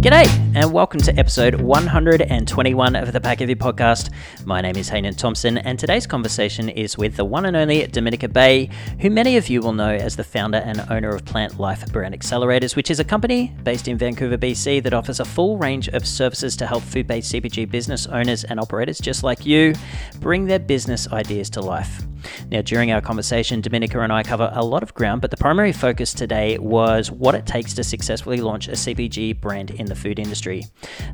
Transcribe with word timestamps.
G'day, 0.00 0.28
and 0.54 0.72
welcome 0.72 1.00
to 1.00 1.18
episode 1.18 1.56
121 1.56 2.94
of 2.94 3.12
the 3.12 3.20
Pack 3.20 3.40
Heavy 3.40 3.56
podcast. 3.56 4.10
My 4.44 4.60
name 4.60 4.76
is 4.76 4.88
Hayden 4.88 5.12
Thompson, 5.16 5.58
and 5.58 5.76
today's 5.76 6.06
conversation 6.06 6.68
is 6.68 6.96
with 6.96 7.16
the 7.16 7.24
one 7.24 7.46
and 7.46 7.56
only 7.56 7.84
Dominica 7.88 8.28
Bay, 8.28 8.70
who 9.00 9.10
many 9.10 9.36
of 9.36 9.48
you 9.48 9.60
will 9.60 9.72
know 9.72 9.90
as 9.90 10.14
the 10.14 10.22
founder 10.22 10.58
and 10.58 10.86
owner 10.88 11.08
of 11.08 11.24
PLNT 11.24 11.58
Life 11.58 11.84
Brand 11.90 12.14
Accelerators, 12.14 12.76
which 12.76 12.92
is 12.92 13.00
a 13.00 13.04
company 13.04 13.52
based 13.64 13.88
in 13.88 13.98
Vancouver, 13.98 14.38
BC, 14.38 14.84
that 14.84 14.94
offers 14.94 15.18
a 15.18 15.24
full 15.24 15.58
range 15.58 15.88
of 15.88 16.06
services 16.06 16.54
to 16.58 16.66
help 16.68 16.84
food 16.84 17.08
based 17.08 17.32
CPG 17.32 17.68
business 17.68 18.06
owners 18.06 18.44
and 18.44 18.60
operators 18.60 19.00
just 19.00 19.24
like 19.24 19.44
you 19.44 19.74
bring 20.20 20.44
their 20.44 20.60
business 20.60 21.10
ideas 21.12 21.50
to 21.50 21.60
life. 21.60 22.04
Now, 22.50 22.62
during 22.62 22.92
our 22.92 23.00
conversation, 23.00 23.60
Dominica 23.60 24.00
and 24.00 24.12
I 24.12 24.22
cover 24.22 24.50
a 24.54 24.64
lot 24.64 24.82
of 24.82 24.94
ground, 24.94 25.20
but 25.20 25.30
the 25.30 25.36
primary 25.36 25.72
focus 25.72 26.12
today 26.12 26.58
was 26.58 27.10
what 27.10 27.34
it 27.34 27.46
takes 27.46 27.74
to 27.74 27.84
successfully 27.84 28.38
launch 28.38 28.68
a 28.68 28.72
CPG 28.72 29.40
brand 29.40 29.70
in 29.70 29.86
the 29.86 29.94
food 29.94 30.18
industry. 30.18 30.64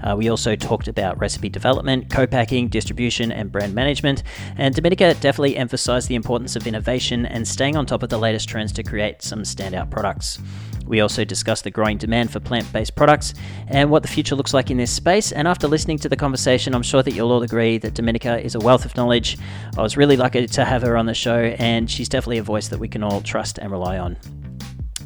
Uh, 0.02 0.15
we 0.16 0.29
also 0.29 0.57
talked 0.57 0.88
about 0.88 1.19
recipe 1.19 1.48
development, 1.48 2.11
co 2.11 2.27
packing, 2.27 2.69
distribution, 2.69 3.33
and 3.33 3.51
brand 3.51 3.74
management. 3.74 4.23
And 4.57 4.74
Dominica 4.74 5.15
definitely 5.15 5.57
emphasized 5.57 6.09
the 6.09 6.15
importance 6.15 6.57
of 6.57 6.66
innovation 6.66 7.27
and 7.27 7.46
staying 7.46 7.77
on 7.77 7.87
top 7.87 8.02
of 8.02 8.09
the 8.09 8.19
latest 8.19 8.49
trends 8.49 8.73
to 8.73 8.83
create 8.83 9.23
some 9.23 9.43
standout 9.43 9.91
products. 9.91 10.38
We 10.87 11.01
also 11.01 11.24
discussed 11.24 11.65
the 11.65 11.70
growing 11.70 11.98
demand 11.98 12.30
for 12.33 12.41
plant 12.41 12.70
based 12.73 12.95
products 12.95 13.34
and 13.69 13.91
what 13.91 14.02
the 14.02 14.09
future 14.09 14.34
looks 14.34 14.55
like 14.55 14.70
in 14.70 14.77
this 14.77 14.91
space. 14.91 15.33
And 15.33 15.48
after 15.48 15.66
listening 15.66 15.98
to 15.98 16.09
the 16.09 16.16
conversation, 16.16 16.74
I'm 16.74 16.83
sure 16.83 17.02
that 17.02 17.12
you'll 17.12 17.33
all 17.33 17.43
agree 17.43 17.79
that 17.79 17.95
Dominica 17.95 18.38
is 18.45 18.55
a 18.55 18.60
wealth 18.60 18.84
of 18.84 18.97
knowledge. 18.97 19.38
I 19.77 19.83
was 19.83 19.97
really 19.97 20.16
lucky 20.16 20.47
to 20.47 20.65
have 20.65 20.83
her 20.83 20.97
on 20.97 21.07
the 21.07 21.15
show, 21.15 21.38
and 21.59 21.91
she's 21.91 22.09
definitely 22.09 22.38
a 22.38 22.43
voice 22.43 22.69
that 22.69 22.79
we 22.79 22.88
can 22.88 23.02
all 23.02 23.20
trust 23.20 23.59
and 23.59 23.70
rely 23.70 23.98
on. 23.98 24.16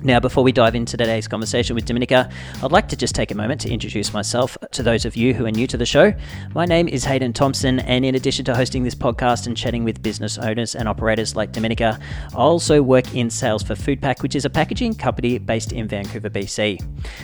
Now, 0.03 0.21
before 0.21 0.45
we 0.45 0.53
dive 0.53 0.77
into 0.77 0.97
today's 0.97 1.27
conversation 1.27 1.75
with 1.75 1.85
Dominica, 1.85 2.31
I'd 2.63 2.71
like 2.71 2.87
to 2.89 2.97
just 2.97 3.17
take 3.17 3.33
a 3.33 3.35
moment 3.35 3.61
to 3.63 3.69
introduce 3.69 4.13
myself 4.13 4.57
to 4.71 4.85
those 4.85 5.05
of 5.05 5.17
you 5.17 5.35
who 5.35 5.45
are 5.45 5.51
new 5.51 5.67
to 5.67 5.77
the 5.77 5.85
show. 5.85 6.15
My 6.55 6.67
name 6.67 6.87
is 6.87 7.05
Hayden 7.05 7.33
Thompson, 7.33 7.81
and 7.81 8.05
in 8.05 8.15
addition 8.15 8.45
to 8.45 8.55
hosting 8.55 8.85
this 8.85 8.95
podcast 8.95 9.49
and 9.49 9.57
chatting 9.57 9.83
with 9.83 10.01
business 10.01 10.39
owners 10.39 10.77
and 10.77 10.89
operators 10.89 11.35
like 11.35 11.51
Dominica, 11.51 11.99
I 12.33 12.37
also 12.37 12.81
work 12.81 13.13
in 13.13 13.29
sales 13.29 13.65
for 13.65 13.75
Foodpack, 13.75 14.23
which 14.23 14.37
is 14.37 14.45
a 14.45 14.51
packaging 14.51 14.95
company 14.95 15.37
based 15.39 15.73
in 15.73 15.89
Vancouver, 15.89 16.31
BC. 16.31 16.81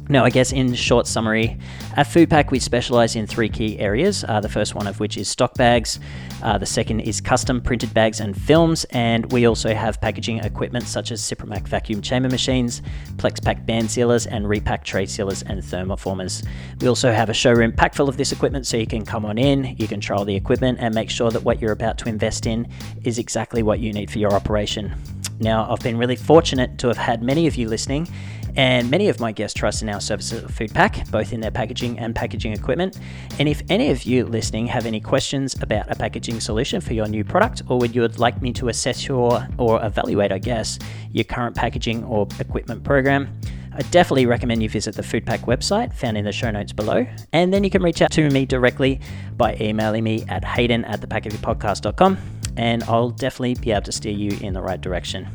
Now, 0.09 0.25
I 0.25 0.31
guess 0.31 0.50
in 0.50 0.75
short 0.75 1.06
summary, 1.06 1.56
at 1.97 2.09
Foodpack, 2.09 2.50
we 2.50 2.59
specialize 2.59 3.14
in 3.14 3.28
three 3.28 3.48
key 3.48 3.78
areas. 3.78 4.25
Uh, 4.27 4.41
the 4.41 4.48
first 4.48 4.75
one 4.75 4.88
of 4.88 4.98
which 4.98 5.16
is 5.16 5.28
stock 5.28 5.55
bags, 5.55 6.00
uh, 6.42 6.59
the 6.59 6.66
second 6.66 7.00
is 7.00 7.20
custom 7.20 7.61
printed 7.61 7.94
bags 7.94 8.19
and 8.19 8.36
films, 8.36 8.84
and 8.91 9.31
we 9.31 9.47
also 9.47 9.72
have 9.72 10.00
packaging 10.00 10.38
equipment 10.38 10.88
such 10.88 11.12
as 11.12 11.20
Sipromac 11.22 11.69
vacuum 11.69 12.03
chamber 12.03 12.28
machines 12.28 12.63
machines, 12.64 12.82
PlexPack 13.16 13.66
band 13.66 13.90
sealers, 13.90 14.26
and 14.26 14.48
repack 14.48 14.84
tray 14.84 15.06
sealers 15.06 15.42
and 15.42 15.62
thermoformers. 15.62 16.46
We 16.80 16.88
also 16.88 17.12
have 17.12 17.28
a 17.28 17.34
showroom 17.34 17.72
packed 17.72 17.94
full 17.94 18.08
of 18.08 18.16
this 18.16 18.32
equipment 18.32 18.66
so 18.66 18.76
you 18.76 18.86
can 18.86 19.04
come 19.04 19.24
on 19.24 19.38
in, 19.38 19.76
you 19.78 19.86
can 19.86 20.00
trial 20.00 20.24
the 20.24 20.34
equipment, 20.34 20.78
and 20.80 20.94
make 20.94 21.10
sure 21.10 21.30
that 21.30 21.42
what 21.42 21.60
you're 21.60 21.72
about 21.72 21.98
to 21.98 22.08
invest 22.08 22.46
in 22.46 22.68
is 23.04 23.18
exactly 23.18 23.62
what 23.62 23.80
you 23.80 23.92
need 23.92 24.10
for 24.10 24.18
your 24.18 24.32
operation. 24.32 24.94
Now, 25.40 25.70
I've 25.70 25.80
been 25.80 25.98
really 25.98 26.16
fortunate 26.16 26.78
to 26.78 26.88
have 26.88 26.96
had 26.96 27.22
many 27.22 27.46
of 27.46 27.56
you 27.56 27.68
listening 27.68 28.08
and 28.56 28.91
many 28.91 29.08
of 29.08 29.20
my 29.20 29.33
guests 29.33 29.58
trust 29.58 29.83
in 29.83 29.88
our 29.88 30.00
services 30.00 30.44
at 30.44 30.50
Foodpack, 30.50 31.10
both 31.10 31.33
in 31.33 31.41
their 31.41 31.50
packaging 31.50 31.98
and 31.98 32.14
packaging 32.14 32.52
equipment. 32.52 32.98
And 33.38 33.48
if 33.48 33.62
any 33.69 33.91
of 33.91 34.05
you 34.05 34.24
listening 34.27 34.66
have 34.69 34.86
any 34.86 35.00
questions 35.00 35.60
about 35.60 35.91
a 35.91 35.97
packaging 35.97 36.41
solution 36.41 36.80
for 36.80 36.94
your 36.94 37.08
new 37.08 37.25
product, 37.25 37.62
or 37.69 37.78
would 37.78 37.94
you 37.94 38.02
would 38.02 38.19
like 38.19 38.41
me 38.41 38.52
to 38.55 38.69
assess 38.69 39.06
your 39.08 39.47
or 39.58 39.84
evaluate, 39.84 40.30
I 40.30 40.38
guess, 40.38 40.78
your 41.10 41.25
current 41.25 41.56
packaging 41.56 42.05
or 42.05 42.28
equipment 42.38 42.84
program, 42.84 43.28
I 43.77 43.82
definitely 43.91 44.27
recommend 44.27 44.62
you 44.62 44.69
visit 44.69 44.94
the 44.94 45.02
Foodpack 45.02 45.41
website 45.47 45.92
found 45.92 46.16
in 46.16 46.25
the 46.25 46.30
show 46.32 46.50
notes 46.50 46.72
below. 46.72 47.05
And 47.32 47.52
then 47.52 47.64
you 47.64 47.70
can 47.70 47.82
reach 47.82 48.02
out 48.02 48.12
to 48.12 48.30
me 48.30 48.47
directly 48.47 49.00
by 49.36 49.56
emailing 49.60 50.05
me 50.05 50.25
at 50.28 50.44
hayden 50.44 50.84
at 50.84 51.00
thepackheavypodcast.com 51.00 52.19
and 52.56 52.84
I'll 52.84 53.10
definitely 53.10 53.54
be 53.54 53.72
able 53.72 53.82
to 53.82 53.92
steer 53.92 54.12
you 54.12 54.38
in 54.41 54.54
the 54.54 54.62
right 54.62 54.81
direction. 54.81 55.26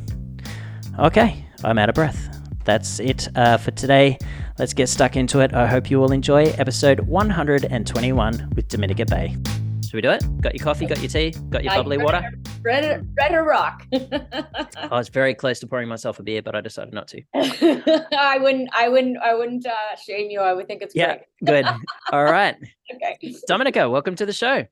Okay, 0.98 1.46
I'm 1.66 1.78
out 1.78 1.90
of 1.90 1.96
breath 1.96 2.39
that's 2.66 3.00
it 3.00 3.28
uh, 3.36 3.58
for 3.58 3.72
today. 3.72 4.18
Let's 4.58 4.74
get 4.74 4.90
stuck 4.90 5.16
into 5.16 5.40
it. 5.40 5.54
I 5.54 5.68
hope 5.68 5.90
you 5.90 6.02
all 6.02 6.12
enjoy 6.12 6.46
episode 6.58 7.02
121 7.02 8.52
with 8.56 8.68
Dominica 8.68 9.06
Bay. 9.06 9.38
Should 9.90 9.96
we 9.96 10.02
do 10.02 10.12
it? 10.12 10.42
Got 10.42 10.54
your 10.54 10.64
coffee, 10.64 10.86
got 10.86 11.00
your 11.00 11.10
tea, 11.10 11.32
got 11.50 11.64
your 11.64 11.74
bubbly 11.74 11.98
water? 11.98 12.22
Ready, 12.62 13.04
ready 13.18 13.34
to 13.34 13.42
rock. 13.42 13.88
I 13.92 14.88
was 14.92 15.10
very 15.10 15.34
close 15.34 15.60
to 15.62 15.68
pouring 15.68 15.88
myself 15.88 16.20
a 16.20 16.24
beer, 16.24 16.44
but 16.44 16.56
I 16.56 16.62
decided 16.62 16.94
not 16.94 17.08
to. 17.08 17.24
I 17.36 18.38
wouldn't, 18.40 18.70
I 18.72 18.88
wouldn't, 18.88 19.18
I 19.18 19.34
wouldn't 19.34 19.66
uh, 19.66 19.96
shame 19.96 20.30
you. 20.30 20.42
I 20.42 20.54
would 20.54 20.68
think 20.68 20.84
it's 20.84 20.94
yeah, 20.94 21.18
good. 21.44 21.66
All 22.12 22.24
right. 22.24 22.56
okay. 22.94 23.34
Dominica, 23.48 23.90
welcome 23.90 24.16
to 24.18 24.28
the 24.28 24.34
show. 24.34 24.64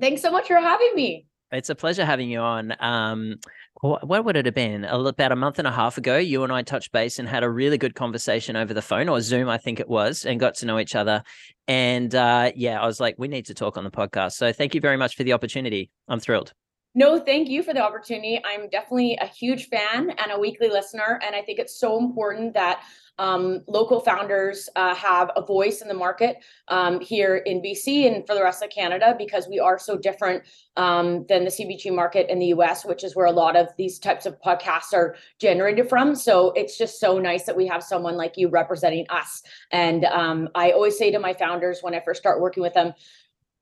Thanks 0.00 0.22
so 0.22 0.30
much 0.30 0.46
for 0.46 0.56
having 0.56 0.94
me. 0.94 1.26
It's 1.52 1.68
a 1.68 1.74
pleasure 1.74 2.06
having 2.06 2.30
you 2.30 2.40
on. 2.40 2.74
Um, 2.80 3.40
what 3.80 4.24
would 4.24 4.36
it 4.36 4.46
have 4.46 4.54
been? 4.54 4.84
About 4.84 5.32
a 5.32 5.36
month 5.36 5.58
and 5.58 5.68
a 5.68 5.70
half 5.70 5.98
ago, 5.98 6.16
you 6.16 6.42
and 6.42 6.52
I 6.52 6.62
touched 6.62 6.90
base 6.90 7.18
and 7.18 7.28
had 7.28 7.44
a 7.44 7.50
really 7.50 7.78
good 7.78 7.94
conversation 7.94 8.56
over 8.56 8.74
the 8.74 8.82
phone 8.82 9.08
or 9.08 9.20
Zoom, 9.20 9.48
I 9.48 9.58
think 9.58 9.78
it 9.78 9.88
was, 9.88 10.24
and 10.24 10.40
got 10.40 10.54
to 10.56 10.66
know 10.66 10.78
each 10.78 10.96
other. 10.96 11.22
And 11.68 12.12
uh, 12.14 12.50
yeah, 12.56 12.80
I 12.80 12.86
was 12.86 12.98
like, 12.98 13.14
we 13.18 13.28
need 13.28 13.46
to 13.46 13.54
talk 13.54 13.76
on 13.76 13.84
the 13.84 13.90
podcast. 13.90 14.32
So 14.32 14.52
thank 14.52 14.74
you 14.74 14.80
very 14.80 14.96
much 14.96 15.16
for 15.16 15.22
the 15.22 15.32
opportunity. 15.32 15.90
I'm 16.08 16.18
thrilled. 16.18 16.52
No, 16.94 17.20
thank 17.20 17.48
you 17.48 17.62
for 17.62 17.72
the 17.72 17.82
opportunity. 17.82 18.40
I'm 18.44 18.68
definitely 18.70 19.16
a 19.20 19.26
huge 19.26 19.68
fan 19.68 20.10
and 20.10 20.32
a 20.32 20.38
weekly 20.38 20.68
listener. 20.68 21.20
And 21.24 21.36
I 21.36 21.42
think 21.42 21.60
it's 21.60 21.78
so 21.78 21.98
important 21.98 22.54
that 22.54 22.82
um, 23.18 23.62
local 23.66 24.00
founders 24.00 24.68
uh, 24.76 24.94
have 24.94 25.30
a 25.36 25.42
voice 25.42 25.82
in 25.82 25.88
the 25.88 25.94
market 25.94 26.38
um, 26.68 27.00
here 27.00 27.36
in 27.36 27.60
BC 27.60 28.06
and 28.06 28.26
for 28.26 28.34
the 28.34 28.42
rest 28.42 28.62
of 28.62 28.70
Canada 28.70 29.14
because 29.18 29.48
we 29.48 29.58
are 29.58 29.78
so 29.78 29.96
different 29.96 30.44
um, 30.76 31.26
than 31.28 31.44
the 31.44 31.50
CPG 31.50 31.94
market 31.94 32.30
in 32.30 32.38
the 32.38 32.46
US, 32.46 32.84
which 32.84 33.02
is 33.02 33.16
where 33.16 33.26
a 33.26 33.32
lot 33.32 33.56
of 33.56 33.68
these 33.76 33.98
types 33.98 34.26
of 34.26 34.40
podcasts 34.40 34.92
are 34.92 35.16
generated 35.40 35.88
from. 35.88 36.14
So 36.14 36.52
it's 36.52 36.78
just 36.78 37.00
so 37.00 37.18
nice 37.18 37.44
that 37.44 37.56
we 37.56 37.66
have 37.66 37.82
someone 37.82 38.16
like 38.16 38.36
you 38.36 38.48
representing 38.48 39.06
us. 39.10 39.42
And 39.72 40.04
um, 40.04 40.48
I 40.54 40.70
always 40.70 40.96
say 40.96 41.10
to 41.10 41.18
my 41.18 41.34
founders 41.34 41.80
when 41.82 41.94
I 41.94 42.00
first 42.04 42.20
start 42.20 42.40
working 42.40 42.62
with 42.62 42.74
them, 42.74 42.92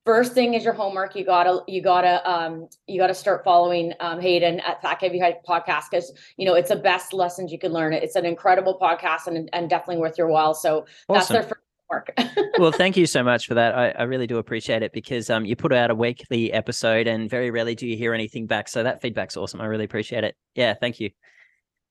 first 0.06 0.33
thing 0.33 0.55
is 0.55 0.65
your 0.65 0.72
homework. 0.72 1.15
You 1.15 1.25
gotta 1.25 1.62
you 1.67 1.83
gotta 1.83 2.27
um 2.31 2.69
you 2.87 2.99
gotta 2.99 3.12
start 3.15 3.44
following 3.44 3.93
um 4.00 4.21
Hayden 4.21 4.61
at 4.61 4.81
Pack 4.81 5.03
Heavy 5.03 5.21
Podcast 5.47 5.84
because 5.91 6.12
you 6.39 6.47
know 6.47 6.55
it's 6.55 6.71
the 6.71 6.77
best 6.77 7.12
lessons 7.12 7.53
you 7.53 7.59
can 7.59 7.72
learn. 7.72 7.93
It's 7.93 8.16
an 8.16 8.25
incredible 8.25 8.78
podcast 8.81 9.27
and 9.27 9.50
and 9.53 9.69
definitely 9.69 9.99
worth 10.00 10.16
your 10.16 10.28
while. 10.28 10.55
So 10.55 10.87
awesome. 11.09 11.15
that's 11.15 11.28
their 11.28 11.43
first 11.43 11.61
work. 11.91 12.12
well, 12.59 12.72
thank 12.72 12.97
you 12.97 13.06
so 13.06 13.22
much 13.22 13.47
for 13.47 13.55
that. 13.55 13.75
I, 13.75 13.91
I 13.91 14.03
really 14.05 14.27
do 14.27 14.39
appreciate 14.39 14.83
it 14.83 14.93
because 14.93 15.28
um 15.28 15.45
you 15.45 15.56
put 15.56 15.72
out 15.72 15.91
a 15.91 15.95
weekly 15.95 16.53
episode 16.53 17.06
and 17.06 17.28
very 17.28 17.50
rarely 17.50 17.75
do 17.75 17.87
you 17.87 17.97
hear 17.97 18.15
anything 18.15 18.47
back. 18.47 18.69
So 18.69 18.84
that 18.84 19.03
feedback's 19.03 19.37
awesome. 19.37 19.61
I 19.61 19.66
really 19.66 19.84
appreciate 19.84 20.25
it. 20.25 20.37
Yeah, 20.55 20.75
thank 20.75 21.00
you. 21.00 21.11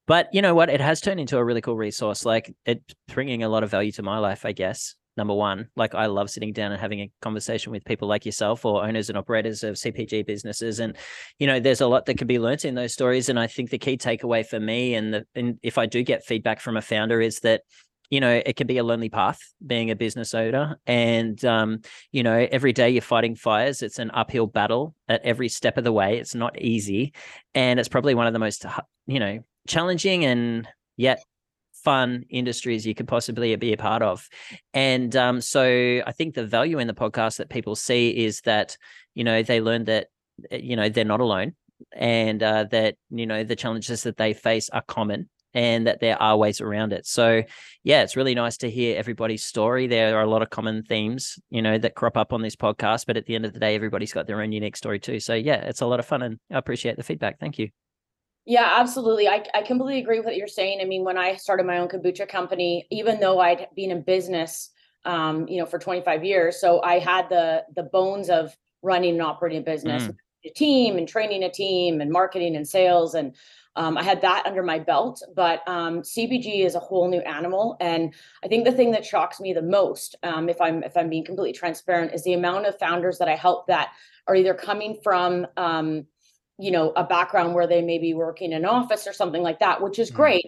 But 0.08 0.30
you 0.32 0.42
know 0.42 0.56
what? 0.56 0.70
It 0.70 0.82
has 0.82 1.02
turned 1.02 1.20
into 1.20 1.38
a 1.38 1.44
really 1.44 1.62
cool 1.62 1.76
resource. 1.76 2.26
Like 2.26 2.56
it's 2.66 2.94
bringing 3.14 3.44
a 3.44 3.50
lot 3.50 3.64
of 3.64 3.72
value 3.72 3.92
to 3.94 4.04
my 4.04 4.20
life, 4.20 4.46
I 4.46 4.54
guess 4.54 4.96
number 5.18 5.34
one. 5.34 5.68
Like 5.76 5.96
I 5.96 6.08
love 6.08 6.30
sitting 6.30 6.54
down 6.54 6.72
and 6.72 6.80
having 6.80 7.02
a 7.02 7.12
conversation 7.22 7.72
with 7.72 7.86
people 7.86 8.08
like 8.08 8.26
yourself 8.26 8.66
or 8.66 8.86
owners 8.86 9.10
and 9.10 9.18
operators 9.18 9.64
of 9.64 9.76
CPG 9.76 10.26
businesses. 10.26 10.80
And, 10.80 10.96
you 11.40 11.48
know, 11.48 11.60
there's 11.60 11.82
a 11.82 11.88
lot 11.88 12.06
that 12.06 12.18
can 12.18 12.28
be 12.28 12.40
learnt 12.40 12.66
in 12.66 12.76
those 12.76 12.94
stories. 12.94 13.30
And 13.30 13.40
I 13.40 13.48
think 13.48 13.70
the 13.70 13.78
key 13.78 13.98
takeaway 13.98 14.46
for 14.46 14.60
me 14.60 14.96
and 14.96 15.14
the 15.14 15.26
and 15.36 15.60
if 15.64 15.78
I 15.78 15.86
do 15.86 16.04
get 16.04 16.26
feedback 16.26 16.60
from 16.60 16.78
a 16.78 16.82
founder 16.82 17.22
is 17.22 17.40
that 17.42 17.62
you 18.10 18.20
know 18.20 18.42
it 18.46 18.56
can 18.56 18.68
be 18.68 18.78
a 18.78 18.84
lonely 18.84 19.10
path 19.10 19.40
being 19.66 19.90
a 19.90 19.96
business 19.96 20.36
owner 20.36 20.78
and 20.86 21.44
um, 21.44 21.82
you 22.12 22.22
know 22.22 22.48
every 22.52 22.72
day 22.72 22.90
you're 22.90 23.02
fighting 23.02 23.36
fires 23.36 23.82
it's 23.82 23.98
an 23.98 24.12
uphill 24.14 24.46
battle 24.46 24.96
at 25.10 25.22
every 25.24 25.50
step 25.50 25.78
of 25.78 25.84
the 25.84 25.92
way 25.92 26.20
it's 26.20 26.36
not 26.36 26.62
easy 26.62 27.14
and 27.56 27.80
it's 27.80 27.90
probably 27.90 28.14
one 28.14 28.28
of 28.28 28.34
the 28.34 28.40
most 28.40 28.64
you 29.08 29.20
know 29.20 29.40
challenging 29.68 30.24
and 30.24 30.68
yet 30.98 31.20
fun 31.86 32.26
industries 32.30 32.86
you 32.86 32.96
could 32.96 33.08
possibly 33.08 33.56
be 33.56 33.72
a 33.72 33.78
part 33.78 34.02
of. 34.02 34.28
And 34.74 35.16
um, 35.16 35.40
so 35.40 36.02
I 36.06 36.12
think 36.12 36.34
the 36.34 36.46
value 36.46 36.80
in 36.80 36.88
the 36.88 36.94
podcast 36.94 37.38
that 37.38 37.50
people 37.50 37.76
see 37.76 38.10
is 38.10 38.42
that, 38.42 38.76
you 39.14 39.24
know, 39.24 39.44
they 39.44 39.62
learn 39.62 39.86
that, 39.86 40.08
eh, 40.52 40.60
you 40.62 40.76
know, 40.76 40.90
they're 40.90 41.06
not 41.06 41.22
alone 41.22 41.54
and 41.96 42.42
uh, 42.44 42.66
that, 42.66 42.96
you 43.10 43.26
know, 43.26 43.44
the 43.44 43.56
challenges 43.56 44.04
that 44.04 44.18
they 44.18 44.34
face 44.34 44.70
are 44.70 44.82
common 44.82 45.30
and 45.54 45.88
that 45.88 46.02
there 46.02 46.22
are 46.22 46.36
ways 46.36 46.60
around 46.60 46.92
it. 46.92 47.06
So, 47.06 47.44
yeah, 47.84 48.02
it's 48.02 48.18
really 48.18 48.36
nice 48.36 48.58
to 48.58 48.70
hear 48.70 48.98
everybody's 48.98 49.46
story. 49.46 49.88
There 49.88 50.18
are 50.18 50.24
a 50.24 50.30
lot 50.30 50.42
of 50.42 50.50
common 50.50 50.84
themes, 50.84 51.40
you 51.50 51.62
know, 51.62 51.78
that 51.78 51.96
crop 51.96 52.18
up 52.18 52.34
on 52.34 52.42
this 52.42 52.58
podcast, 52.58 53.06
but 53.06 53.16
at 53.16 53.26
the 53.26 53.36
end 53.36 53.46
of 53.46 53.54
the 53.54 53.60
day, 53.60 53.76
everybody's 53.76 54.12
got 54.12 54.28
their 54.28 54.42
own 54.42 54.52
unique 54.52 54.76
story 54.76 55.00
too. 55.00 55.20
So, 55.22 55.34
yeah, 55.34 55.62
it's 55.62 55.82
a 55.82 55.86
lot 55.86 56.00
of 56.00 56.06
fun 56.06 56.24
and 56.24 56.40
I 56.52 56.58
appreciate 56.58 56.98
the 56.98 57.04
feedback. 57.04 57.40
Thank 57.40 57.58
you. 57.58 57.85
Yeah, 58.46 58.74
absolutely. 58.76 59.28
I, 59.28 59.44
I 59.54 59.64
completely 59.64 60.02
agree 60.02 60.18
with 60.20 60.26
what 60.26 60.36
you're 60.36 60.48
saying. 60.48 60.80
I 60.82 60.86
mean, 60.86 61.04
when 61.04 61.18
I 61.18 61.36
started 61.36 61.66
my 61.66 61.80
own 61.80 61.88
kombucha 61.88 62.30
company, 62.30 62.86
even 62.92 63.20
though 63.20 63.40
I'd 63.40 63.68
been 63.76 63.92
in 63.92 64.04
business, 64.04 64.70
um, 65.04 65.48
you 65.48 65.60
know, 65.60 65.66
for 65.66 65.80
25 65.80 66.24
years, 66.24 66.62
so 66.62 66.82
I 66.82 67.00
had 67.00 67.28
the 67.30 67.64
the 67.76 67.84
bones 67.84 68.30
of 68.30 68.56
running 68.82 69.14
and 69.14 69.22
operating 69.22 69.60
a 69.60 69.64
business, 69.64 70.04
mm. 70.04 70.16
a 70.46 70.50
team 70.50 70.98
and 70.98 71.08
training 71.08 71.44
a 71.44 71.50
team 71.50 72.02
and 72.02 72.12
marketing 72.12 72.56
and 72.56 72.68
sales 72.68 73.16
and 73.16 73.36
um, 73.76 73.98
I 73.98 74.04
had 74.04 74.22
that 74.22 74.46
under 74.46 74.64
my 74.64 74.80
belt. 74.80 75.22
But 75.36 75.62
um, 75.68 76.02
CPG 76.02 76.66
is 76.66 76.76
a 76.76 76.80
whole 76.80 77.10
new 77.10 77.20
animal, 77.22 77.78
and 77.80 78.14
I 78.44 78.48
think 78.48 78.66
the 78.66 78.72
thing 78.72 78.92
that 78.92 79.06
shocks 79.06 79.40
me 79.40 79.54
the 79.54 79.62
most, 79.62 80.16
um, 80.24 80.50
if 80.50 80.62
I'm 80.62 80.84
if 80.84 80.96
I'm 80.96 81.10
being 81.10 81.26
completely 81.26 81.54
transparent, 81.54 82.14
is 82.14 82.24
the 82.24 82.34
amount 82.34 82.68
of 82.68 82.80
founders 82.80 83.18
that 83.18 83.28
I 83.28 83.36
help 83.36 83.68
that 83.68 83.92
are 84.28 84.36
either 84.36 84.54
coming 84.54 84.98
from 85.04 85.46
um, 85.58 86.06
you 86.58 86.72
know 86.72 86.92
a 86.96 87.04
background 87.04 87.54
where 87.54 87.68
they 87.68 87.82
may 87.82 87.98
be 87.98 88.14
working 88.14 88.52
in 88.52 88.60
an 88.60 88.66
office 88.66 89.08
or 89.08 89.14
something 89.14 89.42
like 89.42 89.60
that, 89.60 89.82
which 89.82 90.00
is 90.00 90.12
mm. 90.12 90.16
great 90.16 90.46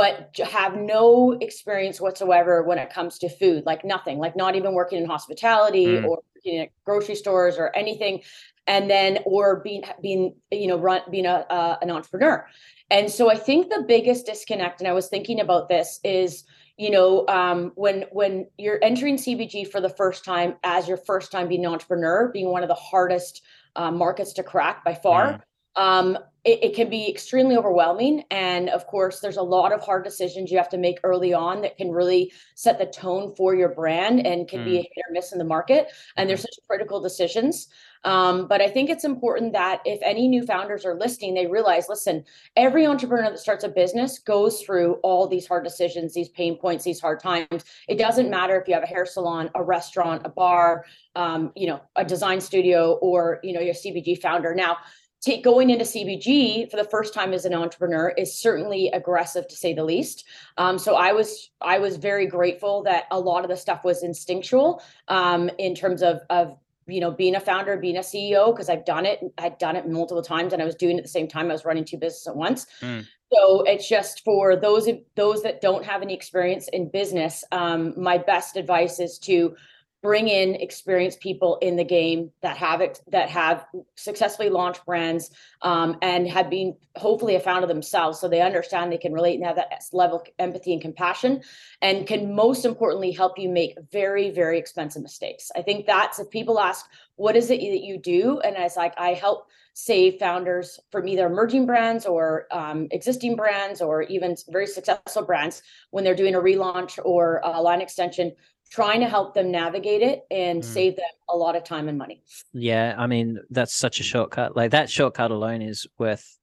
but 0.00 0.34
have 0.42 0.76
no 0.76 1.32
experience 1.42 2.00
whatsoever 2.00 2.62
when 2.62 2.78
it 2.78 2.88
comes 2.88 3.18
to 3.18 3.28
food, 3.28 3.66
like 3.66 3.84
nothing, 3.84 4.18
like 4.18 4.34
not 4.34 4.56
even 4.56 4.72
working 4.72 4.98
in 4.98 5.04
hospitality 5.06 5.88
mm. 5.88 6.04
or 6.04 6.22
working 6.34 6.58
at 6.60 6.70
grocery 6.86 7.14
stores 7.14 7.58
or 7.58 7.74
anything, 7.76 8.22
and 8.66 8.88
then 8.88 9.18
or 9.26 9.60
being 9.60 9.82
being 10.00 10.34
you 10.50 10.66
know 10.66 10.78
run 10.78 11.02
being 11.10 11.26
a 11.26 11.44
uh, 11.50 11.76
an 11.82 11.90
entrepreneur. 11.90 12.46
And 12.90 13.10
so 13.10 13.30
I 13.30 13.36
think 13.36 13.68
the 13.68 13.84
biggest 13.86 14.24
disconnect, 14.24 14.80
and 14.80 14.88
I 14.88 14.94
was 14.94 15.08
thinking 15.08 15.38
about 15.38 15.68
this, 15.68 16.00
is 16.02 16.44
you 16.78 16.90
know 16.90 17.26
um, 17.28 17.72
when 17.74 18.06
when 18.10 18.46
you're 18.56 18.82
entering 18.82 19.18
cpg 19.18 19.68
for 19.70 19.82
the 19.82 19.90
first 19.90 20.24
time 20.24 20.54
as 20.64 20.88
your 20.88 20.96
first 20.96 21.30
time 21.30 21.46
being 21.46 21.66
an 21.66 21.72
entrepreneur, 21.72 22.30
being 22.32 22.48
one 22.48 22.62
of 22.62 22.68
the 22.68 22.74
hardest 22.74 23.42
uh, 23.76 23.90
markets 23.90 24.32
to 24.34 24.42
crack 24.42 24.82
by 24.82 24.94
far. 24.94 25.34
Mm 25.34 25.42
um, 25.76 26.18
it, 26.44 26.64
it, 26.64 26.74
can 26.74 26.88
be 26.88 27.08
extremely 27.08 27.56
overwhelming. 27.56 28.24
And 28.30 28.70
of 28.70 28.86
course, 28.86 29.20
there's 29.20 29.36
a 29.36 29.42
lot 29.42 29.72
of 29.72 29.82
hard 29.82 30.04
decisions 30.04 30.50
you 30.50 30.56
have 30.56 30.70
to 30.70 30.78
make 30.78 30.98
early 31.04 31.34
on 31.34 31.60
that 31.62 31.76
can 31.76 31.90
really 31.90 32.32
set 32.54 32.78
the 32.78 32.86
tone 32.86 33.34
for 33.34 33.54
your 33.54 33.68
brand 33.68 34.26
and 34.26 34.48
can 34.48 34.60
mm. 34.60 34.64
be 34.64 34.78
a 34.78 34.82
hit 34.82 35.04
or 35.08 35.12
miss 35.12 35.32
in 35.32 35.38
the 35.38 35.44
market. 35.44 35.88
And 36.16 36.28
there's 36.28 36.40
mm-hmm. 36.40 36.60
such 36.60 36.66
critical 36.66 37.00
decisions. 37.00 37.68
Um, 38.04 38.48
but 38.48 38.62
I 38.62 38.68
think 38.68 38.88
it's 38.88 39.04
important 39.04 39.52
that 39.52 39.82
if 39.84 40.00
any 40.02 40.26
new 40.26 40.44
founders 40.46 40.86
are 40.86 40.94
listening, 40.94 41.34
they 41.34 41.46
realize 41.46 41.86
listen, 41.88 42.24
every 42.56 42.86
entrepreneur 42.86 43.28
that 43.28 43.38
starts 43.38 43.62
a 43.62 43.68
business 43.68 44.18
goes 44.18 44.62
through 44.62 44.94
all 45.02 45.28
these 45.28 45.46
hard 45.46 45.64
decisions, 45.64 46.14
these 46.14 46.30
pain 46.30 46.56
points, 46.56 46.84
these 46.84 47.00
hard 47.00 47.20
times. 47.20 47.64
It 47.88 47.98
doesn't 47.98 48.30
matter 48.30 48.58
if 48.58 48.66
you 48.66 48.74
have 48.74 48.82
a 48.82 48.86
hair 48.86 49.04
salon, 49.04 49.50
a 49.54 49.62
restaurant, 49.62 50.22
a 50.24 50.30
bar, 50.30 50.86
um, 51.14 51.52
you 51.54 51.66
know, 51.66 51.82
a 51.96 52.04
design 52.04 52.40
studio, 52.40 52.92
or, 53.02 53.40
you 53.42 53.52
know, 53.52 53.60
your 53.60 53.74
CPG 53.74 54.22
founder. 54.22 54.54
Now, 54.54 54.78
take, 55.20 55.44
going 55.44 55.70
into 55.70 55.84
CPG 55.84 56.70
for 56.70 56.76
the 56.76 56.84
first 56.84 57.12
time 57.14 57.32
as 57.32 57.44
an 57.44 57.54
entrepreneur 57.54 58.08
is 58.16 58.34
certainly 58.34 58.88
aggressive 58.88 59.46
to 59.48 59.56
say 59.56 59.74
the 59.74 59.84
least. 59.84 60.24
Um, 60.56 60.78
so 60.78 60.94
I 60.94 61.12
was 61.12 61.50
I 61.60 61.78
was 61.78 61.96
very 61.96 62.26
grateful 62.26 62.82
that 62.84 63.04
a 63.10 63.18
lot 63.18 63.44
of 63.44 63.50
the 63.50 63.56
stuff 63.56 63.84
was 63.84 64.02
instinctual 64.02 64.82
um, 65.08 65.50
in 65.58 65.74
terms 65.74 66.02
of 66.02 66.20
of 66.30 66.56
you 66.86 67.00
know 67.00 67.10
being 67.10 67.34
a 67.34 67.40
founder, 67.40 67.76
being 67.76 67.96
a 67.96 68.00
CEO 68.00 68.52
because 68.52 68.68
I've 68.68 68.84
done 68.84 69.06
it. 69.06 69.20
I'd 69.38 69.58
done 69.58 69.76
it 69.76 69.88
multiple 69.88 70.22
times, 70.22 70.52
and 70.52 70.62
I 70.62 70.64
was 70.64 70.74
doing 70.74 70.96
it 70.96 71.00
at 71.00 71.04
the 71.04 71.10
same 71.10 71.28
time. 71.28 71.50
I 71.50 71.52
was 71.52 71.64
running 71.64 71.84
two 71.84 71.98
businesses 71.98 72.26
at 72.28 72.36
once. 72.36 72.66
Mm. 72.80 73.06
So 73.32 73.62
it's 73.62 73.88
just 73.88 74.24
for 74.24 74.56
those 74.56 74.88
those 75.14 75.42
that 75.42 75.60
don't 75.60 75.84
have 75.84 76.02
any 76.02 76.14
experience 76.14 76.68
in 76.68 76.90
business. 76.90 77.44
Um, 77.52 77.94
my 77.96 78.18
best 78.18 78.56
advice 78.56 78.98
is 78.98 79.18
to 79.20 79.54
bring 80.02 80.28
in 80.28 80.54
experienced 80.54 81.20
people 81.20 81.58
in 81.60 81.76
the 81.76 81.84
game 81.84 82.30
that 82.40 82.56
have 82.56 82.80
it 82.80 83.00
that 83.08 83.28
have 83.28 83.66
successfully 83.96 84.48
launched 84.48 84.84
brands 84.86 85.30
um, 85.62 85.96
and 86.00 86.26
have 86.26 86.48
been 86.48 86.74
hopefully 86.96 87.34
a 87.34 87.40
founder 87.40 87.66
themselves 87.66 88.18
so 88.18 88.28
they 88.28 88.40
understand 88.40 88.90
they 88.90 88.98
can 88.98 89.12
relate 89.12 89.34
and 89.34 89.44
have 89.44 89.56
that 89.56 89.72
level 89.92 90.20
of 90.20 90.26
empathy 90.38 90.72
and 90.72 90.80
compassion 90.80 91.42
and 91.82 92.06
can 92.06 92.34
most 92.34 92.64
importantly 92.64 93.12
help 93.12 93.38
you 93.38 93.48
make 93.48 93.76
very 93.92 94.30
very 94.30 94.58
expensive 94.58 95.02
mistakes. 95.02 95.50
I 95.54 95.62
think 95.62 95.86
that's 95.86 96.18
if 96.18 96.30
people 96.30 96.58
ask 96.58 96.86
what 97.16 97.36
is 97.36 97.50
it 97.50 97.60
that 97.60 97.84
you 97.84 97.98
do? 97.98 98.40
And 98.40 98.56
it's 98.56 98.76
like 98.76 98.94
i 98.98 99.12
help 99.12 99.48
save 99.74 100.18
founders 100.18 100.80
from 100.90 101.08
either 101.08 101.26
emerging 101.26 101.64
brands 101.64 102.04
or 102.04 102.46
um, 102.50 102.88
existing 102.90 103.36
brands 103.36 103.80
or 103.80 104.02
even 104.02 104.36
very 104.48 104.66
successful 104.66 105.22
brands 105.22 105.62
when 105.90 106.04
they're 106.04 106.14
doing 106.14 106.34
a 106.34 106.40
relaunch 106.40 106.98
or 107.04 107.40
a 107.44 107.62
line 107.62 107.80
extension 107.80 108.32
trying 108.70 109.00
to 109.00 109.08
help 109.08 109.34
them 109.34 109.50
navigate 109.50 110.02
it 110.02 110.24
and 110.30 110.62
mm. 110.62 110.64
save 110.64 110.96
them 110.96 111.04
a 111.28 111.36
lot 111.36 111.56
of 111.56 111.64
time 111.64 111.88
and 111.88 111.98
money. 111.98 112.22
Yeah, 112.52 112.94
I 112.96 113.06
mean 113.06 113.38
that's 113.50 113.74
such 113.74 114.00
a 114.00 114.02
shortcut. 114.02 114.56
Like 114.56 114.70
that 114.70 114.90
shortcut 114.90 115.30
alone 115.30 115.62
is 115.62 115.86
worth, 115.98 116.38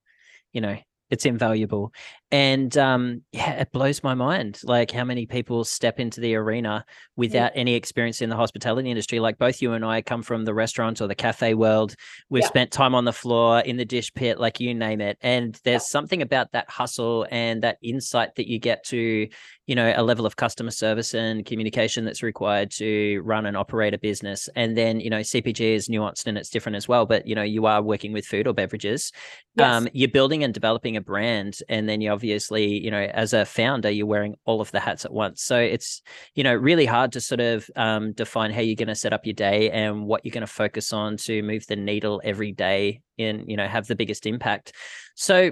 you 0.52 0.62
know, 0.62 0.78
it's 1.10 1.26
invaluable 1.26 1.94
and 2.32 2.78
um, 2.78 3.22
yeah 3.32 3.52
it 3.52 3.72
blows 3.72 4.04
my 4.04 4.14
mind 4.14 4.60
like 4.64 4.92
how 4.92 5.04
many 5.04 5.26
people 5.26 5.64
step 5.64 6.00
into 6.00 6.20
the 6.20 6.36
arena 6.36 6.84
without 7.16 7.56
yeah. 7.56 7.62
any 7.62 7.74
experience 7.74 8.22
in 8.22 8.30
the 8.30 8.36
hospitality 8.36 8.90
industry 8.90 9.20
like 9.20 9.38
both 9.38 9.62
you 9.62 9.74
and 9.74 9.86
i 9.86 10.02
come 10.02 10.22
from 10.22 10.44
the 10.44 10.54
restaurant 10.54 11.02
or 11.02 11.08
the 11.08 11.16
cafe 11.16 11.54
world 11.54 11.96
we've 12.30 12.44
yeah. 12.44 12.48
spent 12.50 12.72
time 12.72 12.94
on 12.94 13.06
the 13.06 13.14
floor 13.14 13.60
in 13.62 13.78
the 13.78 13.86
dish 13.86 14.14
pit 14.14 14.40
like 14.40 14.60
you 14.60 14.74
name 14.74 15.00
it 15.00 15.18
and 15.22 15.60
there's 15.64 15.84
yeah. 15.84 15.88
something 15.88 16.22
about 16.22 16.52
that 16.52 16.70
hustle 16.70 17.26
and 17.32 17.64
that 17.64 17.78
insight 17.82 18.36
that 18.36 18.48
you 18.48 18.60
get 18.60 18.84
to 18.84 19.28
you 19.68 19.76
know 19.76 19.94
a 19.96 20.04
level 20.04 20.26
of 20.26 20.36
customer 20.36 20.72
service 20.72 21.14
and 21.14 21.46
communication 21.46 22.04
that's 22.04 22.24
required 22.24 22.72
to 22.72 23.22
run 23.24 23.46
and 23.46 23.56
operate 23.56 23.94
a 23.94 23.98
business 23.98 24.50
and 24.56 24.78
then 24.78 25.00
you 25.00 25.10
know 25.10 25.20
cpg 25.20 25.60
is 25.60 25.88
nuanced 25.88 26.28
and 26.28 26.38
it's 26.38 26.50
different 26.50 26.76
as 26.76 26.88
well 26.88 27.06
but 27.06 27.26
you 27.26 27.36
know 27.36 27.44
you 27.44 27.66
are 27.66 27.82
working 27.82 28.12
with 28.12 28.26
food 28.26 28.48
or 28.48 28.54
beverages 28.54 29.12
yes. 29.56 29.66
um, 29.66 29.88
you're 29.94 30.10
building 30.10 30.44
and 30.44 30.54
developing 30.54 30.98
a 30.98 31.02
brand 31.02 31.60
and 31.70 31.88
then 31.88 32.02
you 32.02 32.17
obviously 32.18 32.84
you 32.84 32.90
know 32.90 33.06
as 33.14 33.34
a 33.34 33.46
founder 33.46 33.90
you're 33.90 34.08
wearing 34.08 34.36
all 34.46 34.60
of 34.60 34.72
the 34.72 34.80
hats 34.80 35.06
at 35.06 35.14
once. 35.14 35.44
So 35.44 35.60
it's 35.60 36.02
you 36.34 36.44
know 36.44 36.56
really 36.56 36.88
hard 36.88 37.12
to 37.12 37.22
sort 37.22 37.42
of 37.42 37.70
um, 37.76 38.14
define 38.14 38.52
how 38.52 38.62
you're 38.62 38.76
going 38.76 38.88
to 38.88 38.96
set 38.96 39.14
up 39.14 39.26
your 39.26 39.34
day 39.34 39.70
and 39.70 40.06
what 40.08 40.26
you're 40.26 40.34
going 40.34 40.42
to 40.42 40.48
focus 40.48 40.92
on 40.92 41.18
to 41.18 41.44
move 41.44 41.68
the 41.68 41.76
needle 41.76 42.22
every 42.24 42.52
day 42.52 43.02
and 43.20 43.46
you 43.48 43.58
know 43.58 43.68
have 43.68 43.86
the 43.88 43.96
biggest 43.96 44.26
impact. 44.26 44.74
So 45.16 45.52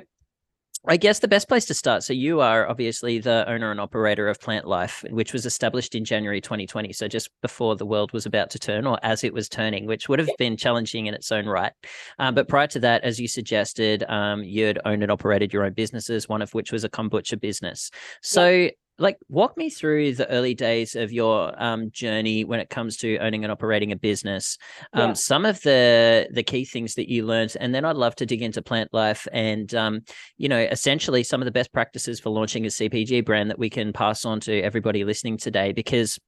I 0.88 0.98
guess 0.98 1.20
the 1.20 1.28
best 1.28 1.48
place 1.48 1.66
to 1.66 1.74
start. 1.74 2.04
So 2.04 2.14
you 2.14 2.42
are 2.42 2.68
obviously 2.68 3.18
the 3.20 3.44
owner 3.50 3.72
and 3.72 3.80
operator 3.80 4.28
of 4.28 4.40
PLNT 4.40 4.66
Life, 4.66 5.04
which 5.10 5.34
was 5.34 5.46
established 5.46 5.96
in 5.96 6.06
January 6.06 6.42
2020. 6.42 6.94
So 6.94 7.08
just 7.08 7.30
before 7.42 7.76
the 7.76 7.86
world 7.86 8.12
was 8.14 8.26
about 8.26 8.52
to 8.52 8.60
turn, 8.60 8.86
or 8.86 9.00
as 9.02 9.24
it 9.24 9.34
was 9.34 9.50
turning, 9.50 9.88
which 9.88 10.08
would 10.08 10.20
have 10.20 10.30
been 10.38 10.58
challenging 10.58 11.08
in 11.08 11.14
its 11.14 11.32
own 11.32 11.48
right. 11.48 11.72
Um, 12.20 12.36
but 12.36 12.48
prior 12.48 12.68
to 12.68 12.80
that, 12.82 13.04
as 13.04 13.20
you 13.20 13.28
suggested, 13.28 14.04
um, 14.10 14.44
you'd 14.44 14.80
owned 14.86 15.02
and 15.02 15.12
operated 15.12 15.52
your 15.52 15.66
own 15.66 15.74
businesses, 15.74 16.30
one 16.30 16.42
of 16.42 16.54
which 16.54 16.72
was 16.72 16.84
a 16.84 16.90
kombucha 16.90 17.40
business. 17.40 17.90
So 18.22 18.70
like 18.98 19.18
walk 19.30 19.58
me 19.58 19.70
through 19.70 20.14
the 20.14 20.30
early 20.30 20.54
days 20.54 20.96
of 20.96 21.12
your 21.12 21.54
um, 21.62 21.92
journey 21.92 22.44
when 22.44 22.60
it 22.60 22.70
comes 22.70 22.98
to 22.98 23.18
owning 23.18 23.44
and 23.44 23.52
operating 23.52 23.92
a 23.92 23.96
business 23.96 24.58
um, 24.94 25.10
yeah. 25.10 25.14
some 25.14 25.46
of 25.46 25.62
the 25.62 26.28
the 26.32 26.44
key 26.44 26.66
things 26.66 26.96
that 26.96 27.10
you 27.10 27.26
learned 27.26 27.56
and 27.60 27.76
then 27.76 27.86
i'd 27.86 27.96
love 27.96 28.16
to 28.16 28.26
dig 28.26 28.42
into 28.42 28.62
PLNT 28.62 28.88
Life 28.92 29.28
and 29.32 29.74
um, 29.76 30.02
you 30.38 30.48
know 30.48 30.60
essentially 30.60 31.24
some 31.24 31.42
of 31.42 31.46
the 31.46 31.52
best 31.52 31.72
practices 31.74 32.20
for 32.20 32.30
launching 32.30 32.66
a 32.66 32.70
cpg 32.70 33.26
brand 33.26 33.50
that 33.50 33.60
we 33.60 33.70
can 33.70 33.92
pass 33.94 34.26
on 34.26 34.40
to 34.42 34.62
everybody 34.62 35.04
listening 35.04 35.38
today 35.38 35.72
because 35.72 36.20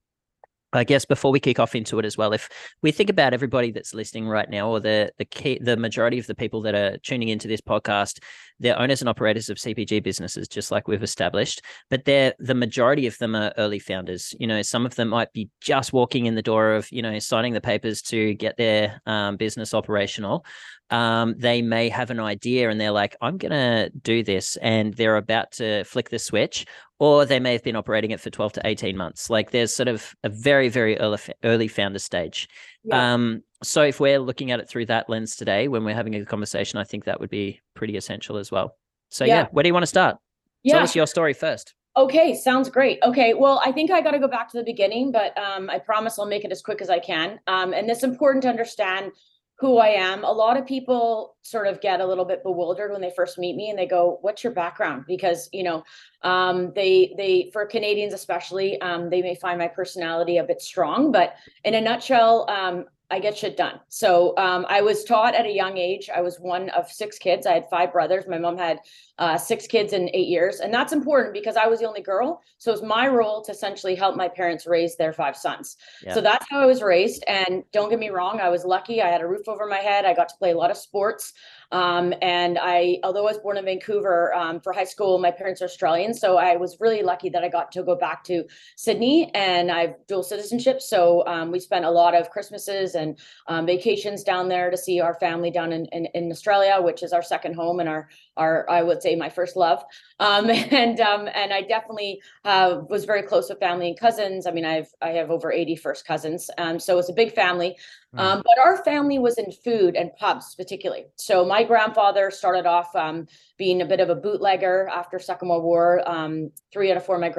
I 0.73 0.83
guess 0.83 1.05
before 1.05 1.31
we 1.31 1.39
kick 1.39 1.59
off 1.59 1.75
into 1.75 1.97
it 1.97 2.05
as 2.05 2.17
well, 2.17 2.33
if 2.33 2.49
we 2.81 2.91
think 2.91 3.09
about 3.09 3.33
everybody 3.33 3.71
that's 3.71 3.93
listening 3.93 4.27
right 4.27 4.49
now, 4.49 4.69
or 4.69 4.79
the 4.79 5.11
the 5.17 5.25
key, 5.25 5.59
the 5.61 5.77
majority 5.77 6.19
of 6.19 6.27
the 6.27 6.35
people 6.35 6.61
that 6.63 6.75
are 6.75 6.97
tuning 6.97 7.29
into 7.29 7.47
this 7.47 7.61
podcast, 7.61 8.19
they're 8.59 8.77
owners 8.77 9.01
and 9.01 9.07
operators 9.07 9.49
of 9.49 9.57
CPG 9.57 10.03
businesses, 10.03 10.47
just 10.47 10.69
like 10.69 10.87
we've 10.87 11.03
established. 11.03 11.61
But 11.89 12.03
they're 12.03 12.33
the 12.39 12.55
majority 12.55 13.07
of 13.07 13.17
them 13.17 13.35
are 13.35 13.53
early 13.57 13.79
founders. 13.79 14.35
You 14.39 14.47
know, 14.47 14.61
some 14.61 14.85
of 14.85 14.95
them 14.95 15.09
might 15.09 15.31
be 15.31 15.49
just 15.61 15.93
walking 15.93 16.25
in 16.25 16.35
the 16.35 16.41
door 16.41 16.73
of 16.73 16.91
you 16.91 17.01
know 17.01 17.17
signing 17.19 17.53
the 17.53 17.61
papers 17.61 18.01
to 18.03 18.33
get 18.33 18.57
their 18.57 19.01
um, 19.05 19.37
business 19.37 19.73
operational. 19.73 20.45
Um, 20.89 21.35
they 21.37 21.61
may 21.61 21.89
have 21.89 22.11
an 22.11 22.19
idea 22.19 22.69
and 22.69 22.79
they're 22.79 22.91
like, 22.91 23.17
I'm 23.21 23.37
to 23.39 23.89
do 24.01 24.23
this, 24.23 24.55
and 24.57 24.93
they're 24.93 25.17
about 25.17 25.51
to 25.53 25.83
flick 25.83 26.09
the 26.09 26.19
switch, 26.19 26.65
or 26.99 27.25
they 27.25 27.39
may 27.39 27.53
have 27.53 27.63
been 27.63 27.75
operating 27.75 28.11
it 28.11 28.19
for 28.19 28.29
12 28.29 28.53
to 28.53 28.61
18 28.65 28.97
months. 28.97 29.29
Like 29.29 29.51
there's 29.51 29.73
sort 29.73 29.87
of 29.87 30.15
a 30.23 30.29
very, 30.29 30.69
very 30.69 30.97
early, 30.99 31.19
early 31.43 31.67
founder 31.67 31.99
stage. 31.99 32.47
Yeah. 32.83 33.13
Um, 33.13 33.43
so 33.63 33.81
if 33.83 33.99
we're 33.99 34.19
looking 34.19 34.51
at 34.51 34.59
it 34.59 34.67
through 34.69 34.87
that 34.87 35.09
lens 35.09 35.35
today, 35.35 35.67
when 35.67 35.83
we're 35.83 35.95
having 35.95 36.15
a 36.15 36.25
conversation, 36.25 36.79
I 36.79 36.83
think 36.83 37.05
that 37.05 37.19
would 37.19 37.29
be 37.29 37.61
pretty 37.75 37.97
essential 37.97 38.37
as 38.37 38.51
well. 38.51 38.75
So 39.09 39.25
yeah, 39.25 39.35
yeah 39.35 39.47
where 39.51 39.63
do 39.63 39.67
you 39.67 39.73
want 39.73 39.83
to 39.83 39.87
start? 39.87 40.17
Yeah. 40.63 40.75
Tell 40.75 40.83
us 40.83 40.95
your 40.95 41.07
story 41.07 41.33
first. 41.33 41.73
Okay, 41.95 42.35
sounds 42.35 42.69
great. 42.69 42.99
Okay, 43.01 43.33
well, 43.33 43.59
I 43.65 43.71
think 43.71 43.89
I 43.89 44.01
got 44.01 44.11
to 44.11 44.19
go 44.19 44.27
back 44.27 44.51
to 44.51 44.57
the 44.57 44.63
beginning, 44.63 45.11
but 45.11 45.35
um, 45.35 45.67
I 45.67 45.79
promise 45.79 46.19
I'll 46.19 46.27
make 46.27 46.45
it 46.45 46.51
as 46.51 46.61
quick 46.61 46.79
as 46.79 46.91
I 46.91 46.99
can. 46.99 47.39
Um, 47.47 47.73
and 47.73 47.89
it's 47.89 48.03
important 48.03 48.43
to 48.43 48.49
understand 48.49 49.13
who 49.59 49.79
I 49.79 49.87
am. 49.89 50.23
A 50.23 50.31
lot 50.31 50.57
of 50.57 50.67
people 50.67 51.35
sort 51.41 51.67
of 51.67 51.81
get 51.81 51.99
a 51.99 52.05
little 52.05 52.25
bit 52.25 52.43
bewildered 52.43 52.91
when 52.91 53.01
they 53.01 53.11
first 53.15 53.39
meet 53.39 53.55
me 53.55 53.69
and 53.69 53.77
they 53.77 53.87
go, 53.87 54.19
"What's 54.21 54.43
your 54.43 54.53
background?" 54.53 55.05
Because 55.07 55.49
you 55.51 55.63
know, 55.63 55.83
um, 56.21 56.71
they 56.73 57.13
they 57.17 57.49
for 57.51 57.65
Canadians 57.65 58.13
especially, 58.13 58.79
um, 58.81 59.09
they 59.09 59.21
may 59.21 59.35
find 59.35 59.57
my 59.57 59.67
personality 59.67 60.37
a 60.37 60.43
bit 60.43 60.61
strong. 60.61 61.11
But 61.11 61.33
in 61.63 61.73
a 61.73 61.81
nutshell, 61.81 62.49
um, 62.49 62.85
I 63.09 63.19
get 63.19 63.37
shit 63.37 63.55
done. 63.55 63.79
So 63.87 64.35
um, 64.37 64.65
I 64.67 64.81
was 64.81 65.05
taught 65.05 65.33
at 65.33 65.45
a 65.45 65.51
young 65.51 65.77
age. 65.77 66.09
I 66.13 66.19
was 66.19 66.39
one 66.39 66.69
of 66.71 66.91
six 66.91 67.17
kids. 67.17 67.47
I 67.47 67.53
had 67.53 67.69
five 67.69 67.93
brothers. 67.93 68.25
My 68.27 68.37
mom 68.37 68.57
had 68.57 68.79
uh, 69.17 69.37
six 69.37 69.65
kids 69.65 69.93
in 69.93 70.09
eight 70.13 70.27
years, 70.27 70.59
and 70.59 70.73
that's 70.73 70.91
important 70.91 71.33
because 71.33 71.55
I 71.55 71.67
was 71.67 71.79
the 71.79 71.87
only 71.87 72.01
girl. 72.01 72.41
So 72.57 72.71
it 72.71 72.73
was 72.73 72.83
my 72.83 73.07
role 73.07 73.41
to 73.43 73.51
essentially 73.51 73.95
help 73.95 74.17
my 74.17 74.27
parents 74.27 74.67
raise 74.67 74.97
their 74.97 75.13
five 75.13 75.37
sons. 75.37 75.77
Yeah. 76.03 76.15
So 76.15 76.21
that's 76.21 76.45
how 76.49 76.59
I 76.59 76.65
was 76.65 76.81
raised. 76.81 77.23
And 77.29 77.63
don't 77.71 77.89
get 77.89 77.99
me 77.99 78.09
wrong, 78.09 78.41
I 78.41 78.49
was 78.49 78.65
lucky. 78.65 79.01
I 79.01 79.09
had 79.09 79.21
a 79.21 79.27
roof 79.27 79.47
over 79.47 79.67
my 79.67 79.77
head. 79.77 80.03
I 80.03 80.13
got 80.13 80.27
to 80.29 80.35
play 80.37 80.51
a 80.51 80.57
lot 80.57 80.69
of 80.69 80.77
sports. 80.77 81.33
Um, 81.71 82.13
and 82.21 82.57
I, 82.61 82.99
although 83.03 83.27
I 83.27 83.31
was 83.31 83.39
born 83.39 83.57
in 83.57 83.65
Vancouver 83.65 84.33
um, 84.33 84.59
for 84.59 84.71
high 84.71 84.85
school, 84.85 85.19
my 85.19 85.31
parents 85.31 85.61
are 85.61 85.65
Australian. 85.65 86.13
So 86.13 86.37
I 86.37 86.55
was 86.55 86.77
really 86.79 87.03
lucky 87.03 87.29
that 87.29 87.43
I 87.43 87.49
got 87.49 87.71
to 87.73 87.83
go 87.83 87.95
back 87.95 88.23
to 88.25 88.45
Sydney 88.75 89.31
and 89.33 89.71
I 89.71 89.81
have 89.81 89.95
dual 90.07 90.23
citizenship. 90.23 90.81
So 90.81 91.25
um, 91.27 91.51
we 91.51 91.59
spent 91.59 91.85
a 91.85 91.91
lot 91.91 92.15
of 92.15 92.29
Christmases 92.29 92.95
and 92.95 93.17
um, 93.47 93.65
vacations 93.65 94.23
down 94.23 94.47
there 94.47 94.71
to 94.71 94.77
see 94.77 95.01
our 95.01 95.15
family 95.15 95.51
down 95.51 95.73
in, 95.73 95.85
in, 95.87 96.05
in, 96.13 96.31
Australia, 96.31 96.77
which 96.79 97.03
is 97.03 97.13
our 97.13 97.23
second 97.23 97.55
home 97.55 97.79
and 97.79 97.89
our, 97.89 98.09
our 98.37 98.69
I 98.69 98.83
would 98.83 99.01
say 99.01 99.15
my 99.15 99.29
first 99.29 99.55
love. 99.55 99.83
Um, 100.19 100.49
and 100.49 100.99
um, 100.99 101.27
and 101.33 101.53
I 101.53 101.61
definitely 101.61 102.21
uh, 102.45 102.81
was 102.89 103.05
very 103.05 103.23
close 103.23 103.49
with 103.49 103.59
family 103.59 103.89
and 103.89 103.99
cousins. 103.99 104.47
I 104.47 104.51
mean, 104.51 104.65
I've 104.65 104.89
I 105.01 105.09
have 105.09 105.31
over 105.31 105.51
80 105.51 105.75
first 105.75 106.05
cousins. 106.05 106.49
so 106.77 106.97
it's 106.97 107.09
a 107.09 107.13
big 107.13 107.33
family. 107.33 107.77
Mm. 108.15 108.19
Um, 108.19 108.43
but 108.45 108.57
our 108.63 108.83
family 108.83 109.19
was 109.19 109.37
in 109.37 109.51
food 109.51 109.95
and 109.95 110.15
pubs, 110.15 110.55
particularly. 110.55 111.07
So 111.17 111.45
my 111.45 111.63
grandfather 111.63 112.31
started 112.31 112.65
off 112.65 112.95
um, 112.95 113.27
being 113.57 113.81
a 113.81 113.85
bit 113.85 113.99
of 113.99 114.09
a 114.09 114.15
bootlegger 114.15 114.89
after 114.91 115.19
Second 115.19 115.49
World 115.49 115.63
War. 115.63 116.01
Um, 116.09 116.51
three 116.71 116.89
out 116.89 116.97
of 116.97 117.05
four 117.05 117.15
of 117.15 117.21
my 117.21 117.29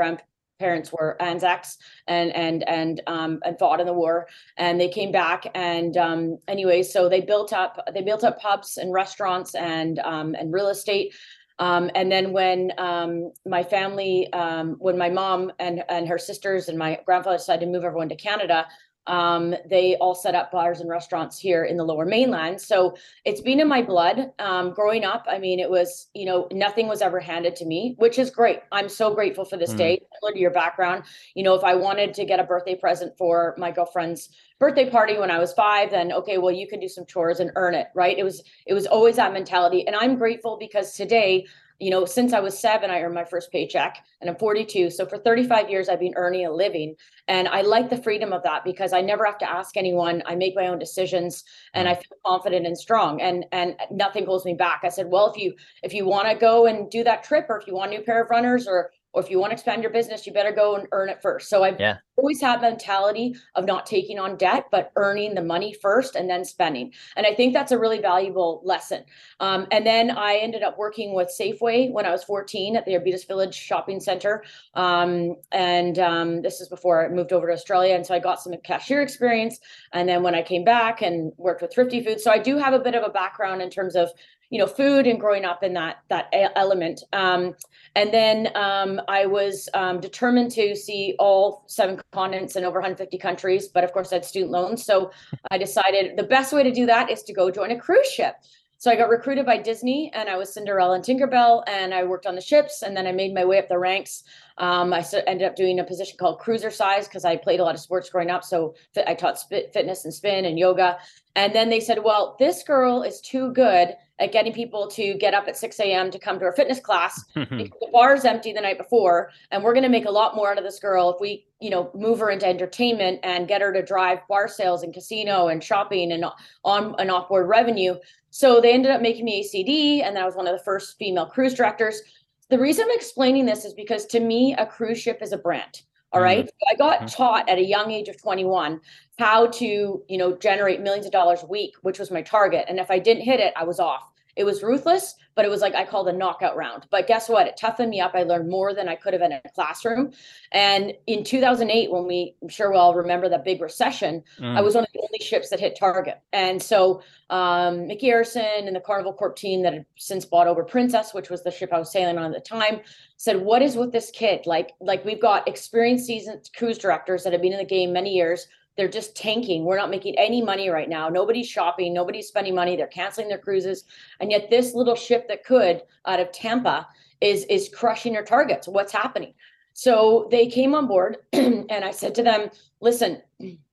grandparents 0.58 0.92
were 0.92 1.20
Anzacs 1.20 1.78
and 2.06 2.34
and 2.34 2.68
and 2.68 3.00
um, 3.06 3.40
and 3.44 3.58
fought 3.58 3.80
in 3.80 3.86
the 3.86 3.92
war, 3.92 4.26
and 4.56 4.80
they 4.80 4.88
came 4.88 5.12
back. 5.12 5.46
And 5.54 5.96
um, 5.96 6.38
anyway, 6.48 6.82
so 6.82 7.08
they 7.08 7.20
built 7.20 7.52
up 7.52 7.78
they 7.94 8.02
built 8.02 8.24
up 8.24 8.40
pubs 8.40 8.76
and 8.76 8.92
restaurants 8.92 9.54
and 9.54 9.98
um, 10.00 10.34
and 10.34 10.52
real 10.52 10.68
estate. 10.68 11.14
Um, 11.60 11.90
and 11.96 12.10
then 12.10 12.32
when 12.32 12.72
um, 12.78 13.32
my 13.44 13.64
family, 13.64 14.32
um, 14.32 14.76
when 14.78 14.98
my 14.98 15.10
mom 15.10 15.52
and 15.58 15.82
and 15.88 16.08
her 16.08 16.18
sisters 16.18 16.68
and 16.68 16.78
my 16.78 17.00
grandfather 17.06 17.36
decided 17.36 17.66
to 17.66 17.72
move 17.72 17.84
everyone 17.84 18.08
to 18.08 18.16
Canada, 18.16 18.66
um, 19.08 19.54
they 19.68 19.96
all 19.96 20.14
set 20.14 20.34
up 20.34 20.52
bars 20.52 20.80
and 20.80 20.88
restaurants 20.88 21.38
here 21.38 21.64
in 21.64 21.76
the 21.76 21.84
lower 21.84 22.04
mainland. 22.04 22.60
So 22.60 22.94
it's 23.24 23.40
been 23.40 23.58
in 23.58 23.66
my 23.66 23.82
blood 23.82 24.32
um, 24.38 24.72
growing 24.72 25.04
up. 25.04 25.24
I 25.28 25.38
mean, 25.38 25.58
it 25.58 25.70
was, 25.70 26.08
you 26.14 26.26
know, 26.26 26.46
nothing 26.52 26.86
was 26.86 27.00
ever 27.00 27.18
handed 27.18 27.56
to 27.56 27.64
me, 27.64 27.94
which 27.98 28.18
is 28.18 28.30
great. 28.30 28.60
I'm 28.70 28.88
so 28.88 29.14
grateful 29.14 29.44
for 29.44 29.56
this 29.56 29.72
mm. 29.72 29.78
day. 29.78 30.00
Similar 30.20 30.34
to 30.34 30.40
your 30.40 30.50
background, 30.50 31.04
you 31.34 31.42
know, 31.42 31.54
if 31.54 31.64
I 31.64 31.74
wanted 31.74 32.12
to 32.14 32.24
get 32.24 32.38
a 32.38 32.44
birthday 32.44 32.74
present 32.74 33.16
for 33.16 33.54
my 33.58 33.70
girlfriend's 33.70 34.28
birthday 34.60 34.90
party 34.90 35.18
when 35.18 35.30
I 35.30 35.38
was 35.38 35.52
five, 35.54 35.90
then 35.90 36.12
okay, 36.12 36.36
well, 36.36 36.52
you 36.52 36.68
can 36.68 36.78
do 36.78 36.88
some 36.88 37.06
chores 37.06 37.40
and 37.40 37.50
earn 37.56 37.74
it, 37.74 37.88
right? 37.94 38.18
It 38.18 38.24
was, 38.24 38.42
it 38.66 38.74
was 38.74 38.86
always 38.86 39.16
that 39.16 39.32
mentality. 39.32 39.86
And 39.86 39.96
I'm 39.96 40.16
grateful 40.16 40.58
because 40.58 40.94
today 40.94 41.46
you 41.78 41.90
know, 41.90 42.04
since 42.04 42.32
I 42.32 42.40
was 42.40 42.58
seven, 42.58 42.90
I 42.90 43.02
earned 43.02 43.14
my 43.14 43.24
first 43.24 43.52
paycheck 43.52 44.04
and 44.20 44.28
I'm 44.28 44.36
42. 44.36 44.90
So 44.90 45.06
for 45.06 45.16
35 45.16 45.70
years, 45.70 45.88
I've 45.88 46.00
been 46.00 46.14
earning 46.16 46.44
a 46.44 46.50
living. 46.50 46.96
And 47.28 47.46
I 47.46 47.60
like 47.60 47.88
the 47.88 48.02
freedom 48.02 48.32
of 48.32 48.42
that 48.42 48.64
because 48.64 48.92
I 48.92 49.00
never 49.00 49.24
have 49.24 49.38
to 49.38 49.50
ask 49.50 49.76
anyone. 49.76 50.22
I 50.26 50.34
make 50.34 50.56
my 50.56 50.66
own 50.66 50.78
decisions 50.78 51.44
and 51.74 51.88
I 51.88 51.94
mm. 51.94 51.98
feel 51.98 52.18
confident 52.26 52.66
and 52.66 52.76
strong 52.76 53.20
and, 53.20 53.46
and 53.52 53.76
nothing 53.92 54.26
holds 54.26 54.44
me 54.44 54.54
back. 54.54 54.80
I 54.82 54.88
said, 54.88 55.06
well, 55.08 55.30
if 55.30 55.40
you, 55.40 55.54
if 55.82 55.94
you 55.94 56.04
want 56.04 56.28
to 56.28 56.34
go 56.34 56.66
and 56.66 56.90
do 56.90 57.04
that 57.04 57.22
trip 57.22 57.46
or 57.48 57.60
if 57.60 57.66
you 57.66 57.74
want 57.74 57.92
a 57.92 57.98
new 57.98 58.04
pair 58.04 58.22
of 58.22 58.30
runners 58.30 58.66
or 58.66 58.90
or 59.18 59.24
if 59.24 59.30
you 59.30 59.40
want 59.40 59.50
to 59.50 59.54
expand 59.54 59.82
your 59.82 59.90
business, 59.90 60.26
you 60.26 60.32
better 60.32 60.52
go 60.52 60.76
and 60.76 60.86
earn 60.92 61.08
it 61.08 61.20
first. 61.20 61.50
So 61.50 61.64
I've 61.64 61.80
yeah. 61.80 61.96
always 62.16 62.40
had 62.40 62.60
mentality 62.60 63.34
of 63.56 63.64
not 63.64 63.84
taking 63.84 64.20
on 64.20 64.36
debt, 64.36 64.66
but 64.70 64.92
earning 64.94 65.34
the 65.34 65.42
money 65.42 65.74
first 65.82 66.14
and 66.14 66.30
then 66.30 66.44
spending. 66.44 66.92
And 67.16 67.26
I 67.26 67.34
think 67.34 67.52
that's 67.52 67.72
a 67.72 67.78
really 67.78 68.00
valuable 68.00 68.62
lesson. 68.64 69.02
Um, 69.40 69.66
and 69.72 69.84
then 69.84 70.12
I 70.12 70.36
ended 70.36 70.62
up 70.62 70.78
working 70.78 71.14
with 71.14 71.34
Safeway 71.36 71.90
when 71.90 72.06
I 72.06 72.12
was 72.12 72.22
14 72.22 72.76
at 72.76 72.84
the 72.84 72.94
Arbutus 72.94 73.24
Village 73.24 73.56
Shopping 73.56 73.98
Center. 73.98 74.44
Um, 74.74 75.34
and 75.50 75.98
um, 75.98 76.42
this 76.42 76.60
is 76.60 76.68
before 76.68 77.04
I 77.04 77.08
moved 77.08 77.32
over 77.32 77.48
to 77.48 77.52
Australia. 77.52 77.96
And 77.96 78.06
so 78.06 78.14
I 78.14 78.20
got 78.20 78.40
some 78.40 78.54
cashier 78.62 79.02
experience. 79.02 79.58
And 79.92 80.08
then 80.08 80.22
when 80.22 80.36
I 80.36 80.42
came 80.42 80.62
back 80.62 81.02
and 81.02 81.32
worked 81.38 81.62
with 81.62 81.72
Thrifty 81.72 82.04
Foods, 82.04 82.22
so 82.22 82.30
I 82.30 82.38
do 82.38 82.56
have 82.56 82.72
a 82.72 82.78
bit 82.78 82.94
of 82.94 83.02
a 83.02 83.10
background 83.10 83.62
in 83.62 83.70
terms 83.70 83.96
of 83.96 84.12
you 84.50 84.58
know 84.58 84.66
food 84.66 85.06
and 85.06 85.20
growing 85.20 85.44
up 85.44 85.62
in 85.62 85.74
that 85.74 85.98
that 86.08 86.28
element 86.56 87.02
um, 87.12 87.54
and 87.94 88.12
then 88.12 88.48
um, 88.54 89.00
i 89.08 89.26
was 89.26 89.68
um, 89.74 90.00
determined 90.00 90.50
to 90.50 90.74
see 90.74 91.14
all 91.18 91.64
seven 91.66 92.00
continents 92.12 92.56
and 92.56 92.64
over 92.64 92.78
150 92.78 93.18
countries 93.18 93.68
but 93.68 93.84
of 93.84 93.92
course 93.92 94.12
i 94.12 94.16
had 94.16 94.24
student 94.24 94.50
loans 94.50 94.84
so 94.84 95.10
i 95.50 95.58
decided 95.58 96.16
the 96.16 96.22
best 96.22 96.52
way 96.52 96.62
to 96.62 96.72
do 96.72 96.86
that 96.86 97.10
is 97.10 97.22
to 97.22 97.32
go 97.32 97.50
join 97.50 97.70
a 97.70 97.78
cruise 97.78 98.08
ship 98.08 98.36
so 98.78 98.90
i 98.90 98.96
got 98.96 99.08
recruited 99.08 99.44
by 99.44 99.58
disney 99.58 100.10
and 100.14 100.28
i 100.28 100.36
was 100.36 100.52
cinderella 100.52 100.94
and 100.94 101.04
tinkerbell 101.04 101.62
and 101.66 101.92
i 101.92 102.02
worked 102.04 102.26
on 102.26 102.34
the 102.34 102.40
ships 102.40 102.82
and 102.82 102.96
then 102.96 103.06
i 103.06 103.12
made 103.12 103.34
my 103.34 103.44
way 103.44 103.58
up 103.58 103.68
the 103.68 103.78
ranks 103.78 104.24
um, 104.58 104.92
I 104.92 105.04
ended 105.28 105.46
up 105.46 105.54
doing 105.54 105.78
a 105.78 105.84
position 105.84 106.16
called 106.18 106.40
cruiser 106.40 106.72
size 106.72 107.06
because 107.06 107.24
I 107.24 107.36
played 107.36 107.60
a 107.60 107.64
lot 107.64 107.76
of 107.76 107.80
sports 107.80 108.10
growing 108.10 108.28
up. 108.28 108.42
So 108.42 108.74
I 109.06 109.14
taught 109.14 109.38
fitness 109.48 110.04
and 110.04 110.12
spin 110.12 110.44
and 110.46 110.58
yoga. 110.58 110.98
And 111.36 111.54
then 111.54 111.68
they 111.70 111.78
said, 111.78 112.02
well, 112.02 112.34
this 112.40 112.64
girl 112.64 113.02
is 113.02 113.20
too 113.20 113.52
good 113.52 113.94
at 114.20 114.32
getting 114.32 114.52
people 114.52 114.88
to 114.88 115.14
get 115.14 115.34
up 115.34 115.46
at 115.48 115.56
6 115.56 115.78
a.m. 115.80 116.10
to 116.10 116.18
come 116.18 116.38
to 116.38 116.44
our 116.44 116.52
fitness 116.52 116.80
class 116.80 117.24
because 117.34 117.78
the 117.80 117.88
bar 117.92 118.14
is 118.14 118.24
empty 118.24 118.52
the 118.52 118.60
night 118.60 118.78
before. 118.78 119.30
And 119.50 119.62
we're 119.62 119.72
going 119.72 119.84
to 119.84 119.88
make 119.88 120.06
a 120.06 120.10
lot 120.10 120.34
more 120.34 120.50
out 120.50 120.58
of 120.58 120.64
this 120.64 120.78
girl 120.78 121.10
if 121.10 121.20
we, 121.20 121.46
you 121.60 121.70
know, 121.70 121.90
move 121.94 122.18
her 122.18 122.30
into 122.30 122.46
entertainment 122.46 123.20
and 123.22 123.48
get 123.48 123.60
her 123.62 123.72
to 123.72 123.82
drive 123.82 124.18
bar 124.28 124.48
sales 124.48 124.82
and 124.82 124.92
casino 124.92 125.48
and 125.48 125.62
shopping 125.62 126.12
and 126.12 126.24
on 126.64 126.94
and 126.98 127.10
off 127.10 127.28
board 127.28 127.48
revenue. 127.48 127.94
So 128.30 128.60
they 128.60 128.72
ended 128.72 128.90
up 128.90 129.00
making 129.00 129.24
me 129.24 129.40
a 129.40 129.42
CD, 129.42 130.02
and 130.02 130.14
then 130.14 130.22
I 130.22 130.26
was 130.26 130.36
one 130.36 130.46
of 130.46 130.56
the 130.56 130.64
first 130.64 130.98
female 130.98 131.26
cruise 131.26 131.54
directors. 131.54 132.02
The 132.50 132.58
reason 132.58 132.84
I'm 132.84 132.96
explaining 132.96 133.46
this 133.46 133.64
is 133.64 133.74
because 133.74 134.06
to 134.06 134.20
me, 134.20 134.54
a 134.54 134.66
cruise 134.66 135.00
ship 135.00 135.18
is 135.22 135.32
a 135.32 135.38
brand. 135.38 135.82
All 136.12 136.22
right. 136.22 136.46
Mm-hmm. 136.46 136.46
So 136.46 136.66
I 136.70 136.74
got 136.74 136.98
mm-hmm. 136.98 137.06
taught 137.06 137.48
at 137.48 137.58
a 137.58 137.64
young 137.64 137.90
age 137.90 138.08
of 138.08 138.20
21 138.20 138.80
how 139.18 139.46
to, 139.48 140.02
you 140.08 140.18
know, 140.18 140.36
generate 140.36 140.80
millions 140.80 141.06
of 141.06 141.12
dollars 141.12 141.42
a 141.42 141.46
week, 141.46 141.74
which 141.82 141.98
was 141.98 142.10
my 142.10 142.22
target. 142.22 142.64
And 142.68 142.78
if 142.78 142.90
I 142.90 142.98
didn't 142.98 143.24
hit 143.24 143.40
it, 143.40 143.52
I 143.56 143.64
was 143.64 143.80
off. 143.80 144.10
It 144.36 144.44
was 144.44 144.62
ruthless, 144.62 145.16
but 145.38 145.44
it 145.44 145.50
was 145.50 145.60
like 145.60 145.76
I 145.76 145.84
called 145.84 146.08
the 146.08 146.12
knockout 146.12 146.56
round. 146.56 146.88
But 146.90 147.06
guess 147.06 147.28
what? 147.28 147.46
It 147.46 147.56
toughened 147.56 147.90
me 147.90 148.00
up. 148.00 148.10
I 148.16 148.24
learned 148.24 148.50
more 148.50 148.74
than 148.74 148.88
I 148.88 148.96
could 148.96 149.12
have 149.12 149.22
in 149.22 149.30
a 149.30 149.40
classroom. 149.54 150.10
And 150.50 150.92
in 151.06 151.22
2008, 151.22 151.92
when 151.92 152.08
we, 152.08 152.34
I'm 152.42 152.48
sure 152.48 152.72
we 152.72 152.76
all 152.76 152.92
remember 152.92 153.28
that 153.28 153.44
big 153.44 153.60
recession, 153.62 154.24
mm. 154.40 154.56
I 154.56 154.60
was 154.60 154.74
one 154.74 154.82
of 154.82 154.90
the 154.92 154.98
only 154.98 155.20
ships 155.20 155.48
that 155.50 155.60
hit 155.60 155.78
target. 155.78 156.20
And 156.32 156.60
so 156.60 157.02
um, 157.30 157.86
Micky 157.86 158.08
Arison 158.08 158.66
and 158.66 158.74
the 158.74 158.80
Carnival 158.80 159.12
Corp 159.12 159.36
team 159.36 159.62
that 159.62 159.74
had 159.74 159.86
since 159.96 160.24
bought 160.24 160.48
over 160.48 160.64
Princess, 160.64 161.14
which 161.14 161.30
was 161.30 161.44
the 161.44 161.52
ship 161.52 161.72
I 161.72 161.78
was 161.78 161.92
sailing 161.92 162.18
on 162.18 162.24
at 162.24 162.32
the 162.32 162.40
time, 162.40 162.80
said, 163.16 163.40
"What 163.40 163.62
is 163.62 163.76
with 163.76 163.92
this 163.92 164.10
kid? 164.10 164.44
Like, 164.44 164.72
like 164.80 165.04
we've 165.04 165.22
got 165.22 165.46
experienced 165.46 166.06
seasoned 166.06 166.50
cruise 166.56 166.78
directors 166.78 167.22
that 167.22 167.32
have 167.32 167.42
been 167.42 167.52
in 167.52 167.58
the 167.58 167.64
game 167.64 167.92
many 167.92 168.12
years." 168.12 168.48
They're 168.78 168.88
just 168.88 169.16
tanking. 169.16 169.64
We're 169.64 169.76
not 169.76 169.90
making 169.90 170.16
any 170.16 170.40
money 170.40 170.70
right 170.70 170.88
now. 170.88 171.08
Nobody's 171.08 171.48
shopping, 171.48 171.92
nobody's 171.92 172.28
spending 172.28 172.54
money. 172.54 172.76
They're 172.76 172.86
canceling 172.86 173.28
their 173.28 173.36
cruises. 173.36 173.84
And 174.20 174.30
yet 174.30 174.50
this 174.50 174.72
little 174.72 174.94
ship 174.94 175.26
that 175.26 175.44
could 175.44 175.82
out 176.06 176.20
of 176.20 176.30
Tampa 176.30 176.86
is 177.20 177.44
is 177.46 177.68
crushing 177.68 178.12
their 178.12 178.24
targets. 178.24 178.68
What's 178.68 178.92
happening? 178.92 179.34
So 179.72 180.28
they 180.30 180.46
came 180.46 180.76
on 180.76 180.86
board 180.86 181.18
and 181.32 181.70
I 181.70 181.90
said 181.90 182.14
to 182.14 182.22
them, 182.22 182.50
listen, 182.80 183.20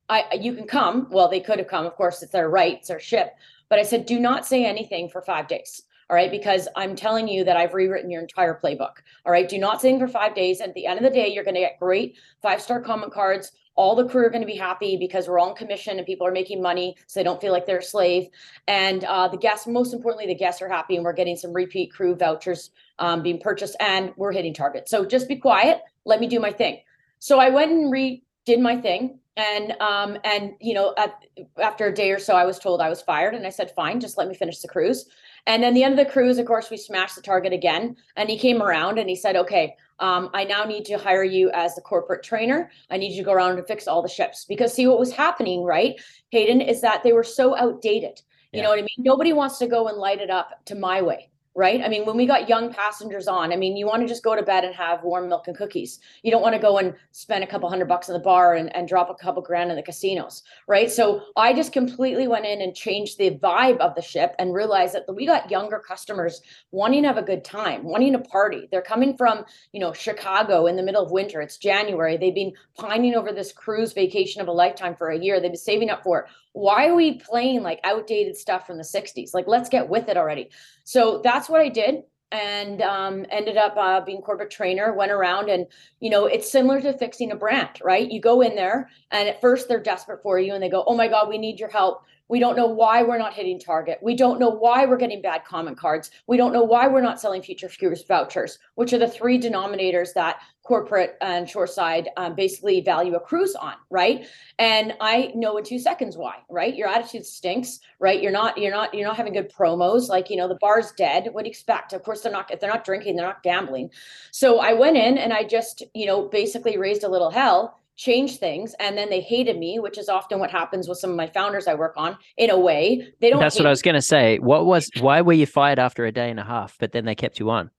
I 0.09 0.25
you 0.41 0.55
can 0.55 0.65
come. 0.65 1.07
Well, 1.11 1.29
they 1.29 1.39
could 1.39 1.59
have 1.59 1.67
come, 1.67 1.85
of 1.85 1.95
course, 1.95 2.23
it's 2.23 2.31
their 2.31 2.49
right, 2.49 2.77
it's 2.79 2.87
their 2.87 2.99
ship. 2.99 3.35
But 3.69 3.77
I 3.77 3.83
said, 3.83 4.07
do 4.07 4.19
not 4.19 4.47
say 4.47 4.65
anything 4.65 5.09
for 5.09 5.21
five 5.21 5.47
days. 5.47 5.83
All 6.09 6.15
right, 6.15 6.29
because 6.29 6.67
I'm 6.75 6.95
telling 6.95 7.27
you 7.27 7.43
that 7.43 7.57
I've 7.57 7.73
rewritten 7.73 8.11
your 8.11 8.21
entire 8.21 8.59
playbook. 8.63 8.97
All 9.25 9.31
right, 9.31 9.49
do 9.49 9.57
not 9.57 9.81
sing 9.81 9.99
for 9.99 10.07
five 10.07 10.35
days. 10.35 10.61
At 10.61 10.73
the 10.75 10.85
end 10.85 10.99
of 10.99 11.03
the 11.03 11.09
day, 11.09 11.29
you're 11.29 11.43
going 11.43 11.55
to 11.55 11.61
get 11.61 11.79
great 11.79 12.17
five 12.43 12.61
star 12.61 12.79
comment 12.79 13.11
cards 13.11 13.51
all 13.75 13.95
the 13.95 14.07
crew 14.07 14.25
are 14.25 14.29
going 14.29 14.41
to 14.41 14.47
be 14.47 14.55
happy 14.55 14.97
because 14.97 15.27
we're 15.27 15.39
all 15.39 15.49
on 15.49 15.55
commission 15.55 15.97
and 15.97 16.05
people 16.05 16.25
are 16.25 16.31
making 16.31 16.61
money 16.61 16.95
so 17.07 17.19
they 17.19 17.23
don't 17.23 17.41
feel 17.41 17.51
like 17.51 17.65
they're 17.65 17.79
a 17.79 17.83
slave. 17.83 18.29
And 18.67 19.03
uh, 19.03 19.27
the 19.27 19.37
guests 19.37 19.67
most 19.67 19.93
importantly 19.93 20.27
the 20.27 20.35
guests 20.35 20.61
are 20.61 20.69
happy 20.69 20.95
and 20.95 21.03
we're 21.03 21.13
getting 21.13 21.35
some 21.35 21.53
repeat 21.53 21.91
crew 21.91 22.15
vouchers 22.15 22.71
um, 22.99 23.21
being 23.21 23.39
purchased 23.39 23.75
and 23.79 24.13
we're 24.15 24.31
hitting 24.31 24.53
targets. 24.53 24.89
So 24.89 25.05
just 25.05 25.27
be 25.27 25.35
quiet. 25.35 25.81
Let 26.05 26.19
me 26.19 26.27
do 26.27 26.39
my 26.39 26.51
thing. 26.51 26.79
So 27.19 27.39
i 27.39 27.49
went 27.49 27.71
and 27.71 27.91
redid 27.91 28.61
my 28.61 28.79
thing 28.79 29.19
and 29.37 29.71
um 29.81 30.17
and 30.23 30.53
you 30.61 30.73
know 30.73 30.93
at, 30.97 31.25
after 31.61 31.87
a 31.87 31.93
day 31.93 32.11
or 32.11 32.19
so 32.19 32.35
i 32.35 32.45
was 32.45 32.59
told 32.59 32.79
i 32.79 32.87
was 32.87 33.01
fired 33.01 33.33
and 33.33 33.45
i 33.45 33.49
said 33.49 33.71
fine 33.71 33.99
just 33.99 34.17
let 34.17 34.27
me 34.27 34.35
finish 34.35 34.59
the 34.59 34.67
cruise. 34.67 35.05
And 35.47 35.61
then 35.61 35.73
the 35.73 35.83
end 35.83 35.99
of 35.99 36.05
the 36.05 36.11
cruise 36.11 36.37
of 36.37 36.45
course 36.45 36.69
we 36.69 36.77
smashed 36.77 37.15
the 37.15 37.21
target 37.21 37.53
again 37.53 37.95
and 38.15 38.29
he 38.29 38.37
came 38.37 38.61
around 38.61 38.99
and 38.99 39.09
he 39.09 39.15
said 39.15 39.35
okay 39.35 39.75
um, 39.99 40.29
I 40.33 40.43
now 40.43 40.63
need 40.65 40.85
to 40.85 40.97
hire 40.97 41.23
you 41.23 41.51
as 41.53 41.75
the 41.75 41.81
corporate 41.81 42.23
trainer. 42.23 42.69
I 42.89 42.97
need 42.97 43.11
you 43.11 43.17
to 43.17 43.25
go 43.25 43.33
around 43.33 43.57
and 43.57 43.67
fix 43.67 43.87
all 43.87 44.01
the 44.01 44.09
ships 44.09 44.45
because 44.45 44.73
see 44.73 44.87
what 44.87 44.99
was 44.99 45.11
happening, 45.11 45.63
right, 45.63 45.99
Hayden, 46.31 46.61
is 46.61 46.81
that 46.81 47.03
they 47.03 47.13
were 47.13 47.23
so 47.23 47.55
outdated. 47.55 48.21
You 48.51 48.59
yeah. 48.59 48.63
know 48.63 48.69
what 48.69 48.79
I 48.79 48.83
mean? 48.83 48.87
Nobody 48.99 49.33
wants 49.33 49.57
to 49.59 49.67
go 49.67 49.87
and 49.87 49.97
light 49.97 50.19
it 50.19 50.29
up 50.29 50.65
to 50.65 50.75
my 50.75 51.01
way. 51.01 51.29
Right? 51.55 51.81
I 51.81 51.87
mean, 51.87 52.05
when 52.05 52.17
we 52.17 52.25
got 52.25 52.49
young 52.49 52.71
passengers 52.71 53.27
on, 53.29 53.53
I 53.53 53.55
mean, 53.55 53.77
you 53.77 53.87
want 53.87 54.01
to 54.01 54.07
just 54.07 54.23
go 54.23 54.35
to 54.35 54.43
bed 54.43 54.65
and 54.65 54.75
have 54.75 55.03
warm 55.03 55.29
milk 55.29 55.47
and 55.47 55.57
cookies. 55.57 55.99
You 56.21 56.29
don't 56.29 56.41
want 56.41 56.53
to 56.53 56.59
go 56.59 56.77
and 56.77 56.93
spend 57.11 57.45
a 57.45 57.47
couple 57.47 57.69
hundred 57.69 57.87
bucks 57.87 58.09
in 58.09 58.13
the 58.13 58.19
bar 58.19 58.55
and, 58.55 58.75
and 58.75 58.89
drop 58.89 59.09
a 59.09 59.13
couple 59.13 59.41
grand 59.41 59.69
in 59.69 59.77
the 59.77 59.81
casinos, 59.81 60.43
right? 60.67 60.91
So 60.91 61.21
I 61.37 61.53
just 61.53 61.71
completely 61.71 62.27
went 62.27 62.45
in 62.45 62.61
and 62.61 62.75
changed 62.75 63.17
the 63.17 63.31
vibe 63.31 63.77
of 63.77 63.95
the 63.95 64.01
ship 64.01 64.35
and 64.37 64.53
realized 64.53 64.95
that 64.95 65.15
we 65.15 65.25
got 65.25 65.49
younger 65.49 65.79
customers 65.79 66.41
wanting 66.71 67.03
to 67.03 67.07
have 67.07 67.17
a 67.17 67.21
good 67.21 67.45
time, 67.45 67.85
wanting 67.85 68.11
to 68.11 68.19
party. 68.19 68.67
They're 68.69 68.81
coming 68.81 69.15
from, 69.15 69.45
you 69.71 69.79
know, 69.79 69.93
Chicago 69.93 70.67
in 70.67 70.75
the 70.75 70.83
middle 70.83 71.05
of 71.05 71.11
winter. 71.11 71.39
It's 71.39 71.57
January. 71.57 72.17
They've 72.17 72.35
been 72.35 72.53
pining 72.77 73.15
over 73.15 73.31
this 73.31 73.53
cruise 73.53 73.93
vacation 73.93 74.41
of 74.41 74.49
a 74.49 74.51
lifetime 74.51 74.95
for 74.95 75.09
a 75.09 75.17
year. 75.17 75.39
They've 75.39 75.51
been 75.51 75.57
saving 75.57 75.89
up 75.89 76.03
for 76.03 76.19
it. 76.19 76.25
Why 76.55 76.87
are 76.87 76.95
we 76.95 77.19
playing 77.19 77.63
like 77.63 77.81
outdated 77.83 78.37
stuff 78.37 78.65
from 78.65 78.77
the 78.77 78.83
60s? 78.83 79.33
Like, 79.33 79.45
let's 79.45 79.67
get 79.67 79.89
with 79.89 80.07
it 80.07 80.15
already. 80.15 80.49
So 80.85 81.19
that's 81.21 81.49
what 81.49 81.59
I 81.59 81.67
did 81.67 82.03
and 82.31 82.81
um, 82.81 83.25
ended 83.29 83.57
up 83.57 83.75
uh, 83.77 84.01
being 84.01 84.21
corporate 84.21 84.51
trainer 84.51 84.93
went 84.93 85.11
around 85.11 85.49
and 85.49 85.67
you 85.99 86.09
know 86.09 86.25
it's 86.25 86.51
similar 86.51 86.81
to 86.81 86.97
fixing 86.97 87.31
a 87.31 87.35
brand 87.35 87.79
right 87.83 88.11
you 88.11 88.19
go 88.19 88.41
in 88.41 88.55
there 88.55 88.89
and 89.11 89.29
at 89.29 89.39
first 89.41 89.67
they're 89.67 89.81
desperate 89.81 90.21
for 90.23 90.39
you 90.39 90.53
and 90.53 90.63
they 90.63 90.69
go 90.69 90.83
oh 90.87 90.95
my 90.95 91.07
god 91.07 91.29
we 91.29 91.37
need 91.37 91.59
your 91.59 91.69
help 91.69 92.03
we 92.27 92.39
don't 92.39 92.55
know 92.55 92.67
why 92.67 93.03
we're 93.03 93.17
not 93.17 93.33
hitting 93.33 93.59
target. 93.59 93.99
We 94.01 94.15
don't 94.15 94.39
know 94.39 94.49
why 94.49 94.85
we're 94.85 94.97
getting 94.97 95.21
bad 95.21 95.45
comment 95.45 95.77
cards. 95.77 96.11
We 96.27 96.37
don't 96.37 96.53
know 96.53 96.63
why 96.63 96.87
we're 96.87 97.01
not 97.01 97.19
selling 97.19 97.41
future 97.41 97.69
cruise 97.69 98.03
vouchers, 98.07 98.57
which 98.75 98.93
are 98.93 98.97
the 98.97 99.07
three 99.07 99.39
denominators 99.39 100.13
that 100.13 100.39
corporate 100.63 101.15
and 101.21 101.47
shoreside 101.47 102.09
um, 102.17 102.33
basically 102.33 102.81
value 102.81 103.15
a 103.15 103.19
cruise 103.19 103.53
on, 103.55 103.73
right? 103.91 104.25
And 104.57 104.95
I 104.99 105.31
know 105.35 105.57
in 105.57 105.63
two 105.63 105.77
seconds 105.77 106.17
why, 106.17 106.37
right? 106.49 106.75
Your 106.75 106.87
attitude 106.87 107.25
stinks, 107.25 107.79
right? 107.99 108.21
You're 108.21 108.31
not, 108.31 108.57
you're 108.57 108.71
not, 108.71 108.93
you're 108.93 109.07
not 109.07 109.17
having 109.17 109.33
good 109.33 109.53
promos. 109.53 110.09
Like 110.09 110.29
you 110.29 110.37
know, 110.37 110.47
the 110.47 110.57
bar's 110.59 110.91
dead. 110.93 111.29
What 111.31 111.43
do 111.43 111.47
you 111.47 111.51
expect? 111.51 111.93
Of 111.93 112.03
course, 112.03 112.21
they're 112.21 112.31
not. 112.31 112.51
If 112.51 112.59
they're 112.59 112.69
not 112.69 112.85
drinking, 112.85 113.15
they're 113.15 113.25
not 113.25 113.43
gambling. 113.43 113.91
So 114.31 114.59
I 114.59 114.73
went 114.73 114.97
in 114.97 115.19
and 115.19 115.31
I 115.31 115.43
just, 115.43 115.83
you 115.93 116.07
know, 116.07 116.27
basically 116.27 116.77
raised 116.77 117.03
a 117.03 117.09
little 117.09 117.29
hell 117.29 117.79
change 117.97 118.37
things 118.37 118.75
and 118.79 118.97
then 118.97 119.09
they 119.09 119.21
hated 119.21 119.57
me 119.57 119.79
which 119.79 119.97
is 119.97 120.09
often 120.09 120.37
what 120.39 120.51
happens 120.51 120.87
with 120.87 120.97
some 120.97 121.09
of 121.09 121.15
my 121.15 121.27
founders 121.27 121.67
i 121.67 121.73
work 121.73 121.93
on 121.95 122.17
in 122.37 122.49
a 122.49 122.59
way 122.59 123.07
they 123.21 123.29
don't 123.29 123.39
that's 123.39 123.57
what 123.57 123.65
i 123.65 123.69
was 123.69 123.81
going 123.81 123.95
to 123.95 124.01
say 124.01 124.37
what 124.39 124.65
was 124.65 124.91
why 124.99 125.21
were 125.21 125.33
you 125.33 125.45
fired 125.45 125.79
after 125.79 126.05
a 126.05 126.11
day 126.11 126.29
and 126.29 126.39
a 126.39 126.43
half 126.43 126.77
but 126.79 126.91
then 126.91 127.05
they 127.05 127.15
kept 127.15 127.39
you 127.39 127.49
on 127.49 127.71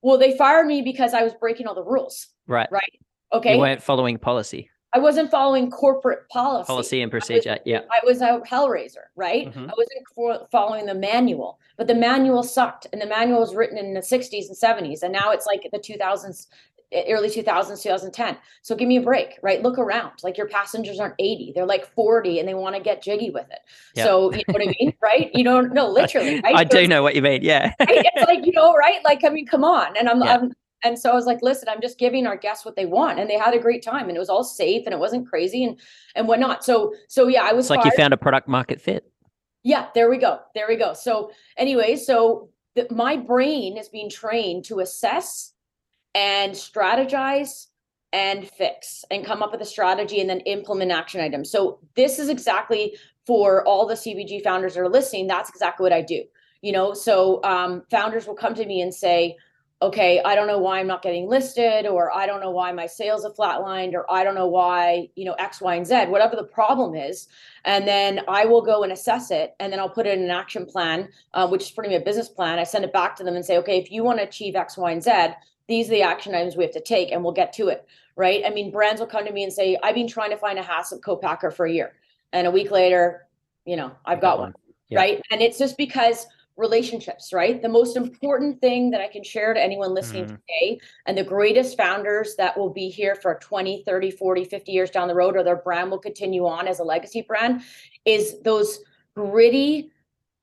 well 0.00 0.16
they 0.16 0.36
fired 0.36 0.66
me 0.66 0.80
because 0.80 1.12
i 1.12 1.22
was 1.22 1.34
breaking 1.34 1.66
all 1.66 1.74
the 1.74 1.84
rules 1.84 2.28
right 2.46 2.68
right 2.70 2.98
okay 3.32 3.54
you 3.54 3.60
weren't 3.60 3.82
following 3.82 4.16
policy 4.16 4.70
I 4.94 5.00
wasn't 5.00 5.30
following 5.30 5.70
corporate 5.70 6.28
policy. 6.30 6.66
Policy 6.66 7.02
and 7.02 7.10
procedure. 7.10 7.50
I 7.50 7.52
was, 7.52 7.60
yeah. 7.66 7.80
I 7.90 8.06
was 8.06 8.22
a 8.22 8.40
hellraiser, 8.48 9.08
right? 9.16 9.48
Mm-hmm. 9.48 9.68
I 9.68 9.72
wasn't 9.76 10.50
following 10.50 10.86
the 10.86 10.94
manual, 10.94 11.58
but 11.76 11.86
the 11.88 11.94
manual 11.94 12.42
sucked. 12.42 12.86
And 12.92 13.02
the 13.02 13.06
manual 13.06 13.40
was 13.40 13.54
written 13.54 13.76
in 13.76 13.92
the 13.92 14.00
60s 14.00 14.46
and 14.48 14.56
70s. 14.56 15.02
And 15.02 15.12
now 15.12 15.30
it's 15.30 15.46
like 15.46 15.68
the 15.70 15.78
2000s, 15.78 16.46
early 17.08 17.28
2000s 17.28 17.82
2010 17.82 18.38
so 18.62 18.74
give 18.74 18.88
me 18.88 18.96
a 18.96 19.00
break 19.00 19.38
right? 19.42 19.62
Look 19.62 19.78
around. 19.78 20.12
Like 20.22 20.36
your 20.36 20.48
passengers 20.48 20.98
aren't 20.98 21.14
80 21.18 21.52
they're 21.54 21.66
like 21.66 21.86
40 21.94 22.38
and 22.38 22.48
they 22.48 22.54
want 22.54 22.76
to 22.76 22.82
get 22.82 23.02
jiggy 23.02 23.30
with 23.30 23.46
it. 23.50 23.60
So 23.94 24.32
you 24.32 24.38
know 24.48 24.54
what 24.54 24.62
i 24.62 24.74
mean 24.80 24.94
right? 25.02 25.30
You 25.34 25.44
don't 25.44 25.72
know 25.72 25.88
literally 26.00 26.40
right? 26.40 26.54
i 26.54 26.64
do 26.64 26.86
know 26.86 27.02
what 27.02 27.14
you 27.14 27.22
mean 27.22 27.42
yeah. 27.42 27.72
Right? 27.80 28.06
it's 28.14 28.26
like 28.26 28.46
you 28.46 28.52
know 28.52 28.74
right? 28.74 29.00
Like 29.04 29.24
i 29.24 29.28
mean 29.28 29.46
come 29.46 29.64
on. 29.64 29.96
And 29.96 30.08
i'm, 30.08 30.22
I'm 30.22 30.52
and 30.84 30.98
so 30.98 31.10
i 31.10 31.14
was 31.14 31.26
like 31.26 31.42
listen 31.42 31.68
i'm 31.68 31.80
just 31.80 31.98
giving 31.98 32.24
our 32.24 32.36
guests 32.36 32.64
what 32.64 32.76
they 32.76 32.86
want 32.86 33.18
and 33.18 33.28
they 33.28 33.36
had 33.36 33.52
a 33.52 33.58
great 33.58 33.82
time 33.82 34.08
and 34.08 34.16
it 34.16 34.20
was 34.20 34.28
all 34.28 34.44
safe 34.44 34.84
and 34.86 34.94
it 34.94 34.98
wasn't 34.98 35.28
crazy 35.28 35.64
and 35.64 35.78
and 36.14 36.28
whatnot. 36.28 36.64
So 36.64 36.94
so 37.08 37.28
yeah 37.28 37.42
i 37.42 37.52
was 37.52 37.66
it's 37.66 37.70
like 37.70 37.82
fired. 37.82 37.92
you 37.92 37.96
found 37.96 38.14
a 38.14 38.18
product 38.18 38.48
market 38.48 38.80
fit. 38.80 39.10
Yeah 39.62 39.88
there 39.94 40.08
we 40.08 40.18
go. 40.18 40.40
There 40.54 40.66
we 40.68 40.76
go. 40.76 40.94
So 40.94 41.32
anyway 41.56 41.96
so 41.96 42.48
the, 42.74 42.86
my 42.90 43.16
brain 43.16 43.76
is 43.76 43.88
being 43.88 44.08
trained 44.08 44.64
to 44.66 44.80
assess 44.80 45.52
and 46.14 46.52
strategize 46.52 47.66
and 48.12 48.48
fix 48.48 49.04
and 49.10 49.24
come 49.24 49.42
up 49.42 49.52
with 49.52 49.60
a 49.60 49.66
strategy 49.66 50.20
and 50.20 50.30
then 50.30 50.40
implement 50.40 50.90
action 50.90 51.20
items. 51.20 51.50
So 51.50 51.80
this 51.94 52.18
is 52.18 52.28
exactly 52.28 52.96
for 53.26 53.66
all 53.66 53.86
the 53.86 53.94
CPG 53.94 54.42
founders 54.42 54.74
that 54.74 54.80
are 54.80 54.88
listening. 54.88 55.26
That's 55.26 55.50
exactly 55.50 55.84
what 55.84 55.92
I 55.92 56.02
do. 56.02 56.24
You 56.62 56.72
know, 56.72 56.94
so 56.94 57.42
um, 57.44 57.82
founders 57.90 58.26
will 58.26 58.34
come 58.34 58.54
to 58.54 58.66
me 58.66 58.80
and 58.80 58.92
say, 58.92 59.36
okay, 59.80 60.20
I 60.24 60.34
don't 60.34 60.48
know 60.48 60.58
why 60.58 60.80
I'm 60.80 60.88
not 60.88 61.02
getting 61.02 61.28
listed, 61.28 61.86
or 61.86 62.12
I 62.12 62.26
don't 62.26 62.40
know 62.40 62.50
why 62.50 62.72
my 62.72 62.86
sales 62.86 63.22
have 63.22 63.36
flatlined, 63.36 63.94
or 63.94 64.10
I 64.10 64.24
don't 64.24 64.34
know 64.34 64.48
why, 64.48 65.08
you 65.14 65.24
know, 65.24 65.34
X, 65.34 65.60
Y, 65.60 65.74
and 65.76 65.86
Z, 65.86 66.06
whatever 66.06 66.34
the 66.34 66.44
problem 66.44 66.96
is. 66.96 67.28
And 67.64 67.86
then 67.86 68.22
I 68.26 68.44
will 68.44 68.62
go 68.62 68.82
and 68.82 68.90
assess 68.90 69.30
it. 69.30 69.54
And 69.60 69.72
then 69.72 69.78
I'll 69.78 69.88
put 69.88 70.06
it 70.06 70.18
in 70.18 70.24
an 70.24 70.30
action 70.30 70.66
plan, 70.66 71.10
uh, 71.32 71.46
which 71.46 71.62
is 71.62 71.70
pretty 71.70 71.94
much 71.94 72.02
a 72.02 72.04
business 72.04 72.28
plan. 72.28 72.58
I 72.58 72.64
send 72.64 72.84
it 72.84 72.92
back 72.92 73.14
to 73.16 73.22
them 73.24 73.36
and 73.36 73.44
say, 73.44 73.56
okay, 73.58 73.78
if 73.78 73.92
you 73.92 74.02
want 74.02 74.18
to 74.18 74.24
achieve 74.24 74.56
X, 74.56 74.76
Y, 74.76 74.90
and 74.90 75.02
Z, 75.02 75.10
these 75.68 75.86
are 75.88 75.92
the 75.92 76.02
action 76.02 76.34
items 76.34 76.56
we 76.56 76.64
have 76.64 76.72
to 76.72 76.80
take 76.80 77.12
and 77.12 77.22
we'll 77.22 77.32
get 77.32 77.52
to 77.52 77.68
it 77.68 77.86
right 78.16 78.42
i 78.46 78.50
mean 78.50 78.70
brands 78.70 79.00
will 79.00 79.06
come 79.06 79.24
to 79.24 79.32
me 79.32 79.44
and 79.44 79.52
say 79.52 79.78
i've 79.82 79.94
been 79.94 80.08
trying 80.08 80.30
to 80.30 80.36
find 80.36 80.58
a 80.58 80.62
HACCP 80.62 81.02
co-packer 81.02 81.50
for 81.50 81.66
a 81.66 81.72
year 81.72 81.92
and 82.32 82.46
a 82.46 82.50
week 82.50 82.70
later 82.70 83.26
you 83.64 83.76
know 83.76 83.92
i've 84.04 84.20
got, 84.20 84.36
got 84.36 84.38
one, 84.38 84.52
one. 84.52 84.54
Yeah. 84.88 84.98
right 84.98 85.22
and 85.30 85.40
it's 85.40 85.58
just 85.58 85.76
because 85.76 86.26
relationships 86.56 87.32
right 87.32 87.62
the 87.62 87.68
most 87.68 87.96
important 87.96 88.60
thing 88.60 88.90
that 88.90 89.00
i 89.00 89.06
can 89.06 89.22
share 89.22 89.54
to 89.54 89.62
anyone 89.62 89.94
listening 89.94 90.24
mm. 90.24 90.28
today 90.28 90.80
and 91.06 91.16
the 91.16 91.22
greatest 91.22 91.76
founders 91.76 92.34
that 92.36 92.58
will 92.58 92.70
be 92.70 92.88
here 92.88 93.14
for 93.14 93.38
20 93.40 93.84
30 93.84 94.10
40 94.10 94.44
50 94.44 94.72
years 94.72 94.90
down 94.90 95.06
the 95.06 95.14
road 95.14 95.36
or 95.36 95.44
their 95.44 95.56
brand 95.56 95.90
will 95.90 96.00
continue 96.00 96.46
on 96.46 96.66
as 96.66 96.80
a 96.80 96.84
legacy 96.84 97.22
brand 97.22 97.62
is 98.04 98.40
those 98.42 98.80
gritty 99.14 99.92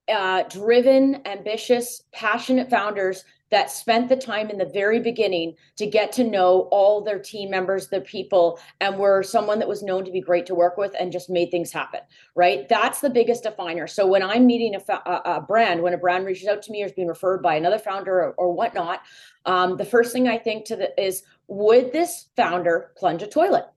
uh, 0.07 0.43
driven 0.43 1.19
ambitious 1.25 2.03
passionate 2.13 2.69
founders 2.69 3.25
that 3.55 3.71
spent 3.71 4.09
the 4.09 4.17
time 4.17 4.49
in 4.49 4.57
the 4.57 4.65
very 4.65 4.99
beginning 4.99 5.55
to 5.77 5.87
get 5.87 6.11
to 6.11 6.25
know 6.25 6.67
all 6.71 7.01
their 7.01 7.17
team 7.17 7.49
members, 7.49 7.87
the 7.87 8.01
people, 8.01 8.59
and 8.81 8.97
were 8.97 9.23
someone 9.23 9.59
that 9.59 9.67
was 9.69 9.81
known 9.81 10.03
to 10.03 10.11
be 10.11 10.19
great 10.19 10.45
to 10.45 10.53
work 10.53 10.75
with 10.75 10.93
and 10.99 11.09
just 11.09 11.29
made 11.29 11.51
things 11.51 11.71
happen, 11.71 12.01
right? 12.35 12.67
That's 12.67 12.99
the 12.99 13.09
biggest 13.09 13.43
definer. 13.43 13.87
So 13.87 14.05
when 14.05 14.21
I'm 14.21 14.45
meeting 14.45 14.75
a, 14.75 14.93
a, 14.93 15.21
a 15.37 15.41
brand, 15.41 15.81
when 15.81 15.93
a 15.93 15.97
brand 15.97 16.25
reaches 16.25 16.49
out 16.49 16.63
to 16.63 16.71
me 16.73 16.83
or 16.83 16.87
is 16.87 16.91
being 16.91 17.07
referred 17.07 17.41
by 17.41 17.55
another 17.55 17.79
founder 17.79 18.25
or, 18.25 18.33
or 18.33 18.51
whatnot, 18.51 19.03
um, 19.45 19.77
the 19.77 19.85
first 19.85 20.11
thing 20.11 20.27
I 20.27 20.37
think 20.37 20.65
to 20.65 20.75
the 20.75 21.01
is, 21.01 21.23
would 21.47 21.93
this 21.93 22.25
founder 22.35 22.91
plunge 22.97 23.23
a 23.23 23.27
toilet? 23.27 23.67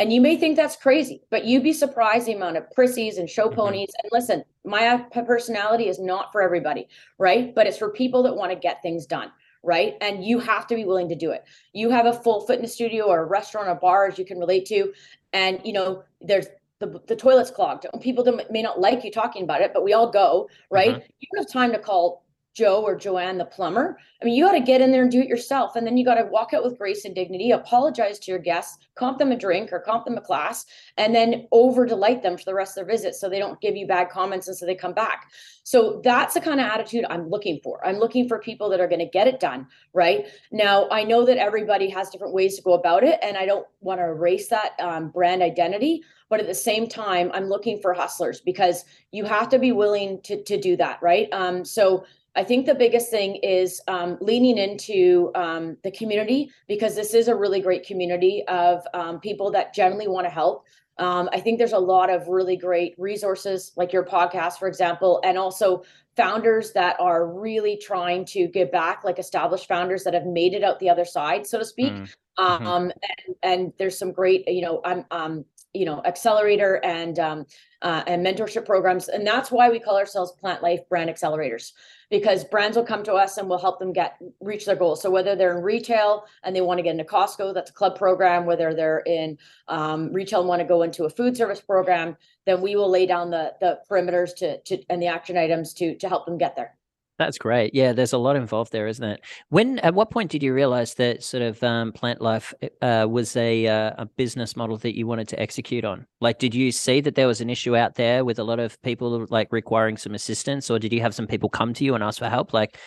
And 0.00 0.10
you 0.10 0.22
may 0.22 0.34
think 0.38 0.56
that's 0.56 0.76
crazy, 0.76 1.20
but 1.28 1.44
you'd 1.44 1.62
be 1.62 1.74
surprised 1.74 2.26
the 2.26 2.32
amount 2.32 2.56
of 2.56 2.64
prissies 2.74 3.18
and 3.18 3.28
show 3.28 3.48
mm-hmm. 3.48 3.60
ponies. 3.60 3.90
And 4.02 4.10
listen, 4.10 4.42
my 4.64 5.04
personality 5.26 5.88
is 5.88 5.98
not 5.98 6.32
for 6.32 6.40
everybody, 6.40 6.88
right? 7.18 7.54
But 7.54 7.66
it's 7.66 7.76
for 7.76 7.90
people 7.90 8.22
that 8.22 8.34
want 8.34 8.50
to 8.50 8.56
get 8.58 8.80
things 8.80 9.04
done, 9.04 9.30
right? 9.62 9.96
And 10.00 10.24
you 10.24 10.38
have 10.38 10.66
to 10.68 10.74
be 10.74 10.86
willing 10.86 11.10
to 11.10 11.14
do 11.14 11.32
it. 11.32 11.44
You 11.74 11.90
have 11.90 12.06
a 12.06 12.14
full 12.14 12.46
fitness 12.46 12.72
studio 12.72 13.08
or 13.08 13.22
a 13.22 13.26
restaurant 13.26 13.68
or 13.68 13.74
bar 13.74 14.08
as 14.08 14.18
you 14.18 14.24
can 14.24 14.38
relate 14.38 14.64
to, 14.68 14.90
and 15.34 15.60
you 15.64 15.74
know 15.74 16.02
there's 16.22 16.46
the, 16.78 16.98
the 17.06 17.14
toilet's 17.14 17.50
clogged. 17.50 17.84
People 18.00 18.24
may 18.50 18.62
not 18.62 18.80
like 18.80 19.04
you 19.04 19.10
talking 19.10 19.42
about 19.42 19.60
it, 19.60 19.72
but 19.74 19.84
we 19.84 19.92
all 19.92 20.10
go, 20.10 20.48
right? 20.70 20.92
Mm-hmm. 20.92 21.12
You 21.20 21.28
don't 21.34 21.44
have 21.44 21.52
time 21.52 21.72
to 21.72 21.78
call 21.78 22.24
Joe 22.60 22.82
or 22.82 22.94
Joanne 22.94 23.38
the 23.38 23.46
plumber. 23.46 23.98
I 24.20 24.24
mean, 24.26 24.34
you 24.34 24.44
got 24.44 24.52
to 24.52 24.60
get 24.60 24.82
in 24.82 24.92
there 24.92 25.00
and 25.00 25.10
do 25.10 25.22
it 25.22 25.28
yourself. 25.28 25.76
And 25.76 25.86
then 25.86 25.96
you 25.96 26.04
got 26.04 26.16
to 26.16 26.26
walk 26.26 26.52
out 26.52 26.62
with 26.62 26.76
grace 26.76 27.06
and 27.06 27.14
dignity, 27.14 27.52
apologize 27.52 28.18
to 28.18 28.30
your 28.30 28.38
guests, 28.38 28.76
comp 28.96 29.16
them 29.16 29.32
a 29.32 29.36
drink 29.36 29.72
or 29.72 29.80
comp 29.80 30.04
them 30.04 30.18
a 30.18 30.20
class, 30.20 30.66
and 30.98 31.14
then 31.14 31.48
over 31.52 31.86
delight 31.86 32.22
them 32.22 32.36
for 32.36 32.44
the 32.44 32.54
rest 32.54 32.76
of 32.76 32.84
their 32.84 32.94
visit 32.94 33.14
so 33.14 33.30
they 33.30 33.38
don't 33.38 33.62
give 33.62 33.76
you 33.76 33.86
bad 33.86 34.10
comments 34.10 34.46
and 34.46 34.54
so 34.54 34.66
they 34.66 34.74
come 34.74 34.92
back. 34.92 35.30
So 35.62 36.02
that's 36.04 36.34
the 36.34 36.40
kind 36.42 36.60
of 36.60 36.66
attitude 36.66 37.06
I'm 37.08 37.30
looking 37.30 37.60
for. 37.64 37.82
I'm 37.86 37.96
looking 37.96 38.28
for 38.28 38.38
people 38.38 38.68
that 38.68 38.80
are 38.80 38.88
going 38.88 39.00
to 39.00 39.06
get 39.06 39.26
it 39.26 39.40
done. 39.40 39.66
Right 39.94 40.26
now, 40.52 40.86
I 40.90 41.02
know 41.02 41.24
that 41.24 41.38
everybody 41.38 41.88
has 41.88 42.10
different 42.10 42.34
ways 42.34 42.56
to 42.56 42.62
go 42.62 42.74
about 42.74 43.04
it, 43.04 43.18
and 43.22 43.38
I 43.38 43.46
don't 43.46 43.66
want 43.80 44.00
to 44.00 44.04
erase 44.04 44.48
that 44.48 44.72
um, 44.80 45.08
brand 45.08 45.42
identity. 45.42 46.02
But 46.28 46.40
at 46.40 46.46
the 46.46 46.54
same 46.54 46.88
time, 46.88 47.30
I'm 47.34 47.48
looking 47.48 47.80
for 47.80 47.92
hustlers 47.92 48.40
because 48.40 48.84
you 49.10 49.24
have 49.24 49.48
to 49.48 49.58
be 49.58 49.72
willing 49.72 50.20
to, 50.22 50.42
to 50.44 50.60
do 50.60 50.76
that. 50.76 51.02
Right. 51.02 51.28
Um, 51.32 51.64
so 51.64 52.04
I 52.36 52.44
think 52.44 52.66
the 52.66 52.74
biggest 52.74 53.10
thing 53.10 53.36
is 53.36 53.80
um, 53.88 54.16
leaning 54.20 54.56
into 54.56 55.32
um, 55.34 55.76
the 55.82 55.90
community 55.90 56.50
because 56.68 56.94
this 56.94 57.12
is 57.12 57.28
a 57.28 57.34
really 57.34 57.60
great 57.60 57.84
community 57.84 58.44
of 58.46 58.86
um, 58.94 59.18
people 59.20 59.50
that 59.50 59.74
generally 59.74 60.06
want 60.06 60.26
to 60.26 60.30
help. 60.30 60.64
Um, 60.98 61.28
I 61.32 61.40
think 61.40 61.58
there's 61.58 61.72
a 61.72 61.78
lot 61.78 62.10
of 62.10 62.28
really 62.28 62.56
great 62.56 62.94
resources, 62.98 63.72
like 63.74 63.92
your 63.92 64.04
podcast, 64.04 64.58
for 64.58 64.68
example, 64.68 65.20
and 65.24 65.38
also 65.38 65.82
founders 66.14 66.72
that 66.72 66.96
are 67.00 67.26
really 67.26 67.78
trying 67.78 68.24
to 68.26 68.46
give 68.46 68.70
back, 68.70 69.02
like 69.02 69.18
established 69.18 69.66
founders 69.66 70.04
that 70.04 70.14
have 70.14 70.26
made 70.26 70.52
it 70.52 70.62
out 70.62 70.78
the 70.78 70.90
other 70.90 71.06
side, 71.06 71.46
so 71.46 71.58
to 71.58 71.64
speak. 71.64 71.92
Mm. 71.92 72.14
Mm-hmm. 72.38 72.66
Um, 72.66 72.82
and, 72.82 73.36
and, 73.42 73.72
there's 73.78 73.98
some 73.98 74.12
great, 74.12 74.48
you 74.48 74.62
know, 74.62 74.80
I'm, 74.84 75.04
um, 75.10 75.44
you 75.74 75.84
know, 75.84 76.02
accelerator 76.04 76.80
and 76.84 77.18
um, 77.18 77.46
uh, 77.82 78.02
and 78.06 78.24
mentorship 78.24 78.64
programs, 78.64 79.08
and 79.08 79.26
that's 79.26 79.50
why 79.50 79.68
we 79.68 79.78
call 79.78 79.96
ourselves 79.96 80.32
PLNT 80.42 80.62
Life 80.62 80.80
Brand 80.88 81.10
Accelerators 81.10 81.72
because 82.10 82.44
brands 82.44 82.76
will 82.76 82.84
come 82.84 83.02
to 83.04 83.14
us 83.14 83.38
and 83.38 83.48
we'll 83.48 83.58
help 83.58 83.78
them 83.78 83.92
get 83.92 84.18
reach 84.40 84.66
their 84.66 84.76
goals. 84.76 85.00
So 85.00 85.10
whether 85.10 85.36
they're 85.36 85.56
in 85.56 85.62
retail 85.62 86.24
and 86.42 86.54
they 86.54 86.60
want 86.60 86.78
to 86.78 86.82
get 86.82 86.90
into 86.90 87.04
Costco, 87.04 87.54
that's 87.54 87.70
a 87.70 87.74
club 87.74 87.96
program. 87.96 88.46
Whether 88.46 88.74
they're 88.74 89.02
in 89.06 89.38
um, 89.68 90.12
retail 90.12 90.40
and 90.40 90.48
want 90.48 90.60
to 90.60 90.66
go 90.66 90.82
into 90.82 91.04
a 91.04 91.10
food 91.10 91.36
service 91.36 91.60
program, 91.60 92.16
then 92.46 92.60
we 92.60 92.74
will 92.76 92.90
lay 92.90 93.06
down 93.06 93.30
the 93.30 93.54
the 93.60 93.80
perimeters 93.88 94.34
to 94.36 94.60
to 94.62 94.82
and 94.90 95.00
the 95.00 95.06
action 95.06 95.38
items 95.38 95.72
to 95.74 95.96
to 95.96 96.08
help 96.08 96.26
them 96.26 96.36
get 96.36 96.56
there. 96.56 96.76
That's 97.20 97.36
great. 97.36 97.74
Yeah, 97.74 97.92
there's 97.92 98.14
a 98.14 98.18
lot 98.18 98.36
involved 98.36 98.72
there, 98.72 98.86
isn't 98.86 99.04
it? 99.04 99.20
When 99.50 99.78
at 99.80 99.92
what 99.92 100.10
point 100.10 100.30
did 100.30 100.42
you 100.42 100.54
realize 100.54 100.94
that 100.94 101.22
sort 101.22 101.42
of 101.42 101.62
um, 101.62 101.92
PLNT 101.92 102.18
Life 102.18 102.54
uh, 102.80 103.06
was 103.10 103.36
a 103.36 103.66
uh, 103.66 103.92
a 103.98 104.06
business 104.06 104.56
model 104.56 104.78
that 104.78 104.96
you 104.96 105.06
wanted 105.06 105.28
to 105.28 105.38
execute 105.38 105.84
on? 105.84 106.06
Like, 106.22 106.38
did 106.38 106.54
you 106.54 106.72
see 106.72 107.02
that 107.02 107.16
there 107.16 107.26
was 107.26 107.42
an 107.42 107.50
issue 107.50 107.76
out 107.76 107.96
there 107.96 108.24
with 108.24 108.38
a 108.38 108.42
lot 108.42 108.58
of 108.58 108.80
people 108.80 109.26
like 109.28 109.52
requiring 109.52 109.98
some 109.98 110.14
assistance, 110.14 110.70
or 110.70 110.78
did 110.78 110.94
you 110.94 111.02
have 111.02 111.14
some 111.14 111.26
people 111.26 111.50
come 111.50 111.74
to 111.74 111.84
you 111.84 111.94
and 111.94 112.02
ask 112.02 112.20
for 112.20 112.30
help? 112.30 112.54
Like, 112.54 112.78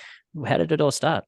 how 0.47 0.57
did 0.57 0.71
it 0.71 0.81
all 0.81 0.89
start? 0.89 1.25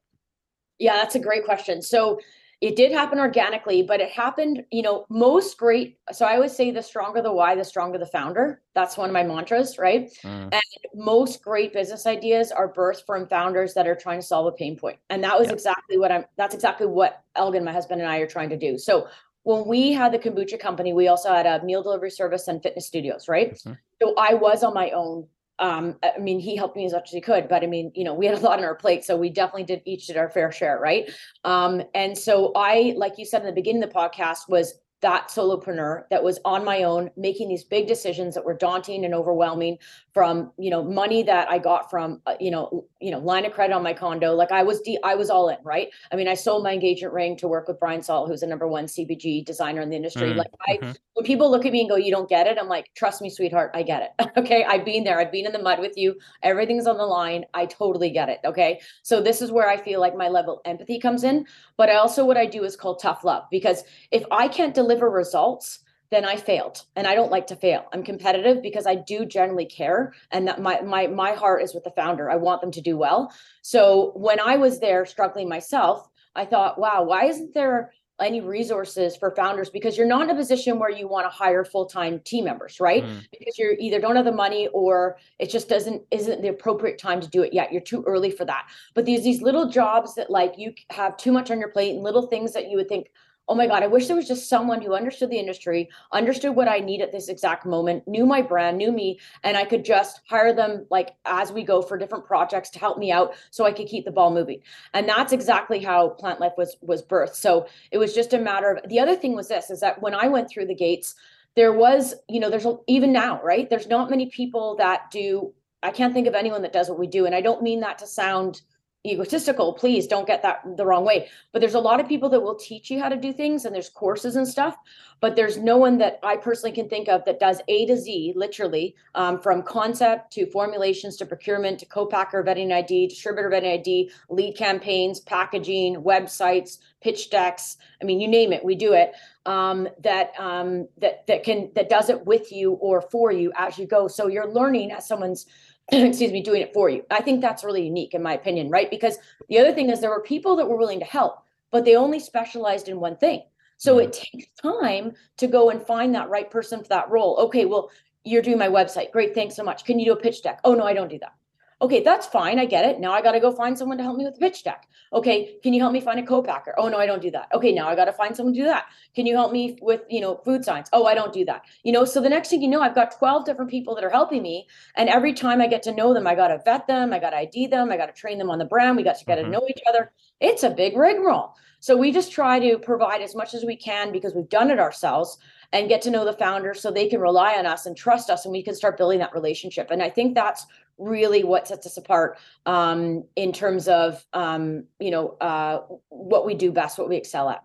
Yeah, 0.80 0.96
that's 0.96 1.14
a 1.14 1.20
great 1.20 1.44
question. 1.44 1.82
So 1.82 2.18
it 2.62 2.74
did 2.74 2.90
happen 2.90 3.18
organically, 3.18 3.82
but 3.82 4.00
it 4.00 4.10
happened, 4.10 4.64
you 4.70 4.80
know, 4.80 5.04
most 5.10 5.58
great. 5.58 5.98
So 6.12 6.24
I 6.24 6.36
always 6.36 6.56
say 6.56 6.70
the 6.70 6.82
stronger 6.82 7.20
the 7.20 7.32
why, 7.32 7.54
the 7.54 7.64
stronger 7.64 7.98
the 7.98 8.06
founder. 8.06 8.62
That's 8.74 8.96
one 8.96 9.10
of 9.10 9.12
my 9.12 9.22
mantras, 9.22 9.78
right? 9.78 10.10
Mm. 10.22 10.52
And 10.52 10.62
most 10.94 11.42
great 11.42 11.74
business 11.74 12.06
ideas 12.06 12.52
are 12.52 12.72
birthed 12.72 13.04
from 13.04 13.28
founders 13.28 13.74
that 13.74 13.86
are 13.86 13.94
trying 13.94 14.20
to 14.20 14.26
solve 14.26 14.46
a 14.46 14.52
pain 14.52 14.76
point. 14.78 14.98
And 15.10 15.22
that 15.22 15.38
was 15.38 15.48
yep. 15.48 15.54
exactly 15.54 15.98
what 15.98 16.10
I'm, 16.10 16.24
that's 16.36 16.54
exactly 16.54 16.86
what 16.86 17.22
Elgin, 17.34 17.62
my 17.62 17.72
husband, 17.72 18.00
and 18.00 18.10
I 18.10 18.18
are 18.18 18.26
trying 18.26 18.48
to 18.48 18.56
do. 18.56 18.78
So 18.78 19.08
when 19.42 19.66
we 19.66 19.92
had 19.92 20.12
the 20.12 20.18
kombucha 20.18 20.58
company, 20.58 20.94
we 20.94 21.08
also 21.08 21.32
had 21.32 21.46
a 21.46 21.62
meal 21.62 21.82
delivery 21.82 22.10
service 22.10 22.48
and 22.48 22.62
fitness 22.62 22.86
studios, 22.86 23.28
right? 23.28 23.52
Mm-hmm. 23.52 23.72
So 24.02 24.14
I 24.16 24.34
was 24.34 24.64
on 24.64 24.72
my 24.72 24.90
own 24.90 25.28
um 25.58 25.96
i 26.02 26.18
mean 26.18 26.38
he 26.38 26.56
helped 26.56 26.76
me 26.76 26.84
as 26.84 26.92
much 26.92 27.08
as 27.08 27.12
he 27.12 27.20
could 27.20 27.48
but 27.48 27.62
i 27.62 27.66
mean 27.66 27.90
you 27.94 28.04
know 28.04 28.14
we 28.14 28.26
had 28.26 28.38
a 28.38 28.40
lot 28.44 28.58
on 28.58 28.64
our 28.64 28.74
plate 28.74 29.04
so 29.04 29.16
we 29.16 29.30
definitely 29.30 29.64
did 29.64 29.80
each 29.84 30.06
did 30.06 30.16
our 30.16 30.28
fair 30.28 30.52
share 30.52 30.78
right? 30.78 31.10
Um 31.44 31.82
and 31.94 32.16
so 32.16 32.52
i 32.54 32.94
like 32.96 33.14
you 33.18 33.24
said 33.24 33.40
in 33.40 33.46
the 33.46 33.52
beginning 33.52 33.82
of 33.82 33.90
the 33.90 33.94
podcast 33.94 34.48
was 34.48 34.74
that 35.02 35.28
solopreneur 35.28 36.04
that 36.10 36.22
was 36.22 36.38
on 36.44 36.64
my 36.64 36.82
own 36.82 37.10
making 37.16 37.48
these 37.48 37.64
big 37.64 37.86
decisions 37.86 38.34
that 38.34 38.44
were 38.44 38.54
daunting 38.56 39.04
and 39.04 39.14
overwhelming 39.14 39.76
from 40.14 40.50
you 40.58 40.70
know 40.70 40.82
money 40.82 41.22
that 41.22 41.50
i 41.50 41.58
got 41.58 41.90
from 41.90 42.22
uh, 42.26 42.34
you 42.40 42.50
know 42.50 42.86
you 43.00 43.10
know 43.10 43.18
line 43.18 43.44
of 43.44 43.52
credit 43.52 43.74
on 43.74 43.82
my 43.82 43.92
condo. 43.92 44.34
Like 44.34 44.52
i 44.52 44.62
was 44.62 44.80
de- 44.80 44.98
i 45.04 45.14
was 45.14 45.28
all 45.28 45.50
in 45.50 45.58
right? 45.62 45.88
I 46.10 46.16
mean 46.16 46.28
i 46.28 46.34
sold 46.34 46.64
my 46.64 46.72
engagement 46.72 47.12
ring 47.12 47.36
to 47.36 47.48
work 47.48 47.68
with 47.68 47.78
brian 47.78 48.02
salt 48.02 48.28
who's 48.28 48.40
the 48.40 48.46
number 48.46 48.66
one 48.66 48.86
cpg 48.86 49.44
designer 49.44 49.82
in 49.82 49.90
the 49.90 49.96
industry. 49.96 50.32
Mm, 50.32 50.36
like 50.36 50.50
i 50.66 50.76
mm-hmm. 50.78 50.92
when 51.12 51.26
people 51.26 51.50
look 51.50 51.66
at 51.66 51.72
me 51.72 51.80
and 51.80 51.90
go 51.90 51.96
you 51.96 52.10
don't 52.10 52.28
get 52.28 52.46
it 52.46 52.56
i'm 52.58 52.68
like 52.68 52.90
trust 52.94 53.20
me 53.20 53.28
sweetheart 53.28 53.70
i 53.74 53.82
get 53.82 54.02
it. 54.02 54.26
Okay? 54.36 54.64
I've 54.64 54.84
been 54.84 55.02
there. 55.02 55.18
I've 55.18 55.32
been 55.32 55.46
in 55.46 55.52
the 55.52 55.62
mud 55.62 55.80
with 55.80 55.96
you. 55.96 56.14
Everything's 56.42 56.86
on 56.86 56.98
the 56.98 57.06
line. 57.06 57.46
I 57.54 57.64
totally 57.66 58.10
get 58.10 58.28
it 58.28 58.38
okay? 58.44 58.80
So 59.02 59.20
this 59.20 59.42
is 59.42 59.52
where 59.52 59.68
i 59.68 59.76
feel 59.76 60.00
like 60.00 60.16
my 60.16 60.28
level 60.28 60.62
empathy 60.64 60.98
comes 60.98 61.22
in. 61.22 61.46
But 61.76 61.90
i 61.90 61.96
also 61.96 62.24
what 62.24 62.38
i 62.38 62.46
do 62.46 62.64
is 62.64 62.76
called 62.76 63.00
tough 63.00 63.24
love 63.24 63.44
because 63.50 63.82
if 64.10 64.24
i 64.30 64.48
can't 64.48 64.74
deliver 64.74 64.85
results 64.94 65.80
then 66.10 66.24
I 66.24 66.36
failed. 66.36 66.82
And 66.94 67.06
I 67.06 67.14
don't 67.14 67.30
like 67.30 67.48
to 67.48 67.56
fail. 67.56 67.86
I'm 67.92 68.02
competitive 68.02 68.62
because 68.62 68.86
I 68.86 68.94
do 68.94 69.24
generally 69.24 69.66
care 69.66 70.14
and 70.30 70.46
that 70.46 70.60
my 70.60 70.80
my 70.80 71.06
my 71.08 71.32
heart 71.32 71.62
is 71.62 71.74
with 71.74 71.84
the 71.84 71.90
founder. 71.90 72.30
I 72.30 72.36
want 72.36 72.60
them 72.60 72.70
to 72.72 72.80
do 72.80 72.96
well. 72.96 73.32
So 73.62 74.12
when 74.14 74.38
I 74.40 74.56
was 74.56 74.80
there 74.80 75.04
struggling 75.04 75.48
myself, 75.48 76.08
I 76.34 76.44
thought, 76.44 76.78
wow, 76.78 77.02
why 77.02 77.24
isn't 77.24 77.54
there 77.54 77.92
any 78.18 78.40
resources 78.40 79.14
for 79.14 79.30
founders 79.32 79.68
because 79.68 79.98
you're 79.98 80.06
not 80.06 80.22
in 80.22 80.30
a 80.30 80.34
position 80.34 80.78
where 80.78 80.90
you 80.90 81.06
want 81.06 81.26
to 81.26 81.28
hire 81.28 81.66
full-time 81.66 82.18
team 82.20 82.46
members 82.46 82.80
right 82.80 83.04
mm. 83.04 83.20
because 83.30 83.58
you're 83.58 83.74
either 83.78 84.00
don't 84.00 84.16
have 84.16 84.24
the 84.24 84.32
money 84.32 84.68
or 84.68 85.18
it 85.38 85.50
just 85.50 85.68
doesn't 85.68 86.02
isn't 86.10 86.40
the 86.40 86.48
appropriate 86.48 86.98
time 86.98 87.20
to 87.20 87.28
do 87.28 87.42
it 87.42 87.52
yet 87.52 87.70
you're 87.70 87.82
too 87.82 88.02
early 88.06 88.30
for 88.30 88.46
that 88.46 88.66
but 88.94 89.04
these 89.04 89.22
these 89.22 89.42
little 89.42 89.68
jobs 89.68 90.14
that 90.14 90.30
like 90.30 90.54
you 90.56 90.72
have 90.88 91.14
too 91.18 91.30
much 91.30 91.50
on 91.50 91.60
your 91.60 91.68
plate 91.68 91.94
and 91.94 92.02
little 92.02 92.26
things 92.26 92.54
that 92.54 92.70
you 92.70 92.78
would 92.78 92.88
think 92.88 93.08
oh 93.48 93.54
my 93.54 93.66
God, 93.66 93.82
I 93.82 93.86
wish 93.86 94.06
there 94.06 94.16
was 94.16 94.28
just 94.28 94.48
someone 94.48 94.82
who 94.82 94.94
understood 94.94 95.30
the 95.30 95.38
industry, 95.38 95.88
understood 96.12 96.56
what 96.56 96.68
I 96.68 96.78
need 96.78 97.00
at 97.00 97.12
this 97.12 97.28
exact 97.28 97.64
moment, 97.64 98.06
knew 98.08 98.26
my 98.26 98.42
brand, 98.42 98.76
knew 98.76 98.90
me, 98.90 99.20
and 99.44 99.56
I 99.56 99.64
could 99.64 99.84
just 99.84 100.20
hire 100.28 100.52
them 100.52 100.86
like 100.90 101.10
as 101.24 101.52
we 101.52 101.62
go 101.62 101.80
for 101.82 101.96
different 101.96 102.24
projects 102.24 102.70
to 102.70 102.78
help 102.78 102.98
me 102.98 103.12
out 103.12 103.34
so 103.50 103.64
I 103.64 103.72
could 103.72 103.86
keep 103.86 104.04
the 104.04 104.10
ball 104.10 104.32
moving. 104.32 104.60
And 104.94 105.08
that's 105.08 105.32
exactly 105.32 105.82
how 105.82 106.16
PLNT 106.20 106.40
Life 106.40 106.52
was 106.58 106.76
was 106.80 107.02
birthed. 107.02 107.36
So 107.36 107.66
it 107.90 107.98
was 107.98 108.14
just 108.14 108.32
a 108.32 108.38
matter 108.38 108.72
of 108.72 108.88
the 108.88 109.00
other 109.00 109.14
thing 109.14 109.34
was 109.34 109.48
this 109.48 109.70
is 109.70 109.80
that 109.80 110.00
when 110.02 110.14
I 110.14 110.28
went 110.28 110.50
through 110.50 110.66
the 110.66 110.74
gates, 110.74 111.14
there 111.54 111.72
was, 111.72 112.14
you 112.28 112.40
know, 112.40 112.50
there's 112.50 112.66
even 112.86 113.12
now, 113.12 113.40
right? 113.42 113.70
There's 113.70 113.86
not 113.86 114.10
many 114.10 114.26
people 114.26 114.76
that 114.76 115.10
do 115.10 115.52
I 115.82 115.90
can't 115.90 116.12
think 116.12 116.26
of 116.26 116.34
anyone 116.34 116.62
that 116.62 116.72
does 116.72 116.88
what 116.88 116.98
we 116.98 117.06
do. 117.06 117.26
And 117.26 117.34
I 117.34 117.40
don't 117.40 117.62
mean 117.62 117.80
that 117.80 117.98
to 117.98 118.06
sound 118.06 118.62
egotistical 119.06 119.72
please 119.74 120.06
don't 120.06 120.26
get 120.26 120.42
that 120.42 120.62
the 120.76 120.86
wrong 120.86 121.04
way. 121.04 121.28
But 121.52 121.60
there's 121.60 121.74
a 121.74 121.80
lot 121.80 122.00
of 122.00 122.08
people 122.08 122.28
that 122.30 122.40
will 122.40 122.56
teach 122.56 122.90
you 122.90 123.00
how 123.00 123.08
to 123.08 123.16
do 123.16 123.32
things 123.32 123.64
and 123.64 123.74
there's 123.74 123.88
courses 123.88 124.36
and 124.36 124.46
stuff 124.46 124.76
but 125.20 125.34
there's 125.36 125.58
no 125.58 125.76
one 125.76 125.98
that 125.98 126.18
i 126.22 126.36
personally 126.36 126.74
can 126.74 126.88
think 126.88 127.08
of 127.08 127.24
that 127.24 127.40
does 127.40 127.60
a 127.68 127.86
to 127.86 127.96
z 127.96 128.32
literally 128.36 128.94
um, 129.14 129.40
from 129.40 129.62
concept 129.62 130.32
to 130.32 130.46
formulations 130.50 131.16
to 131.16 131.26
procurement 131.26 131.78
to 131.78 131.86
co-packer 131.86 132.42
vetting 132.42 132.72
id 132.72 133.08
distributor 133.08 133.50
vetting 133.50 133.78
id 133.78 134.10
lead 134.28 134.56
campaigns 134.56 135.20
packaging 135.20 135.96
websites 135.96 136.78
pitch 137.00 137.30
decks 137.30 137.76
i 138.00 138.04
mean 138.04 138.20
you 138.20 138.28
name 138.28 138.52
it 138.52 138.64
we 138.64 138.74
do 138.74 138.92
it 138.92 139.12
um, 139.46 139.88
that 140.02 140.32
um, 140.38 140.88
that 140.98 141.26
that 141.28 141.44
can 141.44 141.70
that 141.74 141.88
does 141.88 142.10
it 142.10 142.26
with 142.26 142.52
you 142.52 142.72
or 142.72 143.00
for 143.00 143.30
you 143.30 143.52
as 143.56 143.78
you 143.78 143.86
go. 143.86 144.08
So 144.08 144.26
you're 144.26 144.52
learning 144.52 144.90
as 144.90 145.06
someone's 145.06 145.46
excuse 145.92 146.32
me, 146.32 146.42
doing 146.42 146.62
it 146.62 146.72
for 146.72 146.88
you. 146.88 147.04
I 147.10 147.20
think 147.20 147.40
that's 147.40 147.64
really 147.64 147.84
unique 147.84 148.14
in 148.14 148.22
my 148.22 148.34
opinion, 148.34 148.70
right? 148.70 148.90
Because 148.90 149.18
the 149.48 149.58
other 149.58 149.72
thing 149.72 149.90
is 149.90 150.00
there 150.00 150.10
were 150.10 150.22
people 150.22 150.56
that 150.56 150.68
were 150.68 150.76
willing 150.76 150.98
to 151.00 151.06
help, 151.06 151.44
but 151.70 151.84
they 151.84 151.96
only 151.96 152.18
specialized 152.18 152.88
in 152.88 152.98
one 152.98 153.16
thing. 153.16 153.42
So 153.76 153.96
mm-hmm. 153.96 154.08
it 154.08 154.12
takes 154.12 154.46
time 154.60 155.12
to 155.36 155.46
go 155.46 155.70
and 155.70 155.80
find 155.80 156.14
that 156.14 156.28
right 156.28 156.50
person 156.50 156.82
for 156.82 156.88
that 156.88 157.10
role. 157.10 157.36
Okay, 157.40 157.66
well, 157.66 157.90
you're 158.24 158.42
doing 158.42 158.58
my 158.58 158.68
website. 158.68 159.12
Great, 159.12 159.34
thanks 159.34 159.54
so 159.54 159.62
much. 159.62 159.84
Can 159.84 159.98
you 159.98 160.06
do 160.06 160.12
a 160.12 160.16
pitch 160.16 160.42
deck? 160.42 160.60
Oh 160.64 160.74
no, 160.74 160.84
I 160.84 160.94
don't 160.94 161.08
do 161.08 161.18
that. 161.20 161.34
Okay, 161.82 162.02
that's 162.02 162.26
fine. 162.26 162.58
I 162.58 162.64
get 162.64 162.86
it. 162.86 163.00
Now 163.00 163.12
I 163.12 163.20
got 163.20 163.32
to 163.32 163.40
go 163.40 163.52
find 163.52 163.76
someone 163.76 163.98
to 163.98 164.02
help 164.02 164.16
me 164.16 164.24
with 164.24 164.34
the 164.34 164.40
pitch 164.40 164.64
deck. 164.64 164.88
Okay, 165.12 165.58
can 165.62 165.74
you 165.74 165.80
help 165.80 165.92
me 165.92 166.00
find 166.00 166.18
a 166.18 166.22
co-packer? 166.22 166.74
Oh 166.78 166.88
no, 166.88 166.96
I 166.96 167.04
don't 167.04 167.20
do 167.20 167.30
that. 167.32 167.48
Okay, 167.52 167.70
now 167.70 167.86
I 167.86 167.94
got 167.94 168.06
to 168.06 168.14
find 168.14 168.34
someone 168.34 168.54
to 168.54 168.60
do 168.60 168.66
that. 168.66 168.86
Can 169.14 169.26
you 169.26 169.34
help 169.34 169.52
me 169.52 169.78
with, 169.82 170.00
you 170.08 170.22
know, 170.22 170.36
food 170.42 170.64
science? 170.64 170.88
Oh, 170.94 171.04
I 171.04 171.14
don't 171.14 171.34
do 171.34 171.44
that. 171.44 171.62
You 171.82 171.92
know, 171.92 172.06
so 172.06 172.22
the 172.22 172.30
next 172.30 172.48
thing 172.48 172.62
you 172.62 172.68
know, 172.68 172.80
I've 172.80 172.94
got 172.94 173.18
12 173.18 173.44
different 173.44 173.70
people 173.70 173.94
that 173.94 174.04
are 174.04 174.10
helping 174.10 174.42
me. 174.42 174.66
And 174.94 175.10
every 175.10 175.34
time 175.34 175.60
I 175.60 175.66
get 175.66 175.82
to 175.82 175.94
know 175.94 176.14
them, 176.14 176.26
I 176.26 176.34
got 176.34 176.48
to 176.48 176.62
vet 176.64 176.86
them, 176.86 177.12
I 177.12 177.18
got 177.18 177.30
to 177.30 177.38
ID 177.38 177.66
them, 177.66 177.92
I 177.92 177.98
got 177.98 178.06
to 178.06 178.12
train 178.12 178.38
them 178.38 178.48
on 178.48 178.58
the 178.58 178.64
brand. 178.64 178.96
We 178.96 179.02
got 179.02 179.18
to 179.18 179.24
get 179.26 179.38
mm-hmm. 179.38 179.52
to 179.52 179.58
know 179.58 179.66
each 179.68 179.82
other. 179.86 180.12
It's 180.40 180.62
a 180.62 180.70
big 180.70 180.96
rigmarole. 180.96 181.54
So 181.80 181.96
we 181.96 182.10
just 182.10 182.32
try 182.32 182.58
to 182.58 182.78
provide 182.78 183.20
as 183.20 183.34
much 183.34 183.54
as 183.54 183.64
we 183.64 183.76
can 183.76 184.12
because 184.12 184.34
we've 184.34 184.48
done 184.48 184.70
it 184.70 184.80
ourselves 184.80 185.38
and 185.72 185.88
get 185.88 186.02
to 186.02 186.10
know 186.10 186.24
the 186.24 186.32
founders 186.32 186.80
so 186.80 186.90
they 186.90 187.08
can 187.08 187.20
rely 187.20 187.54
on 187.54 187.66
us 187.66 187.86
and 187.86 187.96
trust 187.96 188.30
us 188.30 188.44
and 188.44 188.52
we 188.52 188.62
can 188.62 188.74
start 188.74 188.96
building 188.96 189.18
that 189.18 189.34
relationship. 189.34 189.90
And 189.90 190.02
I 190.02 190.10
think 190.10 190.34
that's 190.34 190.66
really 190.98 191.44
what 191.44 191.68
sets 191.68 191.86
us 191.86 191.96
apart 191.96 192.38
um, 192.64 193.24
in 193.36 193.52
terms 193.52 193.88
of 193.88 194.24
um, 194.32 194.84
you 194.98 195.10
know 195.10 195.30
uh, 195.40 195.80
what 196.08 196.46
we 196.46 196.54
do 196.54 196.72
best, 196.72 196.98
what 196.98 197.08
we 197.08 197.16
excel 197.16 197.48
at. 197.48 197.62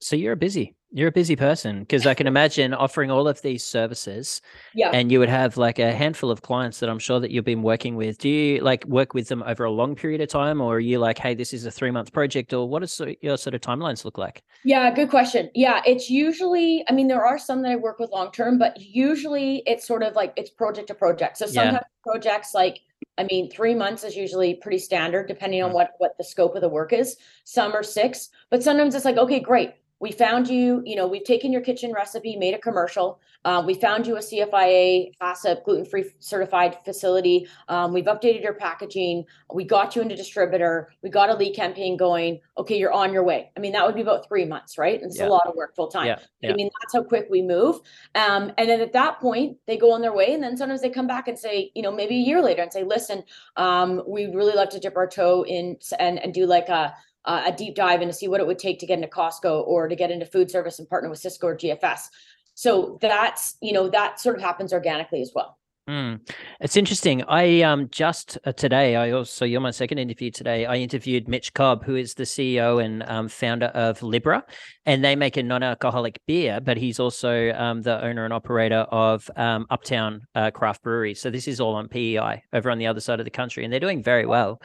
So 0.00 0.16
you're 0.16 0.36
busy. 0.36 0.74
You're 0.96 1.08
a 1.08 1.12
busy 1.12 1.34
person 1.34 1.80
because 1.80 2.06
I 2.06 2.14
can 2.14 2.28
imagine 2.28 2.72
offering 2.72 3.10
all 3.10 3.26
of 3.26 3.42
these 3.42 3.64
services. 3.64 4.40
Yeah. 4.74 4.90
And 4.90 5.10
you 5.10 5.18
would 5.18 5.28
have 5.28 5.56
like 5.56 5.80
a 5.80 5.92
handful 5.92 6.30
of 6.30 6.42
clients 6.42 6.78
that 6.78 6.88
I'm 6.88 7.00
sure 7.00 7.18
that 7.18 7.32
you've 7.32 7.44
been 7.44 7.62
working 7.62 7.96
with. 7.96 8.16
Do 8.18 8.28
you 8.28 8.60
like 8.60 8.84
work 8.84 9.12
with 9.12 9.26
them 9.26 9.42
over 9.42 9.64
a 9.64 9.72
long 9.72 9.96
period 9.96 10.20
of 10.20 10.28
time 10.28 10.60
or 10.60 10.76
are 10.76 10.80
you 10.80 11.00
like, 11.00 11.18
hey, 11.18 11.34
this 11.34 11.52
is 11.52 11.66
a 11.66 11.70
three 11.72 11.90
month 11.90 12.12
project 12.12 12.52
or 12.52 12.68
what 12.68 12.78
does 12.78 13.00
your 13.22 13.36
sort 13.36 13.56
of 13.56 13.60
timelines 13.60 14.04
look 14.04 14.18
like? 14.18 14.44
Yeah, 14.62 14.88
good 14.94 15.10
question. 15.10 15.50
Yeah, 15.52 15.82
it's 15.84 16.08
usually, 16.08 16.84
I 16.88 16.92
mean, 16.92 17.08
there 17.08 17.26
are 17.26 17.40
some 17.40 17.62
that 17.62 17.72
I 17.72 17.76
work 17.76 17.98
with 17.98 18.12
long 18.12 18.30
term, 18.30 18.56
but 18.56 18.80
usually 18.80 19.64
it's 19.66 19.84
sort 19.84 20.04
of 20.04 20.14
like 20.14 20.32
it's 20.36 20.50
project 20.50 20.86
to 20.88 20.94
project. 20.94 21.38
So 21.38 21.46
sometimes 21.46 21.82
yeah. 21.82 22.12
projects 22.12 22.54
like 22.54 22.78
I 23.18 23.24
mean, 23.24 23.50
three 23.50 23.74
months 23.74 24.02
is 24.04 24.16
usually 24.16 24.54
pretty 24.54 24.78
standard, 24.78 25.26
depending 25.26 25.62
on 25.62 25.70
mm. 25.70 25.74
what 25.74 25.90
what 25.98 26.16
the 26.18 26.24
scope 26.24 26.54
of 26.54 26.60
the 26.60 26.68
work 26.68 26.92
is. 26.92 27.16
Some 27.42 27.72
are 27.72 27.82
six, 27.82 28.28
but 28.48 28.62
sometimes 28.62 28.94
it's 28.94 29.04
like, 29.04 29.16
okay, 29.16 29.40
great 29.40 29.74
we 30.00 30.12
found 30.12 30.48
you, 30.48 30.82
you 30.84 30.96
know, 30.96 31.06
we've 31.06 31.24
taken 31.24 31.52
your 31.52 31.62
kitchen 31.62 31.92
recipe, 31.92 32.36
made 32.36 32.54
a 32.54 32.58
commercial. 32.58 33.20
Um, 33.44 33.66
we 33.66 33.74
found 33.74 34.06
you 34.06 34.16
a 34.16 34.20
CFIA 34.20 35.12
HACCP 35.22 35.64
gluten-free 35.64 36.10
certified 36.18 36.78
facility. 36.84 37.46
Um, 37.68 37.92
we've 37.92 38.06
updated 38.06 38.42
your 38.42 38.54
packaging. 38.54 39.24
We 39.52 39.64
got 39.64 39.94
you 39.94 40.02
into 40.02 40.16
distributor. 40.16 40.90
We 41.02 41.10
got 41.10 41.30
a 41.30 41.34
lead 41.34 41.54
campaign 41.54 41.96
going. 41.96 42.40
Okay, 42.58 42.78
you're 42.78 42.92
on 42.92 43.12
your 43.12 43.22
way. 43.22 43.50
I 43.56 43.60
mean, 43.60 43.72
that 43.72 43.86
would 43.86 43.94
be 43.94 44.00
about 44.00 44.26
three 44.26 44.44
months, 44.44 44.78
right? 44.78 45.00
And 45.00 45.10
it's 45.10 45.18
yeah. 45.18 45.28
a 45.28 45.30
lot 45.30 45.46
of 45.46 45.54
work 45.54 45.76
full 45.76 45.88
time. 45.88 46.06
Yeah. 46.06 46.18
Yeah. 46.40 46.52
I 46.52 46.54
mean, 46.54 46.70
that's 46.80 46.92
how 46.92 47.02
quick 47.02 47.28
we 47.30 47.42
move. 47.42 47.76
Um, 48.14 48.52
and 48.58 48.68
then 48.68 48.80
at 48.80 48.92
that 48.92 49.20
point, 49.20 49.58
they 49.66 49.76
go 49.76 49.92
on 49.92 50.00
their 50.00 50.14
way. 50.14 50.34
And 50.34 50.42
then 50.42 50.56
sometimes 50.56 50.80
they 50.80 50.90
come 50.90 51.06
back 51.06 51.28
and 51.28 51.38
say, 51.38 51.70
you 51.74 51.82
know, 51.82 51.92
maybe 51.92 52.16
a 52.16 52.26
year 52.26 52.42
later 52.42 52.62
and 52.62 52.72
say, 52.72 52.82
listen, 52.82 53.22
um, 53.56 54.02
we 54.06 54.26
really 54.26 54.54
love 54.54 54.70
to 54.70 54.80
dip 54.80 54.96
our 54.96 55.06
toe 55.06 55.44
in 55.46 55.76
and, 55.98 56.18
and 56.18 56.34
do 56.34 56.46
like 56.46 56.68
a 56.68 56.94
uh, 57.24 57.42
a 57.46 57.52
deep 57.52 57.74
dive 57.74 58.00
and 58.00 58.10
to 58.10 58.16
see 58.16 58.28
what 58.28 58.40
it 58.40 58.46
would 58.46 58.58
take 58.58 58.78
to 58.80 58.86
get 58.86 58.98
into 58.98 59.08
Costco 59.08 59.66
or 59.66 59.88
to 59.88 59.96
get 59.96 60.10
into 60.10 60.26
food 60.26 60.50
service 60.50 60.78
and 60.78 60.88
partner 60.88 61.10
with 61.10 61.22
Sysco 61.22 61.44
or 61.44 61.56
GFS. 61.56 62.08
So 62.54 62.98
that's, 63.00 63.56
you 63.60 63.72
know, 63.72 63.88
that 63.88 64.20
sort 64.20 64.36
of 64.36 64.42
happens 64.42 64.72
organically 64.72 65.22
as 65.22 65.32
well. 65.34 65.58
Mm. 65.88 66.20
It's 66.60 66.78
interesting. 66.78 67.24
I 67.28 67.60
um 67.60 67.90
just 67.90 68.38
uh, 68.46 68.52
today, 68.52 68.96
I 68.96 69.10
also 69.10 69.44
you're 69.44 69.60
my 69.60 69.70
second 69.70 69.98
interview 69.98 70.30
today. 70.30 70.64
I 70.64 70.76
interviewed 70.76 71.28
Mitch 71.28 71.52
Cobb, 71.52 71.84
who 71.84 71.94
is 71.94 72.14
the 72.14 72.22
CEO 72.22 72.82
and 72.82 73.02
um, 73.06 73.28
founder 73.28 73.66
of 73.66 74.02
Libra, 74.02 74.44
and 74.86 75.04
they 75.04 75.14
make 75.14 75.36
a 75.36 75.42
non-alcoholic 75.42 76.20
beer. 76.26 76.58
But 76.58 76.78
he's 76.78 76.98
also 76.98 77.52
um, 77.52 77.82
the 77.82 78.02
owner 78.02 78.24
and 78.24 78.32
operator 78.32 78.86
of 78.90 79.30
um, 79.36 79.66
Upstreet 79.70 80.20
uh, 80.34 80.50
Craft 80.52 80.82
Brewery. 80.82 81.14
So 81.14 81.28
this 81.28 81.46
is 81.46 81.60
all 81.60 81.74
on 81.74 81.88
PEI 81.88 82.44
over 82.54 82.70
on 82.70 82.78
the 82.78 82.86
other 82.86 83.00
side 83.00 83.20
of 83.20 83.26
the 83.26 83.30
country, 83.30 83.62
and 83.62 83.70
they're 83.70 83.78
doing 83.78 84.02
very 84.02 84.24
well. 84.24 84.62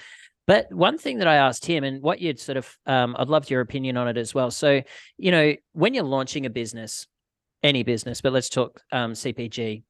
But 0.50 0.74
one 0.74 0.98
thing 0.98 1.20
that 1.20 1.28
I 1.28 1.36
asked 1.36 1.64
him, 1.64 1.84
and 1.84 2.02
what 2.02 2.20
you'd 2.20 2.40
sort 2.40 2.58
of, 2.58 2.76
um, 2.88 3.16
I'd 3.20 3.28
love 3.28 3.52
your 3.52 3.62
opinion 3.62 3.98
on 3.98 4.08
it 4.08 4.18
as 4.18 4.34
well. 4.34 4.50
So 4.50 4.82
you 5.16 5.30
know, 5.30 5.54
when 5.74 5.94
you're 5.94 6.04
launching 6.04 6.48
a 6.48 6.50
business, 6.50 7.06
any 7.62 7.84
business, 7.84 8.20
but 8.20 8.34
let's 8.34 8.50
talk 8.50 8.82
um, 8.92 9.14
CPG 9.14 9.84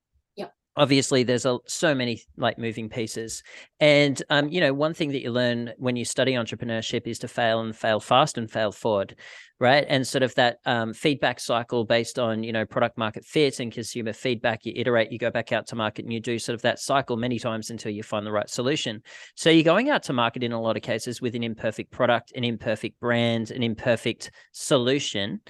obviously 0.79 1.23
there's 1.23 1.45
a, 1.45 1.59
so 1.67 1.93
many 1.93 2.23
like 2.37 2.57
moving 2.57 2.89
pieces. 2.89 3.43
And 3.79 4.21
um, 4.29 4.49
you 4.49 4.61
know 4.61 4.73
one 4.73 4.95
thing 4.95 5.11
that 5.11 5.21
you 5.21 5.31
learn 5.31 5.73
when 5.77 5.95
you 5.95 6.05
study 6.05 6.33
entrepreneurship 6.33 7.05
is 7.05 7.19
to 7.19 7.27
fail 7.27 7.61
and 7.61 7.75
fail 7.75 7.99
fast 7.99 8.37
and 8.37 8.49
fail 8.49 8.71
forward 8.71 9.15
right? 9.59 9.85
And 9.89 10.07
sort 10.07 10.23
of 10.23 10.33
that 10.35 10.59
um, 10.65 10.93
feedback 10.93 11.39
cycle 11.39 11.83
based 11.83 12.17
on 12.17 12.43
you 12.43 12.53
know 12.53 12.65
product 12.65 12.97
market 12.97 13.25
fit 13.25 13.59
and 13.59 13.71
consumer 13.71 14.13
feedback 14.13 14.65
you 14.65 14.73
iterate 14.75 15.11
you 15.11 15.19
go 15.19 15.29
back 15.29 15.51
out 15.51 15.67
to 15.67 15.75
market 15.75 16.05
and 16.05 16.13
you 16.13 16.19
do 16.19 16.39
sort 16.39 16.55
of 16.55 16.61
that 16.61 16.79
cycle 16.79 17.17
many 17.17 17.39
times 17.39 17.69
until 17.69 17.91
you 17.91 18.01
find 18.01 18.25
the 18.25 18.31
right 18.31 18.49
solution. 18.49 19.01
So 19.35 19.49
you're 19.49 19.63
going 19.63 19.89
out 19.89 20.03
to 20.03 20.13
market 20.13 20.43
in 20.43 20.53
a 20.53 20.61
lot 20.61 20.77
of 20.77 20.83
cases 20.83 21.21
with 21.21 21.35
an 21.35 21.43
imperfect 21.43 21.91
product 21.91 22.31
an 22.35 22.43
imperfect 22.43 22.99
brand 22.99 23.51
an 23.51 23.63
imperfect 23.63 24.31
solution. 24.53 25.41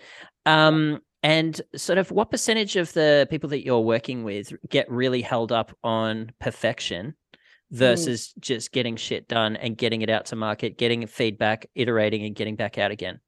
Um, 0.46 1.00
and 1.24 1.62
sort 1.76 1.98
of 1.98 2.12
what 2.12 2.32
percentage 2.32 2.76
of 2.76 2.94
the 2.94 3.28
people 3.30 3.50
that 3.50 3.66
you're 3.66 3.80
working 3.80 4.24
with 4.24 4.54
get 4.70 4.90
really 4.90 5.22
held 5.22 5.52
up 5.52 5.76
on 5.84 6.32
perfection 6.40 7.14
mm. 7.34 7.78
versus 7.78 8.34
mm. 8.38 8.42
just 8.42 8.72
getting 8.72 8.96
shit 8.96 9.28
done 9.28 9.56
and 9.58 9.78
getting 9.78 10.02
it 10.02 10.10
out 10.10 10.26
to 10.28 10.36
market, 10.36 10.78
getting 10.78 11.06
feedback, 11.08 11.68
iterating, 11.76 12.26
and 12.26 12.36
getting 12.36 12.56
back 12.56 12.78
out 12.78 12.92
again? 12.92 13.20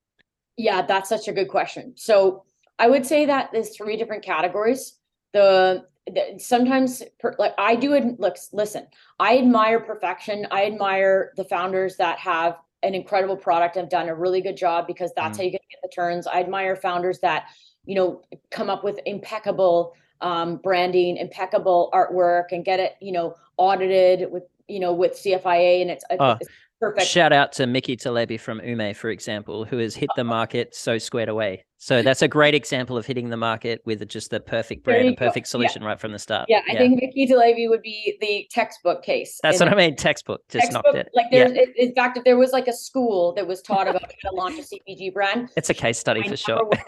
Yeah, 0.57 0.83
that's 0.83 1.09
such 1.09 1.27
a 1.27 1.33
good 1.33 1.49
question. 1.49 1.93
So 1.97 2.43
I 2.79 2.87
would 2.87 3.05
say 3.05 3.25
that 3.25 3.49
there's 3.51 3.75
three 3.75 3.97
different 3.97 4.23
categories. 4.23 4.97
The, 5.33 5.85
the 6.07 6.39
sometimes 6.39 7.03
per, 7.19 7.35
like 7.37 7.53
I 7.57 7.75
do 7.75 7.93
it. 7.93 8.19
Look, 8.19 8.37
listen, 8.53 8.87
I 9.19 9.37
admire 9.37 9.79
perfection. 9.81 10.47
I 10.49 10.65
admire 10.65 11.33
the 11.35 11.45
founders 11.45 11.97
that 11.97 12.19
have 12.19 12.57
an 12.83 12.95
incredible 12.95 13.37
product 13.37 13.75
and 13.75 13.83
have 13.83 13.91
done 13.91 14.09
a 14.09 14.15
really 14.15 14.41
good 14.41 14.57
job 14.57 14.87
because 14.87 15.11
that's 15.15 15.37
mm. 15.37 15.41
how 15.41 15.45
you 15.45 15.51
get 15.51 15.61
the 15.83 15.89
turns. 15.89 16.25
I 16.25 16.39
admire 16.39 16.75
founders 16.75 17.19
that 17.19 17.47
you 17.85 17.95
know, 17.95 18.21
come 18.49 18.69
up 18.69 18.83
with 18.83 18.99
impeccable 19.05 19.93
um, 20.21 20.57
branding, 20.57 21.17
impeccable 21.17 21.89
artwork, 21.93 22.45
and 22.51 22.63
get 22.63 22.79
it, 22.79 22.95
you 23.01 23.11
know, 23.11 23.35
audited 23.57 24.31
with, 24.31 24.43
you 24.67 24.79
know, 24.79 24.93
with 24.93 25.13
CFIA, 25.13 25.81
and 25.81 25.89
it's, 25.89 26.05
uh, 26.09 26.37
it's 26.39 26.49
perfect. 26.79 27.07
Shout 27.07 27.31
out 27.31 27.51
to 27.53 27.67
Mickey 27.67 27.95
Talebi 27.95 28.39
from 28.39 28.59
Ume, 28.61 28.93
for 28.93 29.09
example, 29.09 29.65
who 29.65 29.77
has 29.77 29.95
hit 29.95 30.09
the 30.15 30.23
market 30.23 30.75
so 30.75 30.97
squared 30.97 31.29
away. 31.29 31.65
So 31.77 32.03
that's 32.03 32.21
a 32.21 32.27
great 32.27 32.53
example 32.53 32.95
of 32.95 33.07
hitting 33.07 33.29
the 33.29 33.37
market 33.37 33.81
with 33.85 34.07
just 34.07 34.29
the 34.29 34.39
perfect 34.39 34.83
brand 34.83 35.07
and 35.07 35.17
perfect 35.17 35.47
go. 35.47 35.49
solution 35.49 35.81
yeah. 35.81 35.87
right 35.87 35.99
from 35.99 36.11
the 36.11 36.19
start. 36.19 36.45
Yeah, 36.47 36.61
I 36.69 36.73
yeah. 36.73 36.79
think 36.79 37.01
Mickey 37.01 37.25
Talebi 37.25 37.67
would 37.67 37.81
be 37.81 38.17
the 38.21 38.47
textbook 38.51 39.01
case. 39.01 39.39
That's 39.41 39.59
what 39.59 39.69
I 39.69 39.75
mean. 39.75 39.95
Textbook 39.95 40.41
just 40.49 40.65
textbook, 40.65 40.85
knocked 40.85 40.97
it. 40.97 41.09
Like 41.15 41.31
there's, 41.31 41.53
yeah. 41.53 41.65
in 41.77 41.95
fact, 41.95 42.17
if 42.17 42.23
there 42.23 42.37
was 42.37 42.51
like 42.51 42.67
a 42.67 42.73
school 42.73 43.33
that 43.33 43.47
was 43.47 43.63
taught 43.63 43.87
about 43.87 44.03
how 44.03 44.29
to 44.29 44.35
launch 44.35 44.59
a 44.59 44.61
CPG 44.61 45.11
brand, 45.11 45.49
it's 45.57 45.71
a 45.71 45.73
case 45.73 45.97
study 45.97 46.21
I 46.23 46.29
for 46.29 46.37
sure. 46.37 46.69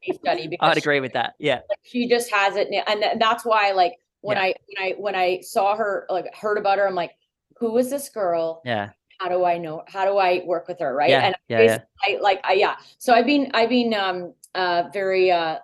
case 0.00 0.16
study. 0.16 0.56
I'd 0.60 0.78
agree 0.78 1.00
with 1.00 1.12
that. 1.12 1.34
Yeah, 1.38 1.60
like, 1.68 1.78
she 1.82 2.08
just 2.08 2.30
has 2.32 2.56
it, 2.56 2.68
and 2.86 3.20
that's 3.20 3.44
why, 3.44 3.72
like, 3.72 3.94
when 4.20 4.38
I 4.38 4.54
when 4.66 4.86
I 4.88 4.94
when 4.98 5.14
I 5.14 5.40
saw 5.40 5.76
her, 5.76 6.06
like, 6.08 6.34
heard 6.34 6.58
about 6.58 6.78
her, 6.78 6.86
I'm 6.86 6.94
like, 6.94 7.12
who 7.58 7.76
is 7.78 7.90
this 7.90 8.08
girl? 8.08 8.62
Yeah 8.64 8.90
how 9.22 9.28
do 9.28 9.44
I 9.44 9.58
know? 9.58 9.84
How 9.86 10.04
do 10.04 10.18
I 10.18 10.42
work 10.44 10.66
with 10.66 10.80
her? 10.80 10.94
Right. 10.94 11.10
Yeah, 11.10 11.26
and 11.26 11.36
yeah, 11.48 11.60
yeah. 11.60 11.78
I 12.04 12.18
like, 12.20 12.40
I, 12.44 12.54
yeah. 12.54 12.76
So 12.98 13.12
I've 13.14 13.26
been, 13.26 13.50
I've 13.54 13.68
been, 13.68 13.94
um, 13.94 14.34
uh, 14.54 14.84
very, 14.92 15.30
uh, 15.30 15.58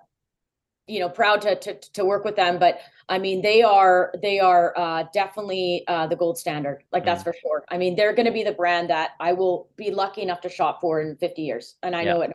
you 0.88 1.01
know, 1.01 1.09
proud 1.09 1.40
to, 1.42 1.55
to, 1.55 1.74
to 1.92 2.05
work 2.05 2.24
with 2.24 2.37
them, 2.37 2.59
but 2.59 2.81
I 3.09 3.18
mean, 3.18 3.42
they 3.42 3.62
are, 3.62 4.12
they 4.22 4.40
are, 4.40 4.77
uh, 4.77 5.05
definitely, 5.12 5.85
uh, 5.88 6.07
the 6.07 6.16
gold 6.16 6.38
standard. 6.38 6.83
Like 6.92 7.05
that's 7.05 7.22
mm. 7.22 7.24
for 7.24 7.35
sure. 7.40 7.64
I 7.70 7.79
mean, 7.79 7.96
they're 7.96 8.14
going 8.14 8.27
to 8.27 8.33
be 8.33 8.44
the 8.44 8.53
brand 8.53 8.90
that 8.90 9.12
I 9.20 9.33
will 9.33 9.68
be 9.77 9.90
lucky 9.90 10.22
enough 10.22 10.40
to 10.42 10.48
shop 10.48 10.81
for 10.81 11.01
in 11.01 11.16
50 11.16 11.42
years. 11.42 11.77
And 11.83 11.94
I 11.94 12.03
yeah. 12.03 12.12
know 12.12 12.20
it. 12.22 12.33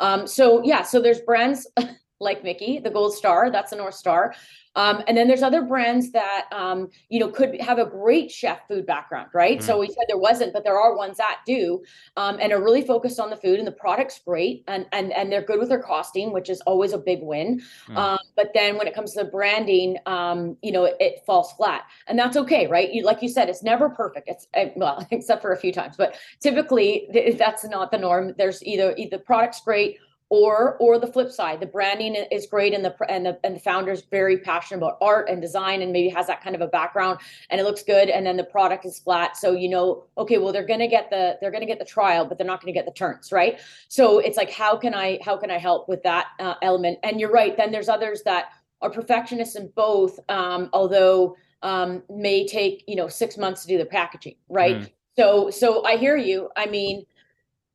Um, 0.00 0.26
so 0.26 0.62
yeah, 0.64 0.82
so 0.82 1.00
there's 1.00 1.20
brands 1.20 1.66
like 2.20 2.42
mickey 2.42 2.78
the 2.78 2.90
gold 2.90 3.14
star, 3.14 3.50
that's 3.50 3.72
a 3.72 3.76
North 3.76 3.94
Star. 3.94 4.34
Um, 4.76 5.02
and 5.06 5.16
then 5.16 5.28
there's 5.28 5.42
other 5.42 5.62
brands 5.62 6.10
that 6.12 6.46
um, 6.52 6.88
you 7.08 7.20
know 7.20 7.28
could 7.28 7.60
have 7.60 7.78
a 7.78 7.86
great 7.86 8.30
chef 8.30 8.66
food 8.68 8.86
background, 8.86 9.28
right? 9.32 9.58
Mm-hmm. 9.58 9.66
So 9.66 9.78
we 9.78 9.88
said 9.88 10.04
there 10.08 10.18
wasn't, 10.18 10.52
but 10.52 10.64
there 10.64 10.78
are 10.78 10.96
ones 10.96 11.16
that 11.18 11.40
do, 11.46 11.82
um, 12.16 12.38
and 12.40 12.52
are 12.52 12.62
really 12.62 12.82
focused 12.82 13.20
on 13.20 13.30
the 13.30 13.36
food 13.36 13.58
and 13.58 13.66
the 13.66 13.72
product's 13.72 14.20
great, 14.24 14.64
and 14.68 14.86
and 14.92 15.12
and 15.12 15.30
they're 15.30 15.42
good 15.42 15.58
with 15.58 15.68
their 15.68 15.82
costing, 15.82 16.32
which 16.32 16.50
is 16.50 16.60
always 16.62 16.92
a 16.92 16.98
big 16.98 17.20
win. 17.22 17.62
Mm-hmm. 17.88 18.16
but 18.36 18.50
then 18.54 18.76
when 18.76 18.86
it 18.86 18.94
comes 18.94 19.12
to 19.12 19.24
the 19.24 19.30
branding, 19.30 19.96
um, 20.06 20.56
you 20.62 20.72
know, 20.72 20.84
it, 20.84 20.96
it, 21.00 21.14
falls 21.26 21.52
flat, 21.52 21.84
and 22.06 22.18
that's 22.18 22.36
okay, 22.36 22.66
right? 22.66 22.92
You, 22.92 23.04
like 23.04 23.22
you 23.22 23.28
said, 23.28 23.48
it's 23.48 23.62
never 23.62 23.88
perfect. 23.88 24.28
It's 24.28 24.48
eh, 24.54 24.70
well, 24.76 25.06
except 25.10 25.42
for 25.42 25.52
a 25.52 25.56
few 25.56 25.72
times, 25.72 25.96
but 25.96 26.16
typically 26.40 27.34
that's 27.38 27.64
not 27.64 27.90
the 27.90 27.98
norm. 27.98 28.34
There's 28.36 28.62
either 28.64 28.94
either 28.96 29.16
the 29.16 29.22
product's 29.22 29.60
great 29.60 29.98
or 30.34 30.76
or 30.80 30.98
the 30.98 31.06
flip 31.06 31.30
side 31.30 31.60
the 31.60 31.66
branding 31.66 32.16
is 32.32 32.44
great 32.46 32.74
and 32.74 32.84
the 32.84 32.92
and 33.08 33.24
the 33.24 33.38
and 33.44 33.54
the 33.54 33.60
founder's 33.60 34.02
very 34.10 34.36
passionate 34.38 34.78
about 34.78 34.98
art 35.00 35.28
and 35.28 35.40
design 35.40 35.80
and 35.80 35.92
maybe 35.92 36.08
has 36.08 36.26
that 36.26 36.42
kind 36.42 36.56
of 36.56 36.60
a 36.60 36.66
background 36.66 37.20
and 37.50 37.60
it 37.60 37.64
looks 37.64 37.84
good 37.84 38.08
and 38.08 38.26
then 38.26 38.36
the 38.36 38.44
product 38.44 38.84
is 38.84 38.98
flat. 38.98 39.36
So 39.36 39.52
you 39.52 39.68
know 39.68 40.04
okay 40.18 40.38
well 40.38 40.52
they're 40.52 40.66
going 40.66 40.80
to 40.80 40.88
get 40.88 41.08
the 41.08 41.38
they're 41.40 41.52
going 41.52 41.60
to 41.60 41.66
get 41.66 41.78
the 41.78 41.84
trial 41.84 42.24
but 42.24 42.36
they're 42.36 42.46
not 42.46 42.60
going 42.60 42.72
to 42.72 42.76
get 42.76 42.84
the 42.84 42.92
turns 42.92 43.30
right? 43.30 43.60
So 43.88 44.18
it's 44.18 44.36
like 44.36 44.50
how 44.50 44.76
can 44.76 44.92
i 44.92 45.20
how 45.24 45.36
can 45.36 45.50
i 45.52 45.58
help 45.58 45.88
with 45.88 46.02
that 46.02 46.26
uh, 46.40 46.54
element? 46.62 46.98
And 47.04 47.20
you're 47.20 47.32
right 47.32 47.56
then 47.56 47.70
there's 47.70 47.88
others 47.88 48.22
that 48.24 48.46
are 48.82 48.90
perfectionists 48.90 49.54
in 49.54 49.70
both 49.76 50.18
um, 50.28 50.68
although 50.72 51.36
um, 51.62 52.02
may 52.10 52.44
take 52.44 52.82
you 52.88 52.96
know 52.96 53.06
six 53.06 53.38
months 53.38 53.62
to 53.62 53.68
do 53.68 53.78
the 53.78 53.86
packaging 53.86 54.34
right? 54.48 54.78
Mm. 54.78 54.90
so 55.16 55.50
so 55.50 55.84
i 55.84 55.96
hear 55.96 56.16
you. 56.16 56.50
I 56.56 56.66
mean 56.66 57.06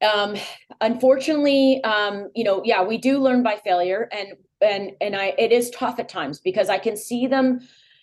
um, 0.01 0.35
unfortunately, 0.81 1.83
um, 1.83 2.29
you 2.35 2.43
know, 2.43 2.61
yeah, 2.63 2.83
we 2.83 2.97
do 2.97 3.19
learn 3.19 3.43
by 3.43 3.57
failure, 3.57 4.09
and 4.11 4.33
and 4.61 4.91
and 5.01 5.15
I 5.15 5.33
it 5.37 5.51
is 5.51 5.69
tough 5.71 5.99
at 5.99 6.09
times 6.09 6.39
because 6.39 6.69
I 6.69 6.77
can 6.77 6.95
see 6.95 7.27
them, 7.27 7.59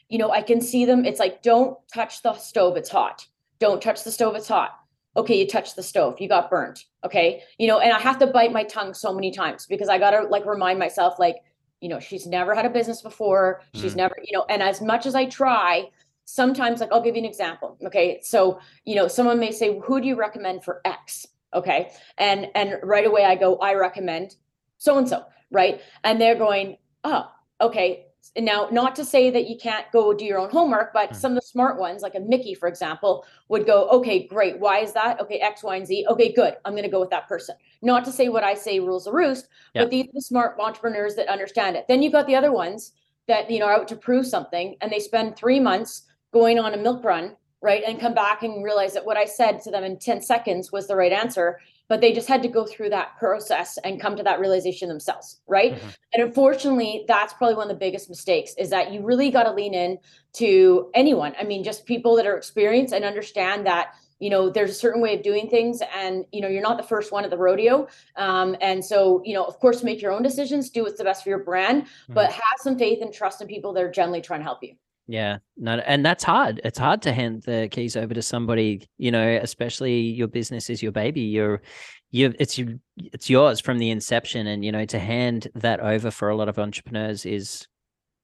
you 0.09 0.19
know, 0.19 0.31
I 0.31 0.43
can 0.43 0.61
see 0.61 0.85
them. 0.85 1.05
It's 1.05 1.21
like 1.21 1.43
don't 1.43 1.79
touch 1.93 2.23
the 2.23 2.35
stove; 2.35 2.77
it's 2.77 2.91
hot. 2.91 3.27
Don't 3.59 3.81
touch 3.81 4.05
the 4.05 4.13
stove; 4.13 4.37
it's 4.37 4.49
hot. 4.49 4.79
Okay, 5.17 5.39
you 5.39 5.47
touched 5.47 5.77
the 5.77 5.83
stove, 5.83 6.21
you 6.21 6.29
got 6.29 6.51
burnt. 6.51 6.85
Okay, 7.05 7.43
you 7.59 7.67
know, 7.67 7.79
and 7.79 7.93
I 7.93 7.99
have 7.99 8.19
to 8.19 8.27
bite 8.27 8.53
my 8.53 8.65
tongue 8.65 8.93
so 8.93 9.15
many 9.15 9.31
times 9.31 9.67
because 9.67 9.89
I 9.89 9.99
gotta 9.99 10.29
like 10.29 10.45
remind 10.45 10.79
myself, 10.79 11.19
like, 11.19 11.37
you 11.81 11.89
know, 11.89 11.99
she's 11.99 12.27
never 12.27 12.55
had 12.55 12.67
a 12.67 12.71
business 12.71 13.01
before. 13.01 13.63
She's 13.75 13.95
mm. 13.95 13.99
never, 13.99 14.17
you 14.23 14.37
know, 14.37 14.45
and 14.51 14.63
as 14.63 14.83
much 14.83 15.07
as 15.07 15.15
I 15.15 15.25
try, 15.25 15.89
sometimes 16.27 16.81
like 16.81 16.93
I'll 16.93 17.01
give 17.01 17.17
you 17.17 17.23
an 17.23 17.29
example. 17.29 17.79
Okay, 17.87 18.21
so 18.23 18.61
you 18.85 18.95
know, 18.95 19.09
someone 19.09 19.39
may 19.39 19.53
say, 19.53 19.79
"Who 19.85 20.03
do 20.03 20.07
you 20.07 20.17
recommend 20.17 20.65
for 20.65 20.83
X?" 20.85 21.27
Okay? 21.55 21.91
And 22.19 22.49
and 22.55 22.79
right 22.83 23.07
away 23.07 23.25
i 23.25 23.35
go 23.35 23.57
i 23.57 23.75
recommend 23.75 24.37
so 24.79 24.99
and 24.99 25.09
so 25.09 25.25
right? 25.51 25.81
And 26.05 26.21
they're 26.21 26.37
going 26.37 26.77
oh 27.05 27.31
okay. 27.61 28.05
Now 28.37 28.69
not 28.73 28.97
to 28.97 29.05
say 29.05 29.31
that 29.31 29.49
you 29.49 29.57
can't 29.57 29.87
go 29.93 30.13
do 30.13 30.25
your 30.25 30.39
own 30.39 30.51
homework 30.51 30.93
but 30.93 31.11
mm. 31.11 31.17
some 31.17 31.33
of 31.33 31.37
the 31.37 31.47
smart 31.47 31.79
ones 31.79 32.03
like 32.03 32.17
a 32.17 32.21
mickey 32.21 32.55
for 32.55 32.69
example 32.69 33.25
would 33.49 33.67
go 33.67 33.89
okay 33.91 34.27
great. 34.27 34.59
Why 34.59 34.81
is 34.81 34.93
that? 34.95 35.21
Okay 35.21 35.39
x 35.39 35.63
y 35.63 35.77
and 35.77 35.87
z. 35.87 36.05
Okay 36.11 36.33
good. 36.33 36.57
I'm 36.65 36.73
going 36.73 36.83
to 36.83 36.91
go 36.91 37.01
with 37.01 37.11
that 37.11 37.29
person. 37.29 37.57
Not 37.83 38.05
to 38.07 38.13
say 38.13 38.29
what 38.29 38.45
i 38.45 38.55
say 38.55 38.81
rules 38.81 39.05
the 39.05 39.13
roost 39.13 39.49
yeah. 39.75 39.83
but 39.83 39.91
these 39.91 40.07
are 40.07 40.15
the 40.15 40.23
smart 40.23 40.59
entrepreneurs 40.59 41.15
that 41.15 41.29
understand 41.29 41.77
it. 41.77 41.87
Then 41.89 42.03
you've 42.03 42.13
got 42.13 42.27
the 42.27 42.37
other 42.37 42.53
ones 42.53 42.93
that 43.29 43.51
you 43.51 43.59
know 43.61 43.67
are 43.67 43.75
out 43.75 43.89
to 43.89 43.97
prove 43.97 44.27
something 44.27 44.77
and 44.81 44.91
they 44.93 45.01
spend 45.01 45.37
three 45.37 45.61
months 45.61 46.03
going 46.33 46.59
on 46.59 46.75
a 46.75 46.77
milk 46.77 47.05
run 47.05 47.37
right 47.67 47.83
and 47.85 48.01
come 48.01 48.15
back 48.15 48.45
and 48.45 48.65
realize 48.65 48.95
that 48.95 49.05
what 49.05 49.17
i 49.17 49.25
said 49.25 49.61
to 49.61 49.71
them 49.71 49.85
in 49.85 49.99
10 49.99 50.23
seconds 50.23 50.71
was 50.71 50.87
the 50.87 50.97
right 50.97 51.13
answer 51.13 51.59
but 51.89 52.01
they 52.01 52.13
just 52.13 52.29
had 52.29 52.43
to 52.43 52.49
go 52.49 52.65
through 52.65 52.91
that 52.91 53.17
process 53.19 53.79
and 53.85 54.01
come 54.01 54.17
to 54.17 54.23
that 54.23 54.41
realization 54.41 54.89
themselves 54.89 55.41
right 55.49 55.75
mm-hmm. 55.75 55.89
and 56.15 56.23
unfortunately 56.23 57.05
that's 57.09 57.35
probably 57.35 57.57
one 57.57 57.69
of 57.69 57.77
the 57.77 57.85
biggest 57.87 58.09
mistakes 58.09 58.55
is 58.57 58.71
that 58.71 58.93
you 58.93 59.03
really 59.03 59.31
got 59.31 59.43
to 59.43 59.53
lean 59.53 59.75
in 59.75 59.99
to 60.33 60.91
anyone 60.95 61.35
i 61.41 61.45
mean 61.45 61.65
just 61.65 61.85
people 61.85 62.15
that 62.17 62.27
are 62.27 62.37
experienced 62.37 62.95
and 62.95 63.05
understand 63.05 63.67
that 63.67 63.95
you 64.19 64.31
know 64.31 64.49
there's 64.49 64.71
a 64.71 64.75
certain 64.75 65.03
way 65.03 65.15
of 65.17 65.23
doing 65.23 65.49
things 65.49 65.83
and 65.95 66.25
you 66.33 66.41
know 66.41 66.49
you're 66.49 66.63
not 66.63 66.77
the 66.77 66.83
first 66.83 67.13
one 67.13 67.25
at 67.25 67.31
the 67.31 67.37
rodeo 67.37 67.87
um, 68.17 68.57
and 68.61 68.85
so 68.85 69.21
you 69.25 69.35
know 69.35 69.45
of 69.45 69.59
course 69.59 69.83
make 69.83 70.01
your 70.01 70.13
own 70.13 70.23
decisions 70.23 70.71
do 70.71 70.85
what's 70.85 70.99
the 70.99 71.05
best 71.05 71.23
for 71.23 71.29
your 71.29 71.45
brand 71.51 71.83
mm-hmm. 71.83 72.15
but 72.15 72.31
have 72.31 72.59
some 72.61 72.79
faith 72.79 73.03
and 73.03 73.13
trust 73.13 73.43
in 73.43 73.49
people 73.49 73.73
that 73.73 73.83
are 73.83 73.91
generally 73.91 74.23
trying 74.23 74.41
to 74.41 74.45
help 74.45 74.63
you 74.63 74.75
yeah, 75.07 75.39
no, 75.57 75.75
and 75.87 76.05
that's 76.05 76.25
hard. 76.25 76.61
It's 76.65 76.79
hard 76.79 77.03
to 77.03 77.13
hand 77.13 77.43
the 77.43 77.69
keys 77.71 77.97
over 77.97 78.13
to 78.13 78.23
somebody, 78.23 78.89
you 78.99 79.11
know, 79.13 79.39
especially 79.41 80.01
your 80.01 80.27
business 80.27 80.69
is 80.69 80.83
your 80.83 80.93
baby. 80.93 81.21
You're, 81.21 81.63
you, 82.11 82.35
it's 82.41 82.59
you, 82.59 82.81
it's 82.97 83.31
yours 83.31 83.61
from 83.61 83.79
the 83.79 83.91
inception, 83.91 84.49
and 84.49 84.65
you 84.65 84.73
know, 84.73 84.85
to 84.87 84.99
hand 84.99 85.49
that 85.55 85.81
over 85.81 86.11
for 86.11 86.29
a 86.29 86.37
lot 86.37 86.49
of 86.49 86.59
entrepreneurs 86.59 87.25
is 87.25 87.69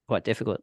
quite 0.09 0.25
difficult. 0.25 0.61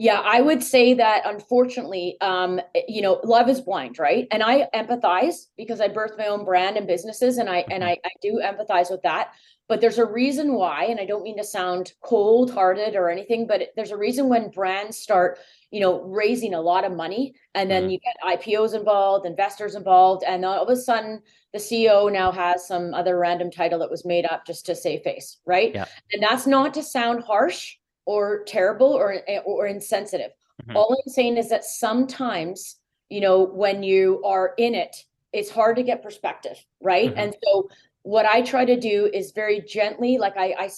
Yeah, 0.00 0.22
I 0.24 0.40
would 0.40 0.62
say 0.62 0.94
that 0.94 1.26
unfortunately, 1.26 2.16
um, 2.22 2.58
you 2.88 3.02
know, 3.02 3.20
love 3.22 3.50
is 3.50 3.60
blind, 3.60 3.98
right? 3.98 4.26
And 4.30 4.42
I 4.42 4.66
empathize 4.74 5.48
because 5.58 5.78
I 5.78 5.88
birthed 5.88 6.16
my 6.16 6.28
own 6.28 6.42
brand 6.42 6.78
and 6.78 6.86
businesses, 6.86 7.36
and 7.36 7.50
I 7.50 7.66
and 7.70 7.82
mm-hmm. 7.82 8.00
I, 8.02 8.08
I 8.08 8.10
do 8.22 8.40
empathize 8.42 8.90
with 8.90 9.02
that. 9.02 9.32
But 9.68 9.82
there's 9.82 9.98
a 9.98 10.06
reason 10.06 10.54
why, 10.54 10.84
and 10.84 10.98
I 10.98 11.04
don't 11.04 11.22
mean 11.22 11.36
to 11.36 11.44
sound 11.44 11.92
cold-hearted 12.00 12.96
or 12.96 13.10
anything, 13.10 13.46
but 13.46 13.60
there's 13.76 13.90
a 13.90 13.96
reason 13.96 14.30
when 14.30 14.48
brands 14.48 14.96
start, 14.96 15.38
you 15.70 15.80
know, 15.80 16.00
raising 16.04 16.54
a 16.54 16.62
lot 16.62 16.86
of 16.86 16.92
money, 16.92 17.34
and 17.54 17.70
then 17.70 17.86
mm. 17.86 17.92
you 17.92 17.98
get 17.98 18.40
IPOs 18.40 18.74
involved, 18.74 19.26
investors 19.26 19.74
involved, 19.74 20.24
and 20.26 20.46
all 20.46 20.62
of 20.62 20.70
a 20.70 20.76
sudden 20.76 21.20
the 21.52 21.58
CEO 21.58 22.10
now 22.10 22.32
has 22.32 22.66
some 22.66 22.94
other 22.94 23.18
random 23.18 23.50
title 23.50 23.78
that 23.80 23.90
was 23.90 24.06
made 24.06 24.24
up 24.24 24.46
just 24.46 24.64
to 24.64 24.74
save 24.74 25.02
face, 25.02 25.36
right? 25.44 25.74
Yeah. 25.74 25.84
And 26.10 26.22
that's 26.22 26.46
not 26.46 26.72
to 26.74 26.82
sound 26.82 27.22
harsh 27.22 27.76
or 28.04 28.44
terrible 28.44 28.92
or 28.92 29.20
or 29.44 29.66
insensitive. 29.66 30.32
Mm-hmm. 30.62 30.76
All 30.76 30.92
I'm 30.92 31.12
saying 31.12 31.36
is 31.36 31.48
that 31.50 31.64
sometimes, 31.64 32.76
you 33.08 33.20
know, 33.20 33.42
when 33.42 33.82
you 33.82 34.22
are 34.24 34.54
in 34.58 34.74
it, 34.74 35.04
it's 35.32 35.50
hard 35.50 35.76
to 35.76 35.82
get 35.82 36.02
perspective, 36.02 36.64
right? 36.80 37.10
Mm-hmm. 37.10 37.18
And 37.18 37.36
so 37.44 37.68
what 38.02 38.26
I 38.26 38.42
try 38.42 38.64
to 38.64 38.78
do 38.78 39.10
is 39.12 39.32
very 39.32 39.60
gently, 39.60 40.18
like 40.18 40.36
I, 40.36 40.54
I 40.58 40.70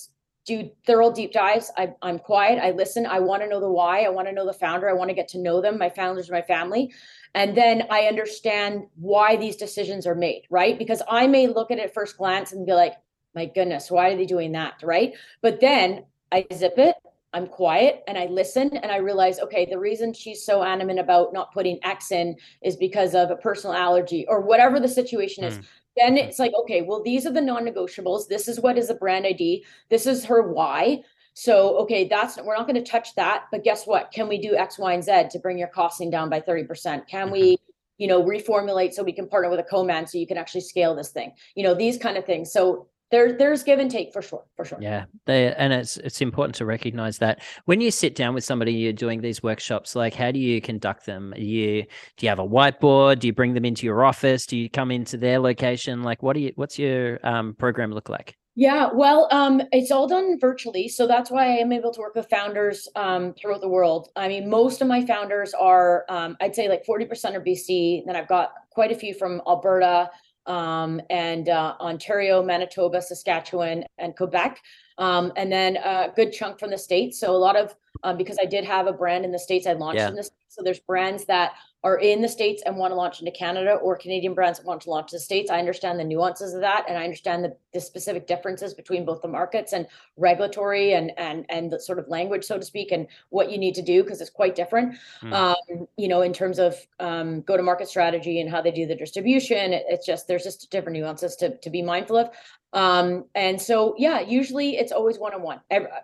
do 0.44 0.70
thorough 0.86 1.12
deep 1.12 1.32
dives. 1.32 1.70
I, 1.76 1.94
I'm 2.02 2.18
quiet. 2.18 2.58
I 2.58 2.72
listen. 2.72 3.06
I 3.06 3.20
want 3.20 3.42
to 3.42 3.48
know 3.48 3.60
the 3.60 3.70
why. 3.70 4.02
I 4.02 4.08
want 4.08 4.26
to 4.26 4.34
know 4.34 4.44
the 4.44 4.52
founder. 4.52 4.88
I 4.88 4.92
want 4.92 5.08
to 5.08 5.14
get 5.14 5.28
to 5.28 5.38
know 5.38 5.60
them. 5.60 5.78
My 5.78 5.88
founders 5.88 6.30
my 6.30 6.42
family. 6.42 6.92
And 7.34 7.56
then 7.56 7.84
I 7.90 8.02
understand 8.02 8.86
why 8.96 9.36
these 9.36 9.56
decisions 9.56 10.06
are 10.06 10.14
made, 10.14 10.42
right? 10.50 10.78
Because 10.78 11.00
I 11.08 11.26
may 11.26 11.46
look 11.46 11.70
at 11.70 11.78
it 11.78 11.94
first 11.94 12.18
glance 12.18 12.52
and 12.52 12.66
be 12.66 12.72
like, 12.72 12.94
my 13.34 13.46
goodness, 13.46 13.90
why 13.90 14.10
are 14.10 14.16
they 14.16 14.26
doing 14.26 14.52
that? 14.52 14.74
Right. 14.82 15.14
But 15.40 15.60
then 15.60 16.04
I 16.30 16.46
zip 16.52 16.74
it 16.76 16.96
I'm 17.34 17.46
quiet 17.46 18.02
and 18.06 18.18
I 18.18 18.26
listen 18.26 18.76
and 18.76 18.92
I 18.92 18.96
realize, 18.96 19.38
okay, 19.40 19.64
the 19.64 19.78
reason 19.78 20.12
she's 20.12 20.44
so 20.44 20.62
adamant 20.62 20.98
about 20.98 21.32
not 21.32 21.52
putting 21.52 21.78
X 21.82 22.12
in 22.12 22.36
is 22.62 22.76
because 22.76 23.14
of 23.14 23.30
a 23.30 23.36
personal 23.36 23.74
allergy 23.74 24.26
or 24.28 24.40
whatever 24.40 24.78
the 24.78 24.88
situation 24.88 25.44
is. 25.44 25.58
Mm. 25.58 25.64
Then 25.96 26.16
it's 26.16 26.38
like, 26.38 26.52
okay, 26.62 26.82
well, 26.82 27.02
these 27.02 27.26
are 27.26 27.32
the 27.32 27.40
non 27.40 27.64
negotiables. 27.64 28.28
This 28.28 28.48
is 28.48 28.60
what 28.60 28.78
is 28.78 28.90
a 28.90 28.94
brand 28.94 29.26
ID. 29.26 29.64
This 29.88 30.06
is 30.06 30.24
her 30.26 30.42
why. 30.42 31.02
So, 31.34 31.78
okay, 31.78 32.06
that's 32.06 32.38
we're 32.42 32.56
not 32.56 32.66
going 32.66 32.82
to 32.82 32.90
touch 32.90 33.14
that. 33.14 33.44
But 33.50 33.64
guess 33.64 33.86
what? 33.86 34.12
Can 34.12 34.28
we 34.28 34.38
do 34.38 34.54
X, 34.54 34.78
Y, 34.78 34.92
and 34.92 35.04
Z 35.04 35.28
to 35.30 35.38
bring 35.38 35.58
your 35.58 35.68
costing 35.68 36.10
down 36.10 36.28
by 36.28 36.40
30%? 36.40 37.06
Can 37.06 37.26
mm-hmm. 37.26 37.32
we, 37.32 37.56
you 37.98 38.06
know, 38.06 38.22
reformulate 38.22 38.92
so 38.92 39.02
we 39.02 39.12
can 39.12 39.28
partner 39.28 39.50
with 39.50 39.60
a 39.60 39.64
co-man 39.64 40.06
so 40.06 40.18
you 40.18 40.26
can 40.26 40.36
actually 40.36 40.60
scale 40.60 40.94
this 40.94 41.10
thing? 41.10 41.32
You 41.54 41.62
know, 41.62 41.74
these 41.74 41.96
kind 41.96 42.18
of 42.18 42.26
things. 42.26 42.52
So 42.52 42.88
there 43.12 43.32
there's 43.32 43.62
give 43.62 43.78
and 43.78 43.90
take 43.90 44.12
for 44.12 44.20
sure 44.20 44.42
for 44.56 44.64
sure. 44.64 44.78
Yeah 44.80 45.04
they, 45.26 45.54
and 45.54 45.72
it's 45.72 45.98
it's 45.98 46.20
important 46.20 46.56
to 46.56 46.66
recognize 46.66 47.18
that 47.18 47.40
when 47.66 47.80
you 47.80 47.92
sit 47.92 48.16
down 48.16 48.34
with 48.34 48.42
somebody 48.42 48.72
you're 48.72 48.92
doing 48.92 49.20
these 49.20 49.42
workshops 49.42 49.94
like 49.94 50.14
how 50.14 50.32
do 50.32 50.40
you 50.40 50.60
conduct 50.60 51.06
them? 51.06 51.32
You 51.36 51.82
do 52.16 52.26
you 52.26 52.28
have 52.28 52.40
a 52.40 52.48
whiteboard? 52.48 53.20
Do 53.20 53.28
you 53.28 53.32
bring 53.32 53.54
them 53.54 53.64
into 53.64 53.86
your 53.86 54.04
office? 54.04 54.46
Do 54.46 54.56
you 54.56 54.68
come 54.68 54.90
into 54.90 55.16
their 55.16 55.38
location? 55.38 56.02
Like 56.02 56.22
what 56.22 56.32
do 56.32 56.40
you 56.40 56.52
what's 56.56 56.78
your 56.78 57.24
um, 57.24 57.54
program 57.54 57.92
look 57.92 58.08
like? 58.08 58.36
Yeah, 58.54 58.90
well, 58.92 59.28
um, 59.30 59.62
it's 59.72 59.90
all 59.90 60.06
done 60.06 60.38
virtually, 60.38 60.86
so 60.86 61.06
that's 61.06 61.30
why 61.30 61.44
I 61.46 61.56
am 61.56 61.72
able 61.72 61.90
to 61.94 62.00
work 62.00 62.14
with 62.14 62.28
founders 62.28 62.86
um, 62.96 63.32
throughout 63.32 63.62
the 63.62 63.68
world. 63.68 64.10
I 64.14 64.28
mean, 64.28 64.50
most 64.50 64.82
of 64.82 64.88
my 64.88 65.06
founders 65.06 65.54
are, 65.54 66.04
um, 66.10 66.36
I'd 66.38 66.54
say, 66.54 66.68
like 66.68 66.84
forty 66.84 67.06
percent 67.06 67.34
are 67.34 67.40
BC. 67.40 68.04
Then 68.04 68.14
I've 68.14 68.28
got 68.28 68.52
quite 68.70 68.92
a 68.92 68.94
few 68.94 69.14
from 69.14 69.40
Alberta, 69.48 70.10
um, 70.46 71.00
and 71.10 71.48
uh, 71.48 71.74
Ontario, 71.80 72.42
Manitoba, 72.42 73.00
Saskatchewan, 73.02 73.84
and 73.98 74.16
Quebec. 74.16 74.60
Um, 74.98 75.32
and 75.36 75.50
then 75.50 75.76
a 75.76 76.12
good 76.14 76.32
chunk 76.32 76.58
from 76.58 76.70
the 76.70 76.78
States. 76.78 77.18
So 77.18 77.34
a 77.34 77.38
lot 77.38 77.56
of, 77.56 77.74
um, 78.02 78.16
because 78.16 78.38
I 78.40 78.44
did 78.44 78.64
have 78.64 78.86
a 78.86 78.92
brand 78.92 79.24
in 79.24 79.32
the 79.32 79.38
States, 79.38 79.66
I 79.66 79.72
launched 79.72 79.98
yeah. 79.98 80.08
in 80.08 80.16
the 80.16 80.24
States. 80.24 80.38
So 80.48 80.62
there's 80.62 80.80
brands 80.80 81.24
that 81.26 81.52
are 81.84 81.98
in 81.98 82.22
the 82.22 82.28
States 82.28 82.62
and 82.64 82.76
want 82.76 82.92
to 82.92 82.94
launch 82.94 83.20
into 83.20 83.32
Canada 83.32 83.72
or 83.74 83.96
Canadian 83.96 84.34
brands 84.34 84.58
that 84.58 84.66
want 84.66 84.80
to 84.82 84.90
launch 84.90 85.10
to 85.10 85.16
the 85.16 85.20
States. 85.20 85.50
I 85.50 85.58
understand 85.58 85.98
the 85.98 86.04
nuances 86.04 86.54
of 86.54 86.60
that 86.60 86.84
and 86.88 86.96
I 86.96 87.04
understand 87.04 87.44
the, 87.44 87.56
the 87.72 87.80
specific 87.80 88.26
differences 88.26 88.72
between 88.72 89.04
both 89.04 89.22
the 89.22 89.28
markets 89.28 89.72
and 89.72 89.86
regulatory 90.16 90.92
and 90.94 91.12
and 91.16 91.44
and 91.48 91.72
the 91.72 91.80
sort 91.80 91.98
of 91.98 92.08
language, 92.08 92.44
so 92.44 92.58
to 92.58 92.64
speak, 92.64 92.92
and 92.92 93.06
what 93.30 93.50
you 93.50 93.58
need 93.58 93.74
to 93.74 93.82
do 93.82 94.02
because 94.02 94.20
it's 94.20 94.30
quite 94.30 94.54
different. 94.54 94.96
Mm. 95.22 95.32
Um, 95.32 95.86
you 95.96 96.08
know, 96.08 96.22
in 96.22 96.32
terms 96.32 96.58
of 96.58 96.76
um, 97.00 97.40
go-to-market 97.42 97.88
strategy 97.88 98.40
and 98.40 98.50
how 98.50 98.60
they 98.62 98.70
do 98.70 98.86
the 98.86 98.94
distribution. 98.94 99.72
It, 99.72 99.84
it's 99.88 100.06
just 100.06 100.28
there's 100.28 100.44
just 100.44 100.70
different 100.70 100.98
nuances 100.98 101.36
to 101.36 101.56
to 101.56 101.70
be 101.70 101.82
mindful 101.82 102.16
of. 102.16 102.30
Um, 102.72 103.26
and 103.34 103.60
so 103.60 103.94
yeah, 103.98 104.20
usually 104.20 104.76
it's 104.76 104.92
always 104.92 105.18
one-on-one. 105.18 105.60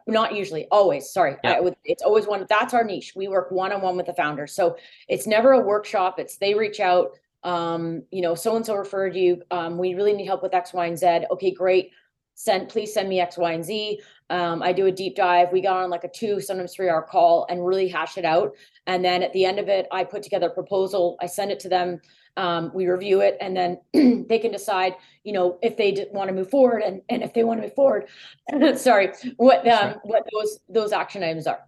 Not 0.06 0.34
usually, 0.34 0.66
always. 0.70 1.10
Sorry, 1.10 1.36
yeah. 1.42 1.60
would, 1.60 1.76
it's 1.84 2.02
always 2.02 2.26
one. 2.26 2.44
That's 2.48 2.74
our 2.74 2.84
niche. 2.84 3.14
We 3.16 3.28
work 3.28 3.50
one-on-one 3.50 3.96
with 3.96 4.06
the 4.06 4.14
founders. 4.14 4.52
So 4.52 4.76
it's 5.08 5.26
never 5.26 5.52
a 5.52 5.60
workshop. 5.60 6.18
It's 6.18 6.36
they 6.36 6.54
reach 6.54 6.80
out. 6.80 7.12
Um, 7.44 8.02
you 8.10 8.20
know, 8.20 8.34
so 8.34 8.56
and 8.56 8.66
so 8.66 8.74
referred 8.74 9.14
you. 9.14 9.42
Um, 9.50 9.78
we 9.78 9.94
really 9.94 10.12
need 10.12 10.26
help 10.26 10.42
with 10.42 10.52
X, 10.52 10.72
Y, 10.72 10.86
and 10.86 10.98
Z. 10.98 11.20
Okay, 11.30 11.52
great. 11.52 11.92
Send 12.34 12.68
please 12.68 12.92
send 12.92 13.08
me 13.08 13.20
X, 13.20 13.38
Y, 13.38 13.52
and 13.52 13.64
Z. 13.64 14.00
Um, 14.30 14.62
I 14.62 14.72
do 14.72 14.86
a 14.86 14.92
deep 14.92 15.16
dive. 15.16 15.50
We 15.52 15.60
got 15.60 15.82
on 15.82 15.90
like 15.90 16.04
a 16.04 16.08
two, 16.08 16.40
sometimes 16.40 16.74
three 16.74 16.88
hour 16.88 17.02
call 17.02 17.46
and 17.48 17.64
really 17.64 17.88
hash 17.88 18.18
it 18.18 18.24
out. 18.24 18.54
And 18.86 19.04
then 19.04 19.22
at 19.22 19.32
the 19.32 19.44
end 19.44 19.58
of 19.58 19.68
it, 19.68 19.86
I 19.90 20.04
put 20.04 20.22
together 20.22 20.48
a 20.48 20.54
proposal. 20.54 21.16
I 21.20 21.26
send 21.26 21.50
it 21.50 21.60
to 21.60 21.68
them. 21.68 22.00
Um, 22.38 22.70
we 22.72 22.86
review 22.86 23.20
it, 23.20 23.36
and 23.40 23.56
then 23.56 23.80
they 24.28 24.38
can 24.38 24.52
decide, 24.52 24.94
you 25.24 25.32
know, 25.32 25.58
if 25.60 25.76
they 25.76 26.06
want 26.12 26.28
to 26.28 26.34
move 26.34 26.48
forward, 26.48 26.82
and 26.82 27.02
and 27.08 27.22
if 27.22 27.34
they 27.34 27.42
want 27.42 27.60
to 27.60 27.66
move 27.66 27.74
forward, 27.74 28.06
sorry, 28.78 29.12
what 29.36 29.66
um, 29.66 29.96
what 30.04 30.24
those 30.32 30.60
those 30.68 30.92
action 30.92 31.22
items 31.22 31.46
are. 31.46 31.60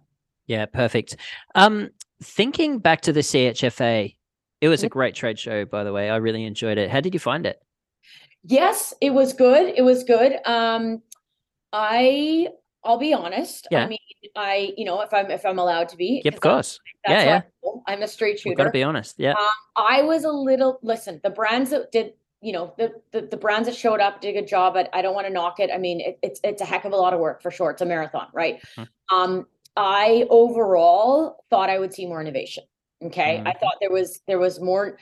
Yeah, 0.47 0.65
perfect. 0.65 1.17
Um, 1.55 1.89
thinking 2.23 2.79
back 2.79 3.01
to 3.01 3.13
the 3.13 3.19
CHFA, 3.19 4.15
it 4.61 4.69
was 4.69 4.83
a 4.83 4.85
mm-hmm. 4.85 4.93
great 4.93 5.15
trade 5.15 5.37
show, 5.37 5.65
by 5.65 5.83
the 5.83 5.91
way. 5.91 6.09
I 6.09 6.15
really 6.15 6.45
enjoyed 6.45 6.77
it. 6.77 6.89
How 6.89 7.01
did 7.01 7.13
you 7.13 7.19
find 7.19 7.45
it? 7.45 7.61
Yes, 8.43 8.93
it 9.01 9.11
was 9.11 9.33
good. 9.33 9.73
It 9.75 9.83
was 9.83 10.03
good. 10.03 10.37
Um, 10.45 11.01
I 11.73 12.47
I'll 12.83 12.97
be 12.97 13.13
honest. 13.13 13.67
Yeah. 13.71 13.85
I 13.85 13.87
mean, 13.87 13.99
I 14.35 14.73
you 14.77 14.85
know 14.85 15.01
if 15.01 15.13
I'm 15.13 15.29
if 15.31 15.45
I'm 15.45 15.59
allowed 15.59 15.89
to 15.89 15.97
be. 15.97 16.21
Yep, 16.25 16.33
of 16.33 16.39
course. 16.41 16.79
yeah, 17.07 17.23
yeah. 17.23 17.41
I'm 17.87 18.01
a 18.03 18.07
straight 18.07 18.39
shooter. 18.39 18.55
Got 18.55 18.65
to 18.65 18.71
be 18.71 18.83
honest. 18.83 19.15
Yeah. 19.17 19.31
Um, 19.31 19.49
I 19.75 20.01
was 20.03 20.23
a 20.23 20.31
little. 20.31 20.79
Listen, 20.81 21.19
the 21.23 21.29
brands 21.29 21.69
that 21.71 21.91
did 21.91 22.13
you 22.41 22.53
know 22.53 22.73
the, 22.77 22.91
the, 23.11 23.21
the 23.21 23.37
brands 23.37 23.67
that 23.67 23.75
showed 23.75 23.99
up 23.99 24.19
did 24.19 24.29
a 24.29 24.39
good 24.39 24.47
job 24.47 24.73
but 24.73 24.89
i 24.93 25.01
don't 25.03 25.13
want 25.13 25.27
to 25.27 25.31
knock 25.31 25.59
it 25.59 25.69
i 25.71 25.77
mean 25.77 26.01
it, 26.01 26.17
it's 26.23 26.39
it's 26.43 26.59
a 26.59 26.65
heck 26.65 26.85
of 26.85 26.91
a 26.91 26.95
lot 26.95 27.13
of 27.13 27.19
work 27.19 27.39
for 27.39 27.51
sure 27.51 27.69
it's 27.69 27.83
a 27.83 27.85
marathon 27.85 28.25
right 28.33 28.59
mm-hmm. 28.75 29.15
um 29.15 29.45
I 29.77 30.25
overall 30.29 31.43
thought 31.49 31.69
I 31.69 31.79
would 31.79 31.93
see 31.93 32.05
more 32.05 32.21
innovation. 32.21 32.63
Okay. 33.03 33.37
Mm-hmm. 33.37 33.47
I 33.47 33.53
thought 33.53 33.75
there 33.79 33.91
was 33.91 34.21
there 34.27 34.39
was 34.39 34.59
more 34.59 34.97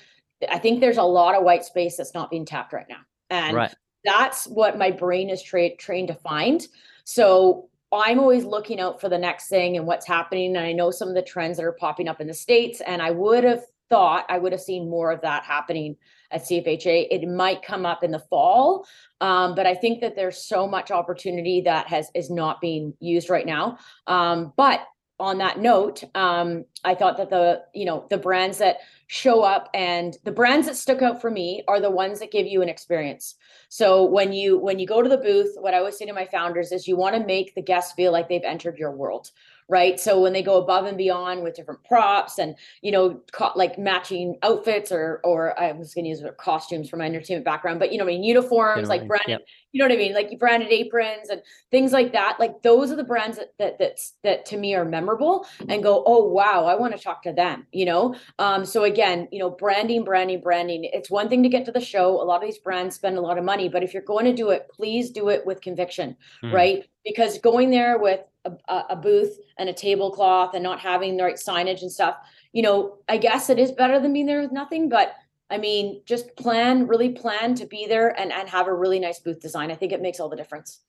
I 0.50 0.60
think 0.60 0.80
there's 0.80 0.98
a 0.98 1.04
lot 1.04 1.36
of 1.36 1.44
white 1.44 1.66
space 1.66 1.98
that's 1.98 2.14
not 2.14 2.30
being 2.30 2.46
tapped 2.46 2.72
right 2.72 2.86
now. 2.88 3.02
And 3.30 3.56
right. 3.56 3.74
that's 4.06 4.48
what 4.48 4.78
my 4.78 4.92
brain 4.92 5.30
is 5.30 5.42
tra- 5.42 5.76
trained 5.76 6.08
to 6.08 6.14
find. 6.16 6.66
So 7.10 7.70
I'm 7.92 8.20
always 8.20 8.46
looking 8.46 8.80
out 8.80 9.02
for 9.02 9.10
the 9.10 9.18
next 9.18 9.48
thing 9.48 9.78
and 9.78 9.88
what's 9.88 10.06
happening. 10.06 10.56
And 10.56 10.64
I 10.64 10.74
know 10.74 10.92
some 10.92 11.08
of 11.08 11.16
the 11.16 11.24
trends 11.24 11.58
that 11.58 11.66
are 11.66 11.72
popping 11.72 12.08
up 12.08 12.22
in 12.22 12.28
the 12.28 12.36
States. 12.36 12.82
And 12.86 13.02
I 13.02 13.10
would 13.10 13.44
have 13.44 13.64
thought 13.90 14.28
I 14.30 14.38
would 14.38 14.52
have 14.52 14.62
seen 14.62 14.92
more 14.92 15.12
of 15.12 15.22
that 15.22 15.44
happening 15.44 15.98
at 16.30 16.44
CFHA. 16.44 17.08
It 17.10 17.28
might 17.28 17.64
come 17.64 17.84
up 17.84 18.04
in 18.04 18.12
the 18.12 18.20
fall, 18.20 18.86
um, 19.22 19.56
but 19.56 19.66
I 19.66 19.74
think 19.74 20.02
that 20.02 20.16
there's 20.16 20.38
so 20.38 20.68
much 20.68 20.92
opportunity 20.92 21.62
that 21.62 21.88
has 21.88 22.12
is 22.14 22.30
not 22.30 22.62
being 22.62 22.94
used 23.00 23.32
right 23.32 23.48
now. 23.48 23.80
Um, 24.06 24.54
but 24.56 24.82
on 25.20 25.40
that 25.40 25.58
note, 25.58 26.04
um, 26.14 26.66
I 26.84 26.94
thought 26.94 27.18
that 27.18 27.32
the 27.32 27.64
you 27.74 27.86
know 27.86 28.06
the 28.12 28.20
brands 28.20 28.60
that 28.60 28.78
show 29.12 29.42
up 29.42 29.72
and 29.74 30.18
the 30.24 30.32
brands 30.32 30.68
that 30.68 30.76
stuck 30.76 31.02
out 31.02 31.20
for 31.20 31.32
me 31.32 31.64
are 31.68 31.82
the 31.82 31.90
ones 31.90 32.20
that 32.20 32.32
give 32.32 32.46
you 32.46 32.62
an 32.62 32.70
experience. 32.70 33.34
So 33.68 34.06
when 34.06 34.32
you 34.32 34.60
when 34.60 34.78
you 34.78 34.86
go 34.86 35.02
to 35.02 35.10
the 35.10 35.18
booth, 35.18 35.56
what 35.58 35.74
I 35.74 35.80
always 35.80 35.98
say 35.98 36.06
to 36.06 36.14
my 36.14 36.28
founders 36.28 36.72
is 36.72 36.88
you 36.88 36.96
want 36.96 37.16
to 37.16 37.26
make 37.26 37.56
the 37.56 37.62
guests 37.64 37.94
feel 37.94 38.12
like 38.12 38.30
they've 38.30 38.44
entered 38.44 38.78
your 38.78 38.92
world 38.92 39.32
right? 39.70 40.00
So 40.00 40.20
when 40.20 40.34
they 40.34 40.42
go 40.42 40.58
above 40.58 40.86
and 40.86 40.98
beyond 40.98 41.44
with 41.44 41.56
different 41.56 41.84
props 41.84 42.40
and 42.40 42.56
you 42.82 42.92
know 42.92 43.22
co- 43.32 43.52
like 43.56 43.78
matching 43.78 44.38
outfits 44.44 44.92
or 44.92 45.22
or 45.24 45.58
i 45.60 45.72
was 45.72 45.94
going 45.94 46.06
to 46.06 46.10
use 46.10 46.24
costumes 46.38 46.90
for 46.90 46.98
my 46.98 47.06
entertainment 47.06 47.46
background 47.46 47.80
but 47.80 47.92
you 47.92 47.98
know 47.98 48.04
i 48.04 48.08
mean? 48.08 48.24
Uniforms 48.24 48.90
like 48.90 49.08
branded 49.08 49.30
yep. 49.30 49.42
you 49.72 49.80
know 49.80 49.86
what 49.86 49.94
i 49.94 49.98
mean? 49.98 50.14
Like 50.14 50.38
branded 50.40 50.70
aprons 50.72 51.30
and 51.30 51.42
things 51.72 51.92
like 51.92 52.12
that. 52.14 52.38
Like 52.40 52.64
those 52.64 52.92
are 52.92 52.96
the 52.96 53.04
brands 53.04 53.38
that 53.38 53.54
that 53.60 53.78
that's, 53.80 54.14
that 54.24 54.46
to 54.48 54.58
me 54.58 54.76
are 54.76 54.86
memorable 54.86 55.46
and 55.68 55.84
go 55.84 56.04
oh 56.06 56.26
wow 56.26 56.66
i 56.66 56.76
want 56.76 56.96
to 56.96 57.02
talk 57.02 57.22
to 57.24 57.34
them 57.34 57.68
you 57.72 57.86
know? 57.86 58.16
Um 58.40 58.66
so 58.66 58.84
again 58.84 59.28
you 59.32 59.40
know 59.40 59.50
branding 59.50 60.04
branding 60.04 60.42
branding 60.42 60.90
it's 60.92 61.12
one 61.12 61.30
thing 61.30 61.44
to 61.44 61.50
get 61.50 61.66
to 61.66 61.72
the 61.72 61.80
show. 61.80 62.22
A 62.22 62.26
lot 62.26 62.42
of 62.42 62.48
these 62.48 62.58
brands 62.58 62.96
spend 62.96 63.18
a 63.18 63.22
lot 63.22 63.38
of 63.38 63.44
money 63.44 63.70
but 63.70 63.84
if 63.84 63.94
you're 63.94 64.04
going 64.04 64.26
to 64.26 64.34
do 64.34 64.50
it 64.50 64.68
please 64.74 65.12
do 65.12 65.30
it 65.30 65.46
with 65.46 65.62
conviction 65.62 66.16
mm. 66.44 66.54
right 66.54 66.86
because 67.10 67.40
going 67.40 67.70
there 67.72 67.98
with 67.98 68.22
a, 68.46 68.84
a 68.92 68.96
booth 68.96 69.38
and 69.58 69.68
a 69.68 69.74
tablecloth 69.74 70.54
and 70.54 70.64
not 70.64 70.80
having 70.80 71.18
the 71.18 71.24
right 71.24 71.36
signage 71.36 71.82
and 71.82 71.92
stuff 71.92 72.16
you 72.54 72.62
know 72.62 72.98
i 73.10 73.18
guess 73.18 73.50
it 73.50 73.60
is 73.60 73.72
better 73.72 74.00
than 74.00 74.14
being 74.14 74.26
there 74.26 74.42
with 74.42 74.52
nothing 74.52 74.90
but 74.90 75.16
i 75.50 75.58
mean 75.58 76.02
just 76.06 76.36
plan 76.36 76.88
really 76.88 77.10
plan 77.10 77.56
to 77.56 77.66
be 77.66 77.86
there 77.88 78.18
and 78.20 78.32
and 78.32 78.48
have 78.48 78.68
a 78.68 78.74
really 78.74 79.00
nice 79.00 79.20
booth 79.20 79.40
design 79.40 79.72
i 79.72 79.76
think 79.76 79.92
it 79.92 80.02
makes 80.02 80.20
all 80.20 80.30
the 80.30 80.36
difference 80.36 80.80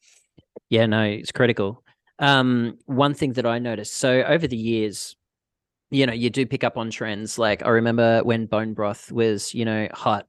yeah 0.69 0.87
no 0.87 1.03
it's 1.03 1.33
critical 1.33 1.83
um 2.19 2.79
one 2.87 3.15
thing 3.15 3.33
that 3.33 3.47
i 3.47 3.59
noticed 3.59 3.95
so 3.95 4.23
over 4.23 4.47
the 4.47 4.57
years 4.57 5.17
you 5.91 6.07
know, 6.07 6.13
you 6.13 6.31
do 6.31 6.47
pick 6.47 6.65
up 6.65 6.79
on 6.79 6.91
trends. 6.91 7.39
Like 7.39 7.65
I 7.65 7.71
remember 7.71 8.23
when 8.23 8.47
bone 8.47 8.75
broth 8.75 9.11
was, 9.11 9.53
you 9.55 9.65
know, 9.65 9.89
hot. 9.93 10.27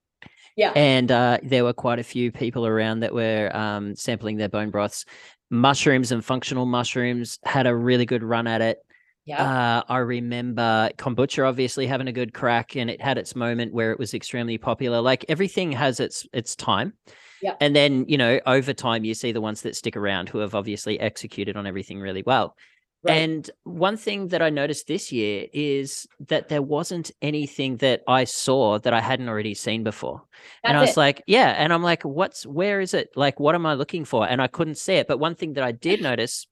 Yeah. 0.57 0.73
And 0.75 1.11
uh, 1.11 1.37
there 1.43 1.63
were 1.63 1.73
quite 1.73 1.99
a 1.99 2.03
few 2.03 2.31
people 2.31 2.67
around 2.67 3.01
that 3.01 3.13
were 3.13 3.55
um, 3.55 3.95
sampling 3.95 4.37
their 4.37 4.49
bone 4.49 4.69
broths. 4.69 5.05
Mushrooms 5.51 6.11
and 6.11 6.25
functional 6.25 6.65
mushrooms 6.65 7.37
had 7.43 7.67
a 7.67 7.75
really 7.75 8.05
good 8.05 8.23
run 8.23 8.47
at 8.47 8.61
it. 8.61 8.79
Yeah. 9.25 9.43
Uh, 9.43 9.83
I 9.87 9.97
remember 9.97 10.89
kombucha 10.97 11.47
obviously 11.47 11.85
having 11.85 12.07
a 12.07 12.11
good 12.11 12.33
crack, 12.33 12.75
and 12.75 12.89
it 12.89 13.01
had 13.01 13.17
its 13.17 13.35
moment 13.35 13.73
where 13.73 13.91
it 13.91 13.99
was 13.99 14.13
extremely 14.13 14.57
popular. 14.57 14.99
Like 14.99 15.25
everything 15.29 15.71
has 15.73 15.99
its 15.99 16.25
its 16.33 16.55
time. 16.55 16.93
Yeah. 17.41 17.55
And 17.59 17.75
then 17.75 18.05
you 18.07 18.17
know 18.17 18.39
over 18.47 18.73
time 18.73 19.03
you 19.03 19.13
see 19.13 19.31
the 19.31 19.41
ones 19.41 19.61
that 19.61 19.75
stick 19.75 19.95
around 19.95 20.29
who 20.29 20.39
have 20.39 20.55
obviously 20.55 20.99
executed 20.99 21.55
on 21.55 21.67
everything 21.67 21.99
really 21.99 22.23
well. 22.25 22.55
Right. 23.03 23.17
And 23.17 23.49
one 23.63 23.97
thing 23.97 24.27
that 24.27 24.43
I 24.43 24.51
noticed 24.51 24.85
this 24.85 25.11
year 25.11 25.47
is 25.53 26.07
that 26.27 26.49
there 26.49 26.61
wasn't 26.61 27.09
anything 27.21 27.77
that 27.77 28.03
I 28.07 28.25
saw 28.25 28.77
that 28.77 28.93
I 28.93 29.01
hadn't 29.01 29.27
already 29.27 29.55
seen 29.55 29.83
before. 29.83 30.21
and 30.63 30.77
I 30.77 30.81
was 30.81 30.91
it. 30.91 30.97
like, 30.97 31.23
yeah. 31.25 31.55
And 31.57 31.73
I'm 31.73 31.81
like, 31.81 32.03
what's, 32.03 32.45
where 32.45 32.79
is 32.79 32.93
it? 32.93 33.09
Like, 33.15 33.39
what 33.39 33.55
am 33.55 33.65
I 33.65 33.73
looking 33.73 34.05
for? 34.05 34.27
And 34.27 34.39
I 34.39 34.47
couldn't 34.47 34.77
see 34.77 34.93
it. 34.93 35.07
But 35.07 35.19
one 35.19 35.33
thing 35.33 35.53
that 35.53 35.63
I 35.63 35.71
did 35.71 36.01
notice 36.09 36.45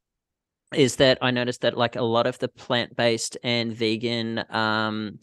is 0.73 0.95
that 0.97 1.19
I 1.21 1.31
noticed 1.31 1.61
that 1.61 1.77
like 1.77 1.95
a 1.95 2.03
lot 2.03 2.27
of 2.27 2.39
the 2.39 2.47
plant 2.47 2.95
based 2.95 3.37
and 3.43 3.73
vegan 3.73 4.43
um, 4.49 5.19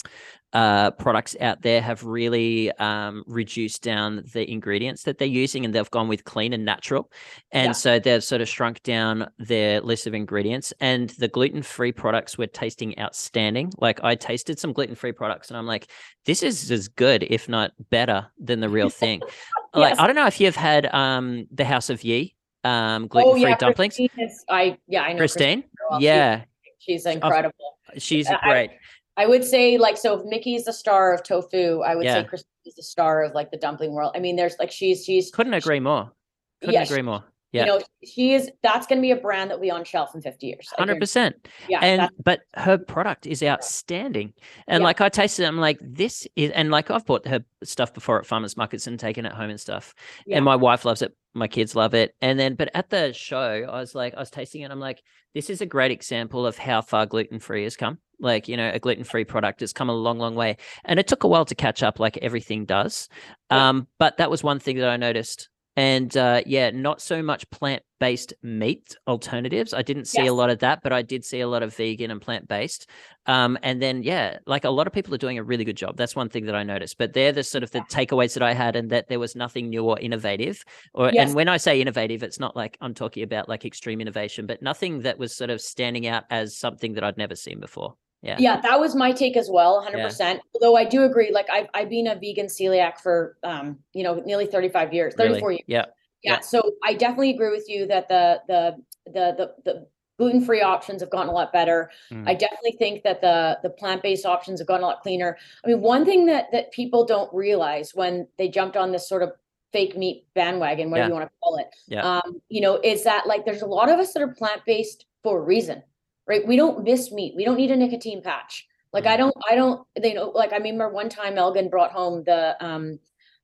uh, 0.57 0.90
products 0.92 1.36
out 1.42 1.61
there 1.61 1.82
have 1.82 2.02
really 2.02 2.72
um, 2.78 3.22
reduced 3.26 3.82
down 3.82 4.24
the 4.32 4.50
ingredients 4.50 5.02
that 5.02 5.18
they're 5.18 5.28
using 5.28 5.66
and 5.66 5.74
they've 5.74 5.90
gone 5.90 6.09
with 6.09 6.24
clean 6.24 6.54
and 6.54 6.64
natural. 6.64 7.11
And 7.52 7.68
Yeah. 7.68 7.72
so 7.72 7.98
they've 7.98 8.24
sort 8.24 8.40
of 8.40 8.48
shrunk 8.48 8.82
down 8.82 9.28
their 9.38 9.82
list 9.82 10.07
of 10.07 10.14
ingredients. 10.14 10.72
And 10.80 11.11
the 11.11 11.28
gluten 11.28 11.62
free 11.62 11.92
products 11.92 12.38
were 12.38 12.46
tasting 12.46 12.98
outstanding. 12.98 13.70
Like 13.76 14.02
I 14.02 14.14
tasted 14.14 14.59
some 14.59 14.72
gluten 14.72 14.94
free 14.94 15.12
products 15.12 15.50
and 15.50 15.59
I'm 15.59 15.66
like, 15.66 15.90
this 16.24 16.42
is 16.42 16.70
as 16.70 16.88
good, 16.88 17.22
if 17.28 17.50
not 17.50 17.72
better, 17.90 18.26
than 18.38 18.61
the 18.61 18.70
real 18.70 18.88
thing. 18.90 19.20
Like 19.74 19.98
I 20.00 20.07
don't 20.07 20.16
know 20.16 20.26
if 20.26 20.40
you've 20.40 20.57
had 20.57 20.86
um, 20.94 21.46
the 21.52 21.66
House 21.66 21.90
of 21.90 22.02
Yi 22.02 22.34
um, 22.64 23.09
gluten 23.09 23.30
Oh 23.30 23.34
free 23.34 23.50
yeah, 23.50 23.57
dumplings. 23.59 23.98
Is, 23.98 24.42
I 24.48 24.78
yeah, 24.88 25.02
I 25.02 25.12
know 25.12 25.18
Christine? 25.18 25.64
She- 25.98 26.04
Yeah, 26.07 26.44
she's 26.78 27.04
incredible. 27.04 27.52
she's 27.98 28.26
great. 28.42 28.70
I 28.70 28.78
would 29.24 29.44
say 29.44 29.78
like 29.78 29.96
so 29.96 30.18
if 30.18 30.26
Mickey's 30.26 30.64
the 30.64 30.72
star 30.74 31.14
of 31.14 31.22
tofu, 31.22 31.80
I 31.80 31.94
would 31.94 32.04
Yeah. 32.04 32.22
say 32.28 32.38
is 32.66 32.74
the 32.74 32.82
star 32.82 33.22
of 33.22 33.32
like 33.32 33.50
the 33.50 33.56
dumpling 33.56 33.92
world. 33.92 34.12
I 34.14 34.18
mean, 34.18 34.36
there's 34.36 34.56
like 34.58 34.70
she's 34.70 35.04
she's 35.04 35.30
Couldn't 35.30 35.54
agree 35.54 35.80
more. 35.80 36.12
Couldn't 36.60 36.74
Yeah, 36.74 36.82
agree 36.82 37.02
more. 37.02 37.24
Yeah. 37.52 37.62
You 37.62 37.66
know 37.68 37.80
she 38.04 38.34
is 38.34 38.50
that's 38.62 38.86
going 38.86 38.98
to 38.98 39.02
be 39.02 39.12
a 39.12 39.16
brand 39.16 39.50
that 39.50 39.54
will 39.54 39.62
be 39.62 39.70
on 39.70 39.84
shelf 39.84 40.14
in 40.14 40.20
50 40.20 40.46
years. 40.46 40.68
Hundred 40.76 40.98
percent. 41.00 41.48
Yeah, 41.68 41.78
And 41.80 42.10
but 42.22 42.40
her 42.54 42.76
product 42.76 43.26
is 43.26 43.42
outstanding. 43.42 44.34
And 44.66 44.80
Yeah. 44.82 44.84
like 44.84 45.00
I 45.00 45.08
tasted 45.08 45.44
it, 45.44 45.46
I'm 45.46 45.58
like, 45.58 45.78
this 45.80 46.26
is 46.36 46.50
and 46.50 46.70
like 46.70 46.90
I've 46.90 47.06
bought 47.06 47.26
her 47.26 47.42
stuff 47.62 47.94
before 47.94 48.18
at 48.18 48.26
farmers 48.26 48.56
markets 48.56 48.86
and 48.86 48.98
taken 49.00 49.24
it 49.24 49.32
home 49.32 49.48
and 49.48 49.60
stuff. 49.60 49.94
Yeah. 50.26 50.36
And 50.36 50.44
my 50.44 50.56
wife 50.56 50.84
loves 50.84 51.00
it. 51.02 51.14
My 51.37 51.49
kids 51.49 51.76
love 51.76 51.95
it. 51.95 52.14
And 52.20 52.39
then 52.39 52.55
but 52.55 52.70
at 52.74 52.91
the 52.91 53.12
show, 53.12 53.66
I 53.70 53.78
was 53.78 53.95
like, 53.95 54.14
I 54.14 54.20
was 54.20 54.30
tasting 54.30 54.62
it. 54.62 54.70
I'm 54.70 54.80
like, 54.80 55.03
this 55.34 55.51
is 55.51 55.61
a 55.61 55.66
great 55.66 55.91
example 55.91 56.47
of 56.47 56.57
how 56.57 56.80
far 56.80 57.05
gluten 57.05 57.39
free 57.39 57.64
has 57.64 57.76
come. 57.76 57.99
Like, 58.18 58.49
you 58.49 58.57
know, 58.57 58.70
a 58.72 58.78
gluten 58.78 59.05
free 59.05 59.24
product 59.24 59.61
has 59.61 59.74
come 59.74 59.91
a 59.91 59.95
long, 59.95 60.18
long 60.18 60.34
way. 60.34 60.57
And 60.87 60.99
it 60.99 61.07
took 61.07 61.24
a 61.24 61.28
while 61.28 61.45
to 61.45 61.55
catch 61.55 61.82
up, 61.82 62.01
like 62.01 62.16
everything 62.22 62.64
does. 62.64 63.11
Um, 63.51 63.87
but 63.99 64.16
that 64.16 64.30
was 64.30 64.43
one 64.43 64.59
thing 64.59 64.78
that 64.78 64.89
I 64.89 64.97
noticed. 64.97 65.51
And 65.76 66.16
uh, 66.16 66.42
yeah, 66.46 66.70
not 66.70 67.02
so 67.02 67.22
much 67.22 67.48
plant 67.50 67.82
based 68.00 68.32
meat 68.42 68.96
alternatives. 69.06 69.74
I 69.74 69.82
didn't 69.82 70.06
see 70.06 70.22
Yes. 70.22 70.30
a 70.30 70.32
lot 70.32 70.48
of 70.50 70.58
that, 70.60 70.80
but 70.82 70.92
I 70.92 71.02
did 71.02 71.24
see 71.24 71.40
a 71.40 71.48
lot 71.48 71.62
of 71.62 71.74
vegan 71.74 72.10
and 72.10 72.20
plant 72.20 72.48
based. 72.48 72.88
Um, 73.26 73.58
and 73.62 73.80
then, 73.82 74.02
yeah, 74.02 74.38
like 74.46 74.64
a 74.64 74.70
lot 74.70 74.86
of 74.86 74.92
people 74.92 75.14
are 75.14 75.18
doing 75.18 75.38
a 75.38 75.42
really 75.42 75.64
good 75.64 75.76
job. 75.76 75.96
That's 75.96 76.16
one 76.16 76.28
thing 76.30 76.46
that 76.46 76.54
I 76.54 76.62
noticed. 76.62 76.96
But 76.96 77.12
they're 77.12 77.32
the 77.32 77.42
sort 77.42 77.62
of 77.62 77.70
the 77.72 77.80
takeaways 77.80 78.34
that 78.34 78.42
I 78.42 78.54
had, 78.54 78.74
and 78.76 78.90
that 78.90 79.08
there 79.08 79.18
was 79.18 79.36
nothing 79.36 79.68
new 79.68 79.84
or 79.84 79.98
innovative. 79.98 80.64
Or 80.94 81.10
Yes. 81.12 81.26
and 81.26 81.34
when 81.34 81.48
I 81.48 81.58
say 81.58 81.80
innovative, 81.80 82.22
it's 82.22 82.40
not 82.40 82.56
like 82.56 82.78
I'm 82.80 82.94
talking 82.94 83.22
about 83.22 83.48
like 83.48 83.64
extreme 83.64 84.00
innovation, 84.00 84.46
but 84.46 84.62
nothing 84.62 85.00
that 85.00 85.18
was 85.18 85.34
sort 85.36 85.50
of 85.50 85.60
standing 85.60 86.06
out 86.06 86.24
as 86.30 86.56
something 86.56 86.94
that 86.94 87.04
I'd 87.04 87.18
never 87.18 87.34
seen 87.36 87.60
before. 87.60 87.96
Yeah. 88.26 88.36
yeah, 88.38 88.60
that 88.60 88.80
was 88.80 88.94
my 88.94 89.12
take 89.12 89.36
as 89.36 89.48
well, 89.50 89.86
100%. 89.88 90.40
Although 90.54 90.76
I 90.76 90.84
do 90.84 91.04
agree 91.04 91.30
like 91.32 91.48
I've 91.50 91.68
I've 91.74 91.88
been 91.88 92.06
a 92.08 92.14
vegan 92.14 92.46
celiac 92.46 92.98
for 92.98 93.36
um, 93.44 93.78
you 93.92 94.02
know, 94.02 94.14
nearly 94.26 94.46
35 94.46 94.92
years, 94.92 95.14
34 95.14 95.48
Really? 95.48 95.54
years. 95.56 95.64
Yeah. 95.66 95.84
Yeah, 96.22 96.32
Yeah. 96.34 96.40
so 96.40 96.62
I 96.84 96.94
definitely 96.94 97.30
agree 97.30 97.50
with 97.50 97.68
you 97.68 97.86
that 97.86 98.08
the 98.08 98.40
the 98.48 98.76
the 99.06 99.34
the, 99.36 99.54
the 99.64 99.86
gluten-free 100.18 100.62
options 100.62 101.02
have 101.02 101.10
gotten 101.10 101.28
a 101.28 101.32
lot 101.32 101.52
better. 101.52 101.90
Mm. 102.10 102.26
I 102.26 102.34
definitely 102.34 102.72
think 102.78 103.02
that 103.04 103.20
the 103.20 103.58
the 103.62 103.70
plant-based 103.70 104.24
options 104.26 104.60
have 104.60 104.66
gotten 104.66 104.82
a 104.82 104.86
lot 104.86 105.02
cleaner. 105.02 105.36
I 105.64 105.68
mean, 105.68 105.80
one 105.82 106.04
thing 106.04 106.26
that 106.26 106.46
that 106.52 106.72
people 106.72 107.04
don't 107.04 107.32
realize 107.34 107.92
when 107.94 108.26
they 108.38 108.48
jumped 108.48 108.76
on 108.76 108.92
this 108.92 109.08
sort 109.08 109.22
of 109.22 109.32
fake 109.72 109.96
meat 109.96 110.24
bandwagon, 110.34 110.90
whatever 110.90 111.08
Yeah. 111.08 111.14
you 111.14 111.20
want 111.20 111.30
to 111.30 111.36
call 111.42 111.56
it, 111.58 111.66
Yeah. 111.86 112.00
um, 112.18 112.40
you 112.48 112.60
know, 112.62 112.76
is 112.82 113.04
that 113.04 113.26
like 113.26 113.44
there's 113.44 113.62
a 113.62 113.66
lot 113.66 113.90
of 113.90 113.98
us 113.98 114.12
that 114.14 114.22
are 114.22 114.28
plant-based 114.32 115.04
for 115.22 115.38
a 115.38 115.42
reason, 115.42 115.82
right? 116.26 116.46
We 116.46 116.56
don't 116.56 116.84
miss 116.84 117.12
meat. 117.12 117.34
We 117.36 117.44
don't 117.44 117.56
need 117.56 117.70
a 117.70 117.76
nicotine 117.76 118.22
patch. 118.22 118.66
Like 118.92 119.06
I 119.06 119.14
Mm. 119.14 119.18
don't, 119.18 119.36
I 119.50 119.54
don't, 119.54 119.86
they 120.00 120.14
know, 120.14 120.30
like 120.30 120.52
I 120.52 120.56
remember 120.56 120.88
one 120.88 121.08
time 121.08 121.38
Elgin 121.38 121.68
brought 121.68 121.92
home 121.92 122.24
the 122.24 122.56
um 122.64 122.98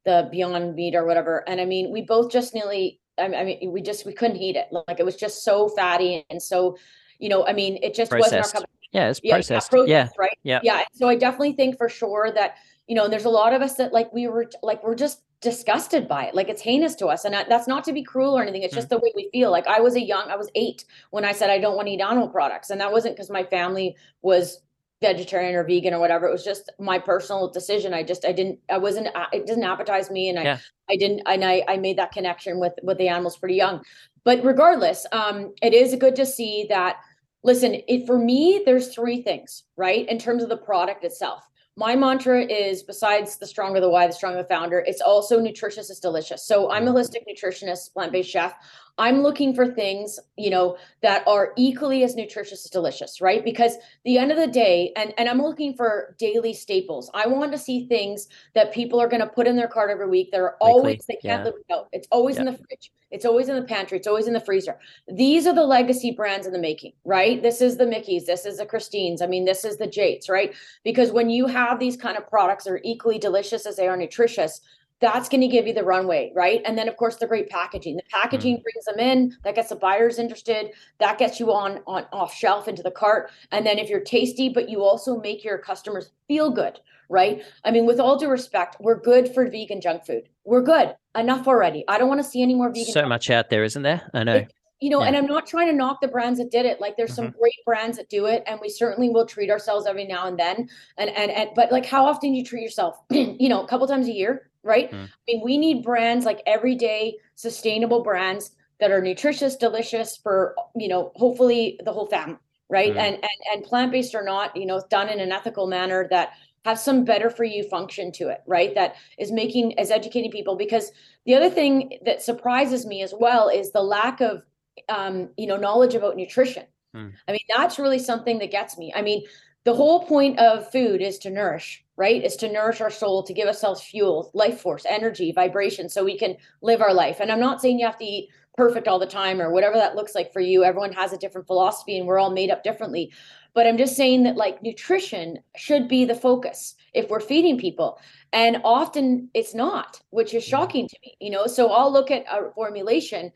the 0.05 0.29
Beyond 0.33 0.75
Meat 0.75 0.95
or 0.97 1.05
whatever, 1.05 1.49
and 1.49 1.61
I 1.61 1.65
mean, 1.65 1.93
we 1.93 2.03
both 2.03 2.31
just 2.33 2.55
nearly, 2.55 3.01
I 3.19 3.25
I 3.27 3.45
mean, 3.45 3.71
we 3.73 3.83
just 3.83 4.05
we 4.07 4.13
couldn't 4.13 4.39
eat 4.39 4.57
it. 4.57 4.67
Like 4.89 4.99
it 4.99 5.05
was 5.05 5.17
just 5.17 5.45
so 5.45 5.69
fatty 5.69 6.25
and 6.31 6.43
so, 6.43 6.77
you 7.19 7.29
know, 7.29 7.47
I 7.47 7.53
mean, 7.53 7.79
it 7.83 7.95
just 7.95 8.11
wasn't 8.13 8.35
our 8.35 8.39
Processed. 8.41 8.55
cup 8.55 8.71
Yeah, 8.93 9.09
it's 9.11 9.21
yeah, 9.23 9.35
processed. 9.37 9.71
processed, 9.71 9.89
Yeah. 9.89 10.09
right. 10.19 10.39
Yeah. 10.43 10.61
Yeah. 10.65 10.83
So 10.95 11.09
I 11.09 11.15
definitely 11.17 11.53
think 11.53 11.79
for 11.79 11.89
sure 11.89 12.33
that, 12.35 12.57
you 12.89 12.97
know, 12.97 13.07
there's 13.09 13.27
a 13.27 13.31
lot 13.31 13.53
of 13.55 13.63
us 13.63 13.77
that 13.77 13.93
like 13.93 14.13
we 14.13 14.27
were 14.27 14.47
like, 14.63 14.83
we're 14.83 14.97
just 14.97 15.23
disgusted 15.43 16.09
by 16.09 16.27
it. 16.27 16.35
Like 16.35 16.49
it's 16.49 16.63
heinous 16.63 16.95
to 16.97 17.09
us. 17.09 17.25
And 17.25 17.35
that's 17.35 17.67
not 17.69 17.85
to 17.85 17.93
be 17.93 18.03
cruel 18.03 18.39
or 18.39 18.43
anything. 18.43 18.63
It's 18.63 18.73
Mm. 18.73 18.77
just 18.79 18.89
the 18.89 18.99
way 18.99 19.13
we 19.15 19.29
feel. 19.33 19.51
Like 19.51 19.67
I 19.67 19.81
was 19.81 19.97
a 19.97 20.01
young, 20.01 20.31
I 20.31 20.37
was 20.37 20.51
eight 20.55 20.85
when 21.11 21.25
I 21.25 21.33
said 21.33 21.51
I 21.51 21.59
don't 21.59 21.77
want 21.77 21.89
to 21.89 21.93
eat 21.95 22.01
animal 22.01 22.29
products. 22.29 22.71
And 22.71 22.81
that 22.81 22.93
wasn't 22.93 23.17
because 23.17 23.29
my 23.29 23.43
family 23.45 23.97
was 24.23 24.63
vegetarian 25.03 25.57
or 25.57 25.65
vegan 25.65 25.93
or 25.93 25.99
whatever. 25.99 26.29
It 26.29 26.33
was 26.33 26.45
just 26.45 26.71
my 26.79 26.97
personal 26.99 27.51
decision. 27.51 27.93
I 27.93 28.05
just, 28.05 28.25
I 28.25 28.31
didn't, 28.31 28.61
I 28.71 28.79
wasn't, 28.79 29.09
uh, 29.17 29.27
it 29.33 29.47
didn't 29.47 29.65
appetize 29.65 30.11
me. 30.13 30.29
And 30.29 30.39
I, 30.39 30.43
Yeah. 30.45 30.59
I 30.89 30.97
didn't, 30.97 31.23
and 31.27 31.45
I, 31.45 31.65
I 31.67 31.77
made 31.77 31.99
that 31.99 32.13
connection 32.13 32.61
with, 32.61 32.75
with 32.85 32.99
the 32.99 33.09
animals 33.09 33.37
pretty 33.37 33.57
young. 33.57 33.83
But 34.25 34.45
regardless, 34.45 35.05
um, 35.11 35.53
it 35.61 35.75
is 35.75 35.97
good 35.97 36.15
to 36.17 36.25
see 36.25 36.67
that 36.69 36.97
listen 37.45 37.83
it 37.89 38.07
for 38.07 38.17
me 38.17 38.63
there's 38.65 38.95
three 38.95 39.21
things 39.21 39.65
right 39.77 40.09
in 40.09 40.17
terms 40.17 40.45
of 40.45 40.49
the 40.49 40.57
product 40.57 41.03
itself 41.03 41.43
my 41.77 41.97
mantra 41.97 42.43
is 42.45 42.83
besides 42.83 43.39
the 43.39 43.47
stronger 43.47 43.81
the 43.81 43.89
why 43.89 44.07
the 44.07 44.13
stronger 44.13 44.43
the 44.43 44.49
founder. 44.49 44.81
It's 44.81 45.01
also 45.01 45.41
nutritious 45.41 45.89
is 45.91 46.01
delicious. 46.01 46.47
So 46.47 46.71
i'm 46.71 46.87
a 46.87 46.93
mm. 46.93 46.95
holistic 46.95 47.23
nutritionist 47.29 47.93
plant-based 47.93 48.31
chef 48.31 48.55
i'm 48.99 49.23
looking 49.23 49.55
for 49.55 49.67
things 49.67 50.19
you 50.37 50.51
know 50.51 50.77
that 51.01 51.27
are 51.27 51.53
equally 51.57 52.03
as 52.05 52.15
nutritious 52.15 52.65
as 52.65 52.71
delicious 52.71 53.21
right 53.21 53.45
because 53.45 53.77
the 54.05 54.19
end 54.19 54.31
of 54.31 54.37
the 54.37 54.47
day 54.47 54.93
and 54.97 55.15
and 55.19 55.29
i'm 55.29 55.41
looking 55.41 55.75
for 55.75 56.15
daily 56.19 56.55
staples 56.55 57.11
i 57.15 57.27
want 57.27 57.53
to 57.53 57.59
see 57.59 57.87
things 57.87 58.29
that 58.55 58.73
people 58.73 59.01
are 59.01 59.09
going 59.09 59.23
to 59.23 59.29
put 59.29 59.47
in 59.47 59.57
their 59.57 59.69
cart 59.69 59.91
every 59.91 60.09
week 60.09 60.31
they're 60.31 60.57
always 60.57 61.05
they 61.07 61.15
can't 61.15 61.41
yeah. 61.41 61.45
live 61.45 61.55
without 61.57 61.89
it's 61.93 62.09
always 62.11 62.37
in 62.37 62.47
the 62.47 62.53
fridge 62.53 62.93
it's 63.11 63.27
always 63.27 63.49
in 63.49 63.57
the 63.57 63.63
pantry 63.63 63.99
it's 63.99 64.07
always 64.07 64.27
in 64.27 64.33
the 64.33 64.41
freezer 64.41 64.79
these 65.09 65.47
are 65.47 65.55
the 65.55 65.65
legacy 65.65 66.11
brands 66.11 66.47
in 66.47 66.53
the 66.53 66.59
making, 66.59 66.93
right? 67.05 67.43
This 67.43 67.61
is 67.61 67.77
the 67.77 67.87
Mickey's, 67.87 68.27
this 68.27 68.47
is 68.47 68.59
the 68.59 68.67
Christine's. 68.67 69.23
I 69.23 69.27
mean, 69.27 69.45
this 69.45 69.65
is 69.65 69.79
the 69.79 69.87
Jates, 69.87 70.29
right? 70.29 70.55
Because 70.85 71.11
when 71.11 71.31
you 71.31 71.47
have 71.47 71.79
these 71.79 71.97
kind 71.97 72.17
of 72.17 72.29
products 72.29 72.65
that 72.65 72.73
are 72.73 72.81
equally 72.85 73.19
delicious 73.19 73.67
as 73.67 73.77
they 73.77 73.89
are 73.89 73.97
nutritious, 73.97 74.61
that's 75.03 75.29
going 75.29 75.43
to 75.43 75.49
give 75.49 75.67
you 75.67 75.75
the 75.75 75.85
runway, 75.85 76.33
right? 76.35 76.63
And 76.65 76.79
then, 76.79 76.89
of 76.89 76.97
course, 76.97 77.17
the 77.17 77.27
great 77.27 77.51
packaging. 77.51 77.97
The 77.97 78.05
packaging 78.11 78.59
mm. 78.59 78.63
brings 78.63 78.85
them 78.87 78.99
in. 78.99 79.37
That 79.45 79.57
gets 79.57 79.69
the 79.69 79.77
buyers 79.77 80.19
interested. 80.19 80.71
That 80.99 81.19
gets 81.19 81.39
you 81.39 81.53
on 81.53 81.81
on 81.87 82.07
off 82.13 82.33
shelf 82.33 82.69
into 82.69 82.83
the 82.83 82.91
cart. 82.91 83.31
And 83.51 83.67
then, 83.67 83.79
if 83.79 83.91
you're 83.91 84.01
tasty, 84.01 84.49
but 84.49 84.71
you 84.71 84.83
also 84.83 85.21
make 85.21 85.45
your 85.45 85.59
customers 85.59 86.13
feel 86.29 86.51
good, 86.51 86.81
right? 87.11 87.43
I 87.65 87.73
mean, 87.73 87.85
with 87.85 88.01
all 88.01 88.17
due 88.17 88.31
respect, 88.31 88.77
we're 88.81 88.99
good 88.99 89.35
for 89.35 89.47
vegan 89.51 89.81
junk 89.81 90.07
food. 90.07 90.29
We're 90.45 90.63
good 90.63 90.95
enough 91.15 91.47
already. 91.47 91.85
I 91.89 91.99
don't 91.99 92.09
want 92.09 92.23
to 92.23 92.29
see 92.29 92.43
any 92.43 92.55
more 92.55 92.71
vegan. 92.71 92.93
So 92.93 93.07
much 93.07 93.29
out 93.29 93.51
there, 93.51 93.65
isn't 93.65 93.83
there? 93.83 94.09
I 94.15 94.25
know. 94.25 94.37
It- 94.37 94.53
you 94.83 94.91
know, 94.91 95.01
Yeah. 95.01 95.07
and 95.07 95.17
I'm 95.17 95.27
not 95.27 95.47
trying 95.47 95.69
to 95.69 95.73
knock 95.73 96.01
the 96.01 96.09
brands 96.09 96.41
that 96.41 96.51
did 96.51 96.67
it. 96.67 96.81
Like 96.81 96.97
there's 96.97 97.15
some 97.15 97.29
mm-hmm. 97.29 97.39
great 97.39 97.55
brands 97.65 97.97
that 97.99 98.09
do 98.09 98.27
it, 98.27 98.43
and 98.49 98.59
we 98.61 98.69
certainly 98.69 99.11
will 99.11 99.25
treat 99.25 99.49
ourselves 99.49 99.87
every 99.87 100.05
now 100.05 100.27
and 100.27 100.37
then. 100.37 100.69
And 100.99 101.09
and 101.11 101.31
and 101.31 101.51
but 101.55 101.71
like 101.71 101.87
how 101.87 102.05
often 102.05 102.33
do 102.33 102.37
you 102.37 102.45
treat 102.45 102.63
yourself? 102.63 102.99
you 103.11 103.49
know, 103.49 103.63
a 103.63 103.69
couple 103.69 103.87
times 103.87 104.09
a 104.09 104.13
year, 104.13 104.51
right? 104.63 104.91
Mm. 104.91 105.05
I 105.05 105.09
mean, 105.29 105.43
we 105.45 105.59
need 105.59 105.83
brands 105.83 106.25
like 106.25 106.43
everyday 106.47 107.17
sustainable 107.35 108.03
brands 108.03 108.53
that 108.81 108.91
are 108.91 109.01
nutritious, 109.01 109.57
delicious 109.57 110.17
for 110.17 110.55
you 110.77 110.89
know, 110.89 111.13
hopefully 111.15 111.79
the 111.85 111.93
whole 111.93 112.07
family, 112.07 112.39
right? 112.69 112.95
Mm. 112.95 112.99
And 112.99 113.15
and 113.17 113.41
and 113.53 113.65
plant-based 113.65 114.15
or 114.15 114.23
not, 114.23 114.57
you 114.57 114.67
know, 114.67 114.83
done 114.91 115.09
in 115.09 115.21
an 115.21 115.33
ethical 115.33 115.67
manner 115.67 116.09
that 116.11 116.31
have 116.65 116.79
some 116.79 117.05
better 117.05 117.29
for 117.29 117.45
you 117.45 117.65
function 117.65 118.13
to 118.13 118.29
it, 118.29 118.43
right? 118.47 118.75
That 118.75 118.95
is 119.19 119.33
making 119.33 119.73
is 119.73 119.91
educating 119.91 120.31
people 120.31 120.57
because 120.57 120.93
the 121.27 121.35
other 121.35 121.51
thing 121.51 121.99
that 122.05 122.23
surprises 122.23 122.87
me 122.87 123.03
as 123.03 123.13
well 123.19 123.49
is 123.49 123.73
the 123.73 123.83
lack 123.83 124.21
of 124.21 124.43
um, 124.89 125.31
you 125.37 125.47
know, 125.47 125.57
knowledge 125.57 125.95
about 125.95 126.17
nutrition. 126.17 126.65
Hmm. 126.95 127.09
I 127.29 127.33
mean, 127.33 127.41
that's 127.55 127.79
really 127.79 127.99
something 127.99 128.39
that 128.39 128.51
gets 128.51 128.77
me. 128.79 128.93
I 128.95 129.03
mean, 129.03 129.23
the 129.65 129.75
whole 129.75 130.07
point 130.07 130.39
of 130.39 130.71
food 130.73 131.01
is 131.01 131.19
to 131.21 131.31
nourish, 131.31 131.85
right? 131.97 132.23
Is 132.23 132.37
to 132.37 132.53
nourish 132.53 132.81
our 132.81 132.91
soul, 132.91 133.23
to 133.23 133.33
give 133.33 133.47
ourselves 133.47 133.83
fuel, 133.83 134.31
life 134.35 134.61
force, 134.61 134.85
energy, 134.89 135.33
vibration, 135.33 135.89
so 135.89 136.05
we 136.05 136.19
can 136.19 136.37
live 136.63 136.81
our 136.81 136.93
life. 136.95 137.21
And 137.21 137.31
I'm 137.31 137.41
not 137.41 137.61
saying 137.61 137.79
you 137.79 137.87
have 137.87 137.99
to 137.99 138.05
eat 138.05 138.29
perfect 138.57 138.89
all 138.89 138.99
the 138.99 139.07
time 139.07 139.41
or 139.41 139.51
whatever 139.51 139.77
that 139.77 139.97
looks 139.97 140.15
like 140.15 140.33
for 140.33 140.41
you. 140.41 140.65
Everyone 140.65 140.93
has 140.93 141.13
a 141.13 141.19
different 141.19 141.47
philosophy 141.47 141.97
and 141.97 142.07
we're 142.07 142.19
all 142.19 142.31
made 142.31 142.51
up 142.51 142.63
differently. 142.63 143.13
But 143.55 143.67
I'm 143.67 143.79
just 143.79 143.97
saying 143.97 144.25
that 144.25 144.37
like 144.37 144.63
nutrition 144.63 145.39
should 145.57 145.89
be 145.89 146.05
the 146.05 146.15
focus 146.15 146.75
if 146.95 147.09
we're 147.09 147.21
feeding 147.21 147.59
people. 147.59 148.01
And 148.33 148.59
often 148.65 149.31
it's 149.35 149.55
not, 149.55 150.01
which 150.11 150.35
is 150.35 150.43
mm-hmm. 150.43 150.51
shocking 150.51 150.89
to 150.89 150.97
me, 151.05 151.15
you 151.21 151.31
know. 151.31 151.47
So 151.47 151.71
I'll 151.71 151.93
look 151.93 152.11
at 152.11 152.25
a 152.31 152.51
formulation 152.55 153.31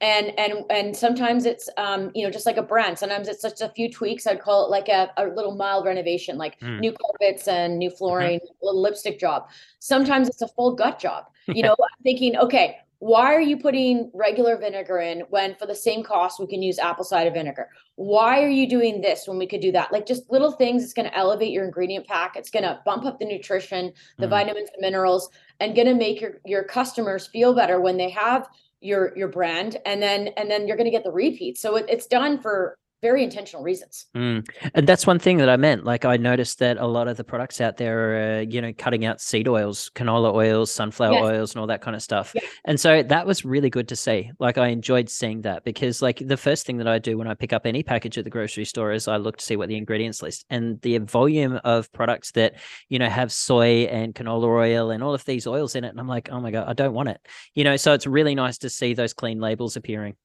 and 0.00 0.38
and 0.38 0.64
and 0.68 0.94
sometimes 0.94 1.46
it's 1.46 1.70
um 1.78 2.10
you 2.14 2.22
know 2.22 2.30
just 2.30 2.44
like 2.44 2.58
a 2.58 2.62
brand 2.62 2.98
sometimes 2.98 3.28
it's 3.28 3.42
just 3.42 3.62
a 3.62 3.68
few 3.70 3.90
tweaks 3.90 4.26
i'd 4.26 4.40
call 4.40 4.66
it 4.66 4.70
like 4.70 4.88
a, 4.88 5.10
a 5.16 5.26
little 5.26 5.54
mild 5.54 5.86
renovation 5.86 6.36
like 6.36 6.60
mm. 6.60 6.78
new 6.80 6.92
carpets 6.92 7.48
and 7.48 7.78
new 7.78 7.88
mm-hmm. 7.88 7.96
flooring 7.96 8.38
mm-hmm. 8.38 8.66
little 8.66 8.82
lipstick 8.82 9.18
job 9.18 9.48
sometimes 9.78 10.28
it's 10.28 10.42
a 10.42 10.48
full 10.48 10.74
gut 10.74 10.98
job 10.98 11.24
you 11.46 11.62
know 11.62 11.72
i'm 11.80 12.02
thinking 12.02 12.36
okay 12.36 12.76
why 12.98 13.34
are 13.34 13.40
you 13.40 13.58
putting 13.58 14.10
regular 14.14 14.56
vinegar 14.56 14.98
in 14.98 15.20
when 15.28 15.54
for 15.54 15.66
the 15.66 15.74
same 15.74 16.02
cost 16.02 16.38
we 16.40 16.46
can 16.46 16.62
use 16.62 16.78
apple 16.78 17.04
cider 17.04 17.30
vinegar 17.30 17.68
why 17.94 18.42
are 18.42 18.48
you 18.48 18.68
doing 18.68 19.00
this 19.00 19.26
when 19.26 19.38
we 19.38 19.46
could 19.46 19.60
do 19.60 19.72
that 19.72 19.90
like 19.92 20.04
just 20.04 20.30
little 20.30 20.52
things 20.52 20.84
it's 20.84 20.92
going 20.92 21.08
to 21.08 21.16
elevate 21.16 21.52
your 21.52 21.64
ingredient 21.64 22.06
pack 22.06 22.36
it's 22.36 22.50
going 22.50 22.62
to 22.62 22.78
bump 22.84 23.06
up 23.06 23.18
the 23.18 23.24
nutrition 23.24 23.92
the 24.18 24.26
mm. 24.26 24.30
vitamins 24.30 24.68
and 24.74 24.80
minerals 24.80 25.30
and 25.60 25.74
going 25.74 25.88
to 25.88 25.94
make 25.94 26.20
your 26.20 26.38
your 26.44 26.64
customers 26.64 27.26
feel 27.26 27.54
better 27.54 27.80
when 27.80 27.96
they 27.96 28.10
have 28.10 28.46
your 28.86 29.12
your 29.16 29.28
brand 29.28 29.76
and 29.84 30.02
then 30.02 30.28
and 30.36 30.50
then 30.50 30.66
you're 30.66 30.76
going 30.76 30.86
to 30.86 30.90
get 30.90 31.04
the 31.04 31.10
repeat. 31.10 31.58
So 31.58 31.76
it, 31.76 31.86
it's 31.88 32.06
done 32.06 32.40
for 32.40 32.78
very 33.02 33.22
intentional 33.22 33.62
reasons. 33.62 34.06
Mm. 34.16 34.48
And 34.74 34.86
that's 34.86 35.06
one 35.06 35.18
thing 35.18 35.38
that 35.38 35.48
I 35.48 35.56
meant. 35.56 35.84
Like 35.84 36.04
I 36.04 36.16
noticed 36.16 36.58
that 36.60 36.78
a 36.78 36.86
lot 36.86 37.08
of 37.08 37.16
the 37.16 37.24
products 37.24 37.60
out 37.60 37.76
there 37.76 37.98
are, 37.98 38.38
uh, 38.38 38.40
you 38.40 38.60
know, 38.60 38.72
cutting 38.72 39.04
out 39.04 39.20
seed 39.20 39.48
oils, 39.48 39.90
canola 39.94 40.32
oils, 40.32 40.72
sunflower 40.72 41.12
yes. 41.12 41.22
oils, 41.22 41.54
and 41.54 41.60
all 41.60 41.66
that 41.66 41.82
kind 41.82 41.94
of 41.94 42.02
stuff. 42.02 42.32
Yeah. 42.34 42.42
And 42.64 42.80
so 42.80 43.02
that 43.02 43.26
was 43.26 43.44
really 43.44 43.70
good 43.70 43.88
to 43.88 43.96
see. 43.96 44.30
Like 44.38 44.58
I 44.58 44.68
enjoyed 44.68 45.08
seeing 45.08 45.42
that 45.42 45.64
because, 45.64 46.00
like, 46.00 46.22
the 46.26 46.36
first 46.36 46.66
thing 46.66 46.78
that 46.78 46.88
I 46.88 46.98
do 46.98 47.18
when 47.18 47.28
I 47.28 47.34
pick 47.34 47.52
up 47.52 47.66
any 47.66 47.82
package 47.82 48.18
at 48.18 48.24
the 48.24 48.30
grocery 48.30 48.64
store 48.64 48.92
is 48.92 49.08
I 49.08 49.18
look 49.18 49.36
to 49.36 49.44
see 49.44 49.56
what 49.56 49.68
the 49.68 49.76
ingredients 49.76 50.22
list 50.22 50.46
and 50.50 50.80
the 50.80 50.98
volume 50.98 51.60
of 51.64 51.92
products 51.92 52.32
that 52.32 52.54
you 52.88 52.98
know 52.98 53.08
have 53.08 53.32
soy 53.32 53.84
and 53.84 54.14
canola 54.14 54.46
oil 54.46 54.90
and 54.90 55.02
all 55.02 55.14
of 55.14 55.24
these 55.24 55.46
oils 55.46 55.74
in 55.74 55.84
it. 55.84 55.88
And 55.88 56.00
I'm 56.00 56.08
like, 56.08 56.30
oh 56.30 56.40
my 56.40 56.50
god, 56.50 56.68
I 56.68 56.72
don't 56.72 56.94
want 56.94 57.10
it. 57.10 57.20
You 57.54 57.64
know, 57.64 57.76
so 57.76 57.92
it's 57.92 58.06
really 58.06 58.34
nice 58.34 58.58
to 58.58 58.70
see 58.70 58.94
those 58.94 59.12
clean 59.12 59.40
labels 59.40 59.76
appearing. 59.76 60.16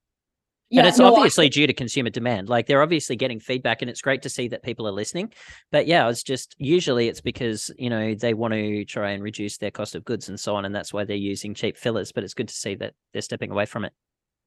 Yeah, 0.71 0.79
and 0.79 0.87
it's 0.87 0.99
no, 0.99 1.13
obviously 1.13 1.47
I... 1.47 1.49
due 1.49 1.67
to 1.67 1.73
consumer 1.73 2.09
demand. 2.09 2.47
Like 2.47 2.65
they're 2.65 2.81
obviously 2.81 3.17
getting 3.17 3.41
feedback, 3.41 3.81
and 3.81 3.91
it's 3.91 4.01
great 4.01 4.21
to 4.21 4.29
see 4.29 4.47
that 4.47 4.63
people 4.63 4.87
are 4.87 4.91
listening. 4.91 5.33
But 5.69 5.85
yeah, 5.85 6.09
it's 6.09 6.23
just 6.23 6.55
usually 6.57 7.09
it's 7.09 7.19
because 7.19 7.69
you 7.77 7.89
know 7.89 8.15
they 8.15 8.33
want 8.33 8.53
to 8.53 8.85
try 8.85 9.11
and 9.11 9.21
reduce 9.21 9.57
their 9.57 9.69
cost 9.69 9.95
of 9.95 10.05
goods 10.05 10.29
and 10.29 10.39
so 10.39 10.55
on, 10.55 10.63
and 10.63 10.73
that's 10.73 10.93
why 10.93 11.03
they're 11.03 11.17
using 11.17 11.53
cheap 11.53 11.77
fillers. 11.77 12.13
But 12.13 12.23
it's 12.23 12.33
good 12.33 12.47
to 12.47 12.53
see 12.53 12.75
that 12.75 12.93
they're 13.11 13.21
stepping 13.21 13.51
away 13.51 13.65
from 13.65 13.83
it. 13.83 13.91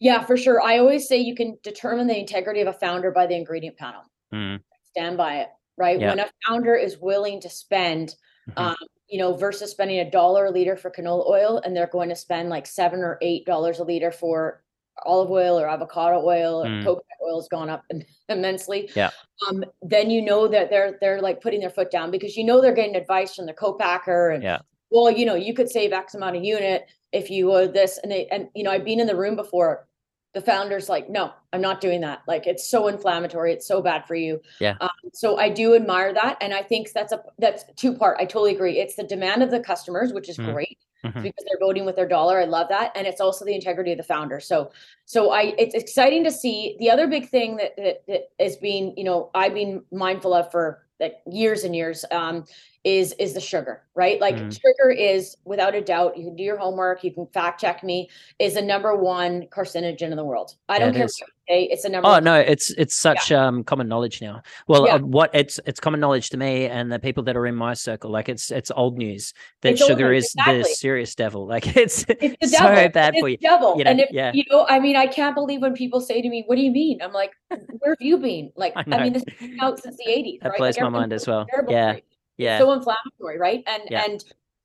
Yeah, 0.00 0.24
for 0.24 0.36
sure. 0.38 0.62
I 0.62 0.78
always 0.78 1.06
say 1.06 1.18
you 1.18 1.36
can 1.36 1.58
determine 1.62 2.06
the 2.06 2.18
integrity 2.18 2.62
of 2.62 2.68
a 2.68 2.72
founder 2.72 3.10
by 3.10 3.26
the 3.26 3.36
ingredient 3.36 3.76
panel. 3.76 4.02
Mm. 4.32 4.60
Stand 4.90 5.18
by 5.18 5.40
it, 5.40 5.48
right? 5.76 6.00
Yeah. 6.00 6.08
When 6.08 6.20
a 6.20 6.30
founder 6.48 6.74
is 6.74 6.98
willing 6.98 7.40
to 7.42 7.50
spend, 7.50 8.16
mm-hmm. 8.48 8.58
um, 8.58 8.76
you 9.08 9.18
know, 9.18 9.34
versus 9.34 9.70
spending 9.70 10.00
a 10.00 10.10
dollar 10.10 10.46
a 10.46 10.50
liter 10.50 10.76
for 10.76 10.90
canola 10.90 11.28
oil, 11.28 11.60
and 11.62 11.76
they're 11.76 11.86
going 11.86 12.08
to 12.08 12.16
spend 12.16 12.48
like 12.48 12.66
seven 12.66 13.00
or 13.00 13.18
eight 13.20 13.44
dollars 13.44 13.78
a 13.78 13.84
liter 13.84 14.10
for 14.10 14.63
olive 15.04 15.30
oil 15.30 15.58
or 15.58 15.68
avocado 15.68 16.24
oil 16.24 16.64
or 16.64 16.68
mm. 16.68 16.84
coconut 16.84 17.04
oil 17.24 17.40
has 17.40 17.48
gone 17.48 17.68
up 17.68 17.84
immensely. 18.28 18.90
Yeah. 18.94 19.10
Um, 19.48 19.64
then 19.82 20.10
you 20.10 20.22
know 20.22 20.48
that 20.48 20.70
they're 20.70 20.98
they're 21.00 21.20
like 21.20 21.40
putting 21.40 21.60
their 21.60 21.70
foot 21.70 21.90
down 21.90 22.10
because 22.10 22.36
you 22.36 22.44
know 22.44 22.60
they're 22.60 22.74
getting 22.74 22.96
advice 22.96 23.34
from 23.34 23.46
the 23.46 23.52
co-packer 23.52 24.30
and 24.30 24.42
yeah. 24.42 24.60
well, 24.90 25.10
you 25.10 25.26
know, 25.26 25.34
you 25.34 25.54
could 25.54 25.68
save 25.68 25.92
X 25.92 26.14
amount 26.14 26.36
of 26.36 26.44
unit 26.44 26.86
if 27.12 27.30
you 27.30 27.46
would 27.46 27.72
this 27.72 27.98
and 28.02 28.10
they 28.10 28.26
and 28.28 28.48
you 28.54 28.62
know, 28.62 28.70
I've 28.70 28.84
been 28.84 29.00
in 29.00 29.06
the 29.06 29.16
room 29.16 29.36
before. 29.36 29.86
The 30.32 30.40
founder's 30.40 30.88
like, 30.88 31.08
no, 31.08 31.32
I'm 31.52 31.60
not 31.60 31.80
doing 31.80 32.00
that. 32.00 32.22
Like 32.26 32.48
it's 32.48 32.68
so 32.68 32.88
inflammatory. 32.88 33.52
It's 33.52 33.68
so 33.68 33.80
bad 33.80 34.04
for 34.04 34.16
you. 34.16 34.40
Yeah. 34.58 34.74
Um, 34.80 34.90
so 35.12 35.38
I 35.38 35.48
do 35.48 35.76
admire 35.76 36.12
that, 36.12 36.38
and 36.40 36.52
I 36.52 36.60
think 36.60 36.90
that's 36.92 37.12
a 37.12 37.22
that's 37.38 37.64
two 37.76 37.94
part. 37.94 38.16
I 38.18 38.24
totally 38.24 38.52
agree. 38.52 38.80
It's 38.80 38.96
the 38.96 39.04
demand 39.04 39.44
of 39.44 39.52
the 39.52 39.60
customers, 39.60 40.12
which 40.12 40.28
is 40.28 40.36
mm. 40.36 40.52
great 40.52 40.78
mm-hmm. 41.04 41.22
because 41.22 41.44
they're 41.46 41.58
voting 41.60 41.84
with 41.84 41.96
their 41.96 42.08
dollar. 42.08 42.40
I 42.40 42.44
love 42.44 42.68
that, 42.70 42.92
and 42.94 43.06
it's 43.06 43.20
also 43.20 43.44
the 43.44 43.54
integrity 43.54 43.92
of 43.92 43.98
the 43.98 44.04
founder. 44.04 44.40
So, 44.40 44.70
so 45.04 45.30
I 45.30 45.54
it's 45.58 45.74
exciting 45.74 46.24
to 46.24 46.30
see. 46.30 46.76
The 46.80 46.90
other 46.90 47.06
big 47.06 47.28
thing 47.28 47.56
that 47.56 47.76
that, 47.76 48.02
that 48.08 48.30
is 48.38 48.56
being 48.56 48.94
you 48.96 49.04
know 49.04 49.30
I've 49.34 49.54
been 49.54 49.82
mindful 49.92 50.32
of 50.34 50.50
for 50.50 50.84
like 51.00 51.16
years 51.30 51.64
and 51.64 51.74
years 51.74 52.04
um, 52.10 52.44
is 52.84 53.12
is 53.18 53.32
the 53.32 53.40
sugar, 53.40 53.82
right? 53.94 54.20
Like 54.20 54.36
mm. 54.36 54.52
sugar 54.52 54.90
is 54.90 55.36
without 55.44 55.74
a 55.74 55.80
doubt. 55.80 56.18
You 56.18 56.24
can 56.24 56.36
do 56.36 56.42
your 56.42 56.58
homework. 56.58 57.02
You 57.02 57.12
can 57.12 57.26
fact 57.28 57.60
check 57.60 57.82
me. 57.82 58.10
Is 58.38 58.54
the 58.54 58.62
number 58.62 58.94
one 58.94 59.46
carcinogen 59.50 60.10
in 60.10 60.16
the 60.16 60.24
world. 60.24 60.54
I 60.68 60.78
don't 60.78 60.94
care. 60.94 61.08
Say, 61.08 61.64
it's 61.64 61.84
a 61.84 61.88
number. 61.88 62.08
Oh 62.08 62.12
one. 62.12 62.24
no, 62.24 62.34
it's 62.38 62.70
it's 62.72 62.94
such 62.94 63.30
yeah. 63.30 63.46
um 63.46 63.64
common 63.64 63.88
knowledge 63.88 64.20
now. 64.20 64.42
Well, 64.68 64.86
yeah. 64.86 64.96
uh, 64.96 64.98
what 64.98 65.30
it's 65.34 65.58
it's 65.66 65.80
common 65.80 65.98
knowledge 66.00 66.28
to 66.30 66.36
me 66.36 66.66
and 66.66 66.92
the 66.92 66.98
people 66.98 67.22
that 67.24 67.36
are 67.36 67.46
in 67.46 67.54
my 67.54 67.72
circle. 67.72 68.10
Like 68.10 68.28
it's 68.28 68.50
it's 68.50 68.70
old 68.70 68.98
news 68.98 69.32
that 69.62 69.72
it's 69.72 69.86
sugar 69.86 70.12
is 70.12 70.26
exactly. 70.34 70.58
the 70.58 70.64
serious 70.64 71.14
devil. 71.14 71.48
Like 71.54 71.76
it's, 71.76 72.04
it's 72.08 72.56
so 72.56 72.64
devil. 72.64 72.88
bad 72.88 73.14
for 73.20 73.28
you. 73.28 73.36
Devil. 73.36 73.78
You 73.78 73.84
know, 73.84 73.90
and 73.90 74.00
if, 74.00 74.10
yeah. 74.10 74.32
you 74.34 74.42
know, 74.50 74.66
I 74.68 74.80
mean, 74.80 74.96
I 74.96 75.06
can't 75.06 75.36
believe 75.36 75.62
when 75.62 75.72
people 75.74 76.00
say 76.00 76.20
to 76.20 76.28
me, 76.28 76.42
"What 76.46 76.56
do 76.56 76.62
you 76.62 76.72
mean?" 76.72 77.00
I'm 77.00 77.12
like, 77.12 77.30
"Where 77.48 77.92
have 77.92 78.00
you 78.00 78.18
been?" 78.18 78.50
Like, 78.56 78.72
I, 78.76 78.84
I 78.90 79.04
mean, 79.04 79.12
this 79.12 79.22
has 79.28 79.48
been 79.48 79.60
out 79.60 79.78
since 79.80 79.96
the 79.96 80.10
'80s. 80.10 80.40
That 80.40 80.48
right? 80.48 80.58
blows 80.58 80.76
like, 80.76 80.82
my 80.82 80.88
mind 80.88 81.12
as 81.12 81.28
well. 81.28 81.46
Yeah 81.68 81.96
yeah 82.36 82.58
so 82.58 82.72
inflammatory 82.72 83.38
right 83.38 83.62
and 83.66 83.82
yeah. 83.90 84.04
and 84.04 84.24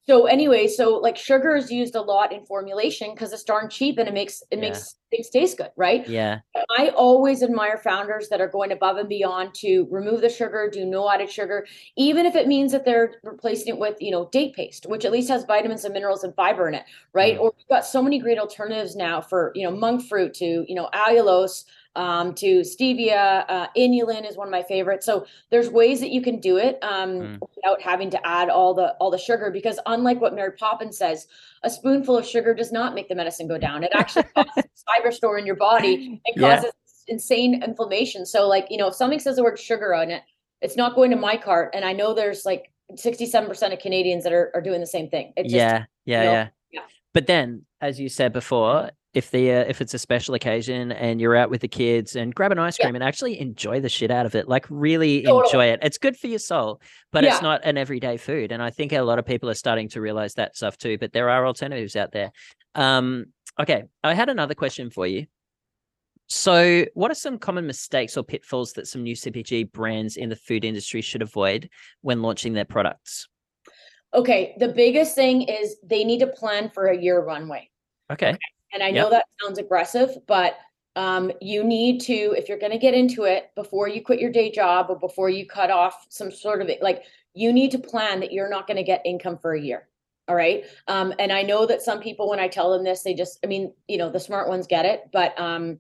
so 0.10 0.26
anyway 0.26 0.68
so 0.68 0.96
like 0.98 1.16
sugar 1.16 1.56
is 1.56 1.72
used 1.72 1.94
a 1.94 2.02
lot 2.02 2.34
in 2.34 2.44
formulation 2.46 3.12
because 3.14 3.32
it's 3.32 3.44
darn 3.44 3.70
cheap 3.70 4.00
and 4.00 4.08
it 4.08 4.14
makes 4.14 4.42
it 4.50 4.56
yeah. 4.56 4.62
makes 4.62 4.96
things 5.12 5.30
taste 5.30 5.58
good 5.58 5.70
right 5.76 6.08
yeah 6.10 6.40
i 6.80 6.90
always 6.96 7.44
admire 7.44 7.78
founders 7.78 8.28
that 8.30 8.42
are 8.42 8.48
going 8.48 8.72
above 8.72 8.98
and 8.98 9.08
beyond 9.08 9.54
to 9.54 9.88
remove 9.92 10.22
the 10.22 10.30
sugar 10.30 10.68
do 10.72 10.84
no 10.84 11.08
added 11.12 11.30
sugar 11.30 11.68
even 11.96 12.26
if 12.26 12.36
it 12.36 12.48
means 12.48 12.72
that 12.72 12.86
they're 12.86 13.14
replacing 13.24 13.68
it 13.68 13.78
with 13.78 13.96
you 14.00 14.10
know 14.10 14.28
date 14.32 14.56
paste 14.56 14.88
which 14.88 15.06
at 15.06 15.12
least 15.12 15.30
has 15.30 15.46
vitamins 15.46 15.86
and 15.86 15.94
minerals 15.94 16.24
and 16.24 16.34
fiber 16.34 16.68
in 16.68 16.74
it 16.74 16.86
right 17.14 17.38
mm. 17.38 17.42
or 17.42 17.54
we've 17.56 17.68
got 17.68 17.86
so 17.86 18.02
many 18.02 18.18
great 18.18 18.40
alternatives 18.40 18.96
now 18.96 19.22
for 19.22 19.52
you 19.54 19.64
know 19.64 19.76
monk 19.76 20.04
fruit 20.08 20.34
to 20.34 20.66
you 20.68 20.74
know 20.74 20.90
allulose 20.94 21.66
um, 21.96 22.34
to 22.36 22.62
stevia. 22.62 23.46
Uh, 23.48 23.68
inulin 23.76 24.30
is 24.30 24.38
one 24.38 24.48
of 24.48 24.52
my 24.52 24.64
favorites. 24.64 25.06
So 25.06 25.26
there's 25.50 25.70
ways 25.70 26.00
that 26.00 26.10
you 26.10 26.22
can 26.22 26.40
do 26.40 26.58
it 26.58 26.78
um, 26.82 27.10
mm. 27.10 27.40
without 27.56 27.82
having 27.82 28.10
to 28.12 28.28
add 28.28 28.50
all 28.50 28.74
the 28.74 28.94
all 29.00 29.12
the 29.12 29.18
sugar. 29.18 29.52
Because 29.52 29.80
unlike 29.86 30.22
what 30.22 30.36
Mary 30.36 30.52
Poppins 30.54 30.98
says, 30.98 31.28
a 31.64 31.70
spoonful 31.70 32.18
of 32.18 32.26
sugar 32.26 32.54
does 32.54 32.72
not 32.72 32.94
make 32.96 33.10
the 33.10 33.16
medicine 33.16 33.48
go 33.48 33.58
down. 33.58 33.84
It 33.84 33.92
actually 33.94 34.24
causes 34.36 34.64
fiber 34.86 35.12
store 35.12 35.38
in 35.38 35.46
your 35.46 35.56
body 35.56 36.22
and 36.26 36.40
causes 36.40 36.72
yeah. 37.08 37.14
insane 37.14 37.64
inflammation. 37.64 38.26
So 38.26 38.48
like 38.48 38.68
you 38.70 38.78
know, 38.78 38.88
if 38.88 38.96
something 38.96 39.20
says 39.20 39.36
the 39.36 39.44
word 39.44 39.60
sugar 39.60 39.94
on 39.94 40.12
it, 40.12 40.24
it's 40.62 40.76
not 40.76 40.96
going 40.96 41.12
to 41.12 41.18
my 41.18 41.38
cart. 41.38 41.72
And 41.74 41.86
I 41.86 41.94
know 41.94 42.14
there's 42.14 42.46
like 42.46 42.72
67% 42.94 43.74
of 43.74 43.80
Canadians 43.80 44.24
that 44.24 44.34
are, 44.34 44.52
are 44.54 44.62
doing 44.62 44.80
the 44.80 44.88
same 44.88 45.10
thing. 45.10 45.34
It 45.38 45.44
just, 45.44 45.56
yeah, 45.56 45.86
yeah, 46.06 46.22
you 46.22 46.26
know, 46.26 46.34
yeah. 46.34 46.48
Yeah. 46.72 46.82
But 47.14 47.28
then, 47.28 47.66
as 47.82 48.00
you 48.00 48.10
said 48.10 48.34
before, 48.34 48.92
if 49.14 49.32
the 49.32 49.51
uh, 49.51 49.66
if 49.68 49.82
it's 49.82 49.93
a 49.93 49.99
special 49.99 50.36
occasion 50.36 50.91
and 50.91 51.20
you're 51.20 51.36
out 51.36 51.49
with 51.49 51.62
the 51.62 51.68
kids 51.68 52.16
and 52.16 52.34
grab 52.36 52.51
an 52.51 52.60
ice 52.60 52.78
cream 52.78 52.93
yeah. 52.93 52.97
and 52.97 53.03
actually 53.03 53.39
enjoy 53.39 53.80
the 53.80 53.89
shit 53.89 54.12
out 54.12 54.26
of 54.26 54.36
it 54.36 54.47
like 54.47 54.66
really 54.70 55.24
totally. 55.24 55.45
enjoy 55.45 55.66
it 55.66 55.80
it's 55.82 55.97
good 55.97 56.16
for 56.16 56.28
your 56.28 56.39
soul 56.39 56.80
but 57.12 57.24
yeah. 57.24 57.34
it's 57.34 57.41
not 57.41 57.62
an 57.64 57.78
everyday 57.78 58.18
food 58.18 58.51
and 58.51 58.62
i 58.62 58.70
think 58.70 58.91
a 58.91 59.01
lot 59.01 59.18
of 59.18 59.26
people 59.26 59.49
are 59.49 59.55
starting 59.55 59.89
to 59.89 59.99
realize 59.99 60.36
that 60.36 60.55
stuff 60.55 60.78
too 60.78 60.97
but 60.97 61.12
there 61.12 61.30
are 61.30 61.45
alternatives 61.45 61.95
out 61.95 62.12
there 62.12 62.32
um 62.76 63.26
okay 63.60 63.84
i 64.03 64.14
had 64.14 64.30
another 64.30 64.53
question 64.53 64.89
for 64.91 65.07
you 65.07 65.26
so 66.28 66.86
what 66.93 67.10
are 67.10 67.16
some 67.16 67.39
common 67.39 67.66
mistakes 67.66 68.16
or 68.16 68.24
pitfalls 68.24 68.74
that 68.74 68.88
some 68.88 69.01
new 69.01 69.16
cpg 69.16 69.72
brands 69.72 70.18
in 70.18 70.30
the 70.30 70.36
food 70.36 70.64
industry 70.64 71.01
should 71.01 71.24
avoid 71.24 71.68
when 72.01 72.22
launching 72.22 72.53
their 72.53 72.66
products 72.66 73.28
okay 74.14 74.55
the 74.60 74.68
biggest 74.68 75.16
thing 75.16 75.41
is 75.41 75.78
they 75.84 76.03
need 76.03 76.20
to 76.20 76.28
plan 76.28 76.70
for 76.70 76.86
a 76.88 76.97
year 76.97 77.20
runway 77.24 77.68
okay. 78.12 78.30
okay 78.30 78.38
and 78.74 78.84
I 78.84 78.92
know 78.92 79.10
yep. 79.10 79.12
that 79.12 79.26
sounds 79.42 79.60
aggressive, 79.60 80.18
but 80.28 80.58
um, 80.96 81.32
you 81.42 81.64
need 81.64 82.02
to, 82.02 82.14
if 82.14 82.50
you're 82.50 82.60
going 82.60 82.72
to 82.72 82.78
get 82.78 82.94
into 82.94 83.24
it 83.24 83.52
before 83.56 83.88
you 83.88 84.02
quit 84.02 84.20
your 84.20 84.32
day 84.32 84.52
job 84.52 84.88
or 84.90 84.98
before 84.98 85.30
you 85.30 85.46
cut 85.46 85.72
off 85.72 86.06
some 86.10 86.32
sort 86.32 86.62
of 86.62 86.70
like 86.82 87.04
you 87.34 87.54
need 87.54 87.72
to 87.72 87.80
plan 87.80 88.20
that 88.20 88.34
you're 88.34 88.50
not 88.50 88.68
going 88.68 88.78
to 88.78 88.84
get 88.84 89.02
income 89.06 89.38
for 89.38 89.54
a 89.54 89.62
year. 89.62 89.88
All 90.28 90.36
right. 90.36 90.66
Um, 90.88 91.14
and 91.18 91.32
I 91.32 91.42
know 91.42 91.66
that 91.66 91.82
some 91.82 92.00
people, 92.00 92.30
when 92.30 92.40
I 92.40 92.48
tell 92.48 92.72
them 92.72 92.84
this, 92.84 93.02
they 93.02 93.14
just, 93.14 93.40
I 93.44 93.48
mean, 93.48 93.74
you 93.88 93.98
know, 93.98 94.12
the 94.12 94.20
smart 94.20 94.48
ones 94.48 94.68
get 94.68 94.86
it, 94.86 95.10
but 95.12 95.40
um, 95.40 95.80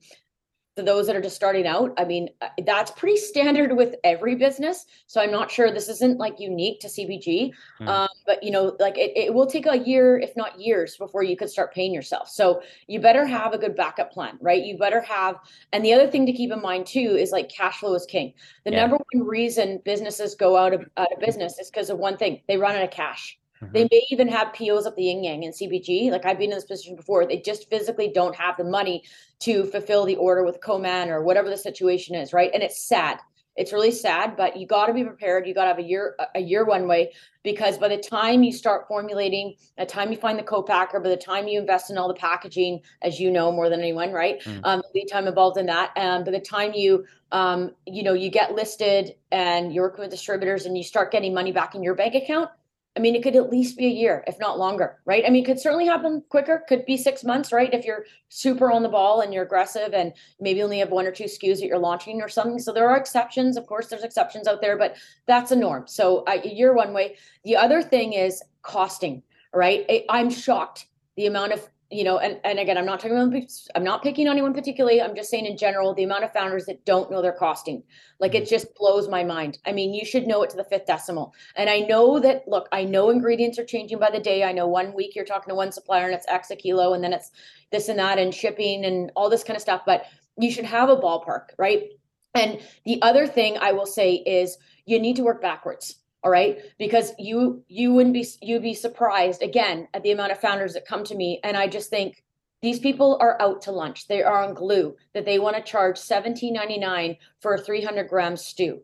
those 0.83 1.07
that 1.07 1.15
are 1.15 1.21
just 1.21 1.35
starting 1.35 1.65
out, 1.65 1.93
I 1.97 2.05
mean, 2.05 2.29
uh, 2.41 2.49
that's 2.65 2.91
pretty 2.91 3.17
standard 3.17 3.75
with 3.75 3.95
every 4.03 4.35
business. 4.35 4.85
So 5.07 5.21
I'm 5.21 5.31
not 5.31 5.49
sure 5.49 5.71
this 5.71 5.89
isn't 5.89 6.19
like 6.19 6.39
unique 6.39 6.79
to 6.81 6.87
CPG. 6.87 7.51
Mm. 7.81 7.87
Um, 7.87 8.09
but 8.25 8.43
you 8.43 8.51
know, 8.51 8.75
like 8.79 8.97
it, 8.97 9.11
it 9.15 9.33
will 9.33 9.47
take 9.47 9.65
a 9.65 9.77
year, 9.77 10.19
if 10.19 10.35
not 10.35 10.59
years, 10.59 10.97
before 10.97 11.23
you 11.23 11.35
could 11.35 11.49
start 11.49 11.73
paying 11.73 11.93
yourself. 11.93 12.29
So 12.29 12.61
you 12.87 12.99
better 12.99 13.25
have 13.25 13.53
a 13.53 13.57
good 13.57 13.75
backup 13.75 14.11
plan, 14.11 14.37
right? 14.41 14.63
You 14.63 14.77
better 14.77 15.01
have, 15.01 15.35
and 15.73 15.83
the 15.83 15.93
other 15.93 16.09
thing 16.09 16.25
to 16.25 16.33
keep 16.33 16.51
in 16.51 16.61
mind 16.61 16.85
too 16.85 17.15
is 17.17 17.31
like 17.31 17.49
cash 17.49 17.79
flow 17.79 17.95
is 17.95 18.05
king. 18.05 18.33
The 18.65 18.71
yeah. 18.71 18.81
number 18.81 18.97
one 19.13 19.25
reason 19.25 19.81
businesses 19.85 20.35
go 20.35 20.57
out 20.57 20.73
of 20.73 20.85
out 20.97 21.11
of 21.11 21.19
business 21.19 21.57
is 21.57 21.71
because 21.71 21.89
of 21.89 21.97
one 21.97 22.17
thing: 22.17 22.41
they 22.47 22.57
run 22.57 22.75
out 22.75 22.83
of 22.83 22.91
cash. 22.91 23.38
Mm-hmm. 23.61 23.73
They 23.73 23.87
may 23.91 24.05
even 24.09 24.27
have 24.29 24.53
POs 24.53 24.85
up 24.85 24.95
the 24.95 25.03
yin 25.03 25.23
yang 25.23 25.43
and 25.43 25.53
CPG. 25.53 26.11
Like 26.11 26.25
I've 26.25 26.37
been 26.37 26.51
in 26.51 26.57
this 26.57 26.65
position 26.65 26.95
before. 26.95 27.25
They 27.25 27.41
just 27.41 27.69
physically 27.69 28.11
don't 28.13 28.35
have 28.35 28.57
the 28.57 28.63
money 28.63 29.03
to 29.39 29.65
fulfill 29.65 30.05
the 30.05 30.15
order 30.15 30.43
with 30.43 30.61
co-man 30.61 31.09
or 31.09 31.23
whatever 31.23 31.49
the 31.49 31.57
situation 31.57 32.15
is, 32.15 32.33
right? 32.33 32.51
And 32.53 32.63
it's 32.63 32.81
sad. 32.81 33.19
It's 33.59 33.73
really 33.73 33.91
sad, 33.91 34.37
but 34.37 34.55
you 34.55 34.65
got 34.65 34.85
to 34.85 34.93
be 34.93 35.03
prepared. 35.03 35.45
You 35.45 35.53
got 35.53 35.63
to 35.63 35.69
have 35.69 35.79
a 35.79 35.83
year 35.83 36.15
a 36.33 36.39
year 36.39 36.63
one 36.63 36.87
way 36.87 37.11
because 37.43 37.77
by 37.77 37.89
the 37.89 37.97
time 37.97 38.41
you 38.41 38.53
start 38.53 38.87
formulating, 38.87 39.55
by 39.77 39.83
the 39.83 39.91
time 39.91 40.13
you 40.13 40.17
find 40.17 40.39
the 40.39 40.43
co-packer, 40.43 40.97
by 41.01 41.09
the 41.09 41.17
time 41.17 41.45
you 41.45 41.59
invest 41.59 41.89
in 41.89 41.97
all 41.97 42.07
the 42.07 42.13
packaging, 42.13 42.79
as 43.01 43.19
you 43.19 43.29
know 43.29 43.51
more 43.51 43.67
than 43.67 43.81
anyone, 43.81 44.13
right? 44.13 44.41
Mm. 44.43 44.61
Um, 44.63 44.81
lead 44.95 45.07
time 45.07 45.27
involved 45.27 45.57
in 45.57 45.65
that, 45.65 45.91
and 45.97 46.23
by 46.23 46.31
the 46.31 46.39
time 46.39 46.71
you 46.73 47.03
um, 47.33 47.71
you 47.85 48.01
know 48.01 48.13
you 48.13 48.29
get 48.29 48.55
listed 48.55 49.15
and 49.29 49.73
you 49.73 49.81
work 49.81 49.97
with 49.97 50.09
distributors 50.09 50.65
and 50.65 50.77
you 50.77 50.83
start 50.83 51.11
getting 51.11 51.33
money 51.33 51.51
back 51.51 51.75
in 51.75 51.83
your 51.83 51.95
bank 51.95 52.15
account, 52.15 52.49
I 52.97 53.01
mean, 53.01 53.15
it 53.15 53.23
could 53.23 53.35
at 53.35 53.51
least 53.51 53.77
be 53.77 53.85
a 53.85 53.89
year, 53.89 54.23
if 54.27 54.39
not 54.39 54.57
longer, 54.57 54.99
right? 55.05 55.23
I 55.25 55.29
mean, 55.29 55.43
it 55.43 55.45
could 55.45 55.59
certainly 55.59 55.85
happen 55.85 56.23
quicker, 56.29 56.63
could 56.67 56.85
be 56.85 56.97
six 56.97 57.23
months, 57.23 57.53
right? 57.53 57.73
If 57.73 57.85
you're 57.85 58.05
super 58.29 58.71
on 58.71 58.83
the 58.83 58.89
ball 58.89 59.21
and 59.21 59.33
you're 59.33 59.43
aggressive 59.43 59.93
and 59.93 60.11
maybe 60.39 60.63
only 60.63 60.79
have 60.79 60.89
one 60.89 61.05
or 61.05 61.11
two 61.11 61.25
SKUs 61.25 61.59
that 61.59 61.67
you're 61.67 61.77
launching 61.77 62.21
or 62.21 62.27
something. 62.27 62.59
So 62.59 62.73
there 62.73 62.89
are 62.89 62.97
exceptions. 62.97 63.57
Of 63.57 63.67
course, 63.67 63.87
there's 63.87 64.03
exceptions 64.03 64.47
out 64.47 64.59
there, 64.59 64.75
but 64.75 64.97
that's 65.27 65.51
a 65.51 65.55
norm. 65.55 65.85
So 65.87 66.23
uh, 66.27 66.39
year 66.43 66.73
one 66.73 66.93
way. 66.93 67.17
The 67.45 67.55
other 67.55 67.83
thing 67.83 68.13
is 68.13 68.41
costing, 68.63 69.23
right? 69.53 69.85
I, 69.87 70.05
I'm 70.09 70.29
shocked 70.29 70.87
the 71.15 71.27
amount 71.27 71.53
of 71.53 71.69
you 71.91 72.03
know, 72.03 72.19
and, 72.19 72.39
and 72.43 72.59
again, 72.59 72.77
I'm 72.77 72.85
not 72.85 72.99
talking 72.99 73.17
about, 73.17 73.33
I'm 73.73 73.83
not 73.83 74.03
picking 74.03 74.27
on 74.27 74.33
anyone 74.33 74.53
particularly. 74.53 75.01
I'm 75.01 75.15
just 75.15 75.29
saying 75.29 75.47
in 75.47 75.57
general, 75.57 75.95
the 75.95 76.03
amount 76.03 76.23
of 76.23 76.31
founders 76.31 76.65
that 76.65 76.85
don't 76.85 77.09
know 77.09 77.21
their 77.21 77.33
costing, 77.33 77.81
like 78.19 78.35
it 78.35 78.43
mm-hmm. 78.43 78.49
just 78.49 78.75
blows 78.75 79.07
my 79.07 79.23
mind. 79.23 79.57
I 79.65 79.71
mean, 79.71 79.93
you 79.93 80.05
should 80.05 80.27
know 80.27 80.43
it 80.43 80.51
to 80.51 80.57
the 80.57 80.63
fifth 80.63 80.85
decimal. 80.85 81.33
And 81.55 81.69
I 81.69 81.79
know 81.79 82.19
that, 82.19 82.47
look, 82.47 82.67
I 82.71 82.83
know 82.83 83.09
ingredients 83.09 83.57
are 83.57 83.65
changing 83.65 83.97
by 83.97 84.11
the 84.11 84.19
day. 84.19 84.43
I 84.43 84.51
know 84.51 84.67
one 84.67 84.93
week 84.93 85.15
you're 85.15 85.25
talking 85.25 85.49
to 85.49 85.55
one 85.55 85.71
supplier 85.71 86.05
and 86.05 86.13
it's 86.13 86.27
X 86.27 86.51
a 86.51 86.55
kilo, 86.55 86.93
and 86.93 87.03
then 87.03 87.13
it's 87.13 87.31
this 87.71 87.89
and 87.89 87.97
that 87.97 88.19
and 88.19 88.33
shipping 88.33 88.85
and 88.85 89.11
all 89.15 89.29
this 89.29 89.43
kind 89.43 89.57
of 89.57 89.61
stuff. 89.61 89.81
But 89.85 90.05
you 90.37 90.51
should 90.51 90.65
have 90.65 90.89
a 90.89 90.95
ballpark, 90.95 91.47
right? 91.57 91.89
And 92.35 92.59
the 92.85 93.01
other 93.01 93.25
thing 93.25 93.57
I 93.57 93.71
will 93.71 93.87
say 93.87 94.13
is 94.13 94.57
you 94.85 94.99
need 94.99 95.15
to 95.15 95.23
work 95.23 95.41
backwards 95.41 95.95
all 96.23 96.31
right? 96.31 96.59
Because 96.77 97.13
you 97.17 97.63
you 97.67 97.93
wouldn't 97.93 98.13
be 98.13 98.25
you'd 98.41 98.61
be 98.61 98.73
surprised 98.73 99.41
again 99.41 99.87
at 99.93 100.03
the 100.03 100.11
amount 100.11 100.31
of 100.31 100.39
founders 100.39 100.73
that 100.73 100.85
come 100.85 101.03
to 101.05 101.15
me 101.15 101.39
and 101.43 101.55
i 101.55 101.67
just 101.67 101.89
think 101.89 102.23
these 102.61 102.79
people 102.79 103.17
are 103.21 103.41
out 103.41 103.61
to 103.63 103.71
lunch. 103.71 104.07
They 104.07 104.21
are 104.21 104.43
on 104.43 104.53
glue 104.53 104.95
that 105.13 105.25
they 105.25 105.39
want 105.39 105.55
to 105.55 105.61
charge 105.61 105.97
17.99 105.97 107.17
for 107.39 107.53
a 107.53 107.57
300 107.57 108.09
gram 108.09 108.35
stew. 108.35 108.81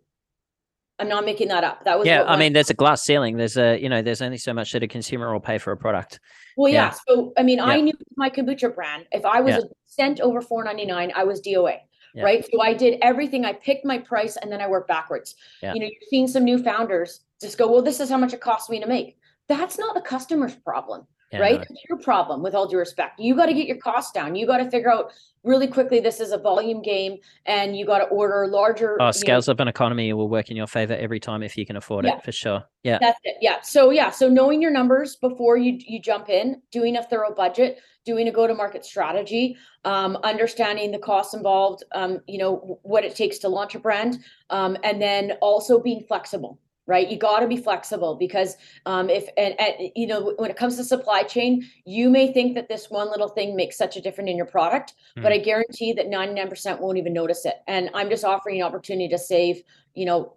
I'm 0.98 1.10
not 1.10 1.26
making 1.26 1.50
that 1.50 1.66
up. 1.66 1.84
That 1.84 2.00
was 2.00 2.08
yeah 2.08 2.24
i 2.24 2.38
mean 2.38 2.54
there's 2.54 2.70
a 2.70 2.74
glass 2.74 3.04
ceiling. 3.04 3.36
There's 3.36 3.58
a 3.58 3.78
you 3.78 3.90
know 3.90 4.02
there's 4.02 4.22
only 4.22 4.38
so 4.38 4.54
much 4.54 4.72
that 4.72 4.82
a 4.82 4.88
consumer 4.88 5.34
will 5.34 5.42
pay 5.42 5.58
for 5.58 5.74
a 5.74 5.78
product. 5.78 6.22
Well 6.56 6.72
yeah, 6.72 6.86
yeah. 6.86 6.96
so 7.06 7.34
i 7.38 7.44
mean 7.44 7.58
yeah. 7.58 7.66
i 7.66 7.82
knew 7.82 7.94
my 8.16 8.30
kombucha 8.30 8.74
brand. 8.74 9.06
If 9.12 9.26
i 9.26 9.42
was 9.42 9.56
yeah. 9.56 9.60
a 9.60 9.64
cent 9.88 10.22
over 10.22 10.42
4.99 10.42 11.12
i 11.14 11.24
was 11.26 11.42
doa 11.42 11.80
yeah. 12.16 12.24
right? 12.24 12.46
So 12.52 12.62
I 12.62 12.74
did 12.74 12.98
everything. 13.02 13.46
I 13.46 13.54
picked 13.54 13.86
my 13.86 13.98
price 13.98 14.38
and 14.38 14.52
then 14.52 14.62
I 14.62 14.68
worked 14.68 14.88
backwards. 14.88 15.36
Yeah. 15.62 15.74
You 15.74 15.82
know, 15.82 15.86
you've 15.86 16.10
seen 16.10 16.28
some 16.28 16.44
new 16.44 16.64
founders 16.64 17.22
just 17.42 17.58
go, 17.58 17.70
well, 17.72 17.82
this 17.82 18.00
is 18.00 18.10
how 18.10 18.18
much 18.18 18.34
it 18.34 18.42
costs 18.42 18.70
me 18.70 18.80
to 18.80 18.88
make. 18.88 19.18
That's 19.48 19.78
not 19.78 19.94
the 19.94 20.02
customer's 20.02 20.56
problem, 20.56 21.06
yeah, 21.32 21.40
right? 21.40 21.58
No. 21.58 21.66
It's 21.70 21.84
your 21.88 22.00
problem 22.00 22.42
with 22.42 22.56
all 22.56 22.68
due 22.68 22.78
respect. 22.78 23.20
You 23.20 23.36
got 23.36 23.48
to 23.48 23.54
get 23.54 23.68
your 23.68 23.78
costs 23.78 24.12
down. 24.12 24.36
You 24.36 24.48
got 24.48 24.58
to 24.58 24.72
figure 24.72 24.92
out 24.92 25.12
really 25.44 25.68
quickly 25.68 26.00
this 26.00 26.20
is 26.20 26.32
a 26.32 26.38
volume 26.38 26.82
game 26.82 27.18
and 27.46 27.78
you 27.78 27.86
got 27.86 28.00
to 28.00 28.06
order 28.06 28.48
larger. 28.48 28.98
Oh, 29.00 29.12
scales 29.12 29.48
know, 29.48 29.52
up 29.52 29.60
an 29.60 29.68
economy 29.68 30.12
will 30.14 30.30
work 30.30 30.50
in 30.50 30.58
your 30.58 30.68
favor 30.68 30.94
every 30.94 31.20
time 31.20 31.44
if 31.44 31.56
you 31.56 31.66
can 31.66 31.76
afford 31.76 32.06
yeah. 32.06 32.16
it 32.16 32.24
for 32.24 32.32
sure. 32.32 32.64
Yeah. 32.84 32.98
That's 33.00 33.20
it. 33.24 33.38
Yeah. 33.42 33.62
So 33.62 33.92
yeah. 33.92 34.10
So 34.10 34.28
knowing 34.28 34.62
your 34.62 34.72
numbers 34.72 35.16
before 35.18 35.58
you 35.58 35.78
you 35.80 36.02
jump 36.02 36.30
in, 36.30 36.62
doing 36.72 36.98
a 36.98 37.04
thorough 37.04 37.34
budget, 37.34 37.80
doing 38.06 38.28
a 38.28 38.32
go-to-market 38.32 38.86
strategy, 38.86 39.58
um, 39.84 40.18
understanding 40.24 40.92
the 40.92 41.00
costs 41.00 41.34
involved, 41.34 41.84
um, 41.94 42.20
you 42.28 42.38
know, 42.38 42.80
what 42.84 43.04
it 43.04 43.16
takes 43.16 43.40
to 43.40 43.50
launch 43.50 43.76
a 43.76 43.80
brand, 43.80 44.20
um, 44.50 44.78
and 44.84 45.02
then 45.02 45.34
also 45.42 45.80
being 45.80 46.04
flexible 46.08 46.60
right 46.88 47.10
you 47.10 47.18
got 47.18 47.40
to 47.40 47.48
be 47.48 47.58
flexible 47.58 48.16
because 48.16 48.58
um, 48.86 49.10
if 49.10 49.28
and, 49.38 49.60
and, 49.60 49.92
you 49.96 50.08
know 50.08 50.34
when 50.38 50.50
it 50.50 50.58
comes 50.58 50.78
to 50.78 50.84
supply 50.84 51.24
chain 51.24 51.68
you 51.86 52.10
may 52.10 52.32
think 52.32 52.54
that 52.56 52.70
this 52.70 52.90
one 52.90 53.10
little 53.10 53.30
thing 53.30 53.56
makes 53.56 53.78
such 53.78 53.98
a 53.98 54.02
difference 54.02 54.30
in 54.30 54.38
your 54.38 54.46
product 54.46 54.94
mm. 55.18 55.24
but 55.24 55.32
i 55.32 55.38
guarantee 55.38 55.94
that 55.94 56.08
99% 56.08 56.80
won't 56.80 56.98
even 56.98 57.14
notice 57.14 57.46
it 57.46 57.56
and 57.68 57.90
i'm 57.94 58.10
just 58.10 58.24
offering 58.24 58.62
an 58.62 58.68
opportunity 58.68 59.08
to 59.08 59.18
save 59.18 59.62
you 59.94 60.06
know 60.06 60.34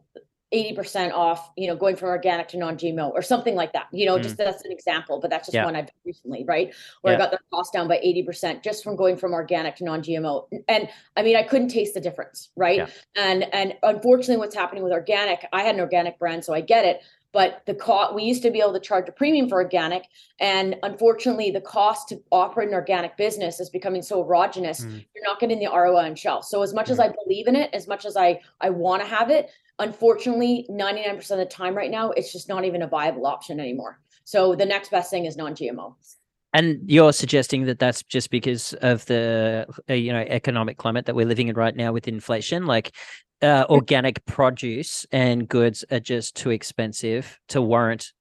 80% 0.52 1.12
off, 1.12 1.50
you 1.56 1.66
know, 1.66 1.76
going 1.76 1.96
from 1.96 2.08
organic 2.08 2.48
to 2.48 2.58
non-GMO 2.58 3.10
or 3.10 3.20
something 3.20 3.54
like 3.54 3.72
that. 3.74 3.86
You 3.92 4.06
know, 4.06 4.18
mm. 4.18 4.22
just 4.22 4.38
that's 4.38 4.64
an 4.64 4.72
example, 4.72 5.20
but 5.20 5.30
that's 5.30 5.46
just 5.46 5.54
yeah. 5.54 5.64
one 5.64 5.76
I've 5.76 5.86
done 5.86 5.94
recently, 6.06 6.44
right? 6.44 6.74
Where 7.02 7.12
yeah. 7.12 7.18
I 7.18 7.20
got 7.20 7.30
the 7.30 7.38
cost 7.52 7.72
down 7.72 7.86
by 7.86 7.98
80% 7.98 8.62
just 8.62 8.82
from 8.82 8.96
going 8.96 9.18
from 9.18 9.32
organic 9.32 9.76
to 9.76 9.84
non-GMO. 9.84 10.46
And 10.68 10.88
I 11.16 11.22
mean, 11.22 11.36
I 11.36 11.42
couldn't 11.42 11.68
taste 11.68 11.94
the 11.94 12.00
difference, 12.00 12.50
right? 12.56 12.78
Yeah. 12.78 12.86
And 13.16 13.52
and 13.54 13.74
unfortunately 13.82 14.38
what's 14.38 14.54
happening 14.54 14.82
with 14.82 14.92
organic, 14.92 15.46
I 15.52 15.62
had 15.62 15.74
an 15.74 15.80
organic 15.80 16.18
brand, 16.18 16.44
so 16.44 16.54
I 16.54 16.62
get 16.62 16.84
it. 16.84 17.02
But 17.30 17.62
the 17.66 17.74
cost 17.74 18.14
we 18.14 18.22
used 18.22 18.42
to 18.44 18.50
be 18.50 18.60
able 18.60 18.72
to 18.72 18.80
charge 18.80 19.06
a 19.06 19.12
premium 19.12 19.50
for 19.50 19.62
organic, 19.62 20.04
and 20.40 20.76
unfortunately, 20.82 21.50
the 21.50 21.60
cost 21.60 22.08
to 22.08 22.22
operate 22.32 22.68
an 22.68 22.74
organic 22.74 23.18
business 23.18 23.60
is 23.60 23.68
becoming 23.68 24.00
so 24.00 24.24
erogenous. 24.24 24.82
Mm. 24.82 25.04
You're 25.14 25.24
not 25.24 25.38
getting 25.38 25.58
the 25.58 25.66
ROI 25.66 26.06
on 26.06 26.14
shelf. 26.14 26.46
So 26.46 26.62
as 26.62 26.72
much 26.72 26.86
mm. 26.86 26.92
as 26.92 27.00
I 27.00 27.12
believe 27.22 27.46
in 27.46 27.54
it, 27.54 27.68
as 27.74 27.86
much 27.86 28.06
as 28.06 28.16
I 28.16 28.40
I 28.62 28.70
want 28.70 29.02
to 29.02 29.08
have 29.08 29.28
it, 29.28 29.50
unfortunately 29.78 30.66
99% 30.70 31.30
of 31.30 31.38
the 31.38 31.46
time 31.46 31.74
right 31.74 31.90
now 31.90 32.10
it's 32.10 32.32
just 32.32 32.48
not 32.48 32.64
even 32.64 32.82
a 32.82 32.86
viable 32.86 33.26
option 33.26 33.60
anymore. 33.60 34.00
So 34.24 34.54
the 34.54 34.66
next 34.66 34.90
best 34.90 35.10
thing 35.10 35.24
is 35.24 35.36
non-gmo 35.36 35.94
and 36.52 36.80
you're 36.86 37.12
suggesting 37.12 37.66
that 37.66 37.78
that's 37.78 38.02
just 38.02 38.30
because 38.30 38.72
of 38.74 39.04
the 39.06 39.66
uh, 39.88 39.94
you 39.94 40.12
know 40.12 40.20
economic 40.20 40.78
climate 40.78 41.06
that 41.06 41.14
we're 41.14 41.26
living 41.26 41.48
in 41.48 41.54
right 41.54 41.76
now 41.76 41.92
with 41.92 42.08
inflation? 42.08 42.66
Like 42.66 42.94
uh, 43.42 43.66
organic 43.68 44.24
produce 44.24 45.06
and 45.12 45.48
goods 45.48 45.84
are 45.90 46.00
just 46.00 46.36
too 46.36 46.50
expensive 46.50 47.38
to 47.48 47.62
warrant 47.62 48.12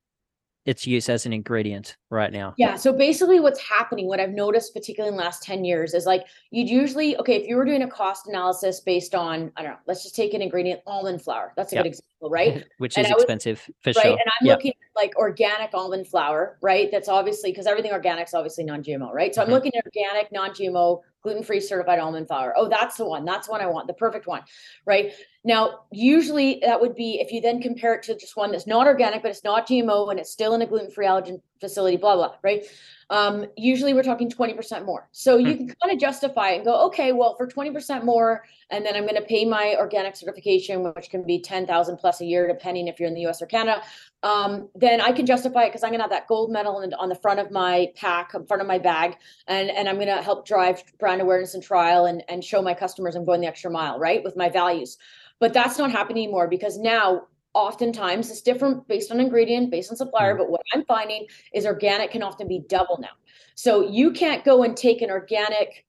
its 0.68 0.86
use 0.86 1.08
as 1.08 1.26
an 1.26 1.32
ingredient 1.32 1.96
right 2.10 2.32
now? 2.32 2.54
Yeah. 2.58 2.76
So 2.76 2.92
basically, 2.92 3.40
what's 3.40 3.60
happening, 3.60 4.06
what 4.06 4.20
I've 4.20 4.32
noticed, 4.32 4.74
particularly 4.74 5.14
in 5.14 5.18
the 5.18 5.24
last 5.24 5.42
10 5.42 5.64
years, 5.64 5.94
is 5.94 6.06
like 6.06 6.26
you'd 6.52 6.70
usually, 6.70 7.18
okay, 7.18 7.38
if 7.38 7.48
you 7.48 7.56
were 7.56 7.66
doing 7.66 7.82
a 7.82 7.88
cost 7.88 8.28
analysis 8.28 8.82
based 8.82 9.16
on, 9.16 9.52
I 9.56 9.64
don't 9.64 9.72
know, 9.72 9.78
let's 9.88 10.04
just 10.04 10.16
take 10.16 10.34
an 10.34 10.42
ingredient, 10.42 10.82
almond 10.86 11.22
flour. 11.22 11.54
That's 11.56 11.72
a 11.72 11.76
yep. 11.76 11.86
good 11.86 11.90
example, 11.90 12.30
right? 12.30 12.66
Which 12.78 12.98
and 12.98 13.08
is 13.08 13.12
expensive 13.12 13.64
was, 13.66 13.96
for 13.96 14.00
right? 14.00 14.04
sure. 14.04 14.12
And 14.12 14.32
I'm 14.40 14.46
yep. 14.46 14.58
looking 14.58 14.72
at 14.72 15.02
like 15.02 15.16
organic 15.16 15.74
almond 15.74 16.06
flour, 16.06 16.58
right? 16.62 16.90
That's 16.92 17.08
obviously 17.08 17.52
because 17.52 17.66
everything 17.66 17.94
organic 17.94 18.28
is 18.28 18.34
obviously 18.34 18.66
non 18.66 18.84
GMO, 18.84 19.14
right? 19.14 19.34
So 19.34 19.42
mm-hmm. 19.42 19.50
I'm 19.50 19.56
looking 19.56 19.72
at 19.76 19.86
organic, 19.86 20.32
non 20.34 20.52
GMO, 20.52 21.02
gluten 21.24 21.44
free 21.44 21.60
certified 21.60 22.00
almond 22.00 22.28
flour. 22.28 22.54
Oh, 22.58 22.68
that's 22.68 22.98
the 22.98 23.06
one. 23.06 23.26
That's 23.26 23.48
the 23.48 23.52
one 23.52 23.62
I 23.62 23.68
want, 23.68 23.88
the 23.88 23.94
perfect 23.94 24.28
one, 24.28 24.44
right? 24.86 25.14
Now, 25.48 25.86
usually 25.94 26.60
that 26.66 26.82
would 26.82 26.94
be 26.94 27.22
if 27.22 27.32
you 27.32 27.40
then 27.40 27.62
compare 27.62 27.96
it 27.96 28.04
to 28.04 28.18
just 28.18 28.36
one 28.36 28.52
that's 28.52 28.68
not 28.68 28.86
organic, 28.86 29.22
but 29.22 29.32
it's 29.32 29.46
not 29.46 29.66
GMO 29.66 30.12
and 30.12 30.20
it's 30.20 30.30
still 30.30 30.54
in 30.54 30.62
a 30.62 30.66
gluten 30.66 30.92
free 30.92 31.06
allergen 31.06 31.40
facility, 31.60 31.98
blah, 31.98 32.16
blah, 32.16 32.36
right? 32.44 32.66
Um, 33.10 33.46
usually 33.56 33.94
we're 33.94 34.04
talking 34.04 34.30
20% 34.30 34.86
more. 34.86 35.08
So 35.12 35.38
you 35.38 35.54
hmm. 35.54 35.58
can 35.68 35.76
kind 35.82 35.94
of 35.94 36.00
justify 36.00 36.50
it 36.50 36.56
and 36.58 36.66
go, 36.66 36.86
okay, 36.88 37.14
well, 37.14 37.36
for 37.36 37.48
20% 37.48 38.04
more, 38.04 38.44
and 38.70 38.86
then 38.86 38.96
I'm 38.96 39.04
going 39.04 39.16
to 39.16 39.22
pay 39.22 39.46
my 39.46 39.76
organic 39.78 40.16
certification, 40.16 40.84
which 40.84 41.10
can 41.10 41.24
be 41.24 41.40
10,000 41.40 41.98
plus 41.98 42.20
a 42.20 42.26
year, 42.26 42.48
depending 42.48 42.88
if 42.88 43.00
you're 43.00 43.08
in 43.08 43.14
the 43.14 43.26
US 43.28 43.42
or 43.42 43.46
Canada. 43.46 43.82
Um, 44.24 44.68
then 44.76 45.00
I 45.00 45.14
can 45.14 45.26
justify 45.26 45.64
it 45.64 45.70
because 45.70 45.84
I'm 45.84 45.92
going 45.92 46.00
to 46.00 46.04
have 46.04 46.12
that 46.12 46.28
gold 46.28 46.52
medal 46.52 46.80
and 46.80 46.94
on 46.96 47.08
the 47.08 47.16
front 47.16 47.40
of 47.40 47.50
my 47.50 47.92
pack, 47.96 48.34
in 48.34 48.46
front 48.46 48.62
of 48.62 48.68
my 48.68 48.78
bag, 48.78 49.16
and, 49.48 49.70
and 49.70 49.88
I'm 49.88 49.96
going 49.96 50.08
to 50.08 50.22
help 50.22 50.46
drive 50.46 50.84
brand 51.00 51.22
awareness 51.22 51.54
and 51.54 51.64
trial 51.64 52.06
and, 52.06 52.24
and 52.28 52.44
show 52.44 52.62
my 52.62 52.74
customers 52.74 53.16
I'm 53.16 53.24
going 53.24 53.42
the 53.42 53.48
extra 53.48 53.72
mile, 53.72 54.00
right? 54.00 54.22
With 54.24 54.36
my 54.36 54.50
values. 54.50 54.98
But 55.40 55.54
that's 55.54 55.78
not 55.78 55.92
happening 55.92 56.24
anymore 56.24 56.48
because 56.48 56.78
now 56.78 57.28
oftentimes 57.58 58.30
it's 58.30 58.42
different 58.42 58.88
based 58.88 59.12
on 59.12 59.20
ingredient, 59.20 59.72
based 59.72 59.90
on 59.90 59.98
supplier. 59.98 60.36
Mm. 60.36 60.38
But 60.38 60.52
what 60.52 60.62
I'm 60.74 60.86
finding 60.86 61.26
is 61.54 61.66
organic 61.66 62.12
can 62.12 62.22
often 62.22 62.48
be 62.48 62.64
double 62.70 63.00
now. 63.02 63.16
So 63.56 63.90
you 63.90 64.12
can't 64.12 64.46
go 64.46 64.64
and 64.64 64.78
take 64.78 65.02
an 65.02 65.10
organic 65.10 65.86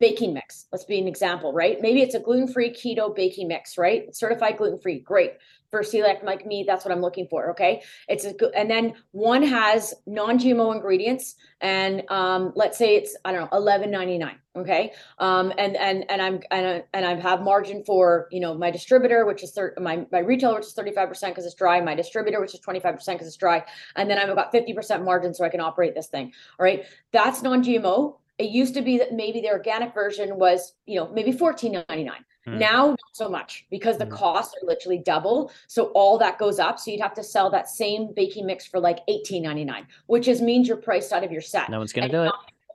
baking 0.00 0.32
mix. 0.32 0.66
Let's 0.72 0.84
be 0.84 0.98
an 0.98 1.06
example, 1.06 1.52
right? 1.52 1.80
Maybe 1.80 2.00
it's 2.00 2.14
a 2.14 2.20
gluten-free 2.20 2.70
keto 2.70 3.14
baking 3.14 3.48
mix, 3.48 3.76
right? 3.76 4.14
Certified 4.16 4.56
gluten-free. 4.56 5.00
Great 5.00 5.34
for 5.74 5.82
celiac 5.82 6.22
like 6.22 6.46
me, 6.46 6.62
that's 6.64 6.84
what 6.84 6.92
I'm 6.92 7.00
looking 7.00 7.26
for. 7.26 7.50
Okay. 7.50 7.82
It's 8.08 8.24
a 8.24 8.32
good, 8.32 8.54
and 8.54 8.70
then 8.70 8.94
one 9.10 9.42
has 9.42 9.92
non-GMO 10.06 10.72
ingredients 10.72 11.34
and, 11.60 12.08
um, 12.10 12.52
let's 12.54 12.78
say 12.78 12.94
it's, 12.94 13.16
I 13.24 13.32
don't 13.32 13.50
know, 13.50 13.58
11.99. 13.58 14.36
Okay. 14.56 14.92
Um, 15.18 15.52
and, 15.58 15.76
and, 15.76 16.08
and 16.08 16.22
I'm, 16.22 16.40
and, 16.52 16.66
I, 16.66 16.84
and 16.92 17.04
I 17.04 17.16
have 17.16 17.42
margin 17.42 17.82
for, 17.84 18.28
you 18.30 18.38
know, 18.38 18.54
my 18.54 18.70
distributor, 18.70 19.26
which 19.26 19.42
is 19.42 19.50
thir- 19.50 19.74
my, 19.80 20.06
my 20.12 20.20
retailer, 20.20 20.54
which 20.54 20.66
is 20.66 20.74
35% 20.76 21.34
cause 21.34 21.44
it's 21.44 21.56
dry. 21.56 21.80
My 21.80 21.96
distributor, 21.96 22.40
which 22.40 22.54
is 22.54 22.60
25% 22.60 22.84
cause 22.94 23.26
it's 23.26 23.36
dry. 23.36 23.64
And 23.96 24.08
then 24.08 24.18
I've 24.18 24.32
got 24.36 24.52
50% 24.52 25.04
margin 25.04 25.34
so 25.34 25.44
I 25.44 25.48
can 25.48 25.60
operate 25.60 25.96
this 25.96 26.06
thing. 26.06 26.32
All 26.60 26.64
right. 26.64 26.84
That's 27.12 27.42
non-GMO. 27.42 28.18
It 28.38 28.50
used 28.50 28.74
to 28.74 28.82
be 28.82 28.98
that 28.98 29.12
maybe 29.12 29.40
the 29.40 29.50
organic 29.50 29.92
version 29.92 30.38
was, 30.38 30.74
you 30.86 31.00
know, 31.00 31.10
maybe 31.12 31.32
14.99. 31.32 32.12
Hmm. 32.46 32.58
Now, 32.58 32.86
not 32.88 32.98
so 33.12 33.28
much 33.28 33.66
because 33.70 33.98
the 33.98 34.04
hmm. 34.04 34.12
costs 34.12 34.54
are 34.62 34.66
literally 34.66 34.98
double. 34.98 35.50
So 35.66 35.86
all 35.88 36.18
that 36.18 36.38
goes 36.38 36.58
up. 36.58 36.78
So 36.78 36.90
you'd 36.90 37.00
have 37.00 37.14
to 37.14 37.22
sell 37.22 37.50
that 37.50 37.68
same 37.68 38.12
baking 38.14 38.46
mix 38.46 38.66
for 38.66 38.78
like 38.80 39.00
eighteen 39.08 39.42
ninety 39.42 39.64
nine, 39.64 39.86
which 40.06 40.28
is 40.28 40.42
means 40.42 40.68
you're 40.68 40.76
priced 40.76 41.12
out 41.12 41.24
of 41.24 41.32
your 41.32 41.42
set. 41.42 41.70
No 41.70 41.78
one's 41.78 41.92
going 41.92 42.08
to 42.08 42.14
do 42.14 42.24
it. 42.24 42.32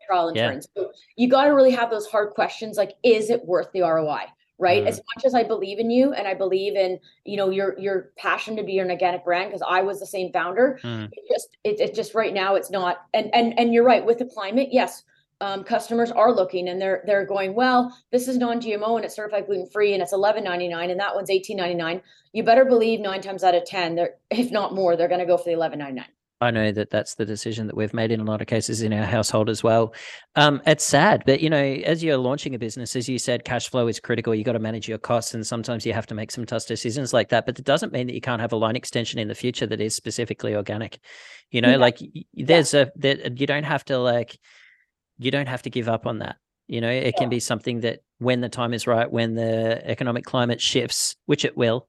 Trial 0.08 0.30
and 0.30 0.38
yeah. 0.38 0.60
So 0.76 0.92
you 1.18 1.30
got 1.30 1.44
to 1.44 1.52
really 1.52 1.72
have 1.72 1.92
those 1.92 2.08
hard 2.08 2.32
questions 2.32 2.78
like, 2.78 2.96
is 3.04 3.30
it 3.30 3.46
worth 3.46 3.72
the 3.74 3.82
ROI? 3.82 4.26
right 4.60 4.84
Mm. 4.84 4.88
as 4.88 4.98
much 5.16 5.26
as 5.26 5.34
i 5.34 5.42
believe 5.42 5.80
in 5.80 5.90
you 5.90 6.14
and 6.14 6.28
i 6.28 6.34
believe 6.34 6.76
in 6.76 7.00
you 7.26 7.38
know 7.38 7.50
your 7.50 7.80
your 7.80 8.12
passion 8.18 8.56
to 8.58 8.64
be 8.64 8.78
an 8.80 8.92
organic 8.92 9.24
brand 9.24 9.50
because 9.50 9.64
i 9.68 9.82
was 9.82 10.00
the 10.00 10.06
same 10.06 10.32
founder 10.32 10.80
Mm. 10.84 11.10
it 11.12 11.24
just 11.32 11.58
it, 11.64 11.80
it, 11.80 11.96
just 11.96 12.14
right 12.14 12.34
now 12.34 12.56
it's 12.56 12.70
not 12.70 13.08
and 13.14 13.34
and 13.34 13.58
and 13.58 13.74
you're 13.74 13.86
right 13.86 14.06
with 14.06 14.20
the 14.20 14.26
climate 14.26 14.70
yes 14.72 15.04
um, 15.42 15.64
customers 15.64 16.12
are 16.12 16.34
looking 16.34 16.70
and 16.70 16.82
they're 16.82 17.04
they're 17.06 17.26
going, 17.26 17.54
well, 17.54 17.96
this 18.12 18.28
is 18.28 18.38
non-GMO 18.38 18.96
and 18.96 19.06
it's 19.06 19.16
certified 19.16 19.46
gluten-free 19.46 19.94
and 19.94 20.04
it's 20.04 20.14
eleven 20.14 20.44
ninety 20.44 20.68
nine 20.68 20.90
and 20.90 21.00
that 21.00 21.16
one's 21.16 21.30
eighteen 21.30 21.58
ninety 21.58 21.76
nine. 21.76 22.02
You 22.34 22.44
better 22.44 22.66
believe 22.66 23.00
nine 23.00 23.22
times 23.22 23.44
out 23.44 23.56
of 23.56 23.66
ten, 23.66 23.96
they're 23.96 24.16
if 24.30 24.52
not 24.52 24.76
more, 24.76 24.96
they're 24.96 25.08
going 25.08 25.22
to 25.22 25.26
go 25.26 25.38
for 25.38 25.46
the 25.46 25.54
eleven 25.54 25.80
ninety 25.80 25.96
nine. 25.96 26.10
I 26.42 26.52
know 26.52 26.72
that 26.72 26.90
that's 26.90 27.16
the 27.16 27.26
decision 27.26 27.68
that 27.68 27.76
we've 27.76 27.94
made 27.94 28.12
in 28.12 28.22
a 28.22 28.24
lot 28.24 28.40
of 28.40 28.48
cases 28.48 28.82
in 28.82 28.94
our 28.94 29.04
household 29.04 29.50
as 29.50 29.62
well. 29.62 29.94
Um, 30.36 30.62
it's 30.66 30.86
sad, 30.86 31.24
but 31.26 31.42
you 31.42 31.50
know, 31.50 31.58
as 31.58 32.02
you're 32.02 32.18
launching 32.18 32.56
a 32.56 32.60
business, 32.60 32.96
as 32.96 33.10
you 33.10 33.20
said, 33.20 33.44
cash 33.44 33.70
flow 33.70 33.88
is 33.88 34.00
critical. 34.00 34.34
You 34.34 34.46
got 34.46 34.54
to 34.54 34.60
manage 34.60 34.88
your 34.88 35.00
costs, 35.00 35.34
and 35.34 35.46
sometimes 35.46 35.86
you 35.86 35.92
have 35.92 36.08
to 36.08 36.16
make 36.16 36.32
some 36.32 36.46
tough 36.46 36.66
decisions 36.66 37.12
like 37.12 37.28
that. 37.30 37.46
But 37.46 37.60
it 37.60 37.66
doesn't 37.66 37.92
mean 37.92 38.08
that 38.08 38.14
you 38.14 38.22
can't 38.22 38.40
have 38.40 38.54
a 38.54 38.56
line 38.56 38.78
extension 38.78 39.20
in 39.20 39.28
the 39.28 39.36
future 39.36 39.68
that 39.68 39.82
is 39.82 39.96
specifically 39.96 40.56
organic. 40.56 41.00
You 41.52 41.60
know, 41.60 41.72
yeah. 41.72 41.76
like 41.76 42.00
there's 42.34 42.74
yeah. 42.74 42.82
a 42.82 43.00
that 43.00 43.38
you 43.38 43.46
don't 43.46 43.64
have 43.64 43.84
to 43.86 43.98
like 43.98 44.40
you 45.20 45.30
don't 45.30 45.48
have 45.48 45.62
to 45.64 45.70
give 45.70 45.88
up 45.88 46.08
on 46.08 46.20
that. 46.20 46.38
You 46.68 46.82
know, 46.82 46.90
it 46.90 47.06
yeah. 47.06 47.12
can 47.12 47.30
be 47.30 47.40
something 47.40 47.82
that 47.82 48.00
when 48.20 48.42
the 48.42 48.50
time 48.50 48.74
is 48.74 48.88
right, 48.88 49.12
when 49.12 49.36
the 49.36 49.82
economic 49.88 50.24
climate 50.24 50.62
shifts, 50.62 51.16
which 51.26 51.46
it 51.46 51.58
will, 51.58 51.88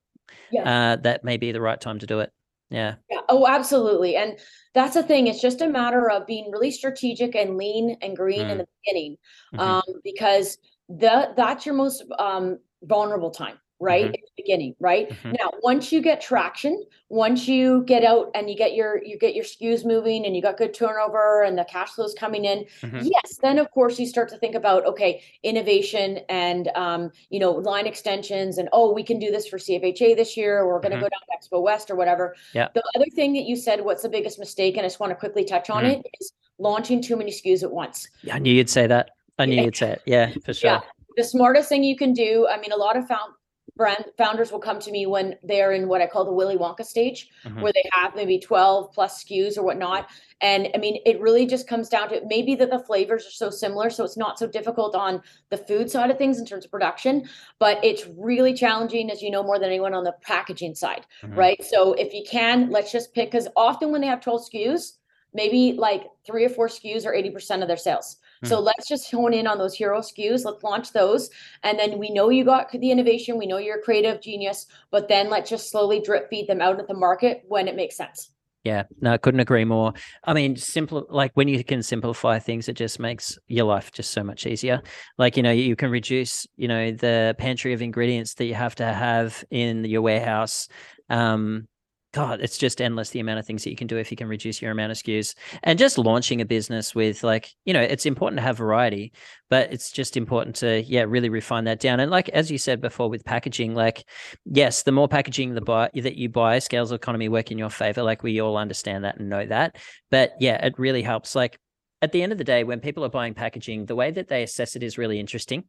yeah. 0.50 0.92
uh, 0.92 0.96
that 0.96 1.24
may 1.24 1.36
be 1.36 1.52
the 1.52 1.60
right 1.60 1.80
time 1.80 1.98
to 2.00 2.06
do 2.06 2.20
it. 2.20 2.32
Yeah. 2.70 2.94
yeah. 3.10 3.20
Oh, 3.28 3.46
absolutely. 3.46 4.16
And 4.16 4.38
that's 4.74 4.94
the 4.94 5.02
thing. 5.02 5.26
It's 5.26 5.40
just 5.40 5.60
a 5.60 5.68
matter 5.68 6.10
of 6.10 6.26
being 6.26 6.50
really 6.50 6.70
strategic 6.70 7.34
and 7.34 7.56
lean 7.56 7.96
and 8.00 8.16
green 8.16 8.46
mm. 8.46 8.50
in 8.50 8.58
the 8.58 8.66
beginning, 8.84 9.16
mm-hmm. 9.54 9.60
um, 9.60 10.00
because 10.04 10.58
the 10.88 11.32
that's 11.36 11.66
your 11.66 11.74
most 11.74 12.04
um, 12.18 12.58
vulnerable 12.82 13.30
time 13.30 13.58
right 13.80 14.06
mm-hmm. 14.06 14.24
beginning 14.36 14.74
right 14.78 15.08
mm-hmm. 15.08 15.32
now 15.32 15.50
once 15.62 15.90
you 15.90 16.00
get 16.00 16.20
traction 16.20 16.84
once 17.08 17.48
you 17.48 17.82
get 17.86 18.04
out 18.04 18.30
and 18.34 18.48
you 18.50 18.56
get 18.56 18.74
your 18.74 19.02
you 19.02 19.18
get 19.18 19.34
your 19.34 19.44
SKUs 19.44 19.84
moving 19.84 20.26
and 20.26 20.36
you 20.36 20.42
got 20.42 20.58
good 20.58 20.74
turnover 20.74 21.42
and 21.42 21.58
the 21.58 21.64
cash 21.64 21.90
flows 21.90 22.14
coming 22.16 22.44
in 22.44 22.64
mm-hmm. 22.82 23.00
yes 23.02 23.38
then 23.42 23.58
of 23.58 23.70
course 23.70 23.98
you 23.98 24.06
start 24.06 24.28
to 24.28 24.36
think 24.36 24.54
about 24.54 24.84
okay 24.84 25.22
innovation 25.42 26.20
and 26.28 26.68
um, 26.76 27.10
you 27.30 27.40
know 27.40 27.52
line 27.52 27.86
extensions 27.86 28.58
and 28.58 28.68
oh 28.72 28.92
we 28.92 29.02
can 29.02 29.18
do 29.18 29.30
this 29.30 29.48
for 29.48 29.58
cfha 29.58 30.14
this 30.14 30.36
year 30.36 30.60
or 30.60 30.68
we're 30.68 30.80
going 30.80 30.90
to 30.90 30.96
mm-hmm. 30.96 31.04
go 31.04 31.08
down 31.08 31.20
to 31.40 31.56
expo 31.56 31.62
west 31.62 31.90
or 31.90 31.96
whatever 31.96 32.36
yeah 32.52 32.68
the 32.74 32.82
other 32.94 33.06
thing 33.14 33.32
that 33.32 33.44
you 33.44 33.56
said 33.56 33.82
what's 33.82 34.02
the 34.02 34.08
biggest 34.08 34.38
mistake 34.38 34.76
and 34.76 34.84
i 34.84 34.88
just 34.88 35.00
want 35.00 35.10
to 35.10 35.16
quickly 35.16 35.44
touch 35.44 35.70
on 35.70 35.84
mm-hmm. 35.84 36.00
it 36.00 36.06
is 36.20 36.32
launching 36.58 37.02
too 37.02 37.16
many 37.16 37.30
SKUs 37.30 37.62
at 37.62 37.70
once 37.70 38.08
yeah, 38.22 38.34
i 38.34 38.38
knew 38.38 38.52
you'd 38.52 38.68
say 38.68 38.86
that 38.86 39.12
i 39.38 39.46
knew 39.46 39.62
you'd 39.62 39.76
say 39.76 39.92
it 39.92 40.02
yeah 40.04 40.30
for 40.44 40.52
sure 40.54 40.70
yeah 40.70 40.80
the 41.16 41.24
smartest 41.24 41.68
thing 41.68 41.82
you 41.82 41.96
can 41.96 42.12
do 42.12 42.46
i 42.50 42.60
mean 42.60 42.72
a 42.72 42.76
lot 42.76 42.96
of 42.96 43.06
found 43.06 43.32
brand 43.80 44.04
founders 44.18 44.52
will 44.52 44.58
come 44.58 44.78
to 44.78 44.90
me 44.90 45.06
when 45.06 45.34
they're 45.42 45.72
in 45.72 45.88
what 45.88 46.02
I 46.02 46.06
call 46.06 46.26
the 46.26 46.32
Willy 46.34 46.58
Wonka 46.58 46.84
stage, 46.84 47.30
mm-hmm. 47.46 47.62
where 47.62 47.72
they 47.72 47.82
have 47.92 48.14
maybe 48.14 48.38
12 48.38 48.92
plus 48.92 49.24
SKUs 49.24 49.56
or 49.56 49.62
whatnot. 49.62 50.10
And 50.42 50.68
I 50.74 50.78
mean, 50.78 51.00
it 51.06 51.18
really 51.18 51.46
just 51.46 51.66
comes 51.66 51.88
down 51.88 52.10
to 52.10 52.20
maybe 52.26 52.54
that 52.56 52.68
the 52.68 52.80
flavors 52.80 53.26
are 53.26 53.30
so 53.30 53.48
similar. 53.48 53.88
So 53.88 54.04
it's 54.04 54.18
not 54.18 54.38
so 54.38 54.46
difficult 54.46 54.94
on 54.94 55.22
the 55.48 55.56
food 55.56 55.90
side 55.90 56.10
of 56.10 56.18
things 56.18 56.38
in 56.38 56.44
terms 56.44 56.66
of 56.66 56.70
production, 56.70 57.26
but 57.58 57.82
it's 57.82 58.06
really 58.18 58.52
challenging, 58.52 59.10
as 59.10 59.22
you 59.22 59.30
know, 59.30 59.42
more 59.42 59.58
than 59.58 59.70
anyone 59.70 59.94
on 59.94 60.04
the 60.04 60.14
packaging 60.20 60.74
side, 60.74 61.06
mm-hmm. 61.22 61.38
right? 61.38 61.64
So 61.64 61.94
if 61.94 62.12
you 62.12 62.22
can, 62.30 62.68
let's 62.68 62.92
just 62.92 63.14
pick, 63.14 63.30
because 63.30 63.48
often 63.56 63.92
when 63.92 64.02
they 64.02 64.08
have 64.08 64.20
12 64.20 64.50
SKUs, 64.52 64.98
maybe 65.32 65.72
like 65.72 66.04
three 66.26 66.44
or 66.44 66.50
four 66.50 66.68
SKUs 66.68 67.06
are 67.06 67.14
80% 67.14 67.62
of 67.62 67.68
their 67.68 67.78
sales. 67.78 68.18
So 68.44 68.58
hmm. 68.58 68.64
let's 68.64 68.88
just 68.88 69.10
hone 69.10 69.34
in 69.34 69.46
on 69.46 69.58
those 69.58 69.74
hero 69.74 70.00
SKUs. 70.00 70.44
Let's 70.44 70.62
launch 70.62 70.92
those. 70.92 71.30
And 71.62 71.78
then 71.78 71.98
we 71.98 72.10
know 72.10 72.30
you 72.30 72.44
got 72.44 72.70
the 72.70 72.90
innovation. 72.90 73.38
We 73.38 73.46
know 73.46 73.58
you're 73.58 73.78
a 73.78 73.82
creative 73.82 74.20
genius, 74.20 74.66
but 74.90 75.08
then 75.08 75.28
let's 75.28 75.50
just 75.50 75.70
slowly 75.70 76.00
drip 76.00 76.30
feed 76.30 76.46
them 76.46 76.60
out 76.60 76.78
at 76.78 76.88
the 76.88 76.94
market 76.94 77.42
when 77.48 77.68
it 77.68 77.76
makes 77.76 77.96
sense. 77.96 78.30
Yeah, 78.64 78.84
no, 79.00 79.14
I 79.14 79.16
couldn't 79.16 79.40
agree 79.40 79.64
more. 79.64 79.94
I 80.24 80.34
mean, 80.34 80.54
simple 80.54 81.06
like 81.08 81.32
when 81.32 81.48
you 81.48 81.64
can 81.64 81.82
simplify 81.82 82.38
things, 82.38 82.68
it 82.68 82.74
just 82.74 83.00
makes 83.00 83.38
your 83.48 83.64
life 83.64 83.90
just 83.90 84.10
so 84.10 84.22
much 84.22 84.46
easier. 84.46 84.82
Like, 85.16 85.38
you 85.38 85.42
know, 85.42 85.50
you 85.50 85.76
can 85.76 85.90
reduce, 85.90 86.46
you 86.56 86.68
know, 86.68 86.90
the 86.90 87.34
pantry 87.38 87.72
of 87.72 87.80
ingredients 87.80 88.34
that 88.34 88.44
you 88.44 88.54
have 88.54 88.74
to 88.76 88.84
have 88.84 89.42
in 89.50 89.86
your 89.86 90.02
warehouse. 90.02 90.68
Um, 91.08 91.68
God, 92.12 92.40
it's 92.40 92.58
just 92.58 92.80
endless 92.80 93.10
the 93.10 93.20
amount 93.20 93.38
of 93.38 93.46
things 93.46 93.62
that 93.62 93.70
you 93.70 93.76
can 93.76 93.86
do 93.86 93.96
if 93.96 94.10
you 94.10 94.16
can 94.16 94.26
reduce 94.26 94.60
your 94.60 94.72
amount 94.72 94.90
of 94.90 94.98
SKUs. 94.98 95.34
And 95.62 95.78
just 95.78 95.96
launching 95.96 96.40
a 96.40 96.44
business 96.44 96.92
with 96.92 97.22
like, 97.22 97.50
you 97.64 97.72
know, 97.72 97.80
it's 97.80 98.04
important 98.04 98.38
to 98.38 98.42
have 98.42 98.56
variety, 98.56 99.12
but 99.48 99.72
it's 99.72 99.92
just 99.92 100.16
important 100.16 100.56
to, 100.56 100.82
yeah, 100.82 101.02
really 101.02 101.28
refine 101.28 101.64
that 101.64 101.78
down. 101.78 102.00
And 102.00 102.10
like 102.10 102.28
as 102.30 102.50
you 102.50 102.58
said 102.58 102.80
before 102.80 103.08
with 103.08 103.24
packaging, 103.24 103.74
like, 103.74 104.04
yes, 104.44 104.82
the 104.82 104.92
more 104.92 105.06
packaging 105.06 105.54
the 105.54 105.60
buy 105.60 105.88
that 105.94 106.16
you 106.16 106.28
buy, 106.28 106.58
scales 106.58 106.90
economy 106.90 107.28
work 107.28 107.52
in 107.52 107.58
your 107.58 107.70
favor. 107.70 108.02
Like 108.02 108.24
we 108.24 108.40
all 108.40 108.56
understand 108.56 109.04
that 109.04 109.18
and 109.18 109.28
know 109.28 109.46
that. 109.46 109.76
But 110.10 110.32
yeah, 110.40 110.64
it 110.66 110.78
really 110.78 111.02
helps. 111.02 111.36
Like 111.36 111.60
at 112.02 112.10
the 112.10 112.24
end 112.24 112.32
of 112.32 112.38
the 112.38 112.44
day, 112.44 112.64
when 112.64 112.80
people 112.80 113.04
are 113.04 113.10
buying 113.10 113.34
packaging, 113.34 113.86
the 113.86 113.94
way 113.94 114.10
that 114.10 114.28
they 114.28 114.42
assess 114.42 114.74
it 114.74 114.82
is 114.82 114.98
really 114.98 115.20
interesting 115.20 115.64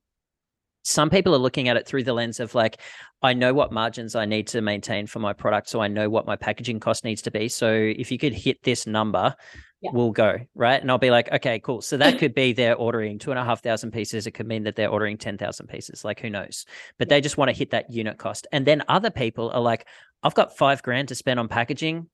some 0.83 1.09
people 1.09 1.33
are 1.35 1.39
looking 1.39 1.67
at 1.67 1.77
it 1.77 1.85
through 1.85 2.03
the 2.03 2.13
lens 2.13 2.39
of 2.39 2.55
like 2.55 2.79
i 3.21 3.33
know 3.33 3.53
what 3.53 3.71
margins 3.71 4.15
i 4.15 4.25
need 4.25 4.47
to 4.47 4.61
maintain 4.61 5.05
for 5.05 5.19
my 5.19 5.33
product 5.33 5.69
so 5.69 5.81
i 5.81 5.87
know 5.87 6.09
what 6.09 6.25
my 6.25 6.35
packaging 6.35 6.79
cost 6.79 7.03
needs 7.03 7.21
to 7.21 7.31
be 7.31 7.47
so 7.47 7.71
if 7.71 8.11
you 8.11 8.17
could 8.17 8.33
hit 8.33 8.61
this 8.63 8.87
number 8.87 9.35
yeah. 9.81 9.91
we'll 9.93 10.11
go 10.11 10.37
right 10.55 10.81
and 10.81 10.89
i'll 10.89 10.97
be 10.97 11.11
like 11.11 11.31
okay 11.31 11.59
cool 11.59 11.81
so 11.81 11.97
that 11.97 12.17
could 12.19 12.33
be 12.33 12.53
they're 12.53 12.75
ordering 12.75 13.19
two 13.19 13.31
and 13.31 13.39
a 13.39 13.43
half 13.43 13.61
thousand 13.61 13.91
pieces 13.91 14.25
it 14.27 14.31
could 14.31 14.47
mean 14.47 14.63
that 14.63 14.75
they're 14.75 14.89
ordering 14.89 15.17
10,000 15.17 15.67
pieces 15.67 16.03
like 16.03 16.19
who 16.19 16.29
knows 16.29 16.65
but 16.97 17.09
they 17.09 17.21
just 17.21 17.37
want 17.37 17.49
to 17.49 17.57
hit 17.57 17.71
that 17.71 17.89
unit 17.91 18.17
cost 18.17 18.47
and 18.51 18.65
then 18.65 18.83
other 18.87 19.09
people 19.09 19.49
are 19.51 19.61
like 19.61 19.87
i've 20.23 20.35
got 20.35 20.57
five 20.57 20.81
grand 20.83 21.07
to 21.07 21.15
spend 21.15 21.39
on 21.39 21.47
packaging 21.47 22.07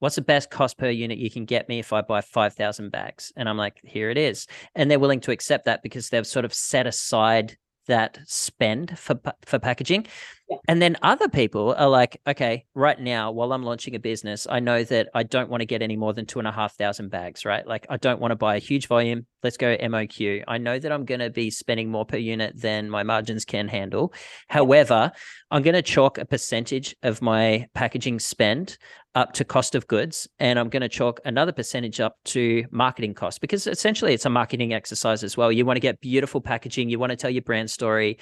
what's 0.00 0.16
the 0.16 0.22
best 0.22 0.50
cost 0.50 0.76
per 0.76 0.90
unit 0.90 1.16
you 1.16 1.30
can 1.30 1.46
get 1.46 1.66
me 1.66 1.78
if 1.78 1.90
I 1.90 2.02
buy 2.02 2.20
5,000 2.20 2.90
bags? 2.90 3.32
And 3.36 3.48
I'm 3.48 3.56
like, 3.56 3.80
here 3.82 4.10
it 4.10 4.18
is. 4.18 4.46
And 4.74 4.90
they're 4.90 4.98
willing 4.98 5.20
to 5.20 5.30
accept 5.30 5.64
that 5.64 5.82
because 5.82 6.10
they've 6.10 6.26
sort 6.26 6.44
of 6.44 6.52
set 6.52 6.86
aside 6.86 7.56
that 7.86 8.18
spend 8.26 8.98
for 8.98 9.18
for 9.44 9.58
packaging 9.58 10.06
yeah. 10.48 10.56
and 10.68 10.80
then 10.80 10.96
other 11.02 11.28
people 11.28 11.74
are 11.76 11.88
like 11.88 12.20
okay 12.26 12.64
right 12.74 13.00
now 13.00 13.30
while 13.30 13.52
i'm 13.52 13.62
launching 13.62 13.94
a 13.94 13.98
business 13.98 14.46
i 14.50 14.60
know 14.60 14.84
that 14.84 15.08
i 15.14 15.22
don't 15.22 15.50
want 15.50 15.60
to 15.60 15.66
get 15.66 15.82
any 15.82 15.96
more 15.96 16.12
than 16.12 16.26
two 16.26 16.38
and 16.38 16.48
a 16.48 16.52
half 16.52 16.76
thousand 16.76 17.10
bags 17.10 17.44
right? 17.44 17.66
Like 17.66 17.86
i 17.90 17.96
don't 17.96 18.20
want 18.20 18.32
to 18.32 18.36
buy 18.36 18.56
a 18.56 18.58
huge 18.58 18.86
volume. 18.86 19.26
Let's 19.42 19.56
go 19.56 19.76
moq 19.76 20.44
i 20.48 20.58
know 20.58 20.78
that 20.78 20.92
i'm 20.92 21.04
going 21.04 21.20
to 21.20 21.30
be 21.30 21.50
spending 21.50 21.90
more 21.90 22.06
per 22.06 22.16
unit 22.16 22.60
than 22.60 22.90
my 22.90 23.02
margins 23.02 23.44
can 23.44 23.68
handle. 23.68 24.12
However 24.48 25.12
i'm 25.50 25.62
going 25.62 25.74
to 25.74 25.82
chalk 25.82 26.18
a 26.18 26.24
percentage 26.24 26.94
of 27.02 27.22
my 27.22 27.66
packaging 27.74 28.18
spend 28.18 28.78
up 29.14 29.32
to 29.32 29.44
cost 29.44 29.74
of 29.76 29.86
goods 29.86 30.26
and 30.40 30.58
i'm 30.58 30.68
going 30.68 30.82
to 30.82 30.88
chalk 30.88 31.20
another 31.24 31.52
percentage 31.52 32.00
up 32.00 32.16
to 32.24 32.64
marketing 32.72 33.14
costs 33.14 33.38
because 33.38 33.66
essentially 33.66 34.12
it's 34.12 34.24
a 34.24 34.30
marketing 34.30 34.72
exercise 34.72 35.22
as 35.22 35.36
well. 35.36 35.52
You 35.52 35.64
want 35.64 35.76
to 35.76 35.80
get 35.80 36.00
beautiful 36.00 36.40
packaging. 36.40 36.88
You 36.88 36.98
want 36.98 37.10
to 37.10 37.16
tell 37.16 37.30
your 37.30 37.42
brand 37.42 37.70
story 37.70 38.18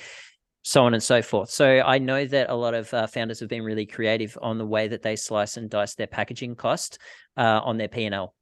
so 0.62 0.84
on 0.84 0.94
and 0.94 1.02
so 1.02 1.20
forth 1.20 1.50
so 1.50 1.80
i 1.86 1.98
know 1.98 2.24
that 2.24 2.50
a 2.50 2.54
lot 2.54 2.74
of 2.74 2.92
uh, 2.94 3.06
founders 3.06 3.40
have 3.40 3.48
been 3.48 3.62
really 3.62 3.86
creative 3.86 4.36
on 4.40 4.58
the 4.58 4.66
way 4.66 4.88
that 4.88 5.02
they 5.02 5.16
slice 5.16 5.56
and 5.56 5.70
dice 5.70 5.94
their 5.94 6.06
packaging 6.06 6.54
cost 6.54 6.98
uh, 7.36 7.60
on 7.64 7.76
their 7.76 7.88
p&l 7.88 8.34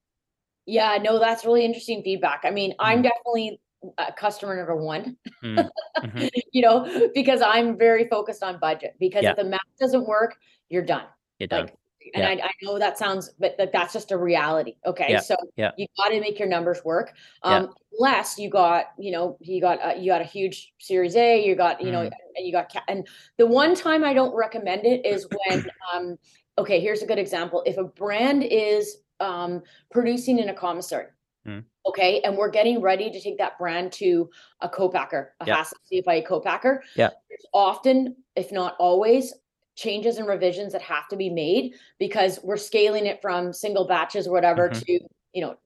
yeah 0.67 0.99
no 1.01 1.19
that's 1.19 1.45
really 1.45 1.65
interesting 1.65 2.03
feedback 2.03 2.41
i 2.45 2.51
mean 2.51 2.73
mm. 2.73 2.77
i'm 2.79 3.03
definitely 3.03 3.61
uh, 3.97 4.11
customer 4.19 4.57
number 4.57 4.77
one 4.77 5.17
mm. 5.43 5.71
mm-hmm. 5.99 6.27
you 6.53 6.63
know 6.63 7.09
because 7.15 7.41
i'm 7.41 7.79
very 7.79 8.07
focused 8.09 8.43
on 8.43 8.59
budget 8.59 8.95
because 9.01 9.23
yeah. 9.23 9.31
if 9.31 9.37
the 9.37 9.45
math 9.45 9.61
doesn't 9.79 10.07
work 10.07 10.37
you're 10.69 10.85
done 10.85 11.05
you're 11.39 11.47
done 11.47 11.65
like, 11.65 11.75
And 12.15 12.23
Yeah. 12.23 12.45
I, 12.45 12.47
I 12.49 12.51
know 12.63 12.79
that 12.79 12.99
sounds, 12.99 13.31
but 13.39 13.57
that, 13.59 13.73
that's 13.73 13.93
just 13.93 14.11
a 14.11 14.17
reality. 14.17 14.77
Okay. 14.87 15.07
Yeah, 15.11 15.21
So 15.21 15.37
yeah. 15.57 15.71
you 15.77 15.87
got 15.97 16.09
to 16.09 16.21
make 16.21 16.39
your 16.39 16.49
numbers 16.49 16.85
work. 16.85 17.13
Um, 17.43 17.75
unless 17.99 18.39
you 18.39 18.49
got, 18.51 18.87
you 18.99 19.13
know, 19.13 19.37
you 19.41 19.61
got, 19.61 19.83
uh, 19.85 19.95
you 19.99 20.11
got 20.11 20.21
a 20.21 20.25
huge 20.25 20.73
series 20.79 21.17
A, 21.17 21.45
you 21.47 21.55
got, 21.55 21.81
you 21.83 21.91
know, 21.93 22.01
Mm. 22.01 22.11
and 22.37 22.47
you 22.47 22.53
got, 22.53 22.75
and 22.89 23.07
the 23.37 23.47
one 23.47 23.75
time 23.75 24.05
I 24.05 24.15
don't 24.15 24.35
recommend 24.35 24.87
it 24.87 25.05
is 25.05 25.27
when, 25.47 25.67
um, 25.95 26.19
okay, 26.59 26.81
here's 26.81 27.03
a 27.03 27.07
good 27.07 27.19
example. 27.19 27.63
If 27.67 27.77
a 27.77 27.85
brand 27.85 28.45
is, 28.45 28.99
um, 29.21 29.63
producing 29.91 30.39
in 30.39 30.49
a 30.49 30.55
commissary. 30.55 31.07
Mm. 31.47 31.65
Okay. 31.87 32.21
And 32.23 32.37
we're 32.37 32.51
getting 32.51 32.81
ready 32.81 33.11
to 33.11 33.21
take 33.21 33.39
that 33.39 33.59
brand 33.59 33.93
to 33.93 34.31
a 34.61 34.69
co-packer, 34.69 35.35
a 35.41 35.47
Yeah. 35.47 35.57
HACCP 35.57 36.05
CFI 36.05 36.27
co-packer. 36.27 36.83
Yeah. 36.97 37.11
There's 37.29 37.47
often, 37.53 38.17
if 38.37 38.53
not 38.53 38.77
always, 38.79 39.35
changes 39.81 40.19
and 40.19 40.29
revisions 40.29 40.73
that 40.75 40.83
have 40.83 41.09
to 41.09 41.17
be 41.17 41.31
made 41.31 41.75
because 41.99 42.39
we're 42.45 42.57
scaling 42.59 43.07
it 43.07 43.21
from 43.23 43.53
single 43.53 43.87
batches 43.87 44.27
or 44.27 44.33
whatever 44.33 44.69
Mhm. 44.69 44.85
to 44.85 45.01
you 45.33 45.41
know 45.43 45.57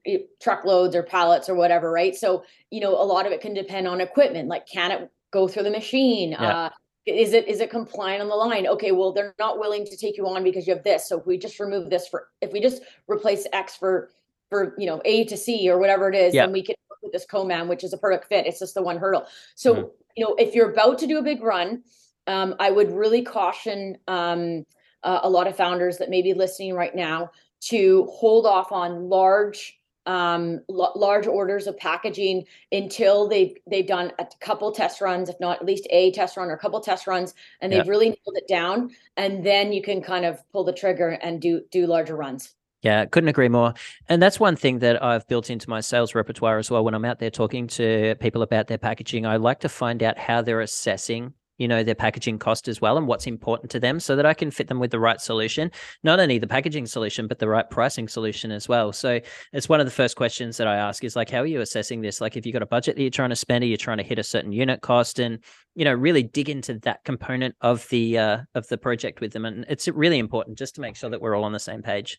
truckloads 0.40 0.94
or 0.94 1.02
pallets 1.02 1.48
or 1.48 1.54
whatever 1.54 1.90
right 1.90 2.14
so 2.14 2.44
you 2.70 2.80
know 2.80 2.90
a 2.90 3.02
lot 3.12 3.26
of 3.26 3.32
it 3.32 3.40
can 3.40 3.54
depend 3.54 3.88
on 3.88 4.00
equipment 4.00 4.46
like 4.48 4.66
can 4.66 4.92
it 4.92 5.10
go 5.32 5.48
through 5.48 5.62
the 5.64 5.70
machine 5.70 6.32
Yeah. 6.32 6.66
uh 6.66 6.70
is 7.06 7.32
it 7.32 7.48
is 7.48 7.60
it 7.60 7.70
compliant 7.70 8.22
on 8.22 8.28
the 8.28 8.34
line 8.36 8.66
okay 8.68 8.92
well 8.92 9.12
they're 9.12 9.34
not 9.38 9.58
willing 9.58 9.84
to 9.86 9.96
take 9.96 10.16
you 10.18 10.26
on 10.28 10.44
because 10.44 10.66
you 10.66 10.74
have 10.74 10.84
this 10.84 11.08
so 11.08 11.18
if 11.18 11.26
we 11.26 11.36
just 11.38 11.58
remove 11.58 11.88
this 11.90 12.06
for 12.06 12.28
if 12.42 12.52
we 12.52 12.60
just 12.60 12.82
replace 13.08 13.46
x 13.52 13.74
for 13.74 14.10
for 14.50 14.74
you 14.78 14.86
know 14.86 15.00
a 15.06 15.24
to 15.24 15.36
c 15.36 15.68
or 15.70 15.78
whatever 15.78 16.08
it 16.10 16.14
is 16.14 16.34
Yeah. 16.34 16.44
then 16.44 16.52
we 16.52 16.62
can 16.62 16.76
work 16.90 16.98
with 17.02 17.12
this 17.12 17.24
co-man 17.26 17.66
which 17.66 17.82
is 17.84 17.92
a 17.94 17.98
perfect 17.98 18.26
fit 18.28 18.46
it's 18.46 18.58
just 18.60 18.74
the 18.74 18.82
one 18.82 18.98
hurdle 18.98 19.26
so 19.54 19.74
Mhm. 19.74 19.90
you 20.16 20.24
know 20.24 20.34
if 20.38 20.54
you're 20.54 20.70
about 20.70 20.98
to 20.98 21.06
do 21.06 21.16
a 21.18 21.22
big 21.22 21.42
run 21.42 21.82
um, 22.26 22.54
I 22.58 22.70
would 22.70 22.90
really 22.92 23.22
caution 23.22 23.98
um, 24.08 24.64
uh, 25.02 25.20
a 25.22 25.30
lot 25.30 25.46
of 25.46 25.56
founders 25.56 25.98
that 25.98 26.10
may 26.10 26.22
be 26.22 26.34
listening 26.34 26.74
right 26.74 26.94
now 26.94 27.30
to 27.62 28.06
hold 28.12 28.46
off 28.46 28.72
on 28.72 29.08
large 29.08 29.78
um 30.06 30.60
l- 30.68 30.92
large 30.96 31.26
orders 31.26 31.66
of 31.66 31.78
packaging 31.78 32.44
until 32.72 33.26
they've 33.26 33.56
they've 33.70 33.86
done 33.86 34.12
a 34.18 34.26
couple 34.38 34.70
test 34.70 35.00
runs 35.00 35.30
if 35.30 35.40
not 35.40 35.60
at 35.60 35.64
least 35.64 35.86
a 35.88 36.12
test 36.12 36.36
run 36.36 36.50
or 36.50 36.52
a 36.52 36.58
couple 36.58 36.78
test 36.78 37.06
runs 37.06 37.32
and 37.62 37.72
they've 37.72 37.88
really 37.88 38.08
nailed 38.08 38.36
it 38.36 38.46
down 38.46 38.90
and 39.16 39.44
then 39.46 39.72
you 39.72 39.80
can 39.82 40.02
kind 40.02 40.26
of 40.26 40.42
pull 40.52 40.62
the 40.62 40.74
trigger 40.74 41.08
and 41.22 41.40
do 41.40 41.62
do 41.70 41.86
larger 41.86 42.16
runs 42.16 42.54
Yeah, 42.82 43.06
couldn't 43.06 43.28
agree 43.30 43.48
more. 43.48 43.72
And 44.10 44.20
that's 44.22 44.38
one 44.38 44.56
thing 44.56 44.80
that 44.80 45.02
I've 45.02 45.26
built 45.26 45.48
into 45.48 45.70
my 45.70 45.80
sales 45.80 46.14
repertoire 46.14 46.58
as 46.58 46.70
well. 46.70 46.84
When 46.84 46.94
I'm 46.94 47.04
out 47.06 47.18
there 47.18 47.30
talking 47.30 47.66
to 47.68 48.14
people 48.20 48.42
about 48.42 48.66
their 48.66 48.76
packaging, 48.78 49.24
I 49.24 49.36
like 49.36 49.60
to 49.60 49.70
find 49.70 50.02
out 50.02 50.18
how 50.18 50.42
they're 50.42 50.60
assessing, 50.60 51.32
you 51.58 51.68
know, 51.68 51.82
their 51.82 51.94
packaging 51.94 52.38
cost 52.38 52.68
as 52.68 52.80
well 52.80 52.96
and 52.98 53.06
what's 53.06 53.26
important 53.26 53.70
to 53.70 53.80
them 53.80 54.00
so 54.00 54.16
that 54.16 54.26
I 54.26 54.34
can 54.34 54.50
fit 54.50 54.68
them 54.68 54.80
with 54.80 54.90
the 54.90 54.98
right 54.98 55.20
solution, 55.20 55.70
not 56.02 56.18
only 56.20 56.38
the 56.38 56.46
packaging 56.46 56.86
solution, 56.86 57.26
but 57.26 57.38
the 57.38 57.48
right 57.48 57.68
pricing 57.70 58.08
solution 58.08 58.50
as 58.50 58.68
well. 58.68 58.92
So 58.92 59.20
it's 59.52 59.68
one 59.68 59.80
of 59.80 59.86
the 59.86 59.92
first 59.92 60.16
questions 60.16 60.56
that 60.56 60.66
I 60.66 60.76
ask 60.76 61.04
is 61.04 61.16
like, 61.16 61.30
how 61.30 61.40
are 61.40 61.46
you 61.46 61.60
assessing 61.60 62.00
this? 62.00 62.20
Like, 62.20 62.36
if 62.36 62.44
you've 62.44 62.52
got 62.52 62.62
a 62.62 62.66
budget 62.66 62.96
that 62.96 63.02
you're 63.02 63.10
trying 63.10 63.30
to 63.30 63.36
spend, 63.36 63.62
are 63.64 63.66
you 63.68 63.76
trying 63.76 63.98
to 63.98 64.02
hit 64.04 64.18
a 64.18 64.24
certain 64.24 64.52
unit 64.52 64.80
cost 64.80 65.18
and, 65.18 65.38
you 65.74 65.84
know, 65.84 65.94
really 65.94 66.22
dig 66.22 66.48
into 66.50 66.78
that 66.80 67.04
component 67.04 67.54
of 67.60 67.88
the, 67.88 68.18
uh, 68.18 68.38
of 68.54 68.66
the 68.68 68.78
project 68.78 69.20
with 69.20 69.32
them. 69.32 69.44
And 69.44 69.64
it's 69.68 69.86
really 69.88 70.18
important 70.18 70.58
just 70.58 70.74
to 70.76 70.80
make 70.80 70.96
sure 70.96 71.10
that 71.10 71.20
we're 71.20 71.36
all 71.36 71.44
on 71.44 71.52
the 71.52 71.58
same 71.60 71.82
page. 71.82 72.18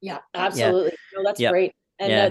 yeah 0.00 0.18
absolutely 0.34 0.92
no 1.16 1.24
that's 1.24 1.40
Yep. 1.40 1.50
great 1.52 1.72
and 1.98 2.10
Yeah. 2.10 2.30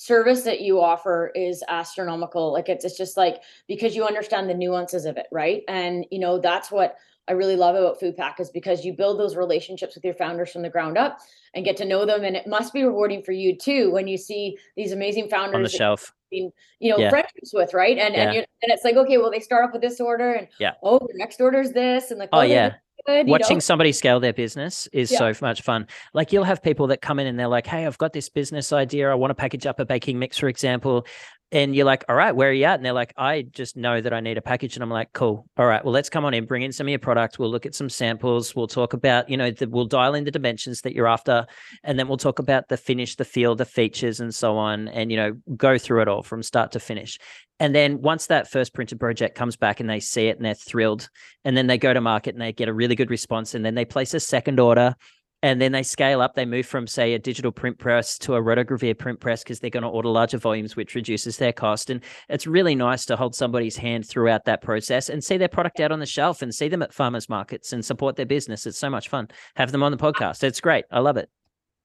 Service 0.00 0.44
that 0.44 0.62
you 0.62 0.80
offer 0.80 1.30
is 1.34 1.62
astronomical 1.68 2.54
like 2.54 2.70
it's, 2.70 2.86
it's 2.86 2.96
just 2.96 3.18
like 3.18 3.42
because 3.68 3.94
you 3.94 4.02
understand 4.06 4.48
the 4.48 4.54
nuances 4.54 5.04
of 5.04 5.18
it 5.18 5.26
right 5.30 5.62
and 5.68 6.06
you 6.10 6.18
know 6.18 6.38
that's 6.40 6.70
what 6.70 6.96
i 7.28 7.32
really 7.32 7.54
love 7.54 7.74
about 7.76 8.00
Foodpack 8.00 8.40
is 8.40 8.48
because 8.48 8.82
you 8.82 8.94
build 8.94 9.20
those 9.20 9.36
relationships 9.36 9.94
with 9.94 10.02
your 10.02 10.14
founders 10.14 10.50
from 10.50 10.62
the 10.62 10.70
ground 10.70 10.96
up 10.96 11.18
and 11.52 11.66
get 11.66 11.76
to 11.76 11.84
know 11.84 12.06
them 12.06 12.24
and 12.24 12.34
it 12.34 12.46
must 12.46 12.72
be 12.72 12.82
rewarding 12.82 13.22
for 13.22 13.32
you 13.32 13.54
too 13.54 13.90
when 13.90 14.08
you 14.08 14.16
see 14.16 14.56
these 14.74 14.92
amazing 14.92 15.28
founders 15.28 15.54
On 15.56 15.62
the 15.64 15.68
shelf. 15.68 16.14
you 16.30 16.50
know 16.80 16.98
Yeah. 16.98 17.10
friendships 17.10 17.52
with 17.52 17.74
right 17.74 17.98
and 17.98 18.14
Yeah. 18.14 18.22
and 18.22 18.32
you 18.36 18.38
and 18.62 18.72
it's 18.72 18.84
like 18.84 18.96
okay 18.96 19.18
well 19.18 19.30
they 19.30 19.40
start 19.40 19.66
off 19.66 19.72
with 19.74 19.82
this 19.82 20.00
order 20.00 20.32
and 20.32 20.48
Yeah. 20.58 20.72
oh 20.82 20.98
the 20.98 21.18
next 21.18 21.42
order 21.42 21.60
is 21.60 21.72
this 21.74 22.10
and 22.10 22.18
like 22.18 22.30
Oh, 22.32 22.38
oh 22.38 22.40
they're 22.40 22.48
yeah. 22.48 22.74
Good, 23.06 23.26
you 23.26 23.30
watching 23.30 23.56
know? 23.56 23.60
somebody 23.60 23.92
scale 23.92 24.20
their 24.20 24.32
business 24.32 24.86
is 24.92 25.10
Yeah. 25.10 25.18
so 25.32 25.32
much 25.42 25.62
fun. 25.62 25.86
Like 26.14 26.32
you'll 26.32 26.44
have 26.44 26.62
people 26.62 26.88
that 26.88 27.00
come 27.00 27.18
in 27.18 27.26
and 27.26 27.38
they're 27.38 27.48
like, 27.48 27.66
"Hey, 27.66 27.86
I've 27.86 27.98
got 27.98 28.12
this 28.12 28.28
business 28.28 28.72
idea. 28.72 29.10
I 29.10 29.14
want 29.14 29.30
to 29.30 29.34
package 29.34 29.66
up 29.66 29.80
a 29.80 29.84
baking 29.84 30.18
mix, 30.18 30.38
for 30.38 30.48
example." 30.48 31.06
And 31.52 31.74
you're 31.74 31.84
like, 31.84 32.04
"All 32.08 32.14
right, 32.14 32.34
where 32.34 32.50
are 32.50 32.52
you 32.52 32.64
at?" 32.64 32.76
And 32.76 32.84
they're 32.84 32.92
like, 32.92 33.12
"I 33.16 33.42
just 33.42 33.76
know 33.76 34.00
that 34.00 34.12
I 34.12 34.20
need 34.20 34.38
a 34.38 34.42
package." 34.42 34.76
And 34.76 34.82
I'm 34.82 34.90
like, 34.90 35.12
"Cool. 35.12 35.46
All 35.56 35.66
right, 35.66 35.84
well, 35.84 35.92
let's 35.92 36.08
come 36.08 36.24
on 36.24 36.34
in, 36.34 36.46
bring 36.46 36.62
in 36.62 36.72
some 36.72 36.86
of 36.86 36.90
your 36.90 36.98
products. 36.98 37.38
We'll 37.38 37.50
look 37.50 37.66
at 37.66 37.74
some 37.74 37.88
samples. 37.88 38.54
We'll 38.54 38.68
talk 38.68 38.92
about, 38.92 39.28
you 39.28 39.36
know, 39.36 39.50
the, 39.50 39.68
we'll 39.68 39.86
dial 39.86 40.14
in 40.14 40.24
the 40.24 40.30
dimensions 40.30 40.82
that 40.82 40.94
you're 40.94 41.08
after, 41.08 41.46
and 41.82 41.98
then 41.98 42.08
we'll 42.08 42.16
talk 42.16 42.38
about 42.38 42.68
the 42.68 42.76
finish, 42.76 43.16
the 43.16 43.24
feel, 43.24 43.54
the 43.54 43.64
features, 43.64 44.20
and 44.20 44.34
so 44.34 44.56
on. 44.56 44.88
And 44.88 45.10
you 45.10 45.16
know, 45.16 45.36
go 45.56 45.78
through 45.78 46.02
it 46.02 46.08
all 46.08 46.22
from 46.22 46.42
start 46.42 46.72
to 46.72 46.80
finish. 46.80 47.18
And 47.58 47.74
then 47.74 48.00
once 48.00 48.28
that 48.28 48.50
first 48.50 48.72
printed 48.72 48.98
project 48.98 49.36
comes 49.36 49.56
back 49.56 49.80
and 49.80 49.90
they 49.90 50.00
see 50.00 50.28
it 50.28 50.36
and 50.36 50.44
they're 50.46 50.54
thrilled, 50.54 51.08
and 51.44 51.56
then 51.56 51.66
they 51.66 51.78
go 51.78 51.92
to 51.92 52.00
market 52.00 52.34
and 52.34 52.40
they 52.40 52.52
get 52.52 52.68
a 52.68 52.72
really 52.72 52.94
good 52.94 53.10
response 53.10 53.54
and 53.54 53.64
then 53.64 53.74
they 53.74 53.84
place 53.84 54.14
a 54.14 54.20
second 54.20 54.58
order 54.60 54.94
and 55.42 55.60
then 55.60 55.72
they 55.72 55.82
scale 55.82 56.20
up 56.20 56.34
they 56.34 56.44
move 56.44 56.66
from 56.66 56.86
say 56.86 57.14
a 57.14 57.18
digital 57.18 57.50
print 57.52 57.78
press 57.78 58.18
to 58.18 58.34
a 58.34 58.40
rotogravure 58.42 58.96
print 58.98 59.20
press 59.20 59.42
because 59.42 59.60
they're 59.60 59.70
going 59.70 59.82
to 59.82 59.88
order 59.88 60.08
larger 60.08 60.38
volumes 60.38 60.76
which 60.76 60.94
reduces 60.94 61.36
their 61.38 61.52
cost 61.52 61.90
and 61.90 62.02
it's 62.28 62.46
really 62.46 62.74
nice 62.74 63.04
to 63.06 63.16
hold 63.16 63.34
somebody's 63.34 63.76
hand 63.76 64.06
throughout 64.06 64.44
that 64.44 64.62
process 64.62 65.08
and 65.08 65.22
see 65.24 65.36
their 65.36 65.48
product 65.48 65.80
out 65.80 65.92
on 65.92 66.00
the 66.00 66.06
shelf 66.06 66.42
and 66.42 66.54
see 66.54 66.68
them 66.68 66.82
at 66.82 66.92
farmers 66.92 67.28
markets 67.28 67.72
and 67.72 67.84
support 67.84 68.16
their 68.16 68.26
business 68.26 68.66
it's 68.66 68.78
so 68.78 68.90
much 68.90 69.08
fun 69.08 69.26
have 69.56 69.72
them 69.72 69.82
on 69.82 69.92
the 69.92 69.98
podcast 69.98 70.42
it's 70.42 70.60
great 70.60 70.84
i 70.90 70.98
love 70.98 71.16
it 71.16 71.28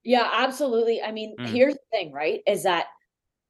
Yeah, 0.04 0.30
absolutely. 0.34 1.02
I 1.02 1.12
mean, 1.12 1.36
Mm. 1.40 1.48
here's 1.48 1.74
the 1.74 1.80
thing, 1.92 2.12
right? 2.12 2.42
Is 2.46 2.62
that 2.62 2.86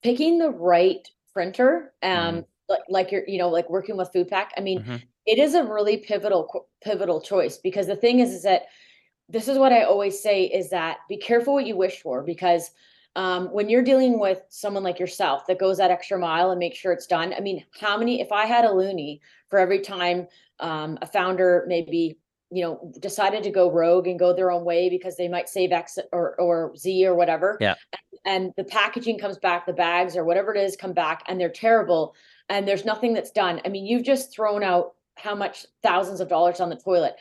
picking 0.03 0.37
the 0.39 0.51
right 0.51 1.05
printer, 1.33 1.93
Mm-hmm. 2.01 2.37
um, 2.37 2.45
like, 2.69 2.79
like 2.87 3.11
you're, 3.11 3.27
you 3.27 3.37
know, 3.37 3.49
like 3.49 3.69
working 3.69 3.97
with 3.97 4.09
Foodpack. 4.13 4.47
I 4.57 4.61
mean, 4.61 4.79
Mhm. 4.81 5.01
it 5.25 5.37
is 5.37 5.53
a 5.53 5.63
really 5.65 5.97
pivotal, 5.97 6.69
pivotal 6.81 7.19
choice 7.19 7.57
because 7.57 7.87
the 7.87 7.97
thing 7.97 8.19
is, 8.21 8.31
is 8.33 8.43
that 8.43 8.67
this 9.29 9.47
is 9.47 9.57
what 9.57 9.73
I 9.73 9.83
always 9.83 10.21
say 10.21 10.43
is 10.43 10.69
that 10.69 10.97
be 11.09 11.17
careful 11.17 11.53
what 11.53 11.65
you 11.65 11.75
wish 11.75 12.01
for 12.01 12.23
because 12.23 12.71
um, 13.15 13.47
when 13.47 13.69
you're 13.69 13.83
dealing 13.83 14.19
with 14.19 14.41
someone 14.49 14.83
like 14.83 14.99
yourself 14.99 15.47
that 15.47 15.59
goes 15.59 15.77
that 15.77 15.91
extra 15.91 16.19
mile 16.19 16.51
and 16.51 16.59
makes 16.59 16.77
sure 16.77 16.91
it's 16.91 17.07
done. 17.07 17.33
I 17.33 17.39
mean, 17.39 17.65
how 17.79 17.97
many? 17.97 18.21
If 18.21 18.31
I 18.31 18.45
had 18.45 18.65
a 18.65 18.69
loonie 18.69 19.19
for 19.49 19.57
every 19.57 19.79
time 19.79 20.27
um, 20.59 20.97
a 21.01 21.07
founder 21.07 21.65
maybe 21.67 22.17
you 22.51 22.61
know 22.61 22.93
decided 22.99 23.43
to 23.43 23.49
go 23.49 23.71
rogue 23.71 24.07
and 24.07 24.19
go 24.19 24.33
their 24.33 24.51
own 24.51 24.63
way 24.63 24.89
because 24.89 25.17
they 25.17 25.27
might 25.27 25.49
save 25.49 25.71
X 25.71 25.97
or 26.11 26.39
or 26.39 26.75
Z 26.75 27.05
or 27.07 27.15
whatever. 27.15 27.57
Yeah. 27.59 27.75
And, 27.93 28.01
and 28.25 28.53
the 28.57 28.63
packaging 28.63 29.17
comes 29.17 29.37
back, 29.37 29.65
the 29.65 29.73
bags 29.73 30.15
or 30.15 30.25
whatever 30.25 30.53
it 30.53 30.61
is 30.61 30.75
come 30.75 30.93
back, 30.93 31.23
and 31.27 31.39
they're 31.39 31.49
terrible, 31.49 32.15
and 32.49 32.67
there's 32.67 32.85
nothing 32.85 33.13
that's 33.13 33.31
done. 33.31 33.61
I 33.65 33.69
mean, 33.69 33.85
you've 33.85 34.03
just 34.03 34.33
thrown 34.33 34.61
out 34.61 34.93
how 35.17 35.35
much 35.35 35.65
thousands 35.81 36.19
of 36.19 36.27
dollars 36.27 36.59
on 36.59 36.69
the 36.69 36.75
toilet 36.75 37.15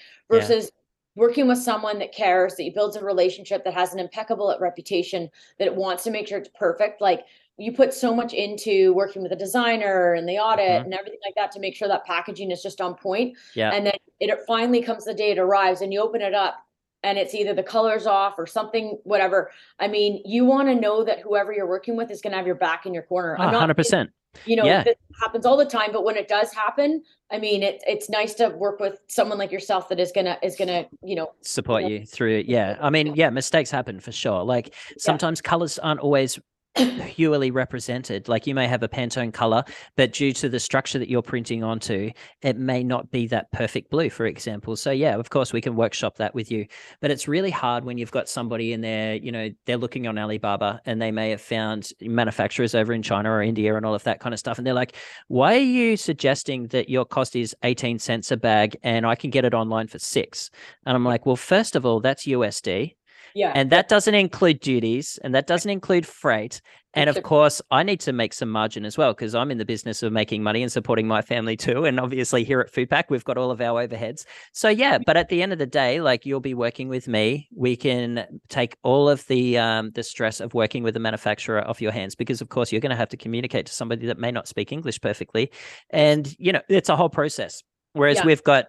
Yeah. 0.64 0.74
Working 1.16 1.46
with 1.48 1.58
someone 1.58 1.98
that 1.98 2.12
cares 2.12 2.56
that 2.56 2.64
you 2.64 2.72
builds 2.72 2.96
a 2.96 3.04
relationship 3.04 3.64
that 3.64 3.74
has 3.74 3.92
an 3.92 4.00
impeccable 4.00 4.54
reputation 4.60 5.30
that 5.58 5.66
it 5.66 5.74
wants 5.74 6.04
to 6.04 6.10
make 6.10 6.26
sure 6.28 6.38
it's 6.38 6.48
perfect. 6.54 7.00
Like 7.00 7.20
you 7.56 7.72
put 7.72 7.94
so 7.94 8.12
much 8.12 8.32
into 8.32 8.92
working 8.94 9.22
with 9.22 9.30
a 9.30 9.36
designer 9.36 10.14
and 10.14 10.28
the 10.28 10.38
audit 10.38 10.68
Mhm. 10.68 10.84
and 10.86 10.94
everything 10.94 11.20
like 11.24 11.36
that 11.36 11.52
to 11.52 11.60
make 11.60 11.76
sure 11.76 11.86
that 11.86 12.04
packaging 12.04 12.50
is 12.50 12.62
just 12.62 12.80
on 12.80 12.96
point. 12.96 13.36
Yeah. 13.54 13.70
And 13.72 13.86
then 13.86 13.94
it 14.18 14.40
finally 14.46 14.82
comes 14.82 15.04
the 15.04 15.14
day 15.14 15.30
it 15.30 15.38
arrives 15.38 15.80
and 15.80 15.92
you 15.92 16.00
open 16.00 16.20
it 16.20 16.34
up 16.34 16.56
and 17.04 17.16
it's 17.16 17.32
either 17.34 17.54
the 17.54 17.62
colors 17.62 18.06
off 18.06 18.38
or 18.38 18.46
something 18.46 18.98
whatever. 19.04 19.52
I 19.78 19.86
mean 19.86 20.20
you 20.24 20.44
want 20.44 20.66
to 20.68 20.74
know 20.74 21.04
that 21.04 21.20
whoever 21.20 21.52
you're 21.52 21.68
working 21.68 21.94
with 21.96 22.10
is 22.10 22.20
going 22.20 22.32
to 22.32 22.36
have 22.38 22.46
your 22.46 22.56
back 22.56 22.86
in 22.86 22.94
your 22.94 23.04
corner. 23.04 23.36
Oh, 23.38 23.42
i'm 23.42 23.52
not 23.52 23.68
100% 23.68 24.10
you 24.46 24.56
know 24.56 24.64
Yeah. 24.64 24.82
this 24.84 24.96
happens 25.20 25.46
all 25.46 25.56
the 25.56 25.64
time 25.64 25.90
but 25.92 26.04
when 26.04 26.16
it 26.16 26.28
does 26.28 26.52
happen 26.52 27.02
i 27.30 27.38
mean 27.38 27.62
it, 27.62 27.82
it's 27.86 28.08
nice 28.10 28.34
to 28.34 28.48
work 28.48 28.80
with 28.80 29.00
someone 29.08 29.38
like 29.38 29.52
yourself 29.52 29.88
that 29.88 30.00
is 30.00 30.12
gonna 30.12 30.38
is 30.42 30.56
gonna 30.56 30.86
you 31.02 31.14
know 31.14 31.32
support 31.42 31.82
Yeah. 31.82 31.88
you 31.88 32.06
through 32.06 32.38
it. 32.38 32.46
Yeah. 32.46 32.76
I 32.80 32.90
mean, 32.90 33.14
yeah, 33.14 33.30
mistakes 33.30 33.70
happen 33.70 34.00
for 34.00 34.12
sure. 34.12 34.42
Like 34.42 34.74
sometimes 34.98 35.40
colors 35.40 35.78
aren't 35.78 36.00
always 36.00 36.38
purely 36.74 37.50
represented. 37.50 38.28
Like 38.28 38.46
you 38.46 38.54
may 38.54 38.66
have 38.66 38.82
a 38.82 38.88
Pantone 38.88 39.32
color, 39.32 39.64
but 39.96 40.12
due 40.12 40.32
to 40.34 40.48
the 40.48 40.58
structure 40.58 40.98
that 40.98 41.08
you're 41.08 41.22
printing 41.22 41.62
onto, 41.62 42.10
it 42.42 42.56
may 42.56 42.82
not 42.82 43.10
be 43.10 43.26
that 43.28 43.50
perfect 43.52 43.90
blue, 43.90 44.10
for 44.10 44.26
example. 44.26 44.76
So 44.76 44.90
yeah, 44.90 45.16
of 45.16 45.30
course 45.30 45.52
we 45.52 45.60
can 45.60 45.76
workshop 45.76 46.16
that 46.16 46.34
with 46.34 46.50
you. 46.50 46.66
But 47.00 47.10
it's 47.10 47.28
really 47.28 47.50
hard 47.50 47.84
when 47.84 47.98
you've 47.98 48.10
got 48.10 48.28
somebody 48.28 48.72
in 48.72 48.80
there, 48.80 49.14
you 49.14 49.30
know, 49.30 49.50
they're 49.66 49.76
looking 49.76 50.06
on 50.06 50.18
Alibaba 50.18 50.80
and 50.84 51.00
they 51.00 51.12
may 51.12 51.30
have 51.30 51.40
found 51.40 51.90
manufacturers 52.00 52.74
over 52.74 52.92
in 52.92 53.02
China 53.02 53.30
or 53.30 53.42
India 53.42 53.76
and 53.76 53.86
all 53.86 53.94
of 53.94 54.04
that 54.04 54.20
kind 54.20 54.32
of 54.32 54.38
stuff. 54.38 54.58
And 54.58 54.66
they're 54.66 54.74
like, 54.74 54.96
why 55.28 55.54
are 55.54 55.58
you 55.58 55.96
suggesting 55.96 56.66
that 56.68 56.88
your 56.88 57.04
cost 57.04 57.36
is 57.36 57.54
18 57.62 57.98
cents 57.98 58.30
a 58.30 58.36
bag 58.36 58.76
and 58.82 59.06
I 59.06 59.14
can 59.14 59.30
get 59.30 59.44
it 59.44 59.54
online 59.54 59.86
for 59.86 59.98
six? 59.98 60.50
And 60.86 60.96
I'm 60.96 61.04
like, 61.04 61.26
well, 61.26 61.36
first 61.36 61.76
of 61.76 61.86
all, 61.86 62.00
that's 62.00 62.26
USD. 62.26 62.94
Yeah. 63.34 63.52
And 63.54 63.70
that 63.70 63.88
doesn't 63.88 64.14
include 64.14 64.60
duties 64.60 65.18
and 65.24 65.34
that 65.34 65.48
doesn't 65.48 65.70
include 65.70 66.06
freight. 66.06 66.60
And 66.96 67.10
of 67.10 67.20
course, 67.24 67.60
I 67.72 67.82
need 67.82 67.98
to 68.00 68.12
make 68.12 68.32
some 68.32 68.48
margin 68.48 68.84
as 68.84 68.96
well 68.96 69.12
because 69.12 69.34
I'm 69.34 69.50
in 69.50 69.58
the 69.58 69.64
business 69.64 70.04
of 70.04 70.12
making 70.12 70.44
money 70.44 70.62
and 70.62 70.70
supporting 70.70 71.08
my 71.08 71.22
family 71.22 71.56
too. 71.56 71.84
And 71.84 71.98
obviously, 71.98 72.44
here 72.44 72.60
at 72.60 72.72
Foodpack, 72.72 73.04
we've 73.10 73.24
got 73.24 73.36
all 73.36 73.50
of 73.50 73.60
our 73.60 73.84
overheads. 73.84 74.24
So 74.52 74.68
yeah, 74.68 74.98
but 75.04 75.16
at 75.16 75.28
the 75.28 75.42
end 75.42 75.52
of 75.52 75.58
the 75.58 75.66
day, 75.66 76.00
like 76.00 76.24
you'll 76.24 76.38
be 76.38 76.54
working 76.54 76.88
with 76.88 77.08
me, 77.08 77.48
we 77.52 77.74
can 77.74 78.40
take 78.48 78.76
all 78.84 79.08
of 79.08 79.26
the 79.26 79.58
um, 79.58 79.90
the 79.90 80.04
stress 80.04 80.38
of 80.38 80.54
working 80.54 80.84
with 80.84 80.96
a 80.96 81.00
manufacturer 81.00 81.66
off 81.66 81.82
your 81.82 81.92
hands 81.92 82.14
because, 82.14 82.40
of 82.40 82.48
course, 82.48 82.70
you're 82.70 82.80
going 82.80 82.90
to 82.90 82.96
have 82.96 83.08
to 83.08 83.16
communicate 83.16 83.66
to 83.66 83.72
somebody 83.72 84.06
that 84.06 84.18
may 84.18 84.30
not 84.30 84.46
speak 84.46 84.70
English 84.70 85.00
perfectly, 85.00 85.50
and 85.90 86.36
you 86.38 86.52
know 86.52 86.60
it's 86.68 86.88
a 86.88 86.96
whole 86.96 87.10
process. 87.10 87.64
Whereas 87.94 88.18
yeah. 88.18 88.26
we've 88.26 88.42
got 88.42 88.66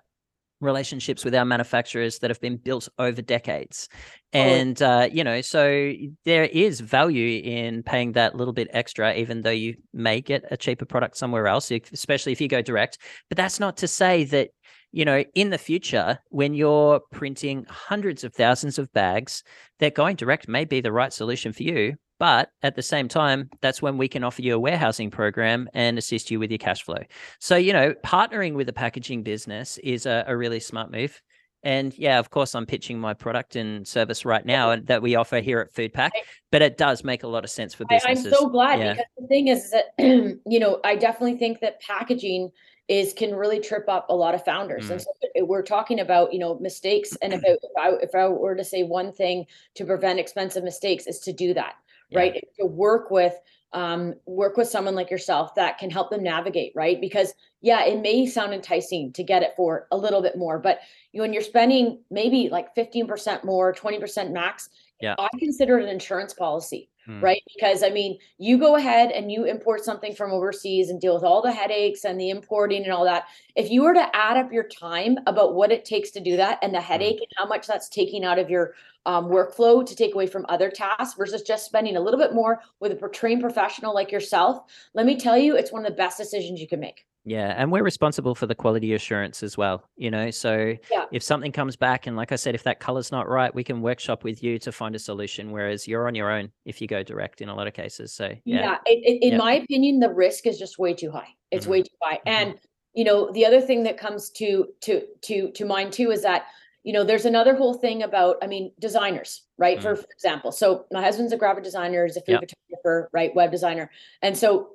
relationships 0.61 1.25
with 1.25 1.35
our 1.35 1.45
manufacturers 1.45 2.19
that 2.19 2.29
have 2.29 2.39
been 2.41 2.57
built 2.57 2.87
over 2.97 3.21
decades. 3.21 3.89
And 4.33 4.81
uh, 4.81 5.09
you 5.11 5.23
know 5.23 5.41
so 5.41 5.93
there 6.25 6.43
is 6.45 6.81
value 6.81 7.41
in 7.43 7.83
paying 7.83 8.13
that 8.13 8.35
little 8.35 8.53
bit 8.53 8.67
extra 8.71 9.13
even 9.15 9.41
though 9.41 9.49
you 9.49 9.75
may 9.93 10.21
get 10.21 10.43
a 10.51 10.57
cheaper 10.57 10.85
product 10.85 11.17
somewhere 11.17 11.47
else 11.47 11.71
especially 11.71 12.31
if 12.31 12.41
you 12.41 12.47
go 12.47 12.61
direct. 12.61 12.97
But 13.29 13.37
that's 13.37 13.59
not 13.59 13.77
to 13.77 13.87
say 13.87 14.25
that 14.25 14.49
you 14.91 15.05
know 15.05 15.23
in 15.35 15.49
the 15.49 15.57
future 15.57 16.19
when 16.29 16.53
you're 16.53 16.99
printing 17.11 17.65
hundreds 17.69 18.23
of 18.23 18.33
thousands 18.33 18.77
of 18.77 18.91
bags 18.93 19.43
that 19.79 19.93
going 19.93 20.15
direct 20.15 20.47
may 20.47 20.65
be 20.65 20.81
the 20.81 20.91
right 20.91 21.11
solution 21.11 21.51
for 21.53 21.63
you 21.63 21.95
but 22.19 22.49
at 22.63 22.75
the 22.75 22.81
same 22.81 23.07
time, 23.07 23.49
that's 23.61 23.81
when 23.81 23.97
we 23.97 24.07
can 24.07 24.23
offer 24.23 24.41
you 24.41 24.55
a 24.55 24.59
warehousing 24.59 25.11
program 25.11 25.69
and 25.73 25.97
assist 25.97 26.31
you 26.31 26.39
with 26.39 26.51
your 26.51 26.57
cash 26.57 26.83
flow. 26.83 26.99
So, 27.39 27.55
you 27.55 27.73
know, 27.73 27.93
partnering 28.05 28.53
with 28.53 28.69
a 28.69 28.73
packaging 28.73 29.23
business 29.23 29.77
is 29.79 30.05
a, 30.05 30.23
a 30.27 30.35
really 30.35 30.59
smart 30.59 30.91
move. 30.91 31.21
And 31.63 31.97
yeah, 31.97 32.19
of 32.19 32.29
course, 32.29 32.53
I'm 32.53 32.67
pitching 32.67 32.99
my 32.99 33.15
product 33.15 33.55
and 33.55 33.87
service 33.87 34.23
right 34.23 34.45
now 34.45 34.69
and 34.69 34.85
that 34.85 35.01
we 35.01 35.15
offer 35.15 35.39
here 35.39 35.59
at 35.59 35.73
Foodpack, 35.73 36.11
but 36.51 36.61
it 36.61 36.77
does 36.77 37.03
make 37.03 37.23
a 37.23 37.27
lot 37.27 37.43
of 37.43 37.49
sense 37.49 37.73
for 37.73 37.85
businesses. 37.85 38.27
I'm 38.27 38.33
so 38.33 38.47
glad 38.47 38.79
yeah. 38.79 38.93
because 38.93 39.05
the 39.17 39.27
thing 39.27 39.47
is 39.47 39.71
that, 39.71 39.85
you 40.45 40.59
know, 40.59 40.79
I 40.83 40.95
definitely 40.95 41.37
think 41.37 41.61
that 41.61 41.81
packaging 41.81 42.51
is 42.87 43.13
can 43.13 43.33
really 43.33 43.59
trip 43.59 43.89
up 43.89 44.05
a 44.09 44.15
lot 44.15 44.35
of 44.35 44.45
founders. 44.45 44.85
Mm. 44.85 44.91
And 44.91 45.01
so 45.01 45.09
we're 45.45 45.63
talking 45.63 45.99
about, 45.99 46.31
you 46.31 46.37
know, 46.37 46.59
mistakes. 46.59 47.17
And 47.23 47.33
it, 47.33 47.41
if, 47.43 47.57
I, 47.79 47.89
if 47.99 48.13
I 48.13 48.27
were 48.27 48.55
to 48.55 48.63
say 48.63 48.83
one 48.83 49.11
thing 49.11 49.47
to 49.73 49.85
prevent 49.85 50.19
expensive 50.19 50.63
mistakes 50.63 51.07
is 51.07 51.17
to 51.21 51.33
do 51.33 51.55
that 51.55 51.73
yeah. 52.09 52.19
right? 52.19 52.47
To 52.59 52.65
work 52.65 53.11
with 53.11 53.33
um, 53.73 54.13
work 54.25 54.55
with 54.55 54.69
someone 54.69 54.95
like 54.95 55.11
yourself 55.11 55.53
that 55.55 55.77
can 55.77 55.89
help 55.89 56.09
them 56.09 56.23
navigate, 56.23 56.71
right? 56.75 56.99
Because 57.01 57.33
yeah, 57.61 57.83
it 57.83 58.01
may 58.01 58.25
sound 58.25 58.53
enticing 58.53 59.11
to 59.13 59.23
get 59.23 59.43
it 59.43 59.51
for 59.57 59.87
a 59.91 59.97
little 59.97 60.21
bit 60.21 60.37
more, 60.37 60.59
but 60.59 60.79
you 61.11 61.21
when 61.21 61.33
you're 61.33 61.41
spending 61.41 61.99
maybe 62.09 62.47
like 62.49 62.73
15% 62.73 63.43
more, 63.43 63.73
20% 63.73 64.31
max, 64.31 64.69
yeah. 65.01 65.15
I 65.19 65.27
consider 65.37 65.77
it 65.77 65.83
an 65.83 65.89
insurance 65.89 66.33
policy. 66.33 66.89
Hmm. 67.05 67.23
Right. 67.23 67.43
Because 67.55 67.83
I 67.83 67.89
mean, 67.89 68.17
you 68.37 68.57
go 68.57 68.75
ahead 68.75 69.11
and 69.11 69.31
you 69.31 69.45
import 69.45 69.83
something 69.83 70.15
from 70.15 70.31
overseas 70.31 70.89
and 70.89 70.99
deal 70.99 71.13
with 71.13 71.23
all 71.23 71.41
the 71.41 71.51
headaches 71.51 72.03
and 72.03 72.19
the 72.19 72.29
importing 72.29 72.83
and 72.83 72.91
all 72.91 73.05
that. 73.05 73.25
If 73.55 73.69
you 73.69 73.83
were 73.83 73.93
to 73.93 74.15
add 74.15 74.37
up 74.37 74.51
your 74.51 74.67
time 74.67 75.17
about 75.27 75.53
what 75.53 75.71
it 75.71 75.85
takes 75.85 76.11
to 76.11 76.19
do 76.19 76.35
that 76.37 76.59
and 76.61 76.73
the 76.73 76.79
hmm. 76.79 76.85
headache 76.85 77.17
and 77.17 77.31
how 77.37 77.45
much 77.45 77.67
that's 77.67 77.89
taking 77.89 78.23
out 78.23 78.39
of 78.39 78.49
your 78.49 78.73
um, 79.05 79.25
workflow 79.25 79.85
to 79.85 79.95
take 79.95 80.15
away 80.15 80.27
from 80.27 80.45
other 80.49 80.69
tasks 80.69 81.15
versus 81.15 81.43
just 81.43 81.65
spending 81.65 81.95
a 81.95 82.01
little 82.01 82.19
bit 82.19 82.33
more 82.33 82.61
with 82.79 82.91
a 82.91 83.09
trained 83.09 83.41
professional 83.41 83.93
like 83.93 84.11
yourself, 84.11 84.63
let 84.93 85.05
me 85.05 85.15
tell 85.15 85.37
you, 85.37 85.55
it's 85.55 85.71
one 85.71 85.85
of 85.85 85.91
the 85.91 85.95
best 85.95 86.17
decisions 86.17 86.59
you 86.59 86.67
can 86.67 86.79
make. 86.79 87.05
Yeah, 87.25 87.55
and 87.57 87.71
we're 87.71 87.83
responsible 87.83 88.35
for 88.35 88.45
the 88.45 88.53
quality 88.53 88.93
assurance 88.93 89.41
as 89.41 89.57
well, 89.57 89.83
you 89.97 90.11
know. 90.11 90.29
So 90.29 90.75
yeah. 90.91 91.05
if 91.11 91.23
something 91.23 91.51
comes 91.51 91.75
back 91.75 92.05
and 92.05 92.15
like 92.15 92.31
I 92.31 92.35
said 92.35 92.53
if 92.53 92.63
that 92.63 92.79
color's 92.79 93.11
not 93.11 93.27
right, 93.27 93.53
we 93.53 93.63
can 93.63 93.81
workshop 93.81 94.23
with 94.23 94.43
you 94.43 94.59
to 94.59 94.71
find 94.71 94.95
a 94.95 94.99
solution 94.99 95.51
whereas 95.51 95.87
you're 95.87 96.07
on 96.07 96.13
your 96.13 96.31
own 96.31 96.51
if 96.65 96.81
you 96.81 96.87
go 96.87 97.01
direct 97.01 97.41
in 97.41 97.49
a 97.49 97.55
lot 97.55 97.67
of 97.67 97.73
cases. 97.73 98.13
So 98.13 98.27
yeah. 98.45 98.61
Yeah, 98.61 98.77
it, 98.85 99.03
it, 99.03 99.25
in 99.25 99.31
yeah. 99.33 99.37
my 99.37 99.53
opinion 99.53 99.99
the 99.99 100.13
risk 100.13 100.45
is 100.45 100.59
just 100.59 100.77
way 100.77 100.93
too 100.93 101.09
high. 101.09 101.29
It's 101.49 101.63
mm-hmm. 101.63 101.71
way 101.71 101.81
too 101.81 101.95
high. 102.01 102.17
Mm-hmm. 102.17 102.29
And 102.29 102.59
you 102.93 103.03
know, 103.03 103.31
the 103.31 103.45
other 103.45 103.59
thing 103.59 103.83
that 103.83 103.97
comes 103.97 104.29
to 104.31 104.67
to 104.81 105.01
to 105.23 105.51
to 105.51 105.65
mind 105.65 105.93
too 105.93 106.11
is 106.11 106.21
that 106.21 106.45
you 106.85 106.93
know, 106.93 107.03
there's 107.03 107.25
another 107.25 107.55
whole 107.55 107.73
thing 107.73 108.03
about, 108.03 108.37
I 108.43 108.47
mean, 108.47 108.71
designers, 108.79 109.41
right? 109.57 109.79
Mm. 109.79 109.81
For, 109.81 109.95
for 109.95 110.07
example, 110.11 110.51
so 110.51 110.85
my 110.91 111.01
husband's 111.01 111.33
a 111.33 111.37
graphic 111.37 111.63
designer, 111.63 112.05
he's 112.05 112.15
a 112.15 112.21
food 112.21 112.39
photographer, 112.39 113.09
right? 113.11 113.35
Web 113.35 113.51
designer. 113.51 113.89
And 114.21 114.37
so 114.37 114.69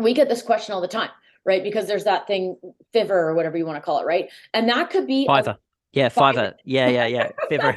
we 0.00 0.12
get 0.12 0.28
this 0.28 0.42
question 0.42 0.74
all 0.74 0.80
the 0.80 0.88
time, 0.88 1.10
right? 1.44 1.62
Because 1.62 1.86
there's 1.86 2.04
that 2.04 2.26
thing, 2.26 2.56
Fiverr 2.94 3.10
or 3.10 3.34
whatever 3.34 3.56
you 3.56 3.66
want 3.66 3.76
to 3.76 3.82
call 3.82 3.98
it, 3.98 4.06
right? 4.06 4.28
And 4.54 4.68
that 4.68 4.90
could 4.90 5.06
be 5.06 5.26
Fiverr. 5.28 5.48
A, 5.48 5.58
yeah, 5.92 6.08
Fiverr. 6.08 6.34
Fiverr. 6.34 6.54
Yeah, 6.64 6.88
yeah, 6.88 7.06
yeah. 7.06 7.30
Fiverr. 7.50 7.76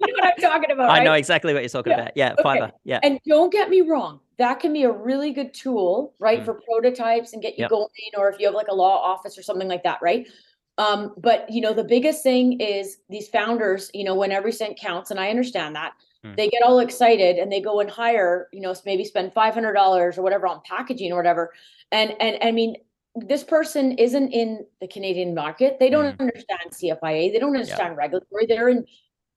you 0.00 0.16
know 0.16 0.22
what 0.22 0.24
I'm 0.24 0.40
talking 0.40 0.70
about. 0.70 0.88
Right? 0.88 1.00
I 1.00 1.04
know 1.04 1.14
exactly 1.14 1.52
what 1.52 1.62
you're 1.62 1.68
talking 1.68 1.92
yeah. 1.92 2.00
about. 2.00 2.16
Yeah, 2.16 2.32
okay. 2.32 2.42
Fiverr. 2.42 2.72
Yeah. 2.84 3.00
And 3.02 3.18
don't 3.26 3.52
get 3.52 3.70
me 3.70 3.80
wrong, 3.80 4.20
that 4.38 4.60
can 4.60 4.72
be 4.72 4.84
a 4.84 4.92
really 4.92 5.32
good 5.32 5.52
tool, 5.52 6.14
right, 6.18 6.40
mm. 6.40 6.44
for 6.44 6.54
prototypes 6.54 7.32
and 7.32 7.42
get 7.42 7.58
you 7.58 7.62
yep. 7.62 7.70
going, 7.70 7.88
or 8.16 8.28
if 8.28 8.38
you 8.38 8.46
have 8.46 8.54
like 8.54 8.68
a 8.68 8.74
law 8.74 9.02
office 9.02 9.36
or 9.36 9.42
something 9.42 9.68
like 9.68 9.82
that, 9.82 9.98
right? 10.00 10.28
Um, 10.78 11.14
but 11.18 11.50
you 11.50 11.60
know, 11.60 11.74
the 11.74 11.84
biggest 11.84 12.22
thing 12.22 12.60
is 12.60 12.98
these 13.10 13.28
founders, 13.28 13.90
you 13.92 14.04
know, 14.04 14.14
when 14.14 14.30
every 14.30 14.52
cent 14.52 14.78
counts, 14.78 15.10
and 15.10 15.18
I 15.18 15.28
understand 15.28 15.74
that, 15.74 15.94
hmm. 16.22 16.34
they 16.36 16.48
get 16.48 16.62
all 16.62 16.78
excited 16.78 17.36
and 17.36 17.50
they 17.50 17.60
go 17.60 17.80
and 17.80 17.90
hire, 17.90 18.48
you 18.52 18.60
know, 18.60 18.72
maybe 18.86 19.04
spend 19.04 19.32
five 19.34 19.54
hundred 19.54 19.72
dollars 19.72 20.16
or 20.16 20.22
whatever 20.22 20.46
on 20.46 20.62
packaging 20.64 21.12
or 21.12 21.16
whatever. 21.16 21.52
And 21.90 22.14
and 22.20 22.38
I 22.42 22.52
mean, 22.52 22.76
this 23.26 23.44
person 23.44 23.92
isn't 23.92 24.30
in 24.32 24.64
the 24.80 24.88
Canadian 24.88 25.34
market. 25.34 25.78
They 25.78 25.90
don't 25.90 26.14
hmm. 26.14 26.22
understand 26.22 26.60
CFIA. 26.70 27.32
They 27.32 27.38
don't 27.38 27.54
understand 27.54 27.94
yeah. 27.94 27.98
regulatory. 27.98 28.46
They're 28.46 28.68
in 28.68 28.84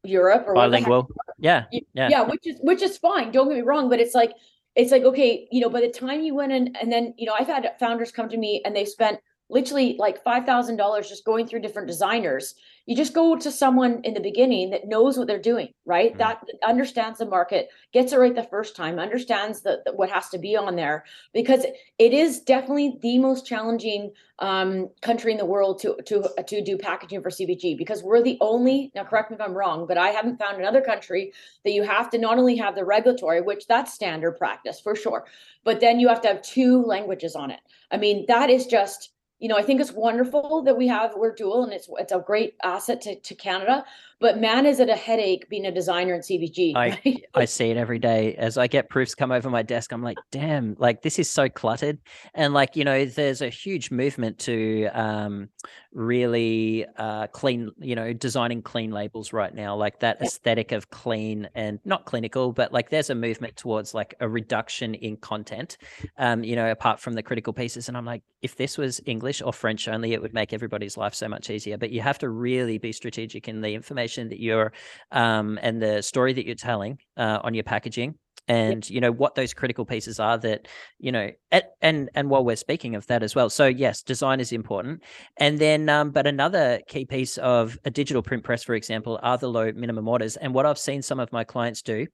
Europe 0.04 0.46
or 0.48 0.56
bilingual. 0.56 1.10
Yeah, 1.40 1.66
yeah, 1.72 2.10
yeah, 2.10 2.22
which 2.24 2.46
is 2.46 2.58
which 2.62 2.82
is 2.82 2.98
fine. 2.98 3.32
Don't 3.32 3.48
get 3.48 3.56
me 3.56 3.62
wrong, 3.62 3.90
but 3.90 4.00
it's 4.00 4.16
like 4.16 4.34
it's 4.76 4.92
like 4.92 5.04
okay, 5.04 5.48
you 5.52 5.62
know, 5.62 5.70
by 5.70 5.82
the 5.82 5.90
time 5.90 6.22
you 6.22 6.36
went 6.36 6.52
in, 6.52 6.76
and 6.76 6.92
then 6.92 7.14
you 7.18 7.26
know, 7.26 7.36
I've 7.38 7.48
had 7.48 7.72
founders 7.80 8.12
come 8.12 8.30
to 8.30 8.38
me 8.38 8.62
and 8.66 8.76
they 8.76 8.86
spent 8.86 9.20
literally 9.52 9.96
like 10.00 10.24
$5,000 10.24 11.08
just 11.08 11.26
going 11.26 11.46
through 11.46 11.60
different 11.60 11.88
designers. 11.88 12.56
You 12.88 12.96
just 12.96 13.14
go 13.14 13.36
to 13.36 13.52
someone 13.52 14.02
in 14.04 14.14
the 14.14 14.20
beginning 14.20 14.72
that 14.72 14.88
knows 14.88 15.18
what 15.18 15.28
they're 15.28 15.40
doing, 15.40 15.74
right? 15.86 16.12
Mm-hmm. 16.12 16.18
That 16.18 16.44
understands 16.66 17.20
the 17.20 17.26
market, 17.26 17.70
gets 17.94 18.14
it 18.14 18.18
right 18.18 18.34
the 18.34 18.44
first 18.44 18.76
time, 18.76 18.98
understands 18.98 19.62
the, 19.62 19.82
the, 19.86 19.94
what 19.94 20.10
has 20.10 20.30
to 20.30 20.40
be 20.40 20.56
on 20.56 20.76
there 20.76 21.06
because 21.34 21.66
it 22.00 22.14
is 22.14 22.40
definitely 22.40 22.98
the 23.02 23.20
most 23.20 23.46
challenging 23.46 24.12
um, 24.40 24.90
country 25.02 25.32
in 25.32 25.38
the 25.38 25.46
world 25.46 25.80
to 25.82 25.96
to 26.08 26.28
to 26.48 26.64
do 26.64 26.76
packaging 26.76 27.22
for 27.22 27.30
CPG 27.30 27.78
because 27.78 28.02
we're 28.02 28.24
the 28.24 28.40
only 28.42 28.92
now 28.96 29.04
correct 29.04 29.30
me 29.30 29.36
if 29.36 29.42
I'm 29.42 29.54
wrong, 29.54 29.86
but 29.86 30.00
I 30.00 30.10
haven't 30.10 30.40
found 30.40 30.58
another 30.58 30.82
country 30.82 31.32
that 31.64 31.74
you 31.74 31.84
have 31.84 32.10
to 32.10 32.18
not 32.18 32.40
only 32.40 32.56
have 32.58 32.74
the 32.74 32.84
regulatory, 32.84 33.42
which 33.42 33.68
that's 33.68 33.94
standard 33.94 34.32
practice 34.34 34.80
for 34.80 34.96
sure, 34.96 35.26
but 35.64 35.80
then 35.80 36.00
you 36.00 36.08
have 36.08 36.22
to 36.22 36.28
have 36.28 36.42
two 36.42 36.82
languages 36.82 37.36
on 37.36 37.52
it. 37.52 37.60
I 37.92 37.98
mean, 37.98 38.26
that 38.28 38.50
is 38.50 38.66
just 38.66 39.12
you 39.42 39.48
know, 39.48 39.58
I 39.58 39.64
think 39.64 39.82
it's 39.82 39.92
wonderful 39.92 40.62
that 40.62 40.78
we 40.78 40.88
have 40.88 41.16
we're 41.16 41.34
dual 41.34 41.64
and 41.64 41.74
it's 41.74 41.90
it's 41.98 42.12
a 42.12 42.20
great 42.20 42.56
asset 42.64 43.02
to, 43.02 43.16
to 43.16 43.36
Canada. 43.36 43.84
But 44.22 44.40
man, 44.40 44.68
is 44.68 44.80
it 44.80 44.88
a 44.88 44.96
headache 44.96 45.50
being 45.50 45.66
a 45.66 45.72
designer 45.72 46.14
in 46.14 46.22
CPG? 46.22 46.74
I 46.76 46.90
right? 47.06 47.26
I 47.34 47.46
see 47.46 47.72
it 47.72 47.78
every 47.78 47.98
day 47.98 48.36
as 48.36 48.56
I 48.56 48.68
get 48.68 48.88
proofs 48.88 49.16
come 49.16 49.32
over 49.32 49.50
my 49.50 49.64
desk. 49.64 49.92
I'm 49.92 50.04
like, 50.04 50.20
damn, 50.30 50.76
like 50.78 51.02
this 51.02 51.18
is 51.18 51.28
so 51.28 51.50
cluttered. 51.50 51.98
And 52.36 52.54
like 52.54 52.76
you 52.76 52.86
know, 52.86 53.04
there's 53.04 53.42
a 53.42 53.50
huge 53.50 53.90
movement 53.90 54.38
to 54.40 54.88
um, 54.94 55.50
really 55.92 56.86
uh, 56.98 57.28
clean, 57.28 57.72
you 57.80 57.96
know, 57.96 58.14
designing 58.14 58.62
clean 58.62 58.92
labels 58.92 59.34
right 59.34 59.54
now, 59.56 59.76
like 59.76 60.00
that 60.02 60.18
yeah. 60.20 60.28
aesthetic 60.28 60.72
of 60.72 60.92
clean 60.92 61.50
and 61.56 61.80
not 61.84 62.06
clinical, 62.06 62.54
but 62.54 62.72
like 62.72 62.92
there's 62.92 63.10
a 63.10 63.16
movement 63.16 63.58
towards 63.58 63.96
like 63.96 64.14
a 64.20 64.30
reduction 64.30 64.94
in 64.94 65.18
content, 65.18 65.78
um, 66.20 66.44
you 66.44 66.56
know, 66.56 66.70
apart 66.70 67.00
from 67.00 67.14
the 67.14 67.24
critical 67.24 67.54
pieces. 67.54 67.88
And 67.88 67.98
I'm 67.98 68.06
like, 68.06 68.22
if 68.44 68.56
this 68.56 68.78
was 68.78 69.02
English 69.08 69.42
or 69.42 69.52
French 69.52 69.88
only, 69.88 70.14
it 70.14 70.22
would 70.22 70.34
make 70.34 70.54
everybody's 70.54 70.96
life 70.96 71.16
so 71.16 71.28
much 71.28 71.50
easier. 71.50 71.78
But 71.78 71.90
you 71.90 72.02
have 72.02 72.20
to 72.20 72.30
really 72.30 72.78
be 72.78 72.92
strategic 72.92 73.48
in 73.48 73.62
the 73.62 73.74
information 73.74 74.11
that 74.16 74.40
you're 74.40 74.74
um, 75.12 75.60
and 75.62 75.82
the 75.82 76.02
story 76.02 76.34
that 76.34 76.46
you're 76.46 76.56
telling 76.56 77.00
uh, 77.18 77.40
on 77.44 77.54
your 77.54 77.64
packaging 77.64 78.16
and 78.48 78.90
you 78.90 79.00
know 79.00 79.12
what 79.12 79.36
those 79.36 79.54
critical 79.54 79.86
pieces 79.86 80.20
are 80.20 80.38
that 80.38 80.68
you 81.00 81.12
know 81.12 81.30
at, 81.52 81.72
and 81.82 82.10
and 82.16 82.30
while 82.30 82.44
we're 82.44 82.56
speaking 82.56 82.96
of 82.96 83.06
that 83.08 83.24
as 83.24 83.36
well. 83.36 83.50
So 83.50 83.68
yes 83.68 84.02
design 84.02 84.40
is 84.40 84.52
important. 84.52 85.04
And 85.38 85.60
then 85.60 85.90
um, 85.90 86.12
but 86.12 86.28
another 86.28 86.82
key 86.88 87.06
piece 87.06 87.38
of 87.38 87.78
a 87.86 87.92
digital 87.92 88.22
print 88.22 88.44
press 88.44 88.64
for 88.64 88.76
example 88.76 89.20
are 89.22 89.38
the 89.38 89.50
low 89.50 89.72
minimum 89.72 90.08
orders. 90.08 90.38
And 90.38 90.54
what 90.54 90.66
i've 90.66 90.80
seen 90.80 91.02
some 91.02 91.20
of 91.20 91.32
my 91.32 91.44
clients 91.44 91.82
do 91.82 92.08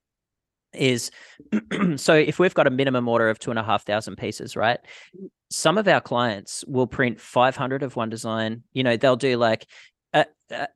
is 0.74 1.12
so 1.96 2.14
if 2.14 2.40
we've 2.40 2.54
got 2.54 2.68
a 2.68 2.72
minimum 2.72 3.08
order 3.08 3.30
of 3.30 3.40
two 3.40 3.50
and 3.50 3.60
a 3.60 3.64
half 3.64 3.86
thousand 3.86 4.18
pieces 4.18 4.56
right 4.56 4.80
some 5.50 5.78
of 5.78 5.88
our 5.88 6.02
clients 6.02 6.64
will 6.68 6.88
print 6.88 7.20
500 7.20 7.84
of 7.84 7.96
one 7.96 8.10
design. 8.10 8.64
You 8.74 8.84
know 8.84 8.98
they'll 8.98 9.16
do 9.16 9.38
like 9.38 9.66
uh, 10.14 10.24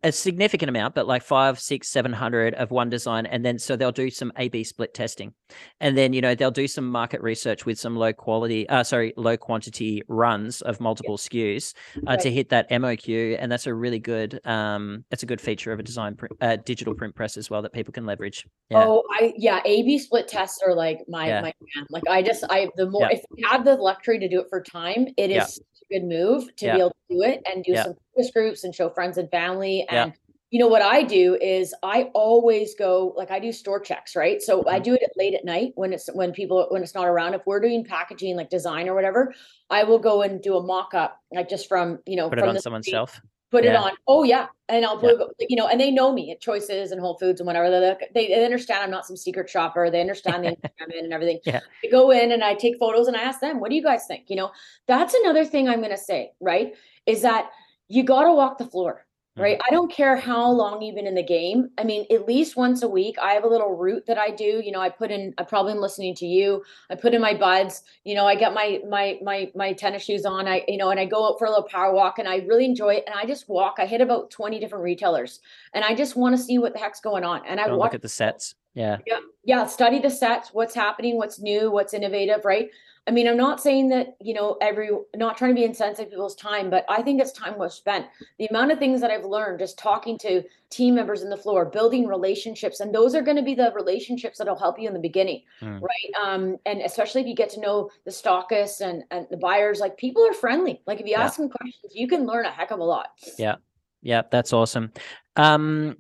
a 0.03 0.11
significant 0.11 0.69
amount, 0.69 0.93
but 0.95 1.07
like 1.07 1.23
five, 1.23 1.57
six, 1.59 1.89
seven 1.89 2.11
hundred 2.11 2.53
of 2.55 2.71
one 2.71 2.89
design, 2.89 3.25
and 3.25 3.45
then 3.45 3.57
so 3.57 3.77
they'll 3.77 3.91
do 3.91 4.09
some 4.09 4.31
A/B 4.35 4.65
split 4.65 4.93
testing, 4.93 5.33
and 5.79 5.97
then 5.97 6.11
you 6.11 6.19
know 6.19 6.35
they'll 6.35 6.51
do 6.51 6.67
some 6.67 6.85
market 6.85 7.21
research 7.21 7.65
with 7.65 7.79
some 7.79 7.95
low 7.95 8.11
quality, 8.11 8.67
uh, 8.67 8.83
sorry, 8.83 9.13
low 9.15 9.37
quantity 9.37 10.01
runs 10.09 10.61
of 10.61 10.81
multiple 10.81 11.17
SKUs 11.17 11.73
uh, 11.95 12.01
Right. 12.07 12.19
to 12.19 12.31
hit 12.31 12.49
that 12.49 12.69
MOQ, 12.69 13.37
and 13.39 13.49
that's 13.49 13.65
a 13.65 13.73
really 13.73 13.99
good, 13.99 14.45
um, 14.45 15.05
that's 15.09 15.23
a 15.23 15.25
good 15.25 15.39
feature 15.39 15.71
of 15.71 15.79
a 15.79 15.83
design 15.83 16.15
print, 16.15 16.35
uh, 16.41 16.57
digital 16.57 16.93
print 16.93 17.15
press 17.15 17.37
as 17.37 17.49
well 17.49 17.61
that 17.61 17.71
people 17.71 17.93
can 17.93 18.05
leverage. 18.05 18.45
Yeah, 18.69 18.85
Oh, 18.85 19.03
I 19.19 19.33
yeah, 19.37 19.61
A/B 19.63 19.99
split 19.99 20.27
tests 20.27 20.59
are 20.65 20.75
like 20.75 20.99
my 21.07 21.27
Yeah. 21.27 21.41
my. 21.41 21.53
Like 21.89 22.03
I 22.09 22.21
just 22.21 22.43
I 22.49 22.67
the 22.75 22.89
more 22.89 23.03
Yeah. 23.03 23.17
if 23.17 23.23
you 23.37 23.47
have 23.47 23.63
the 23.63 23.75
luxury 23.75 24.19
to 24.19 24.27
do 24.27 24.41
it 24.41 24.47
for 24.49 24.61
time, 24.61 25.07
it 25.15 25.31
is 25.31 25.57
a 25.57 25.61
good 25.91 26.03
move 26.03 26.55
to 26.57 26.65
Yeah. 26.65 26.73
be 26.75 26.79
able 26.79 26.89
to 27.09 27.15
do 27.15 27.21
it 27.23 27.41
and 27.51 27.63
do 27.63 27.73
Yeah. 27.73 27.83
some 27.83 27.95
focus 28.15 28.31
groups 28.31 28.63
and 28.63 28.73
show 28.73 28.89
friends 28.89 29.17
and 29.17 29.29
family. 29.29 29.85
Yeah. 29.91 30.03
And 30.05 30.13
you 30.49 30.59
know 30.59 30.67
what 30.67 30.81
I 30.81 31.03
do 31.03 31.37
is 31.41 31.73
I 31.81 32.09
always 32.13 32.75
go 32.75 33.13
like 33.15 33.31
I 33.31 33.39
do 33.39 33.53
store 33.53 33.79
checks, 33.79 34.15
right? 34.17 34.41
So 34.41 34.67
I 34.67 34.79
Mhm. 34.79 34.83
do 34.83 34.93
it 34.95 35.11
late 35.15 35.33
at 35.33 35.45
night 35.45 35.71
when 35.75 35.93
it's 35.93 36.11
when 36.13 36.33
people 36.33 36.67
when 36.69 36.83
it's 36.83 36.93
not 36.93 37.07
around. 37.07 37.35
If 37.35 37.41
we're 37.45 37.61
doing 37.61 37.85
packaging 37.85 38.35
like 38.35 38.49
design 38.49 38.89
or 38.89 38.93
whatever, 38.93 39.33
I 39.69 39.83
will 39.83 39.99
go 39.99 40.23
and 40.23 40.41
do 40.41 40.57
a 40.57 40.61
mock 40.61 40.93
up 40.93 41.17
like 41.31 41.47
just 41.47 41.67
from 41.67 41.99
you 42.05 42.17
know 42.17 42.27
put 42.29 42.37
it 42.37 42.41
from 42.41 42.49
on 42.49 42.55
the 42.55 42.61
someone's 42.61 42.85
shelf. 42.85 43.21
Put 43.51 43.65
it 43.65 43.75
on. 43.75 43.91
Oh 44.07 44.23
yeah, 44.23 44.47
and 44.69 44.85
I'll 44.85 44.99
Yeah. 45.03 45.11
put 45.17 45.35
you 45.49 45.55
know, 45.55 45.67
and 45.67 45.79
they 45.79 45.91
know 45.91 46.11
me 46.11 46.31
at 46.31 46.41
Choices 46.41 46.91
and 46.91 46.99
Whole 46.99 47.17
Foods 47.17 47.39
and 47.41 47.47
whatever. 47.47 47.69
They 47.69 48.07
they, 48.13 48.27
they 48.29 48.45
understand 48.45 48.83
I'm 48.83 48.89
not 48.91 49.05
some 49.05 49.17
secret 49.17 49.49
shopper. 49.49 49.89
They 49.89 50.01
understand 50.01 50.43
the 50.43 50.49
in 50.97 51.05
and 51.05 51.13
everything. 51.13 51.39
Yeah. 51.45 51.59
I 51.83 51.87
go 51.89 52.11
in 52.11 52.31
and 52.31 52.43
I 52.43 52.55
take 52.55 52.77
photos 52.79 53.07
and 53.07 53.15
I 53.15 53.21
ask 53.21 53.39
them, 53.41 53.59
"What 53.59 53.69
do 53.69 53.75
you 53.75 53.83
guys 53.83 54.05
think?" 54.07 54.29
You 54.29 54.37
know, 54.37 54.51
that's 54.87 55.13
another 55.13 55.45
thing 55.45 55.67
I'm 55.69 55.79
going 55.79 55.91
to 55.91 55.97
say. 55.97 56.31
Right, 56.39 56.73
is 57.05 57.21
that 57.21 57.49
you 57.89 58.03
got 58.03 58.23
to 58.23 58.31
walk 58.33 58.57
the 58.57 58.65
floor. 58.65 59.05
Mm-hmm. 59.31 59.43
Right. 59.43 59.61
I 59.65 59.71
don't 59.71 59.89
care 59.89 60.17
how 60.17 60.51
long 60.51 60.81
you've 60.81 60.95
been 60.95 61.07
in 61.07 61.15
the 61.15 61.23
game. 61.23 61.69
I 61.77 61.85
mean, 61.85 62.05
at 62.11 62.27
least 62.27 62.57
once 62.57 62.83
a 62.83 62.87
week, 62.87 63.15
I 63.21 63.31
have 63.31 63.45
a 63.45 63.47
little 63.47 63.77
route 63.77 64.05
that 64.07 64.17
I 64.17 64.29
do. 64.29 64.61
You 64.61 64.73
know, 64.73 64.81
I 64.81 64.89
put 64.89 65.09
in, 65.09 65.33
I 65.37 65.43
probably 65.43 65.71
am 65.71 65.79
listening 65.79 66.15
to 66.15 66.25
you. 66.25 66.63
I 66.89 66.95
put 66.95 67.13
in 67.13 67.21
my 67.21 67.33
buds, 67.33 67.83
you 68.03 68.13
know, 68.13 68.25
I 68.25 68.35
get 68.35 68.53
my 68.53 68.81
my 68.89 69.19
my 69.23 69.49
my 69.55 69.71
tennis 69.71 70.03
shoes 70.03 70.25
on. 70.25 70.49
I, 70.49 70.65
you 70.67 70.75
know, 70.75 70.89
and 70.89 70.99
I 70.99 71.05
go 71.05 71.29
out 71.29 71.39
for 71.39 71.45
a 71.45 71.49
little 71.49 71.63
power 71.63 71.93
walk 71.93 72.19
and 72.19 72.27
I 72.27 72.37
really 72.39 72.65
enjoy 72.65 72.95
it. 72.95 73.05
And 73.07 73.15
I 73.15 73.25
just 73.25 73.47
walk. 73.47 73.75
I 73.77 73.85
hit 73.85 74.01
about 74.01 74.31
20 74.31 74.59
different 74.59 74.83
retailers 74.83 75.39
and 75.73 75.85
I 75.85 75.95
just 75.95 76.17
want 76.17 76.35
to 76.35 76.41
see 76.41 76.59
what 76.59 76.73
the 76.73 76.79
heck's 76.79 76.99
going 76.99 77.23
on. 77.23 77.45
And 77.47 77.59
I 77.61 77.71
watch 77.71 77.91
look 77.91 77.93
at 77.93 78.01
the 78.01 78.09
sets. 78.09 78.55
Yeah. 78.73 78.97
Yeah, 79.05 79.19
yeah, 79.43 79.65
study 79.65 79.99
the 79.99 80.09
sets, 80.09 80.53
what's 80.53 80.73
happening, 80.73 81.17
what's 81.17 81.39
new, 81.39 81.71
what's 81.71 81.93
innovative, 81.93 82.45
right? 82.45 82.69
I 83.07 83.11
mean, 83.11 83.27
I'm 83.27 83.37
not 83.37 83.59
saying 83.59 83.89
that, 83.89 84.15
you 84.21 84.35
know, 84.35 84.57
every 84.61 84.89
not 85.15 85.35
trying 85.35 85.51
to 85.51 85.55
be 85.55 85.63
insensitive 85.65 86.05
to 86.05 86.11
people's 86.11 86.35
time, 86.35 86.69
but 86.69 86.85
I 86.87 87.01
think 87.01 87.19
it's 87.19 87.31
time 87.31 87.57
well 87.57 87.69
spent. 87.69 88.05
The 88.37 88.45
amount 88.45 88.71
of 88.71 88.77
things 88.77 89.01
that 89.01 89.09
I've 89.09 89.25
learned 89.25 89.57
just 89.57 89.79
talking 89.79 90.19
to 90.19 90.43
team 90.69 90.93
members 90.93 91.23
in 91.23 91.29
the 91.31 91.35
floor, 91.37 91.65
building 91.65 92.05
relationships, 92.07 92.79
and 92.79 92.93
those 92.93 93.15
are 93.15 93.23
going 93.23 93.37
to 93.37 93.43
be 93.43 93.55
the 93.55 93.71
relationships 93.75 94.37
that'll 94.37 94.55
help 94.57 94.79
you 94.79 94.87
in 94.87 94.93
the 94.93 94.99
beginning, 94.99 95.41
Mm. 95.61 95.81
right? 95.81 96.11
Um, 96.23 96.57
and 96.67 96.81
especially 96.81 97.21
if 97.21 97.27
you 97.27 97.35
get 97.35 97.49
to 97.51 97.59
know 97.59 97.89
the 98.05 98.11
stockists 98.11 98.81
and 98.81 99.03
and 99.09 99.25
the 99.31 99.37
buyers, 99.37 99.79
like 99.79 99.97
people 99.97 100.23
are 100.27 100.33
friendly. 100.33 100.81
Like 100.85 100.99
if 100.99 101.07
you 101.07 101.13
Yeah. 101.13 101.23
ask 101.23 101.37
them 101.37 101.49
questions, 101.49 101.93
you 101.95 102.07
can 102.07 102.27
learn 102.27 102.45
a 102.45 102.51
heck 102.51 102.69
of 102.69 102.79
a 102.79 102.83
lot. 102.83 103.07
yeah, 103.39 103.55
Yeah. 104.03 104.21
that's 104.29 104.53
awesome. 104.53 104.91
Um, 105.37 105.97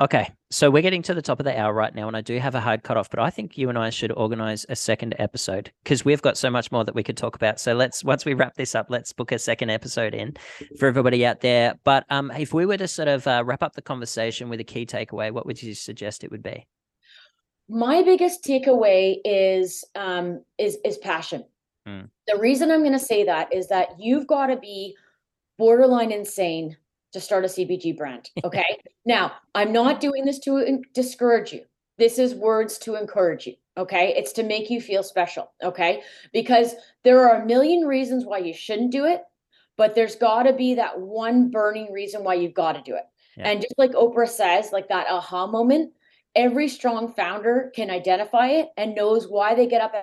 okay, 0.00 0.30
so 0.50 0.70
we're 0.70 0.82
getting 0.82 1.02
to 1.02 1.14
the 1.14 1.22
top 1.22 1.40
of 1.40 1.44
the 1.44 1.58
hour 1.58 1.72
right 1.72 1.94
now, 1.94 2.08
and 2.08 2.16
I 2.16 2.20
do 2.20 2.38
have 2.38 2.54
a 2.54 2.60
hard 2.60 2.82
cutoff, 2.82 3.10
but 3.10 3.20
I 3.20 3.30
think 3.30 3.58
you 3.58 3.68
and 3.68 3.78
I 3.78 3.90
should 3.90 4.12
organize 4.12 4.64
a 4.68 4.76
second 4.76 5.14
episode 5.18 5.70
because 5.84 6.04
we've 6.04 6.22
got 6.22 6.38
so 6.38 6.50
much 6.50 6.72
more 6.72 6.84
that 6.84 6.94
we 6.94 7.02
could 7.02 7.16
talk 7.16 7.36
about. 7.36 7.60
So 7.60 7.74
let's 7.74 8.02
once 8.02 8.24
we 8.24 8.34
wrap 8.34 8.54
this 8.54 8.74
up, 8.74 8.86
let's 8.88 9.12
book 9.12 9.32
a 9.32 9.38
second 9.38 9.70
episode 9.70 10.14
in 10.14 10.36
for 10.78 10.86
everybody 10.88 11.24
out 11.26 11.40
there. 11.40 11.74
But 11.84 12.04
um, 12.10 12.30
if 12.32 12.54
we 12.54 12.66
were 12.66 12.78
to 12.78 12.88
sort 12.88 13.08
of 13.08 13.26
uh, 13.26 13.42
wrap 13.44 13.62
up 13.62 13.74
the 13.74 13.82
conversation 13.82 14.48
with 14.48 14.60
a 14.60 14.64
key 14.64 14.86
takeaway, 14.86 15.30
what 15.30 15.46
would 15.46 15.62
you 15.62 15.74
suggest 15.74 16.24
it 16.24 16.30
would 16.30 16.42
be? 16.42 16.66
my 17.72 18.02
biggest 18.02 18.42
takeaway 18.42 19.18
is 19.24 19.84
um 19.94 20.42
is 20.58 20.76
is 20.84 20.98
passion 20.98 21.44
Mm. 21.88 22.10
the 22.26 22.36
reason 22.36 22.70
i'm 22.70 22.80
going 22.80 22.92
to 22.92 22.98
say 22.98 23.24
that 23.24 23.54
is 23.54 23.68
that 23.68 23.88
you've 23.98 24.26
got 24.26 24.48
to 24.48 24.56
be 24.56 24.94
borderline 25.56 26.10
insane 26.12 26.76
to 27.12 27.20
start 27.20 27.44
a 27.44 27.48
CPG 27.48 27.96
brand 27.96 28.30
okay? 28.44 28.78
Now 29.04 29.32
i'm 29.54 29.72
not 29.72 30.00
doing 30.00 30.24
this 30.24 30.38
to 30.40 30.82
discourage 30.94 31.52
you. 31.52 31.62
This 31.98 32.18
is 32.18 32.34
words 32.34 32.78
to 32.78 32.96
encourage 32.96 33.46
you 33.46 33.54
okay? 33.76 34.14
It's 34.16 34.32
to 34.32 34.42
make 34.42 34.70
you 34.70 34.80
feel 34.80 35.02
special 35.02 35.52
okay? 35.62 36.02
Because 36.32 36.74
there 37.04 37.26
are 37.28 37.42
a 37.42 37.46
million 37.46 37.86
reasons 37.86 38.24
why 38.24 38.38
you 38.38 38.54
shouldn't 38.54 38.92
do 38.92 39.04
it 39.04 39.22
but 39.76 39.94
there's 39.94 40.16
got 40.16 40.42
to 40.42 40.52
be 40.52 40.74
that 40.74 41.00
one 41.00 41.50
burning 41.50 41.90
reason 41.90 42.22
why 42.22 42.34
you've 42.34 42.52
got 42.52 42.72
to 42.72 42.82
do 42.82 42.94
it. 42.94 43.04
Yeah. 43.36 43.48
and 43.48 43.62
just 43.62 43.74
like 43.78 43.92
oprah 43.92 44.28
says 44.28 44.72
like 44.72 44.88
that 44.88 45.06
aha 45.08 45.46
moment 45.46 45.92
every 46.34 46.68
strong 46.68 47.12
founder 47.14 47.72
can 47.74 47.90
identify 47.90 48.48
it 48.48 48.68
and 48.76 48.94
knows 48.94 49.28
why 49.28 49.54
they 49.54 49.66
get 49.66 49.80
up 49.80 49.94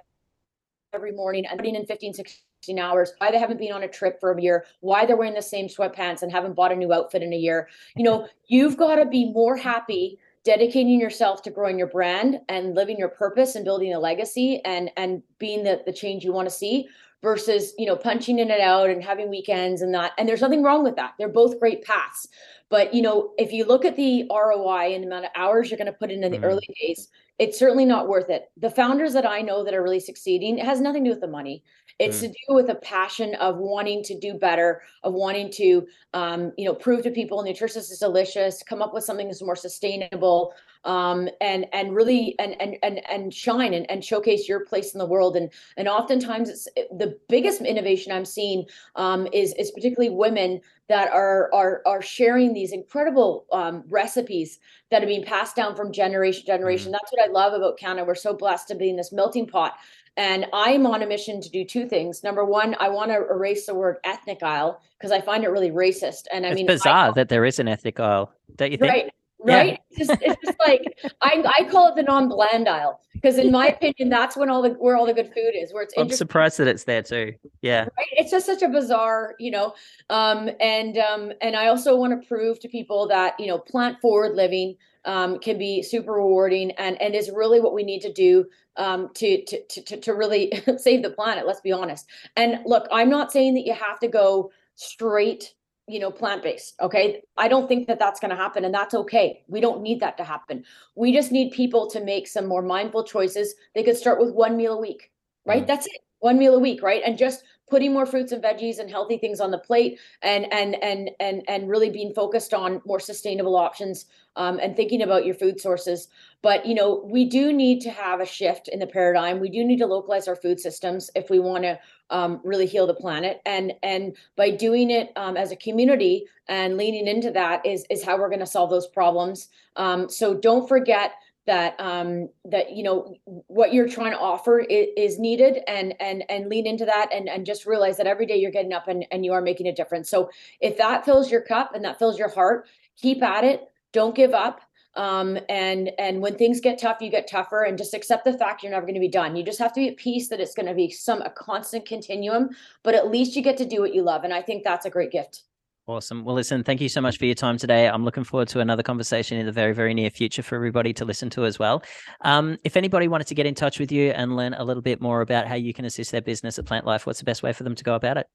every 0.94 1.12
morning 1.12 1.46
and 1.46 1.58
putting 1.58 1.76
in 1.76 1.86
15 1.86 2.14
16 2.14 2.38
hours 2.80 3.14
why 3.20 3.32
they 3.32 3.40
haven't 3.40 3.60
been 3.60 3.72
on 3.72 3.84
a 3.84 3.88
trip 3.88 4.20
for 4.20 4.32
a 4.32 4.42
year 4.42 4.66
why 4.82 5.06
they're 5.06 5.16
wearing 5.16 5.34
the 5.34 5.42
same 5.42 5.68
sweatpants 5.68 6.22
and 6.22 6.32
haven't 6.32 6.54
bought 6.54 6.72
a 6.72 6.76
new 6.76 6.92
outfit 6.92 7.24
in 7.24 7.32
a 7.32 7.38
year. 7.38 7.70
You 7.96 8.04
know 8.04 8.28
you've 8.48 8.78
got 8.78 8.96
to 8.96 9.06
be 9.06 9.32
more 9.32 9.56
happy 9.56 10.20
dedicating 10.44 11.00
yourself 11.00 11.42
to 11.42 11.50
growing 11.50 11.78
your 11.78 11.88
brand 11.88 12.40
and 12.48 12.74
living 12.74 12.98
your 12.98 13.10
purpose 13.10 13.56
and 13.56 13.66
building 13.66 13.94
a 13.94 14.00
legacy 14.00 14.62
and 14.66 14.90
and 14.98 15.22
being 15.40 15.64
the, 15.64 15.82
the 15.86 15.94
change 15.94 16.24
you 16.24 16.34
want 16.34 16.48
to 16.48 16.54
see 16.54 16.88
versus 17.24 17.74
you 17.78 17.86
know 17.86 17.96
punching 17.96 18.40
in 18.40 18.52
and 18.52 18.62
out 18.62 18.90
and 18.90 19.04
having 19.04 19.30
weekends 19.30 19.82
and 19.82 19.94
that 19.94 20.14
and 20.18 20.28
there's 20.30 20.42
nothing 20.42 20.64
wrong 20.64 20.84
with 20.84 20.96
that. 20.96 21.14
They're 21.18 21.30
both 21.30 21.60
great 21.60 21.84
paths. 21.84 22.28
But 22.70 22.94
you 22.94 23.02
know 23.02 23.34
if 23.38 23.52
you 23.52 23.66
look 23.66 23.86
at 23.86 23.96
the 23.96 24.26
roi 24.30 24.94
and 24.94 25.04
the 25.04 25.08
amount 25.08 25.26
of 25.26 25.32
hours 25.36 25.70
you're 25.72 25.78
going 25.78 25.92
to 25.92 25.98
put 25.98 26.12
in 26.12 26.24
in 26.24 26.32
the 26.32 26.40
Mhm. 26.40 26.44
early 26.44 26.68
days 26.82 27.10
it's 27.40 27.60
certainly 27.60 27.86
not 27.86 28.08
worth 28.08 28.30
it. 28.32 28.50
The 28.58 28.70
founders 28.72 29.14
that 29.14 29.26
i 29.26 29.42
know 29.42 29.64
that 29.64 29.74
are 29.76 29.84
really 29.84 30.00
succeeding 30.00 30.58
it 30.58 30.66
has 30.66 30.82
nothing 30.82 31.04
to 31.04 31.10
do 31.10 31.14
with 31.14 31.22
the 31.22 31.28
money. 31.28 31.64
It's 32.00 32.20
to 32.20 32.28
do 32.28 32.34
with 32.50 32.70
a 32.70 32.76
passion 32.76 33.34
of 33.36 33.58
wanting 33.58 34.04
to 34.04 34.20
do 34.20 34.36
better 34.36 34.82
of 35.04 35.14
wanting 35.14 35.52
to 35.54 35.88
um, 36.14 36.52
you 36.58 36.66
know 36.66 36.76
prove 36.76 37.04
to 37.04 37.12
people 37.12 37.42
nutritious 37.44 37.90
is 37.92 38.00
delicious. 38.00 38.62
Come 38.64 38.82
up 38.82 38.94
with 38.94 39.04
something 39.04 39.28
that's 39.28 39.42
more 39.42 39.56
sustainable 39.56 40.54
um, 40.88 41.30
and 41.42 41.68
and 41.74 41.94
really 41.94 42.36
and 42.40 42.60
and 42.60 42.78
and, 42.82 43.02
and 43.10 43.34
shine 43.34 43.74
and, 43.74 43.90
and 43.92 44.04
showcase 44.04 44.48
your 44.48 44.66
place 44.66 44.94
in 44.94 45.00
the 45.00 45.06
world 45.06 45.36
and 45.36 45.50
and 45.76 45.88
oftentimes 45.88 46.50
it's 46.50 46.68
the 46.98 47.18
biggest 47.30 47.62
innovation 47.62 48.12
i'm 48.12 48.26
seeing 48.26 48.66
um, 48.96 49.28
is 49.34 49.54
is 49.56 49.70
particularly 49.72 50.10
women 50.10 50.60
that 50.90 51.12
are 51.12 51.54
are 51.54 51.82
are 51.86 52.02
sharing 52.02 52.54
these 52.54 52.72
incredible 52.72 53.46
um, 53.52 53.84
recipes 53.90 54.60
that 54.90 55.04
are 55.04 55.08
being 55.08 55.24
passed 55.24 55.56
down 55.56 55.76
from 55.76 55.92
generation 55.92 56.42
to 56.42 56.48
generation. 56.48 56.92
That's 56.92 57.12
what 57.12 57.28
I 57.28 57.32
love 57.32 57.54
about 57.54 57.78
Canada. 57.78 58.06
We're 58.06 58.16
so 58.16 58.34
blessed 58.34 58.70
to 58.70 58.76
be 58.76 58.90
in 58.90 58.96
this 58.96 59.12
melting 59.12 59.48
pot. 59.48 59.74
And 60.16 60.48
I'm 60.52 60.88
on 60.88 61.04
a 61.04 61.06
mission 61.06 61.42
to 61.42 61.50
do 61.50 61.64
two 61.64 61.88
things. 61.88 62.24
Number 62.24 62.44
one, 62.44 62.76
I 62.80 62.90
want 62.90 63.12
to 63.12 63.18
erase 63.18 63.68
the 63.68 63.76
word 63.76 63.98
ethnic 64.04 64.42
aisle 64.42 64.82
because 64.98 65.12
I 65.12 65.22
find 65.22 65.44
it 65.44 65.50
really 65.50 65.70
racist. 65.70 66.24
And 66.34 66.46
I 66.46 66.50
it's 66.50 66.56
mean, 66.56 66.70
I- 66.70 66.74
bizarre 66.74 67.14
that 67.14 67.30
there 67.30 67.46
is 67.46 67.60
an 67.60 67.68
ethnic 67.68 68.00
aisle, 68.00 68.32
don't 68.56 68.72
you 68.72 68.78
think? 68.78 68.92
right, 68.92 69.12
Yeah. 69.46 69.56
right. 69.58 69.80
It's 69.92 70.08
just, 70.08 70.22
it's 70.22 70.42
just 70.44 70.60
like 70.60 70.82
I, 71.22 71.44
I 71.60 71.64
call 71.70 71.90
it 71.90 71.96
the 71.96 72.04
non-bland 72.04 72.68
aisle 72.68 73.00
because, 73.14 73.38
in 73.38 73.52
my 73.52 73.68
opinion, 73.82 74.10
that's 74.10 74.36
when 74.36 74.50
all 74.50 74.62
the 74.62 74.72
where 74.72 74.96
all 74.98 75.06
the 75.06 75.14
good 75.14 75.28
food 75.34 75.54
is. 75.56 75.72
Where 75.74 75.84
it's 75.84 75.94
I'm 75.98 76.10
surprised 76.10 76.58
that 76.58 76.68
it's 76.68 76.86
there 76.86 77.04
too. 77.04 77.34
Yeah. 77.62 77.82
right 77.82 78.08
it's 78.14 78.32
just 78.32 78.46
such 78.46 78.62
a 78.62 78.68
bizarre 78.68 79.36
you 79.40 79.52
know 79.52 79.74
um 80.10 80.50
and 80.60 80.98
um 80.98 81.32
and 81.42 81.56
i 81.56 81.68
also 81.68 81.96
want 81.96 82.20
to 82.20 82.28
prove 82.28 82.60
to 82.60 82.68
people 82.68 83.08
that 83.08 83.40
you 83.40 83.48
know 83.48 83.58
plant 83.60 84.00
forward 84.02 84.36
living 84.36 84.76
um 85.06 85.40
can 85.40 85.58
be 85.58 85.82
super 85.84 86.14
rewarding 86.14 86.72
and 86.72 87.02
and 87.02 87.16
is 87.16 87.30
really 87.34 87.60
what 87.60 87.74
we 87.74 87.84
need 87.84 88.02
to 88.02 88.12
do 88.12 88.46
um 88.78 89.10
to 89.14 89.44
to, 89.46 89.64
to- 89.82 90.00
to 90.00 90.14
really 90.14 90.52
save 90.78 91.04
the 91.04 91.10
planet 91.10 91.46
let's 91.46 91.62
be 91.62 91.72
honest 91.72 92.08
and 92.36 92.60
look 92.66 92.88
i'm 92.92 93.10
not 93.10 93.32
saying 93.32 93.54
that 93.54 93.66
you 93.66 93.74
have 93.74 94.00
to 94.00 94.08
go 94.08 94.52
straight 94.76 95.54
you 95.88 96.00
know 96.00 96.12
plant 96.12 96.44
based 96.44 96.76
okay? 96.82 97.22
I 97.38 97.48
don't 97.48 97.68
think 97.68 97.88
that 97.88 98.00
that's 98.00 98.20
going 98.20 98.32
to 98.32 98.36
happen 98.36 98.66
and 98.66 98.74
that's 98.74 98.94
okay. 98.94 99.44
We 99.48 99.62
don't 99.62 99.82
need 99.82 100.00
that 100.02 100.18
to 100.18 100.24
happen. 100.24 100.64
We 100.96 101.14
just 101.14 101.32
need 101.32 101.52
people 101.52 101.90
to 101.92 102.04
make 102.04 102.28
some 102.28 102.46
more 102.48 102.62
mindful 102.62 103.04
choices. 103.04 103.56
They 103.74 103.84
could 103.84 103.98
start 103.98 104.20
with 104.20 104.34
one 104.34 104.58
meal 104.58 104.74
a 104.74 104.82
week 104.82 105.12
right? 105.46 105.64
Mhm. 105.64 105.68
that's 105.68 105.86
it 105.88 106.02
one 106.20 106.38
meal 106.38 106.56
a 106.56 106.60
week 106.60 106.82
right? 106.82 107.02
And 107.06 107.18
just 107.18 107.44
putting 107.70 107.94
more 107.94 108.06
fruits 108.06 108.32
and 108.32 108.42
veggies 108.44 108.80
and 108.80 108.90
healthy 108.90 109.18
things 109.18 109.40
on 109.40 109.52
the 109.52 109.58
plate 109.60 110.00
and 110.22 110.52
and 110.52 110.76
and 110.84 111.12
and 111.20 111.44
and 111.48 111.70
really 111.70 111.90
being 111.90 112.14
focused 112.14 112.54
on 112.54 112.82
more 112.86 113.00
sustainable 113.00 113.56
options 113.56 114.06
um, 114.36 114.60
and 114.62 114.76
thinking 114.76 115.02
about 115.02 115.26
your 115.26 115.36
food 115.36 115.60
sources. 115.60 116.08
But 116.42 116.66
you 116.66 116.76
know 116.76 117.04
we 117.06 117.26
do 117.26 117.54
need 117.54 117.82
to 117.82 117.92
have 117.92 118.20
a 118.20 118.26
shift 118.26 118.68
in 118.70 118.80
the 118.80 118.88
paradigm. 118.88 119.40
We 119.40 119.50
do 119.50 119.64
need 119.64 119.78
to 119.80 119.86
localize 119.86 120.28
our 120.28 120.36
food 120.36 120.60
systems 120.60 121.10
if 121.16 121.30
we 121.30 121.40
want 121.40 121.64
to 121.64 121.80
um, 122.10 122.40
really 122.44 122.66
heal 122.66 122.88
the 122.88 122.94
planet 122.94 123.42
and 123.46 123.74
and 123.84 124.16
by 124.36 124.50
doing 124.50 124.90
it 124.90 125.12
um, 125.16 125.38
as 125.38 125.52
a 125.52 125.56
community 125.56 126.26
and 126.48 126.78
leaning 126.78 127.08
into 127.08 127.32
that 127.32 127.66
is 127.66 127.86
is 127.90 128.04
how 128.04 128.18
we're 128.18 128.30
going 128.30 128.40
to 128.40 128.46
solve 128.46 128.70
those 128.70 128.88
problems 128.88 129.50
um, 129.76 130.10
so 130.10 130.34
don't 130.34 130.68
forget 130.68 131.14
that 131.46 131.80
um 131.80 132.28
that 132.44 132.74
you 132.74 132.84
know 132.84 133.16
what 133.48 133.74
you're 133.74 133.88
trying 133.88 134.12
to 134.12 134.20
offer 134.20 134.60
is, 134.60 134.88
is 134.98 135.18
needed 135.18 135.60
and 135.68 135.94
and 136.02 136.24
and 136.30 136.50
lean 136.50 136.68
into 136.68 136.84
that 136.84 137.10
and 137.14 137.30
and 137.30 137.46
just 137.46 137.66
realize 137.66 137.96
that 137.96 138.06
every 138.06 138.26
day 138.26 138.36
you're 138.36 138.52
getting 138.52 138.74
up 138.74 138.90
and, 138.90 139.06
and 139.12 139.24
you 139.24 139.32
are 139.32 139.42
making 139.42 139.66
a 139.66 139.74
difference 139.74 140.10
so 140.10 140.30
if 140.60 140.78
that 140.78 141.06
fills 141.06 141.32
your 141.32 141.40
cup 141.40 141.74
and 141.74 141.86
that 141.86 141.98
fills 141.98 142.20
your 142.20 142.30
heart 142.30 142.68
keep 142.98 143.24
at 143.24 143.44
it. 143.44 143.70
Don't 143.94 144.16
give 144.16 144.34
up. 144.34 144.62
Um, 144.96 145.38
and 145.48 145.92
and 146.00 146.22
when 146.22 146.36
things 146.36 146.60
get 146.60 146.80
tough, 146.80 146.98
you 147.02 147.10
get 147.10 147.28
tougher, 147.28 147.64
and 147.64 147.78
just 147.78 147.94
accept 147.94 148.26
the 148.26 148.38
fact 148.38 148.64
you're 148.64 148.72
never 148.72 148.86
going 148.86 148.96
to 148.96 149.00
be 149.00 149.08
done. 149.08 149.36
You 149.36 149.44
just 149.44 149.60
have 149.60 149.74
to 149.74 149.80
be 149.80 149.90
at 149.90 149.98
peace 149.98 150.30
that 150.30 150.40
it's 150.40 150.56
going 150.56 150.66
to 150.66 150.74
be 150.74 150.90
some 150.90 151.22
a 151.22 151.30
constant 151.30 151.86
continuum, 151.86 152.50
but 152.84 152.96
at 152.96 153.12
least 153.12 153.36
you 153.36 153.44
get 153.44 153.58
to 153.58 153.66
do 153.66 153.82
what 153.82 153.94
you 153.94 154.02
love, 154.02 154.24
and 154.24 154.34
I 154.34 154.42
think 154.42 154.64
that's 154.64 154.86
a 154.86 154.90
great 154.90 155.12
gift. 155.12 155.44
Awesome. 155.88 156.26
Well, 156.26 156.36
listen, 156.36 156.66
thank 156.66 156.82
you 156.82 156.90
so 156.90 157.00
much 157.00 157.18
for 157.18 157.24
your 157.24 157.34
time 157.34 157.58
today. 157.58 157.88
I'm 157.88 158.04
looking 158.04 158.26
forward 158.26 158.50
to 158.50 158.60
another 158.60 158.84
conversation 158.84 159.38
in 159.38 159.46
the 159.46 159.54
very, 159.54 159.74
very 159.74 159.94
near 159.94 160.10
future 160.10 160.44
for 160.44 160.56
everybody 160.56 160.92
to 160.92 161.06
listen 161.06 161.30
to 161.30 161.46
as 161.46 161.60
well. 161.60 161.82
Um, 162.22 162.58
if 162.66 162.76
anybody 162.76 163.08
wanted 163.08 163.28
to 163.28 163.36
get 163.36 163.46
in 163.46 163.56
touch 163.56 163.80
with 163.80 163.90
you 163.90 164.12
and 164.12 164.36
learn 164.36 164.54
a 164.54 164.66
little 164.66 164.84
bit 164.84 165.00
more 165.00 165.22
about 165.22 165.48
how 165.48 165.56
you 165.56 165.74
can 165.74 165.86
assist 165.86 166.12
their 166.12 166.22
business 166.22 166.60
at 166.60 166.66
PLNT 166.66 166.84
Life, 166.84 167.08
what's 167.08 167.20
the 167.20 167.26
best 167.26 167.42
way 167.42 167.54
for 167.54 167.64
them 167.64 167.74
to 167.74 167.86
go 167.86 167.96
about 167.96 168.18
it? 168.18 168.28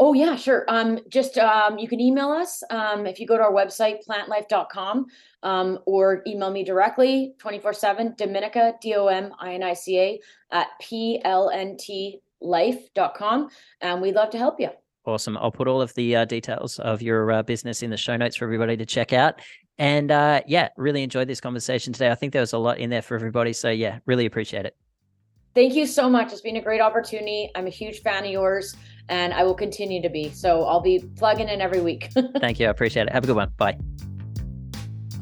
Oh 0.00 0.12
yeah, 0.12 0.34
sure. 0.34 0.64
Um, 0.66 0.98
just 1.08 1.38
um, 1.38 1.78
you 1.78 1.86
can 1.86 2.00
email 2.00 2.30
us 2.30 2.64
um, 2.70 3.06
if 3.06 3.20
you 3.20 3.28
go 3.28 3.36
to 3.36 3.44
our 3.44 3.52
website 3.52 3.98
plntlife.com 4.06 5.06
um, 5.44 5.78
or 5.86 6.24
email 6.26 6.50
me 6.50 6.64
directly 6.64 7.34
24/7 7.38 8.16
Dominica 8.16 8.74
D 8.80 8.94
O 8.94 9.06
M 9.06 9.32
I 9.38 9.54
N 9.54 9.62
I 9.62 9.74
C 9.74 10.00
A 10.00 10.18
at 10.50 10.66
plntlife.com 10.82 13.48
and 13.80 14.02
we'd 14.02 14.16
love 14.16 14.30
to 14.30 14.38
help 14.38 14.58
you. 14.58 14.70
Awesome. 15.06 15.36
I'll 15.36 15.52
put 15.52 15.68
all 15.68 15.80
of 15.80 15.94
the 15.94 16.16
uh, 16.16 16.24
details 16.24 16.80
of 16.80 17.00
your 17.00 17.30
uh, 17.30 17.44
business 17.44 17.80
in 17.82 17.90
the 17.90 17.96
show 17.96 18.16
notes 18.16 18.34
for 18.36 18.46
everybody 18.46 18.76
to 18.76 18.86
check 18.86 19.12
out. 19.12 19.40
And 19.78 20.10
uh, 20.10 20.40
yeah, 20.46 20.70
really 20.76 21.04
enjoyed 21.04 21.28
this 21.28 21.40
conversation 21.40 21.92
today. 21.92 22.10
I 22.10 22.16
think 22.16 22.32
there 22.32 22.40
was 22.40 22.52
a 22.52 22.58
lot 22.58 22.78
in 22.78 22.90
there 22.90 23.02
for 23.02 23.14
everybody. 23.14 23.52
So 23.52 23.70
yeah, 23.70 24.00
really 24.06 24.26
appreciate 24.26 24.66
it. 24.66 24.76
Thank 25.54 25.74
you 25.74 25.86
so 25.86 26.10
much. 26.10 26.32
It's 26.32 26.40
been 26.40 26.56
a 26.56 26.62
great 26.62 26.80
opportunity. 26.80 27.48
I'm 27.54 27.68
a 27.68 27.70
huge 27.70 28.00
fan 28.00 28.24
of 28.24 28.30
yours 28.30 28.74
and 29.08 29.32
I 29.32 29.42
will 29.44 29.54
continue 29.54 30.02
to 30.02 30.08
be. 30.08 30.30
So 30.30 30.64
I'll 30.64 30.80
be 30.80 31.04
plugging 31.16 31.48
in 31.48 31.60
every 31.60 31.80
week. 31.80 32.10
Thank 32.40 32.60
you. 32.60 32.66
I 32.66 32.70
appreciate 32.70 33.06
it. 33.06 33.12
Have 33.12 33.24
a 33.24 33.26
good 33.26 33.36
one. 33.36 33.52
Bye. 33.56 33.78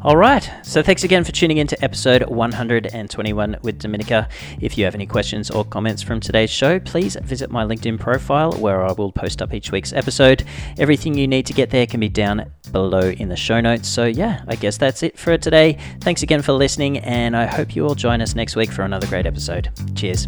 All 0.05 0.17
right. 0.17 0.51
So 0.65 0.83
thanks 0.83 1.05
again 1.05 1.23
for 1.23 1.31
tuning 1.31 1.59
in 1.59 1.69
to 1.69 1.85
episode 1.85 2.25
121 2.29 3.57
with 3.63 3.79
Dominica. 3.79 4.29
If 4.61 4.77
you 4.77 4.85
have 4.85 4.97
any 4.97 5.07
questions 5.07 5.49
or 5.49 5.65
comments 5.65 6.03
from 6.03 6.19
today's 6.19 6.51
show, 6.51 6.81
please 6.81 7.17
visit 7.23 7.53
my 7.53 7.65
LinkedIn 7.65 8.01
profile 8.01 8.51
where 8.55 8.85
I 8.85 8.93
will 8.93 9.13
post 9.13 9.41
up 9.41 9.55
each 9.55 9.71
week's 9.71 9.93
episode. 9.93 10.43
Everything 10.77 11.15
you 11.17 11.29
need 11.29 11.47
to 11.47 11.53
get 11.53 11.71
there 11.71 11.87
can 11.87 12.01
be 12.01 12.09
down 12.09 12.51
below 12.73 13.11
in 13.11 13.29
the 13.29 13.37
show 13.37 13.61
notes. 13.61 13.89
So 13.89 14.07
yeah, 14.07 14.43
I 14.49 14.57
guess 14.57 14.77
that's 14.77 15.05
it 15.05 15.17
for 15.17 15.39
today. 15.39 15.79
Thanks 16.01 16.25
again 16.25 16.43
for 16.43 16.53
listening, 16.53 16.99
and 16.99 17.37
I 17.37 17.47
hope 17.47 17.77
you 17.77 17.87
all 17.87 17.95
join 17.95 18.21
us 18.21 18.35
next 18.35 18.57
week 18.57 18.73
for 18.73 18.83
another 18.83 19.07
great 19.07 19.27
episode. 19.27 19.71
Cheers. 19.95 20.27